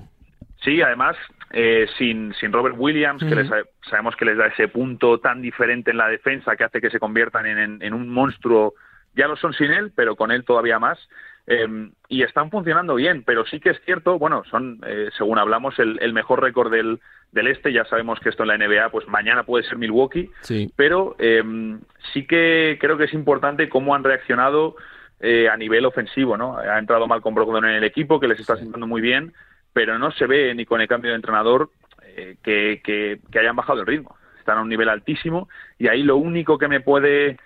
Sí, 0.64 0.82
además, 0.82 1.16
eh, 1.52 1.88
sin, 1.98 2.34
sin 2.34 2.52
Robert 2.52 2.76
Williams, 2.78 3.24
que 3.24 3.36
les, 3.36 3.48
sabemos 3.90 4.16
que 4.16 4.26
les 4.26 4.38
da 4.38 4.48
ese 4.48 4.68
punto 4.68 5.20
tan 5.20 5.42
diferente 5.42 5.92
en 5.92 5.98
la 5.98 6.08
defensa 6.08 6.56
que 6.56 6.64
hace 6.64 6.82
que 6.82 6.90
se 6.90 7.00
conviertan 7.00 7.46
en, 7.46 7.82
en, 7.82 7.94
un 7.94 8.10
monstruo. 8.10 8.74
Ya 9.16 9.28
lo 9.28 9.38
son 9.38 9.54
sin 9.54 9.72
él, 9.72 9.92
pero 9.96 10.16
con 10.16 10.32
él 10.32 10.44
todavía 10.44 10.80
más. 10.80 10.98
Eh, 11.48 11.68
y 12.10 12.24
están 12.24 12.50
funcionando 12.50 12.96
bien, 12.96 13.24
pero 13.24 13.46
sí 13.46 13.60
que 13.60 13.70
es 13.70 13.82
cierto, 13.86 14.18
bueno, 14.18 14.44
son, 14.50 14.82
eh, 14.88 15.10
según 15.16 15.38
hablamos, 15.38 15.78
el, 15.78 16.00
el 16.02 16.12
mejor 16.12 16.42
récord 16.42 16.72
del, 16.72 17.00
del 17.32 17.48
este. 17.48 17.72
Ya 17.72 17.86
sabemos 17.86 18.20
que 18.20 18.30
esto 18.30 18.44
en 18.44 18.50
la 18.50 18.58
NBA, 18.58 18.90
pues 18.90 19.08
mañana 19.08 19.44
puede 19.44 19.64
ser 19.64 19.78
Milwaukee, 19.78 20.32
sí. 20.42 20.74
pero 20.76 21.16
eh, 21.20 21.44
sí 22.12 22.26
que 22.26 22.80
creo 22.82 22.98
que 22.98 23.04
es 23.04 23.14
importante 23.14 23.70
cómo 23.70 23.94
han 23.94 24.04
reaccionado 24.04 24.76
eh, 25.20 25.50
a 25.50 25.58
nivel 25.58 25.86
ofensivo, 25.86 26.38
¿no? 26.38 26.58
Ha 26.58 26.78
entrado 26.78 27.08
Malcolm 27.08 27.36
Brogdon 27.36 27.66
en 27.66 27.76
el 27.76 27.84
equipo, 27.84 28.20
que 28.20 28.28
les 28.28 28.40
está 28.40 28.58
sentando 28.58 28.88
muy 28.88 29.02
bien, 29.02 29.34
pero 29.74 29.98
no 29.98 30.12
se 30.12 30.28
ve 30.28 30.54
ni 30.54 30.66
con 30.66 30.82
el 30.82 30.88
cambio 30.88 31.12
de 31.12 31.16
entrenador 31.16 31.70
eh, 32.04 32.38
que, 32.44 32.82
que, 32.84 33.20
que, 33.32 33.40
hayan 33.40 33.56
bajado 33.56 33.82
el 33.82 33.88
ritmo. 33.88 34.16
Están 34.40 34.58
a 34.58 34.62
un 34.62 34.70
nivel 34.70 34.90
altísimo 34.90 35.50
y 35.78 35.88
ahí 35.88 36.04
lo 36.04 36.18
único 36.18 36.58
que 36.58 36.68
me 36.68 36.82
puede 36.82 37.38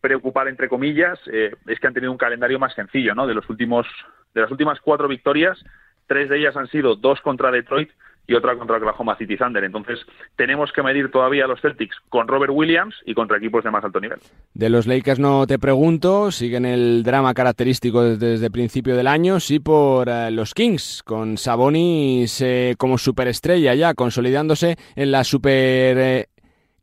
preocupar, 0.00 0.48
entre 0.48 0.68
comillas, 0.68 1.18
eh, 1.32 1.54
es 1.66 1.78
que 1.78 1.86
han 1.86 1.94
tenido 1.94 2.12
un 2.12 2.18
calendario 2.18 2.58
más 2.58 2.74
sencillo, 2.74 3.14
¿no? 3.14 3.26
De 3.26 3.34
los 3.34 3.48
últimos, 3.48 3.86
de 4.34 4.40
las 4.40 4.50
últimas 4.50 4.80
cuatro 4.80 5.06
victorias, 5.08 5.64
tres 6.06 6.28
de 6.28 6.38
ellas 6.38 6.56
han 6.56 6.66
sido 6.66 6.96
dos 6.96 7.20
contra 7.20 7.52
Detroit 7.52 7.90
y 8.26 8.34
otra 8.34 8.56
contra 8.56 8.76
Oklahoma 8.76 9.16
City 9.16 9.36
Thunder. 9.36 9.64
Entonces, 9.64 9.98
tenemos 10.36 10.72
que 10.72 10.82
medir 10.82 11.10
todavía 11.10 11.44
a 11.44 11.48
los 11.48 11.60
Celtics 11.60 11.96
con 12.08 12.28
Robert 12.28 12.52
Williams 12.54 12.94
y 13.04 13.14
contra 13.14 13.38
equipos 13.38 13.64
de 13.64 13.70
más 13.70 13.84
alto 13.84 14.00
nivel. 14.00 14.18
De 14.54 14.70
los 14.70 14.86
Lakers 14.86 15.18
no 15.18 15.46
te 15.46 15.58
pregunto, 15.58 16.30
siguen 16.30 16.64
el 16.64 17.02
drama 17.02 17.34
característico 17.34 18.02
desde, 18.02 18.44
el 18.46 18.52
principio 18.52 18.96
del 18.96 19.06
año, 19.06 19.40
sí 19.40 19.58
por 19.58 20.08
uh, 20.08 20.30
los 20.30 20.54
Kings, 20.54 21.02
con 21.04 21.36
Sabonis 21.36 22.40
eh, 22.40 22.74
como 22.78 22.98
superestrella 22.98 23.74
ya, 23.74 23.94
consolidándose 23.94 24.76
en 24.94 25.10
la 25.10 25.24
super 25.24 25.98
eh, 25.98 26.26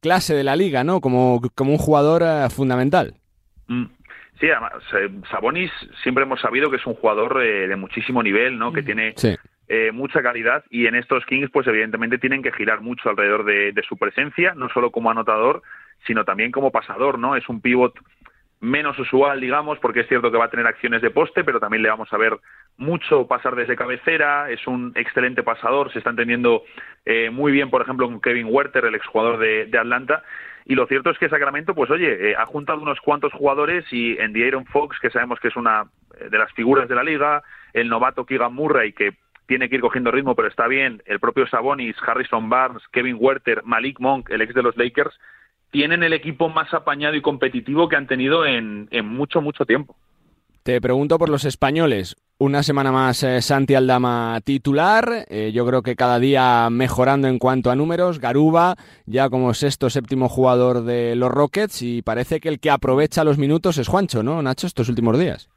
clase 0.01 0.33
de 0.33 0.43
la 0.43 0.55
liga, 0.55 0.83
¿no? 0.83 0.99
Como, 0.99 1.41
como 1.55 1.71
un 1.71 1.77
jugador 1.77 2.23
uh, 2.23 2.49
fundamental. 2.49 3.15
Mm. 3.67 3.85
Sí, 4.39 4.47
además, 4.49 4.71
Sabonis 5.29 5.69
siempre 6.01 6.23
hemos 6.23 6.39
sabido 6.39 6.69
que 6.69 6.77
es 6.77 6.85
un 6.85 6.93
jugador 6.93 7.43
eh, 7.43 7.67
de 7.67 7.75
muchísimo 7.75 8.23
nivel, 8.23 8.57
¿no? 8.57 8.71
Que 8.71 8.81
tiene 8.81 9.13
sí 9.17 9.35
eh, 9.71 9.91
mucha 9.91 10.23
calidad 10.23 10.63
y 10.71 10.87
en 10.87 10.95
estos 10.95 11.23
Kings 11.27 11.51
pues 11.51 11.67
evidentemente 11.67 12.17
tienen 12.17 12.41
que 12.41 12.51
girar 12.51 12.81
mucho 12.81 13.07
alrededor 13.07 13.45
de, 13.45 13.83
su 13.87 13.97
presencia, 13.97 14.55
no 14.55 14.67
solo 14.69 14.89
como 14.89 15.11
anotador, 15.11 15.61
sino 16.07 16.25
también 16.25 16.51
como 16.51 16.71
pasador, 16.71 17.19
¿no? 17.19 17.35
Es 17.35 17.47
un 17.49 17.61
pivot 17.61 17.93
menos 18.61 18.97
usual, 18.97 19.39
digamos, 19.39 19.77
porque 19.77 19.99
es 19.99 20.07
cierto 20.07 20.31
que 20.31 20.39
va 20.39 20.45
a 20.45 20.49
tener 20.49 20.65
acciones 20.65 21.03
de 21.03 21.11
poste, 21.11 21.43
pero 21.43 21.59
también 21.59 21.83
le 21.83 21.89
vamos 21.89 22.11
a 22.11 22.17
ver 22.17 22.39
mucho 22.77 23.27
pasar 23.27 23.55
desde 23.55 23.75
cabecera, 23.75 24.49
es 24.49 24.65
un 24.65 24.91
excelente 24.95 25.43
pasador, 25.43 25.93
se 25.93 25.99
está 25.99 26.09
entendiendo 26.09 26.63
eh, 27.05 27.29
muy 27.29 27.51
bien, 27.51 27.69
por 27.69 27.83
ejemplo, 27.83 28.07
con 28.07 28.21
Kevin 28.21 28.47
Werther, 28.49 28.85
el 28.85 28.95
exjugador 28.95 29.37
de, 29.37 29.67
de 29.67 29.77
Atlanta, 29.77 30.23
y 30.65 30.73
lo 30.73 30.87
cierto 30.87 31.11
es 31.11 31.19
que 31.19 31.29
Sacramento, 31.29 31.75
pues 31.75 31.91
oye, 31.91 32.31
eh, 32.31 32.35
ha 32.35 32.47
juntado 32.47 32.81
unos 32.81 32.99
cuantos 33.01 33.31
jugadores 33.33 33.85
y 33.91 34.17
en 34.19 34.33
De'Aaron 34.33 34.65
Fox, 34.65 34.97
que 34.99 35.11
sabemos 35.11 35.39
que 35.39 35.49
es 35.49 35.55
una 35.55 35.85
de 36.19 36.37
las 36.39 36.51
figuras 36.53 36.89
de 36.89 36.95
la 36.95 37.03
liga, 37.03 37.43
el 37.73 37.87
novato 37.87 38.25
Keegan 38.25 38.53
Murray, 38.53 38.93
que 38.93 39.13
tiene 39.49 39.67
que 39.67 39.75
ir 39.75 39.81
cogiendo 39.81 40.11
ritmo, 40.11 40.35
pero 40.35 40.47
está 40.47 40.67
bien. 40.67 41.01
El 41.07 41.19
propio 41.19 41.47
Sabonis, 41.47 41.95
Harrison 42.05 42.49
Barnes, 42.49 42.83
Kevin 42.91 43.17
Werther, 43.19 43.63
Malik 43.65 43.99
Monk, 43.99 44.29
el 44.29 44.41
ex 44.41 44.53
de 44.53 44.61
los 44.61 44.77
Lakers, 44.77 45.19
tienen 45.71 46.03
el 46.03 46.13
equipo 46.13 46.49
más 46.49 46.71
apañado 46.71 47.15
y 47.15 47.21
competitivo 47.21 47.89
que 47.89 47.95
han 47.95 48.05
tenido 48.05 48.45
en, 48.45 48.87
mucho, 49.05 49.41
mucho 49.41 49.65
tiempo. 49.65 49.95
Te 50.61 50.79
pregunto 50.79 51.17
por 51.17 51.29
los 51.29 51.45
españoles. 51.45 52.15
Una 52.37 52.61
semana 52.61 52.91
más 52.91 53.23
eh, 53.23 53.41
Santi 53.41 53.73
Aldama 53.73 54.39
titular, 54.43 55.25
eh, 55.29 55.51
yo 55.51 55.65
creo 55.65 55.81
que 55.81 55.95
cada 55.95 56.19
día 56.19 56.69
mejorando 56.69 57.27
en 57.27 57.39
cuanto 57.39 57.71
a 57.71 57.75
números, 57.75 58.19
Garuba 58.19 58.75
ya 59.07 59.29
como 59.29 59.55
sexto 59.55 59.89
séptimo 59.89 60.29
jugador 60.29 60.83
de 60.83 61.15
los 61.15 61.31
Rockets 61.31 61.81
y 61.81 62.03
parece 62.03 62.39
que 62.39 62.49
el 62.49 62.59
que 62.59 62.69
aprovecha 62.69 63.23
los 63.23 63.39
minutos 63.39 63.79
es 63.79 63.87
Juancho, 63.87 64.21
¿no, 64.21 64.41
Nacho, 64.43 64.67
estos 64.67 64.89
últimos 64.89 65.19
días? 65.19 65.49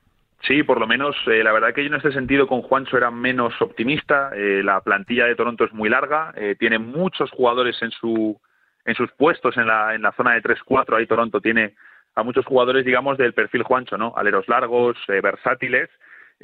Sí, 0.46 0.62
por 0.62 0.80
lo 0.80 0.86
menos 0.86 1.16
eh, 1.26 1.42
la 1.44 1.52
verdad 1.52 1.72
que 1.72 1.82
yo 1.82 1.88
en 1.88 1.94
este 1.94 2.12
sentido 2.12 2.46
con 2.46 2.62
Juancho 2.62 2.96
era 2.96 3.10
menos 3.10 3.54
optimista, 3.60 4.30
la 4.34 4.80
plantilla 4.80 5.26
de 5.26 5.36
Toronto 5.36 5.64
es 5.64 5.72
muy 5.72 5.88
larga, 5.88 6.34
tiene 6.58 6.78
muchos 6.78 7.30
jugadores 7.30 7.80
en 7.82 7.90
su 7.92 8.40
en 8.84 8.96
sus 8.96 9.12
puestos 9.12 9.56
en 9.56 9.68
la, 9.68 9.94
en 9.94 10.02
la 10.02 10.10
zona 10.12 10.32
de 10.32 10.42
3-4, 10.42 10.96
ahí 10.96 11.06
Toronto 11.06 11.40
tiene 11.40 11.74
a 12.16 12.24
muchos 12.24 12.44
jugadores, 12.44 12.84
digamos, 12.84 13.16
del 13.16 13.32
perfil 13.32 13.62
Juancho, 13.62 13.96
¿no? 13.96 14.12
Aleros 14.16 14.48
largos, 14.48 14.96
versátiles, 15.06 15.88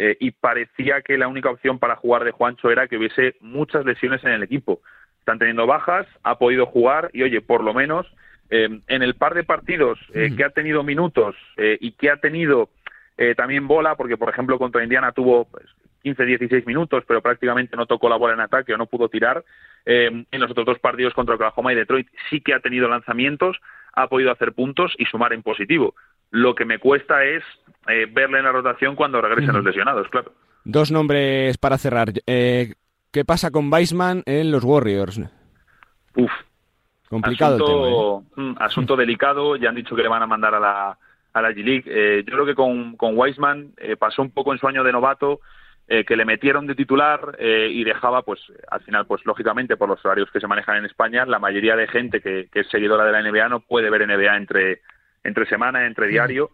eh, 0.01 0.17
y 0.21 0.31
parecía 0.31 1.03
que 1.03 1.19
la 1.19 1.27
única 1.27 1.51
opción 1.51 1.81
para 1.81 1.97
jugar 1.97 2.23
de 2.23 2.31
Juancho 2.31 2.71
era 2.71 2.87
que 2.87 2.97
hubiese 2.97 3.35
muchas 3.41 3.85
lesiones 3.85 4.23
en 4.23 4.31
el 4.31 4.45
equipo. 4.45 4.81
Están 5.19 5.41
teniendo 5.41 5.67
bajas, 5.67 6.07
ha 6.23 6.39
podido 6.39 6.67
jugar 6.67 7.11
y, 7.13 7.25
oye, 7.25 7.41
por 7.41 7.65
lo 7.65 7.75
menos 7.75 8.07
eh, 8.49 8.69
en 8.87 9.03
el 9.03 9.15
par 9.15 9.35
de 9.35 9.43
partidos 9.43 9.99
eh, 10.15 10.31
que 10.37 10.45
ha 10.45 10.51
tenido 10.51 10.85
minutos 10.85 11.35
y 11.57 11.93
que 11.93 12.11
ha 12.11 12.17
tenido 12.17 12.71
también 13.37 13.67
bola, 13.67 13.97
porque 13.97 14.17
por 14.17 14.29
ejemplo 14.29 14.59
contra 14.59 14.83
Indiana 14.83 15.13
tuvo 15.13 15.45
pues, 15.47 15.67
15-16 16.05 16.67
minutos, 16.67 17.05
pero 17.07 17.21
prácticamente 17.21 17.77
no 17.77 17.87
tocó 17.87 18.09
la 18.09 18.17
bola 18.17 18.35
en 18.35 18.41
ataque 18.41 18.73
o 18.75 18.77
no 18.77 18.87
pudo 18.87 19.09
tirar. 19.09 19.45
en 19.85 20.27
los 20.31 20.51
otros 20.51 20.67
dos 20.67 20.79
partidos 20.79 21.15
contra 21.15 21.35
Oklahoma 21.35 21.73
y 21.73 21.77
Detroit 21.77 22.09
sí 22.31 22.41
que 22.41 22.55
ha 22.55 22.61
tenido 22.61 22.89
lanzamientos, 22.89 23.59
ha 23.95 24.07
podido 24.09 24.31
hacer 24.31 24.53
puntos 24.53 24.95
y 24.99 25.05
sumar 25.07 25.33
en 25.33 25.43
positivo. 25.43 25.95
Lo 26.31 26.55
que 26.55 26.65
me 26.65 26.79
cuesta 26.79 27.25
es 27.25 27.43
eh, 27.89 28.07
verle 28.11 28.39
en 28.39 28.45
la 28.45 28.53
rotación 28.53 28.95
cuando 28.97 29.21
regresen 29.21 29.55
los 29.55 29.65
lesionados, 29.65 30.09
claro. 30.09 30.33
Dos 30.65 30.93
nombres 30.93 31.57
para 31.57 31.79
cerrar. 31.79 32.13
Eh, 32.27 32.75
¿Qué 33.11 33.25
pasa 33.25 33.51
con 33.51 33.73
Weissman 33.73 34.23
en 34.27 34.51
los 34.51 34.65
Warriors? 34.65 35.21
Uf. 36.15 36.31
Complicado 37.09 37.55
asunto, 37.55 38.25
mm, 38.37 38.55
asunto 38.59 38.97
delicado. 38.97 39.57
Ya 39.57 39.71
han 39.71 39.75
dicho 39.75 39.97
que 39.97 40.03
le 40.03 40.09
van 40.09 40.23
a 40.23 40.27
mandar 40.27 40.55
a 40.55 40.61
la, 40.61 40.99
a 41.39 41.43
la 41.43 41.53
G-League. 41.53 41.85
Eh, 41.87 42.25
yo 42.27 42.35
creo 42.35 42.47
que 42.47 42.55
con, 42.55 42.97
con 42.97 43.17
Weissman 43.17 43.73
pasó 43.99 44.23
un 44.23 44.31
poco 44.31 44.53
en 44.53 44.59
su 44.59 44.67
año 44.67 44.85
de 44.85 44.93
novato. 44.93 45.41
que 45.89 46.17
le 46.17 46.27
metieron 46.27 46.67
de 46.67 46.75
titular 46.75 47.39
y 47.41 47.83
dejaba, 47.83 48.21
pues, 48.21 48.41
al 48.71 48.83
final, 48.83 49.07
pues, 49.07 49.25
lógicamente, 49.25 49.79
por 49.79 49.89
los 49.89 50.05
horarios 50.05 50.31
que 50.31 50.41
se 50.41 50.47
manejan 50.47 50.77
en 50.77 50.85
España, 50.85 51.25
la 51.25 51.39
mayoría 51.39 51.77
de 51.77 51.89
gente 51.89 52.21
que, 52.21 52.49
que 52.53 52.61
es 52.61 52.69
seguidora 52.69 53.07
de 53.07 53.13
la 53.13 53.23
NBA 53.23 53.49
no 53.49 53.61
puede 53.61 53.89
ver 53.89 54.07
NBA 54.07 54.37
entre, 54.37 54.83
entre 55.25 55.47
semana, 55.47 55.87
entre 55.87 56.09
diario. 56.09 56.51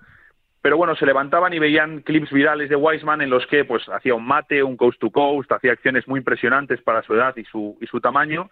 Pero 0.64 0.78
bueno, 0.78 0.97
se 0.97 1.05
levantaban 1.05 1.53
y 1.53 1.59
veían 1.59 2.01
clips 2.01 2.32
virales 2.32 2.70
de 2.70 2.76
Wiseman 2.76 3.20
en 3.20 3.28
los 3.28 3.47
que 3.49 3.66
pues 3.66 3.87
hacía 3.91 4.14
un 4.14 4.26
mate, 4.26 4.62
un 4.62 4.78
coast 4.78 4.99
to 4.99 5.11
coast, 5.11 5.53
hacía 5.53 5.72
acciones 5.72 6.09
muy 6.09 6.20
impresionantes 6.20 6.80
para 6.80 7.03
su 7.03 7.12
edad 7.12 7.37
y 7.37 7.45
su, 7.45 7.76
y 7.82 7.87
su 7.87 8.01
tamaño. 8.01 8.51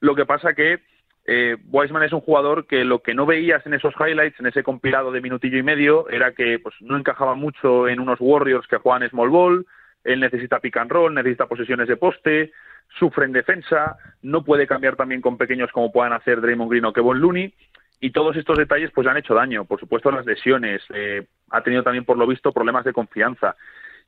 Lo 0.00 0.16
que 0.16 0.26
pasa 0.26 0.54
que 0.54 0.80
eh, 1.24 1.56
Wiseman 1.70 2.02
es 2.02 2.12
un 2.12 2.20
jugador 2.20 2.66
que 2.66 2.84
lo 2.84 3.00
que 3.00 3.14
no 3.14 3.26
veías 3.26 3.64
en 3.66 3.74
esos 3.74 3.94
highlights, 3.94 4.40
en 4.40 4.46
ese 4.46 4.62
compilado 4.62 5.12
de 5.12 5.20
minutillo 5.20 5.58
y 5.58 5.62
medio, 5.62 6.08
era 6.08 6.32
que 6.32 6.58
pues 6.58 6.74
no 6.80 6.96
encajaba 6.96 7.34
mucho 7.34 7.88
en 7.88 8.00
unos 8.00 8.18
Warriors 8.20 8.66
que 8.66 8.78
juegan 8.78 9.08
small 9.08 9.28
ball, 9.30 9.66
él 10.04 10.20
necesita 10.20 10.58
pick 10.58 10.76
and 10.78 10.90
roll, 10.90 11.14
necesita 11.14 11.46
posesiones 11.46 11.86
de 11.86 11.96
poste, 11.96 12.52
sufre 12.98 13.24
en 13.24 13.32
defensa, 13.32 13.96
no 14.22 14.44
puede 14.44 14.66
cambiar 14.66 14.96
también 14.96 15.20
con 15.20 15.38
pequeños 15.38 15.70
como 15.70 15.92
puedan 15.92 16.12
hacer 16.12 16.40
Draymond 16.40 16.70
Green 16.70 16.84
o 16.86 16.92
Kevin 16.92 17.20
Looney, 17.20 17.54
y 18.00 18.10
todos 18.10 18.36
estos 18.36 18.58
detalles 18.58 18.90
pues 18.92 19.04
le 19.04 19.12
han 19.12 19.16
hecho 19.16 19.34
daño. 19.34 19.64
Por 19.64 19.78
supuesto 19.78 20.10
las 20.10 20.26
lesiones, 20.26 20.82
eh, 20.92 21.24
ha 21.50 21.62
tenido 21.62 21.84
también 21.84 22.04
por 22.04 22.18
lo 22.18 22.26
visto 22.26 22.52
problemas 22.52 22.84
de 22.84 22.92
confianza. 22.92 23.54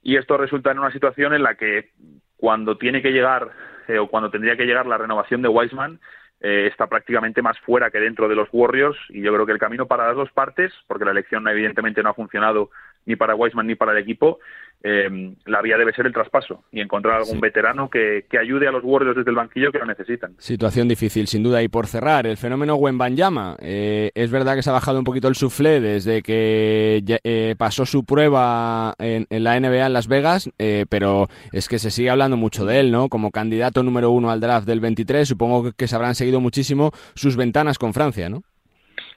Y 0.03 0.17
esto 0.17 0.37
resulta 0.37 0.73
en 0.73 0.81
una 0.81 0.91
situación 0.91 1.33
en 1.33 1.45
la 1.45 1.55
que 1.55 1.91
cuando 2.37 2.77
tiene 2.77 3.01
que 3.01 3.13
llegar 3.13 3.51
eh, 3.87 3.99
o 3.99 4.09
cuando 4.09 4.31
tendría 4.31 4.57
que 4.57 4.67
llegar 4.67 4.87
la 4.87 4.99
renovación 4.99 5.43
de 5.43 5.49
Wiseman 5.49 6.01
eh, 6.47 6.67
está 6.67 6.89
prácticamente 6.89 7.41
más 7.41 7.59
fuera 7.61 7.91
que 7.91 7.99
dentro 7.99 8.29
de 8.29 8.35
los 8.35 8.51
Warriors 8.53 8.99
y 9.09 9.23
yo 9.23 9.33
creo 9.33 9.47
que 9.47 9.53
el 9.53 9.59
camino 9.59 9.87
para 9.87 10.09
las 10.09 10.15
dos 10.15 10.31
partes, 10.31 10.75
porque 10.87 11.07
la 11.07 11.13
elección 11.13 11.49
evidentemente 11.49 12.03
no 12.03 12.11
ha 12.11 12.15
funcionado 12.15 12.69
ni 13.07 13.17
para 13.17 13.35
Wiseman 13.35 13.67
ni 13.67 13.75
para 13.75 13.93
el 13.93 13.99
equipo, 13.99 14.39
eh, 14.87 15.35
la 15.47 15.63
vía 15.63 15.79
debe 15.79 15.95
ser 15.95 16.05
el 16.05 16.13
traspaso 16.13 16.65
y 16.71 16.81
encontrar 16.83 17.17
algún 17.17 17.41
veterano 17.41 17.89
que, 17.89 18.27
ayude 18.39 18.69
a 18.69 18.71
los 18.71 18.85
Warriors 18.85 19.17
desde 19.17 19.31
el 19.31 19.37
banquillo 19.37 19.73
que 19.73 19.79
lo 19.79 19.87
necesitan. 19.87 20.35
Situación 20.39 20.89
difícil, 20.89 21.27
sin 21.27 21.43
duda. 21.43 21.63
Y 21.63 21.69
por 21.69 21.87
cerrar, 21.87 22.27
el 22.27 22.37
fenómeno 22.37 22.75
Wembanyama. 22.75 23.57
Eh, 23.61 24.11
es 24.15 24.31
verdad 24.31 24.55
que 24.55 24.63
se 24.63 24.69
ha 24.69 24.75
bajado 24.75 24.99
un 24.99 25.05
poquito 25.05 25.29
el 25.29 25.37
suflé 25.37 25.81
desde 25.81 26.21
que 26.21 27.03
eh, 27.25 27.55
pasó 27.57 27.87
su 27.87 28.05
prueba 28.05 28.95
en, 28.99 29.27
la 29.31 29.59
NBA 29.59 29.87
en 29.87 29.93
Las 29.95 30.09
Vegas, 30.09 30.51
eh, 30.59 30.85
pero 30.91 31.29
es 31.53 31.69
que 31.69 31.79
se 31.79 31.91
sigue 31.91 32.11
hablando 32.11 32.37
mucho 32.37 32.67
de 32.67 32.81
él, 32.81 32.93
¿no? 32.93 33.09
Como 33.09 33.31
candidato 33.31 33.83
número 33.83 34.11
uno 34.11 34.31
al 34.31 34.41
draft 34.41 34.67
del 34.67 34.81
23, 34.81 35.27
supongo 35.27 35.73
que 35.73 35.89
se 35.89 35.97
habrán 35.97 36.15
seguido 36.15 36.41
muchísimo 36.41 36.91
sus 37.15 37.37
ventanas 37.37 37.79
con 37.79 37.95
Francia, 37.95 38.29
¿no? 38.29 38.43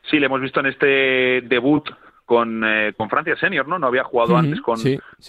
Sí, 0.09 0.19
le 0.19 0.27
hemos 0.27 0.39
visto 0.39 0.61
en 0.61 0.67
este 0.67 1.41
debut 1.41 1.89
con, 2.27 2.61
eh, 2.65 2.93
con 2.97 3.09
Francia 3.09 3.37
Senior, 3.37 3.69
¿no? 3.69 3.79
No 3.79 3.87
había 3.87 4.03
jugado 4.03 4.35
antes 4.35 4.59
con, 4.59 4.77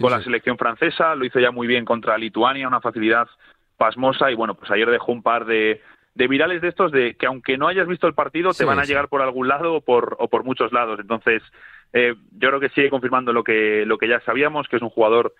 con 0.00 0.10
la 0.10 0.20
selección 0.20 0.58
francesa, 0.58 1.14
lo 1.14 1.24
hizo 1.24 1.38
ya 1.38 1.52
muy 1.52 1.68
bien 1.68 1.84
contra 1.84 2.18
Lituania, 2.18 2.66
una 2.66 2.80
facilidad 2.80 3.28
pasmosa 3.76 4.32
y 4.32 4.34
bueno, 4.34 4.54
pues 4.54 4.68
ayer 4.72 4.90
dejó 4.90 5.12
un 5.12 5.22
par 5.22 5.44
de, 5.46 5.80
de 6.16 6.26
virales 6.26 6.60
de 6.60 6.66
estos 6.66 6.90
de 6.90 7.14
que 7.14 7.26
aunque 7.26 7.56
no 7.56 7.68
hayas 7.68 7.86
visto 7.86 8.08
el 8.08 8.14
partido 8.14 8.52
te 8.52 8.64
van 8.64 8.80
a 8.80 8.84
llegar 8.84 9.06
por 9.06 9.22
algún 9.22 9.46
lado 9.46 9.74
o 9.74 9.80
por, 9.80 10.16
o 10.18 10.26
por 10.26 10.42
muchos 10.42 10.72
lados. 10.72 10.98
Entonces, 10.98 11.40
eh, 11.92 12.16
yo 12.32 12.48
creo 12.48 12.58
que 12.58 12.70
sigue 12.70 12.90
confirmando 12.90 13.32
lo 13.32 13.44
que, 13.44 13.84
lo 13.86 13.96
que 13.96 14.08
ya 14.08 14.18
sabíamos, 14.22 14.66
que 14.66 14.74
es 14.74 14.82
un 14.82 14.90
jugador 14.90 15.32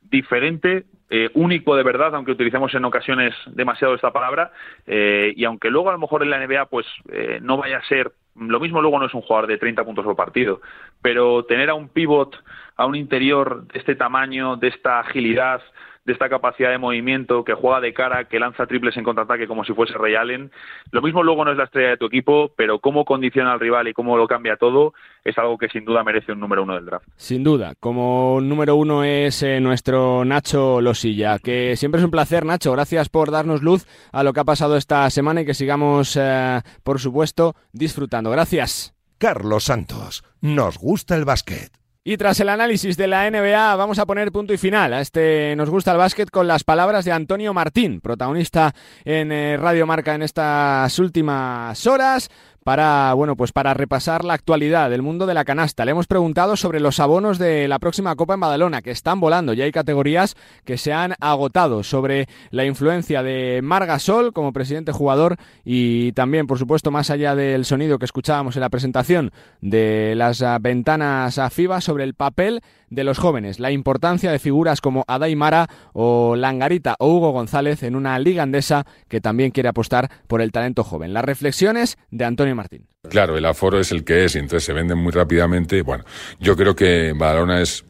diferente, 0.00 0.84
eh, 1.10 1.28
único 1.34 1.76
de 1.76 1.82
verdad, 1.82 2.14
aunque 2.14 2.32
utilicemos 2.32 2.74
en 2.74 2.86
ocasiones 2.86 3.34
demasiado 3.46 3.94
esta 3.94 4.10
palabra, 4.10 4.52
eh, 4.86 5.34
y 5.36 5.44
aunque 5.44 5.68
luego 5.68 5.90
a 5.90 5.92
lo 5.92 5.98
mejor 5.98 6.22
en 6.22 6.30
la 6.30 6.38
NBA 6.46 6.66
pues 6.66 6.86
eh, 7.12 7.40
no 7.42 7.58
vaya 7.58 7.76
a 7.76 7.84
ser 7.84 8.12
lo 8.36 8.60
mismo 8.60 8.80
luego 8.80 8.98
no 8.98 9.06
es 9.06 9.14
un 9.14 9.22
jugador 9.22 9.46
de 9.46 9.58
30 9.58 9.84
puntos 9.84 10.04
por 10.04 10.16
partido, 10.16 10.60
pero 11.02 11.44
tener 11.44 11.70
a 11.70 11.74
un 11.74 11.88
pivot, 11.88 12.36
a 12.76 12.86
un 12.86 12.96
interior 12.96 13.66
de 13.68 13.78
este 13.78 13.94
tamaño, 13.94 14.56
de 14.56 14.68
esta 14.68 15.00
agilidad, 15.00 15.62
de 16.04 16.12
esta 16.12 16.28
capacidad 16.28 16.70
de 16.70 16.78
movimiento, 16.78 17.44
que 17.44 17.54
juega 17.54 17.80
de 17.80 17.94
cara, 17.94 18.24
que 18.24 18.38
lanza 18.38 18.66
triples 18.66 18.96
en 18.96 19.04
contraataque 19.04 19.46
como 19.46 19.64
si 19.64 19.72
fuese 19.72 19.94
Ray 19.94 20.14
Allen. 20.14 20.50
Lo 20.90 21.02
mismo 21.02 21.22
luego 21.22 21.44
no 21.44 21.52
es 21.52 21.56
la 21.56 21.64
estrella 21.64 21.90
de 21.90 21.96
tu 21.96 22.06
equipo, 22.06 22.52
pero 22.56 22.78
cómo 22.78 23.04
condiciona 23.04 23.52
al 23.52 23.60
rival 23.60 23.88
y 23.88 23.94
cómo 23.94 24.16
lo 24.16 24.26
cambia 24.26 24.56
todo 24.56 24.92
es 25.24 25.36
algo 25.38 25.56
que 25.56 25.68
sin 25.68 25.84
duda 25.84 26.04
merece 26.04 26.32
un 26.32 26.40
número 26.40 26.62
uno 26.62 26.74
del 26.74 26.84
draft. 26.84 27.06
Sin 27.16 27.42
duda, 27.42 27.74
como 27.80 28.40
número 28.42 28.76
uno 28.76 29.04
es 29.04 29.42
eh, 29.42 29.60
nuestro 29.60 30.24
Nacho 30.24 30.80
Losilla, 30.80 31.38
que 31.38 31.76
siempre 31.76 32.00
es 32.00 32.04
un 32.04 32.10
placer, 32.10 32.44
Nacho. 32.44 32.72
Gracias 32.72 33.08
por 33.08 33.30
darnos 33.30 33.62
luz 33.62 33.86
a 34.12 34.22
lo 34.22 34.32
que 34.32 34.40
ha 34.40 34.44
pasado 34.44 34.76
esta 34.76 35.08
semana 35.10 35.40
y 35.40 35.46
que 35.46 35.54
sigamos, 35.54 36.18
eh, 36.20 36.60
por 36.82 37.00
supuesto, 37.00 37.54
disfrutando. 37.72 38.30
Gracias. 38.30 38.94
Carlos 39.18 39.64
Santos, 39.64 40.24
nos 40.42 40.76
gusta 40.76 41.16
el 41.16 41.24
básquet. 41.24 41.83
Y 42.06 42.18
tras 42.18 42.38
el 42.40 42.50
análisis 42.50 42.98
de 42.98 43.06
la 43.06 43.30
NBA, 43.30 43.76
vamos 43.76 43.98
a 43.98 44.04
poner 44.04 44.30
punto 44.30 44.52
y 44.52 44.58
final 44.58 44.92
a 44.92 45.00
este 45.00 45.56
Nos 45.56 45.70
gusta 45.70 45.92
el 45.92 45.96
básquet 45.96 46.28
con 46.28 46.46
las 46.46 46.62
palabras 46.62 47.06
de 47.06 47.12
Antonio 47.12 47.54
Martín, 47.54 48.02
protagonista 48.02 48.74
en 49.06 49.32
eh, 49.32 49.56
Radio 49.56 49.86
Marca 49.86 50.14
en 50.14 50.20
estas 50.20 50.98
últimas 50.98 51.86
horas 51.86 52.28
para, 52.64 53.12
bueno, 53.12 53.36
pues 53.36 53.52
para 53.52 53.74
repasar 53.74 54.24
la 54.24 54.32
actualidad 54.32 54.88
del 54.88 55.02
mundo 55.02 55.26
de 55.26 55.34
la 55.34 55.44
canasta. 55.44 55.84
Le 55.84 55.90
hemos 55.90 56.06
preguntado 56.06 56.56
sobre 56.56 56.80
los 56.80 56.98
abonos 56.98 57.38
de 57.38 57.68
la 57.68 57.78
próxima 57.78 58.16
Copa 58.16 58.34
en 58.34 58.40
Badalona, 58.40 58.80
que 58.80 58.90
están 58.90 59.20
volando. 59.20 59.52
Ya 59.52 59.64
hay 59.64 59.72
categorías 59.72 60.34
que 60.64 60.78
se 60.78 60.92
han 60.92 61.14
agotado. 61.20 61.82
Sobre 61.82 62.26
la 62.50 62.64
influencia 62.64 63.22
de 63.22 63.60
Margasol 63.62 64.32
como 64.32 64.52
presidente 64.54 64.92
jugador 64.92 65.36
y 65.64 66.12
también, 66.12 66.46
por 66.46 66.58
supuesto, 66.58 66.90
más 66.90 67.10
allá 67.10 67.34
del 67.34 67.66
sonido 67.66 67.98
que 67.98 68.06
escuchábamos 68.06 68.56
en 68.56 68.60
la 68.60 68.70
presentación 68.70 69.30
de 69.60 70.14
las 70.16 70.42
ventanas 70.60 71.38
a 71.38 71.50
FIBA, 71.50 71.82
sobre 71.82 72.04
el 72.04 72.14
papel 72.14 72.62
de 72.94 73.04
los 73.04 73.18
jóvenes, 73.18 73.58
la 73.58 73.70
importancia 73.70 74.30
de 74.30 74.38
figuras 74.38 74.80
como 74.80 75.04
Adai 75.06 75.36
Mara 75.36 75.68
o 75.92 76.36
Langarita 76.36 76.96
o 76.98 77.08
Hugo 77.08 77.32
González 77.32 77.82
en 77.82 77.96
una 77.96 78.18
liga 78.18 78.42
andesa 78.42 78.86
que 79.08 79.20
también 79.20 79.50
quiere 79.50 79.68
apostar 79.68 80.10
por 80.26 80.40
el 80.40 80.52
talento 80.52 80.84
joven. 80.84 81.12
Las 81.12 81.24
reflexiones 81.24 81.98
de 82.10 82.24
Antonio 82.24 82.54
Martín. 82.54 82.86
Claro, 83.08 83.36
el 83.36 83.44
aforo 83.44 83.80
es 83.80 83.92
el 83.92 84.04
que 84.04 84.24
es 84.24 84.34
y 84.34 84.38
entonces 84.38 84.64
se 84.64 84.72
venden 84.72 84.98
muy 84.98 85.12
rápidamente. 85.12 85.82
Bueno, 85.82 86.04
yo 86.40 86.56
creo 86.56 86.74
que 86.74 87.12
Badalona 87.14 87.60
es 87.60 87.84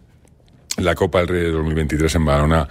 la 0.77 0.95
Copa 0.95 1.19
del 1.21 1.29
Rey 1.29 1.43
de 1.43 1.53
2023 1.53 2.15
en 2.15 2.25
Badalona 2.25 2.69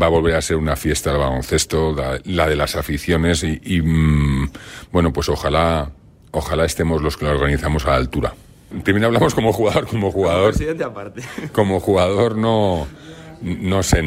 va 0.00 0.06
a 0.06 0.10
volver 0.10 0.34
a 0.34 0.42
ser 0.42 0.56
una 0.56 0.76
fiesta 0.76 1.10
del 1.10 1.20
baloncesto, 1.20 1.94
la, 2.24 2.48
de 2.48 2.56
las 2.56 2.76
aficiones 2.76 3.44
y, 3.44 3.82
mm, 3.82 4.50
bueno, 4.92 5.12
pues 5.12 5.28
ojalá, 5.28 5.92
ojalá 6.32 6.64
estemos 6.64 7.02
los 7.02 7.16
que 7.16 7.24
lo 7.26 7.32
organizamos 7.32 7.86
a 7.86 7.90
la 7.90 7.96
altura. 7.96 8.34
También 8.82 9.04
hablamos 9.04 9.34
como 9.34 9.52
jugador, 9.52 9.86
como 9.86 10.10
jugador. 10.10 10.50
presidente 10.50 10.84
aparte. 10.84 11.22
Como 11.52 11.80
jugador 11.80 12.36
no, 12.36 12.86
no 13.42 13.82
sé, 13.82 14.02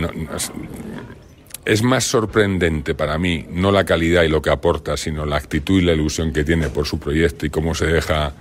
es 1.65 1.83
más 1.83 2.05
sorprendente 2.05 2.95
para 2.95 3.17
mí 3.17 3.45
no 3.49 3.71
la 3.71 3.83
calidad 3.83 4.23
y 4.23 4.29
lo 4.29 4.41
que 4.41 4.49
aporta, 4.49 4.95
sino 4.97 5.25
la 5.25 5.35
actitud 5.35 5.81
y 5.81 5.85
la 5.85 5.93
ilusión 5.93 6.31
que 6.31 6.43
tiene 6.43 6.69
por 6.69 6.85
su 6.85 6.99
proyecto 6.99 7.45
y 7.45 7.49
cómo 7.49 7.75
se 7.75 7.87
deja 7.87 8.33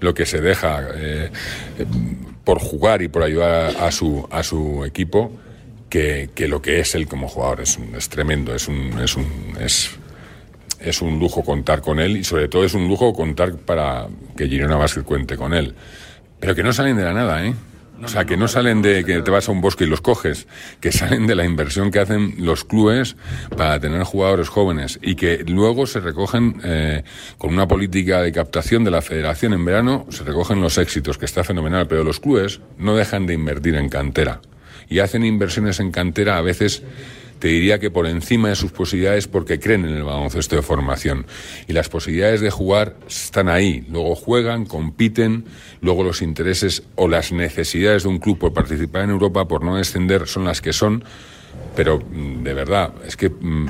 lo 0.00 0.14
que 0.14 0.26
se 0.26 0.40
deja 0.40 0.88
eh, 0.94 1.30
por 2.44 2.58
jugar 2.58 3.02
y 3.02 3.08
por 3.08 3.22
ayudar 3.22 3.76
a 3.76 3.92
su, 3.92 4.26
a 4.30 4.42
su 4.42 4.84
equipo 4.84 5.30
que, 5.88 6.30
que, 6.34 6.48
lo 6.48 6.60
que 6.60 6.80
es 6.80 6.94
él 6.96 7.06
como 7.06 7.28
jugador. 7.28 7.60
Es, 7.60 7.78
es 7.96 8.08
tremendo, 8.08 8.54
es 8.54 8.66
un, 8.66 8.98
es 9.00 9.16
un, 9.16 9.26
es, 9.60 9.90
es 10.84 11.02
un 11.02 11.18
lujo 11.18 11.42
contar 11.42 11.80
con 11.80 12.00
él 12.00 12.16
y 12.16 12.24
sobre 12.24 12.48
todo 12.48 12.64
es 12.64 12.74
un 12.74 12.88
lujo 12.88 13.12
contar 13.12 13.56
para 13.56 14.08
que 14.36 14.48
Girona 14.48 14.76
Basket 14.76 15.02
cuente 15.02 15.36
con 15.36 15.54
él. 15.54 15.74
Pero 16.40 16.54
que 16.54 16.62
no 16.62 16.72
salen 16.72 16.96
de 16.96 17.04
la 17.04 17.12
nada, 17.12 17.44
¿eh? 17.44 17.54
O 18.04 18.08
sea, 18.08 18.24
que 18.24 18.36
no 18.36 18.48
salen 18.48 18.82
de 18.82 19.04
que 19.04 19.22
te 19.22 19.30
vas 19.30 19.48
a 19.48 19.52
un 19.52 19.60
bosque 19.60 19.84
y 19.84 19.86
los 19.86 20.00
coges, 20.00 20.48
que 20.80 20.90
salen 20.92 21.26
de 21.26 21.36
la 21.36 21.44
inversión 21.44 21.90
que 21.90 22.00
hacen 22.00 22.34
los 22.38 22.64
clubes 22.64 23.16
para 23.56 23.78
tener 23.78 24.02
jugadores 24.02 24.48
jóvenes 24.48 24.98
y 25.02 25.14
que 25.14 25.44
luego 25.46 25.86
se 25.86 26.00
recogen 26.00 26.60
eh, 26.64 27.04
con 27.38 27.52
una 27.52 27.68
política 27.68 28.20
de 28.20 28.32
captación 28.32 28.82
de 28.82 28.90
la 28.90 29.02
federación 29.02 29.52
en 29.52 29.64
verano, 29.64 30.06
se 30.10 30.24
recogen 30.24 30.60
los 30.60 30.78
éxitos, 30.78 31.16
que 31.16 31.26
está 31.26 31.44
fenomenal, 31.44 31.86
pero 31.86 32.02
los 32.02 32.18
clubes 32.18 32.60
no 32.76 32.96
dejan 32.96 33.26
de 33.26 33.34
invertir 33.34 33.76
en 33.76 33.88
cantera 33.88 34.40
y 34.88 34.98
hacen 34.98 35.24
inversiones 35.24 35.80
en 35.80 35.90
cantera 35.90 36.36
a 36.36 36.42
veces 36.42 36.82
te 37.42 37.48
diría 37.48 37.80
que 37.80 37.90
por 37.90 38.06
encima 38.06 38.50
de 38.50 38.54
sus 38.54 38.70
posibilidades 38.70 39.26
porque 39.26 39.58
creen 39.58 39.84
en 39.84 39.96
el 39.96 40.04
baloncesto 40.04 40.54
de 40.54 40.62
formación. 40.62 41.26
Y 41.66 41.72
las 41.72 41.88
posibilidades 41.88 42.40
de 42.40 42.50
jugar 42.50 42.94
están 43.08 43.48
ahí. 43.48 43.84
Luego 43.90 44.14
juegan, 44.14 44.64
compiten, 44.64 45.46
luego 45.80 46.04
los 46.04 46.22
intereses 46.22 46.84
o 46.94 47.08
las 47.08 47.32
necesidades 47.32 48.04
de 48.04 48.10
un 48.10 48.18
club 48.20 48.38
por 48.38 48.52
participar 48.52 49.02
en 49.02 49.10
Europa, 49.10 49.48
por 49.48 49.64
no 49.64 49.74
descender, 49.74 50.28
son 50.28 50.44
las 50.44 50.60
que 50.60 50.72
son. 50.72 51.02
Pero 51.74 51.98
mm, 51.98 52.44
de 52.44 52.54
verdad, 52.54 52.94
es 53.04 53.16
que 53.16 53.28
mm, 53.28 53.66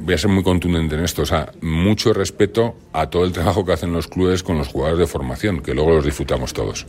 voy 0.00 0.14
a 0.14 0.18
ser 0.18 0.30
muy 0.30 0.42
contundente 0.42 0.96
en 0.96 1.04
esto. 1.04 1.22
O 1.22 1.26
sea, 1.26 1.52
mucho 1.60 2.12
respeto 2.12 2.74
a 2.92 3.10
todo 3.10 3.24
el 3.24 3.30
trabajo 3.30 3.64
que 3.64 3.74
hacen 3.74 3.92
los 3.92 4.08
clubes 4.08 4.42
con 4.42 4.58
los 4.58 4.66
jugadores 4.66 4.98
de 4.98 5.06
formación, 5.06 5.60
que 5.60 5.72
luego 5.72 5.92
los 5.92 6.04
disfrutamos 6.04 6.52
todos. 6.52 6.84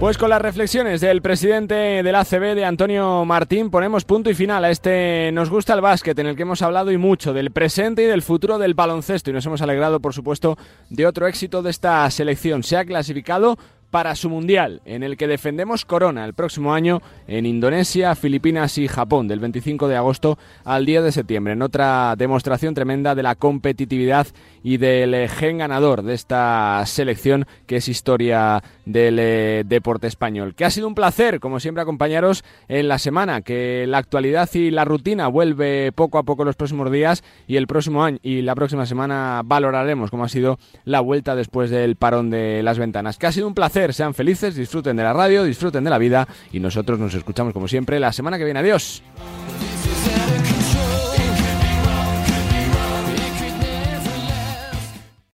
Pues 0.00 0.16
con 0.16 0.30
las 0.30 0.40
reflexiones 0.40 1.02
del 1.02 1.20
presidente 1.20 1.74
del 1.74 2.14
ACB, 2.14 2.54
de 2.54 2.64
Antonio 2.64 3.22
Martín, 3.26 3.70
ponemos 3.70 4.06
punto 4.06 4.30
y 4.30 4.34
final 4.34 4.64
a 4.64 4.70
este 4.70 5.30
Nos 5.30 5.50
gusta 5.50 5.74
el 5.74 5.82
básquet, 5.82 6.18
en 6.18 6.26
el 6.26 6.36
que 6.36 6.42
hemos 6.42 6.62
hablado 6.62 6.90
y 6.90 6.96
mucho 6.96 7.34
del 7.34 7.50
presente 7.50 8.04
y 8.04 8.06
del 8.06 8.22
futuro 8.22 8.56
del 8.56 8.72
baloncesto. 8.72 9.28
Y 9.28 9.34
nos 9.34 9.44
hemos 9.44 9.60
alegrado, 9.60 10.00
por 10.00 10.14
supuesto, 10.14 10.56
de 10.88 11.06
otro 11.06 11.26
éxito 11.26 11.60
de 11.60 11.68
esta 11.68 12.10
selección. 12.10 12.62
Se 12.62 12.78
ha 12.78 12.86
clasificado 12.86 13.58
para 13.90 14.14
su 14.14 14.30
Mundial, 14.30 14.80
en 14.84 15.02
el 15.02 15.16
que 15.16 15.26
defendemos 15.26 15.84
Corona 15.84 16.24
el 16.24 16.34
próximo 16.34 16.72
año 16.72 17.02
en 17.26 17.46
Indonesia, 17.46 18.14
Filipinas 18.14 18.78
y 18.78 18.88
Japón, 18.88 19.28
del 19.28 19.40
25 19.40 19.88
de 19.88 19.96
agosto 19.96 20.38
al 20.64 20.86
10 20.86 21.04
de 21.04 21.12
septiembre, 21.12 21.52
en 21.52 21.62
otra 21.62 22.14
demostración 22.16 22.74
tremenda 22.74 23.14
de 23.14 23.22
la 23.22 23.34
competitividad 23.34 24.26
y 24.62 24.76
del 24.76 25.28
gen 25.28 25.58
ganador 25.58 26.02
de 26.02 26.14
esta 26.14 26.82
selección 26.86 27.46
que 27.66 27.76
es 27.76 27.88
historia 27.88 28.62
del 28.84 29.18
eh, 29.18 29.62
deporte 29.66 30.06
español. 30.06 30.54
Que 30.54 30.64
ha 30.64 30.70
sido 30.70 30.86
un 30.86 30.94
placer, 30.94 31.40
como 31.40 31.60
siempre, 31.60 31.82
acompañaros 31.82 32.44
en 32.68 32.88
la 32.88 32.98
semana, 32.98 33.42
que 33.42 33.86
la 33.88 33.98
actualidad 33.98 34.48
y 34.54 34.70
la 34.70 34.84
rutina 34.84 35.28
vuelve 35.28 35.92
poco 35.92 36.18
a 36.18 36.22
poco 36.22 36.44
los 36.44 36.56
próximos 36.56 36.90
días 36.90 37.24
y 37.46 37.56
el 37.56 37.66
próximo 37.66 38.04
año 38.04 38.18
y 38.22 38.42
la 38.42 38.54
próxima 38.54 38.86
semana 38.86 39.42
valoraremos 39.44 40.10
cómo 40.10 40.24
ha 40.24 40.28
sido 40.28 40.58
la 40.84 41.00
vuelta 41.00 41.34
después 41.34 41.70
del 41.70 41.96
parón 41.96 42.30
de 42.30 42.62
las 42.62 42.78
ventanas. 42.78 43.18
Que 43.18 43.26
ha 43.26 43.32
sido 43.32 43.46
un 43.46 43.54
sean 43.92 44.14
felices, 44.14 44.54
disfruten 44.54 44.96
de 44.96 45.02
la 45.02 45.12
radio, 45.12 45.44
disfruten 45.44 45.84
de 45.84 45.90
la 45.90 45.98
vida 45.98 46.28
y 46.52 46.60
nosotros 46.60 46.98
nos 46.98 47.14
escuchamos 47.14 47.52
como 47.52 47.68
siempre 47.68 47.98
la 47.98 48.12
semana 48.12 48.38
que 48.38 48.44
viene. 48.44 48.60
Adiós. 48.60 49.02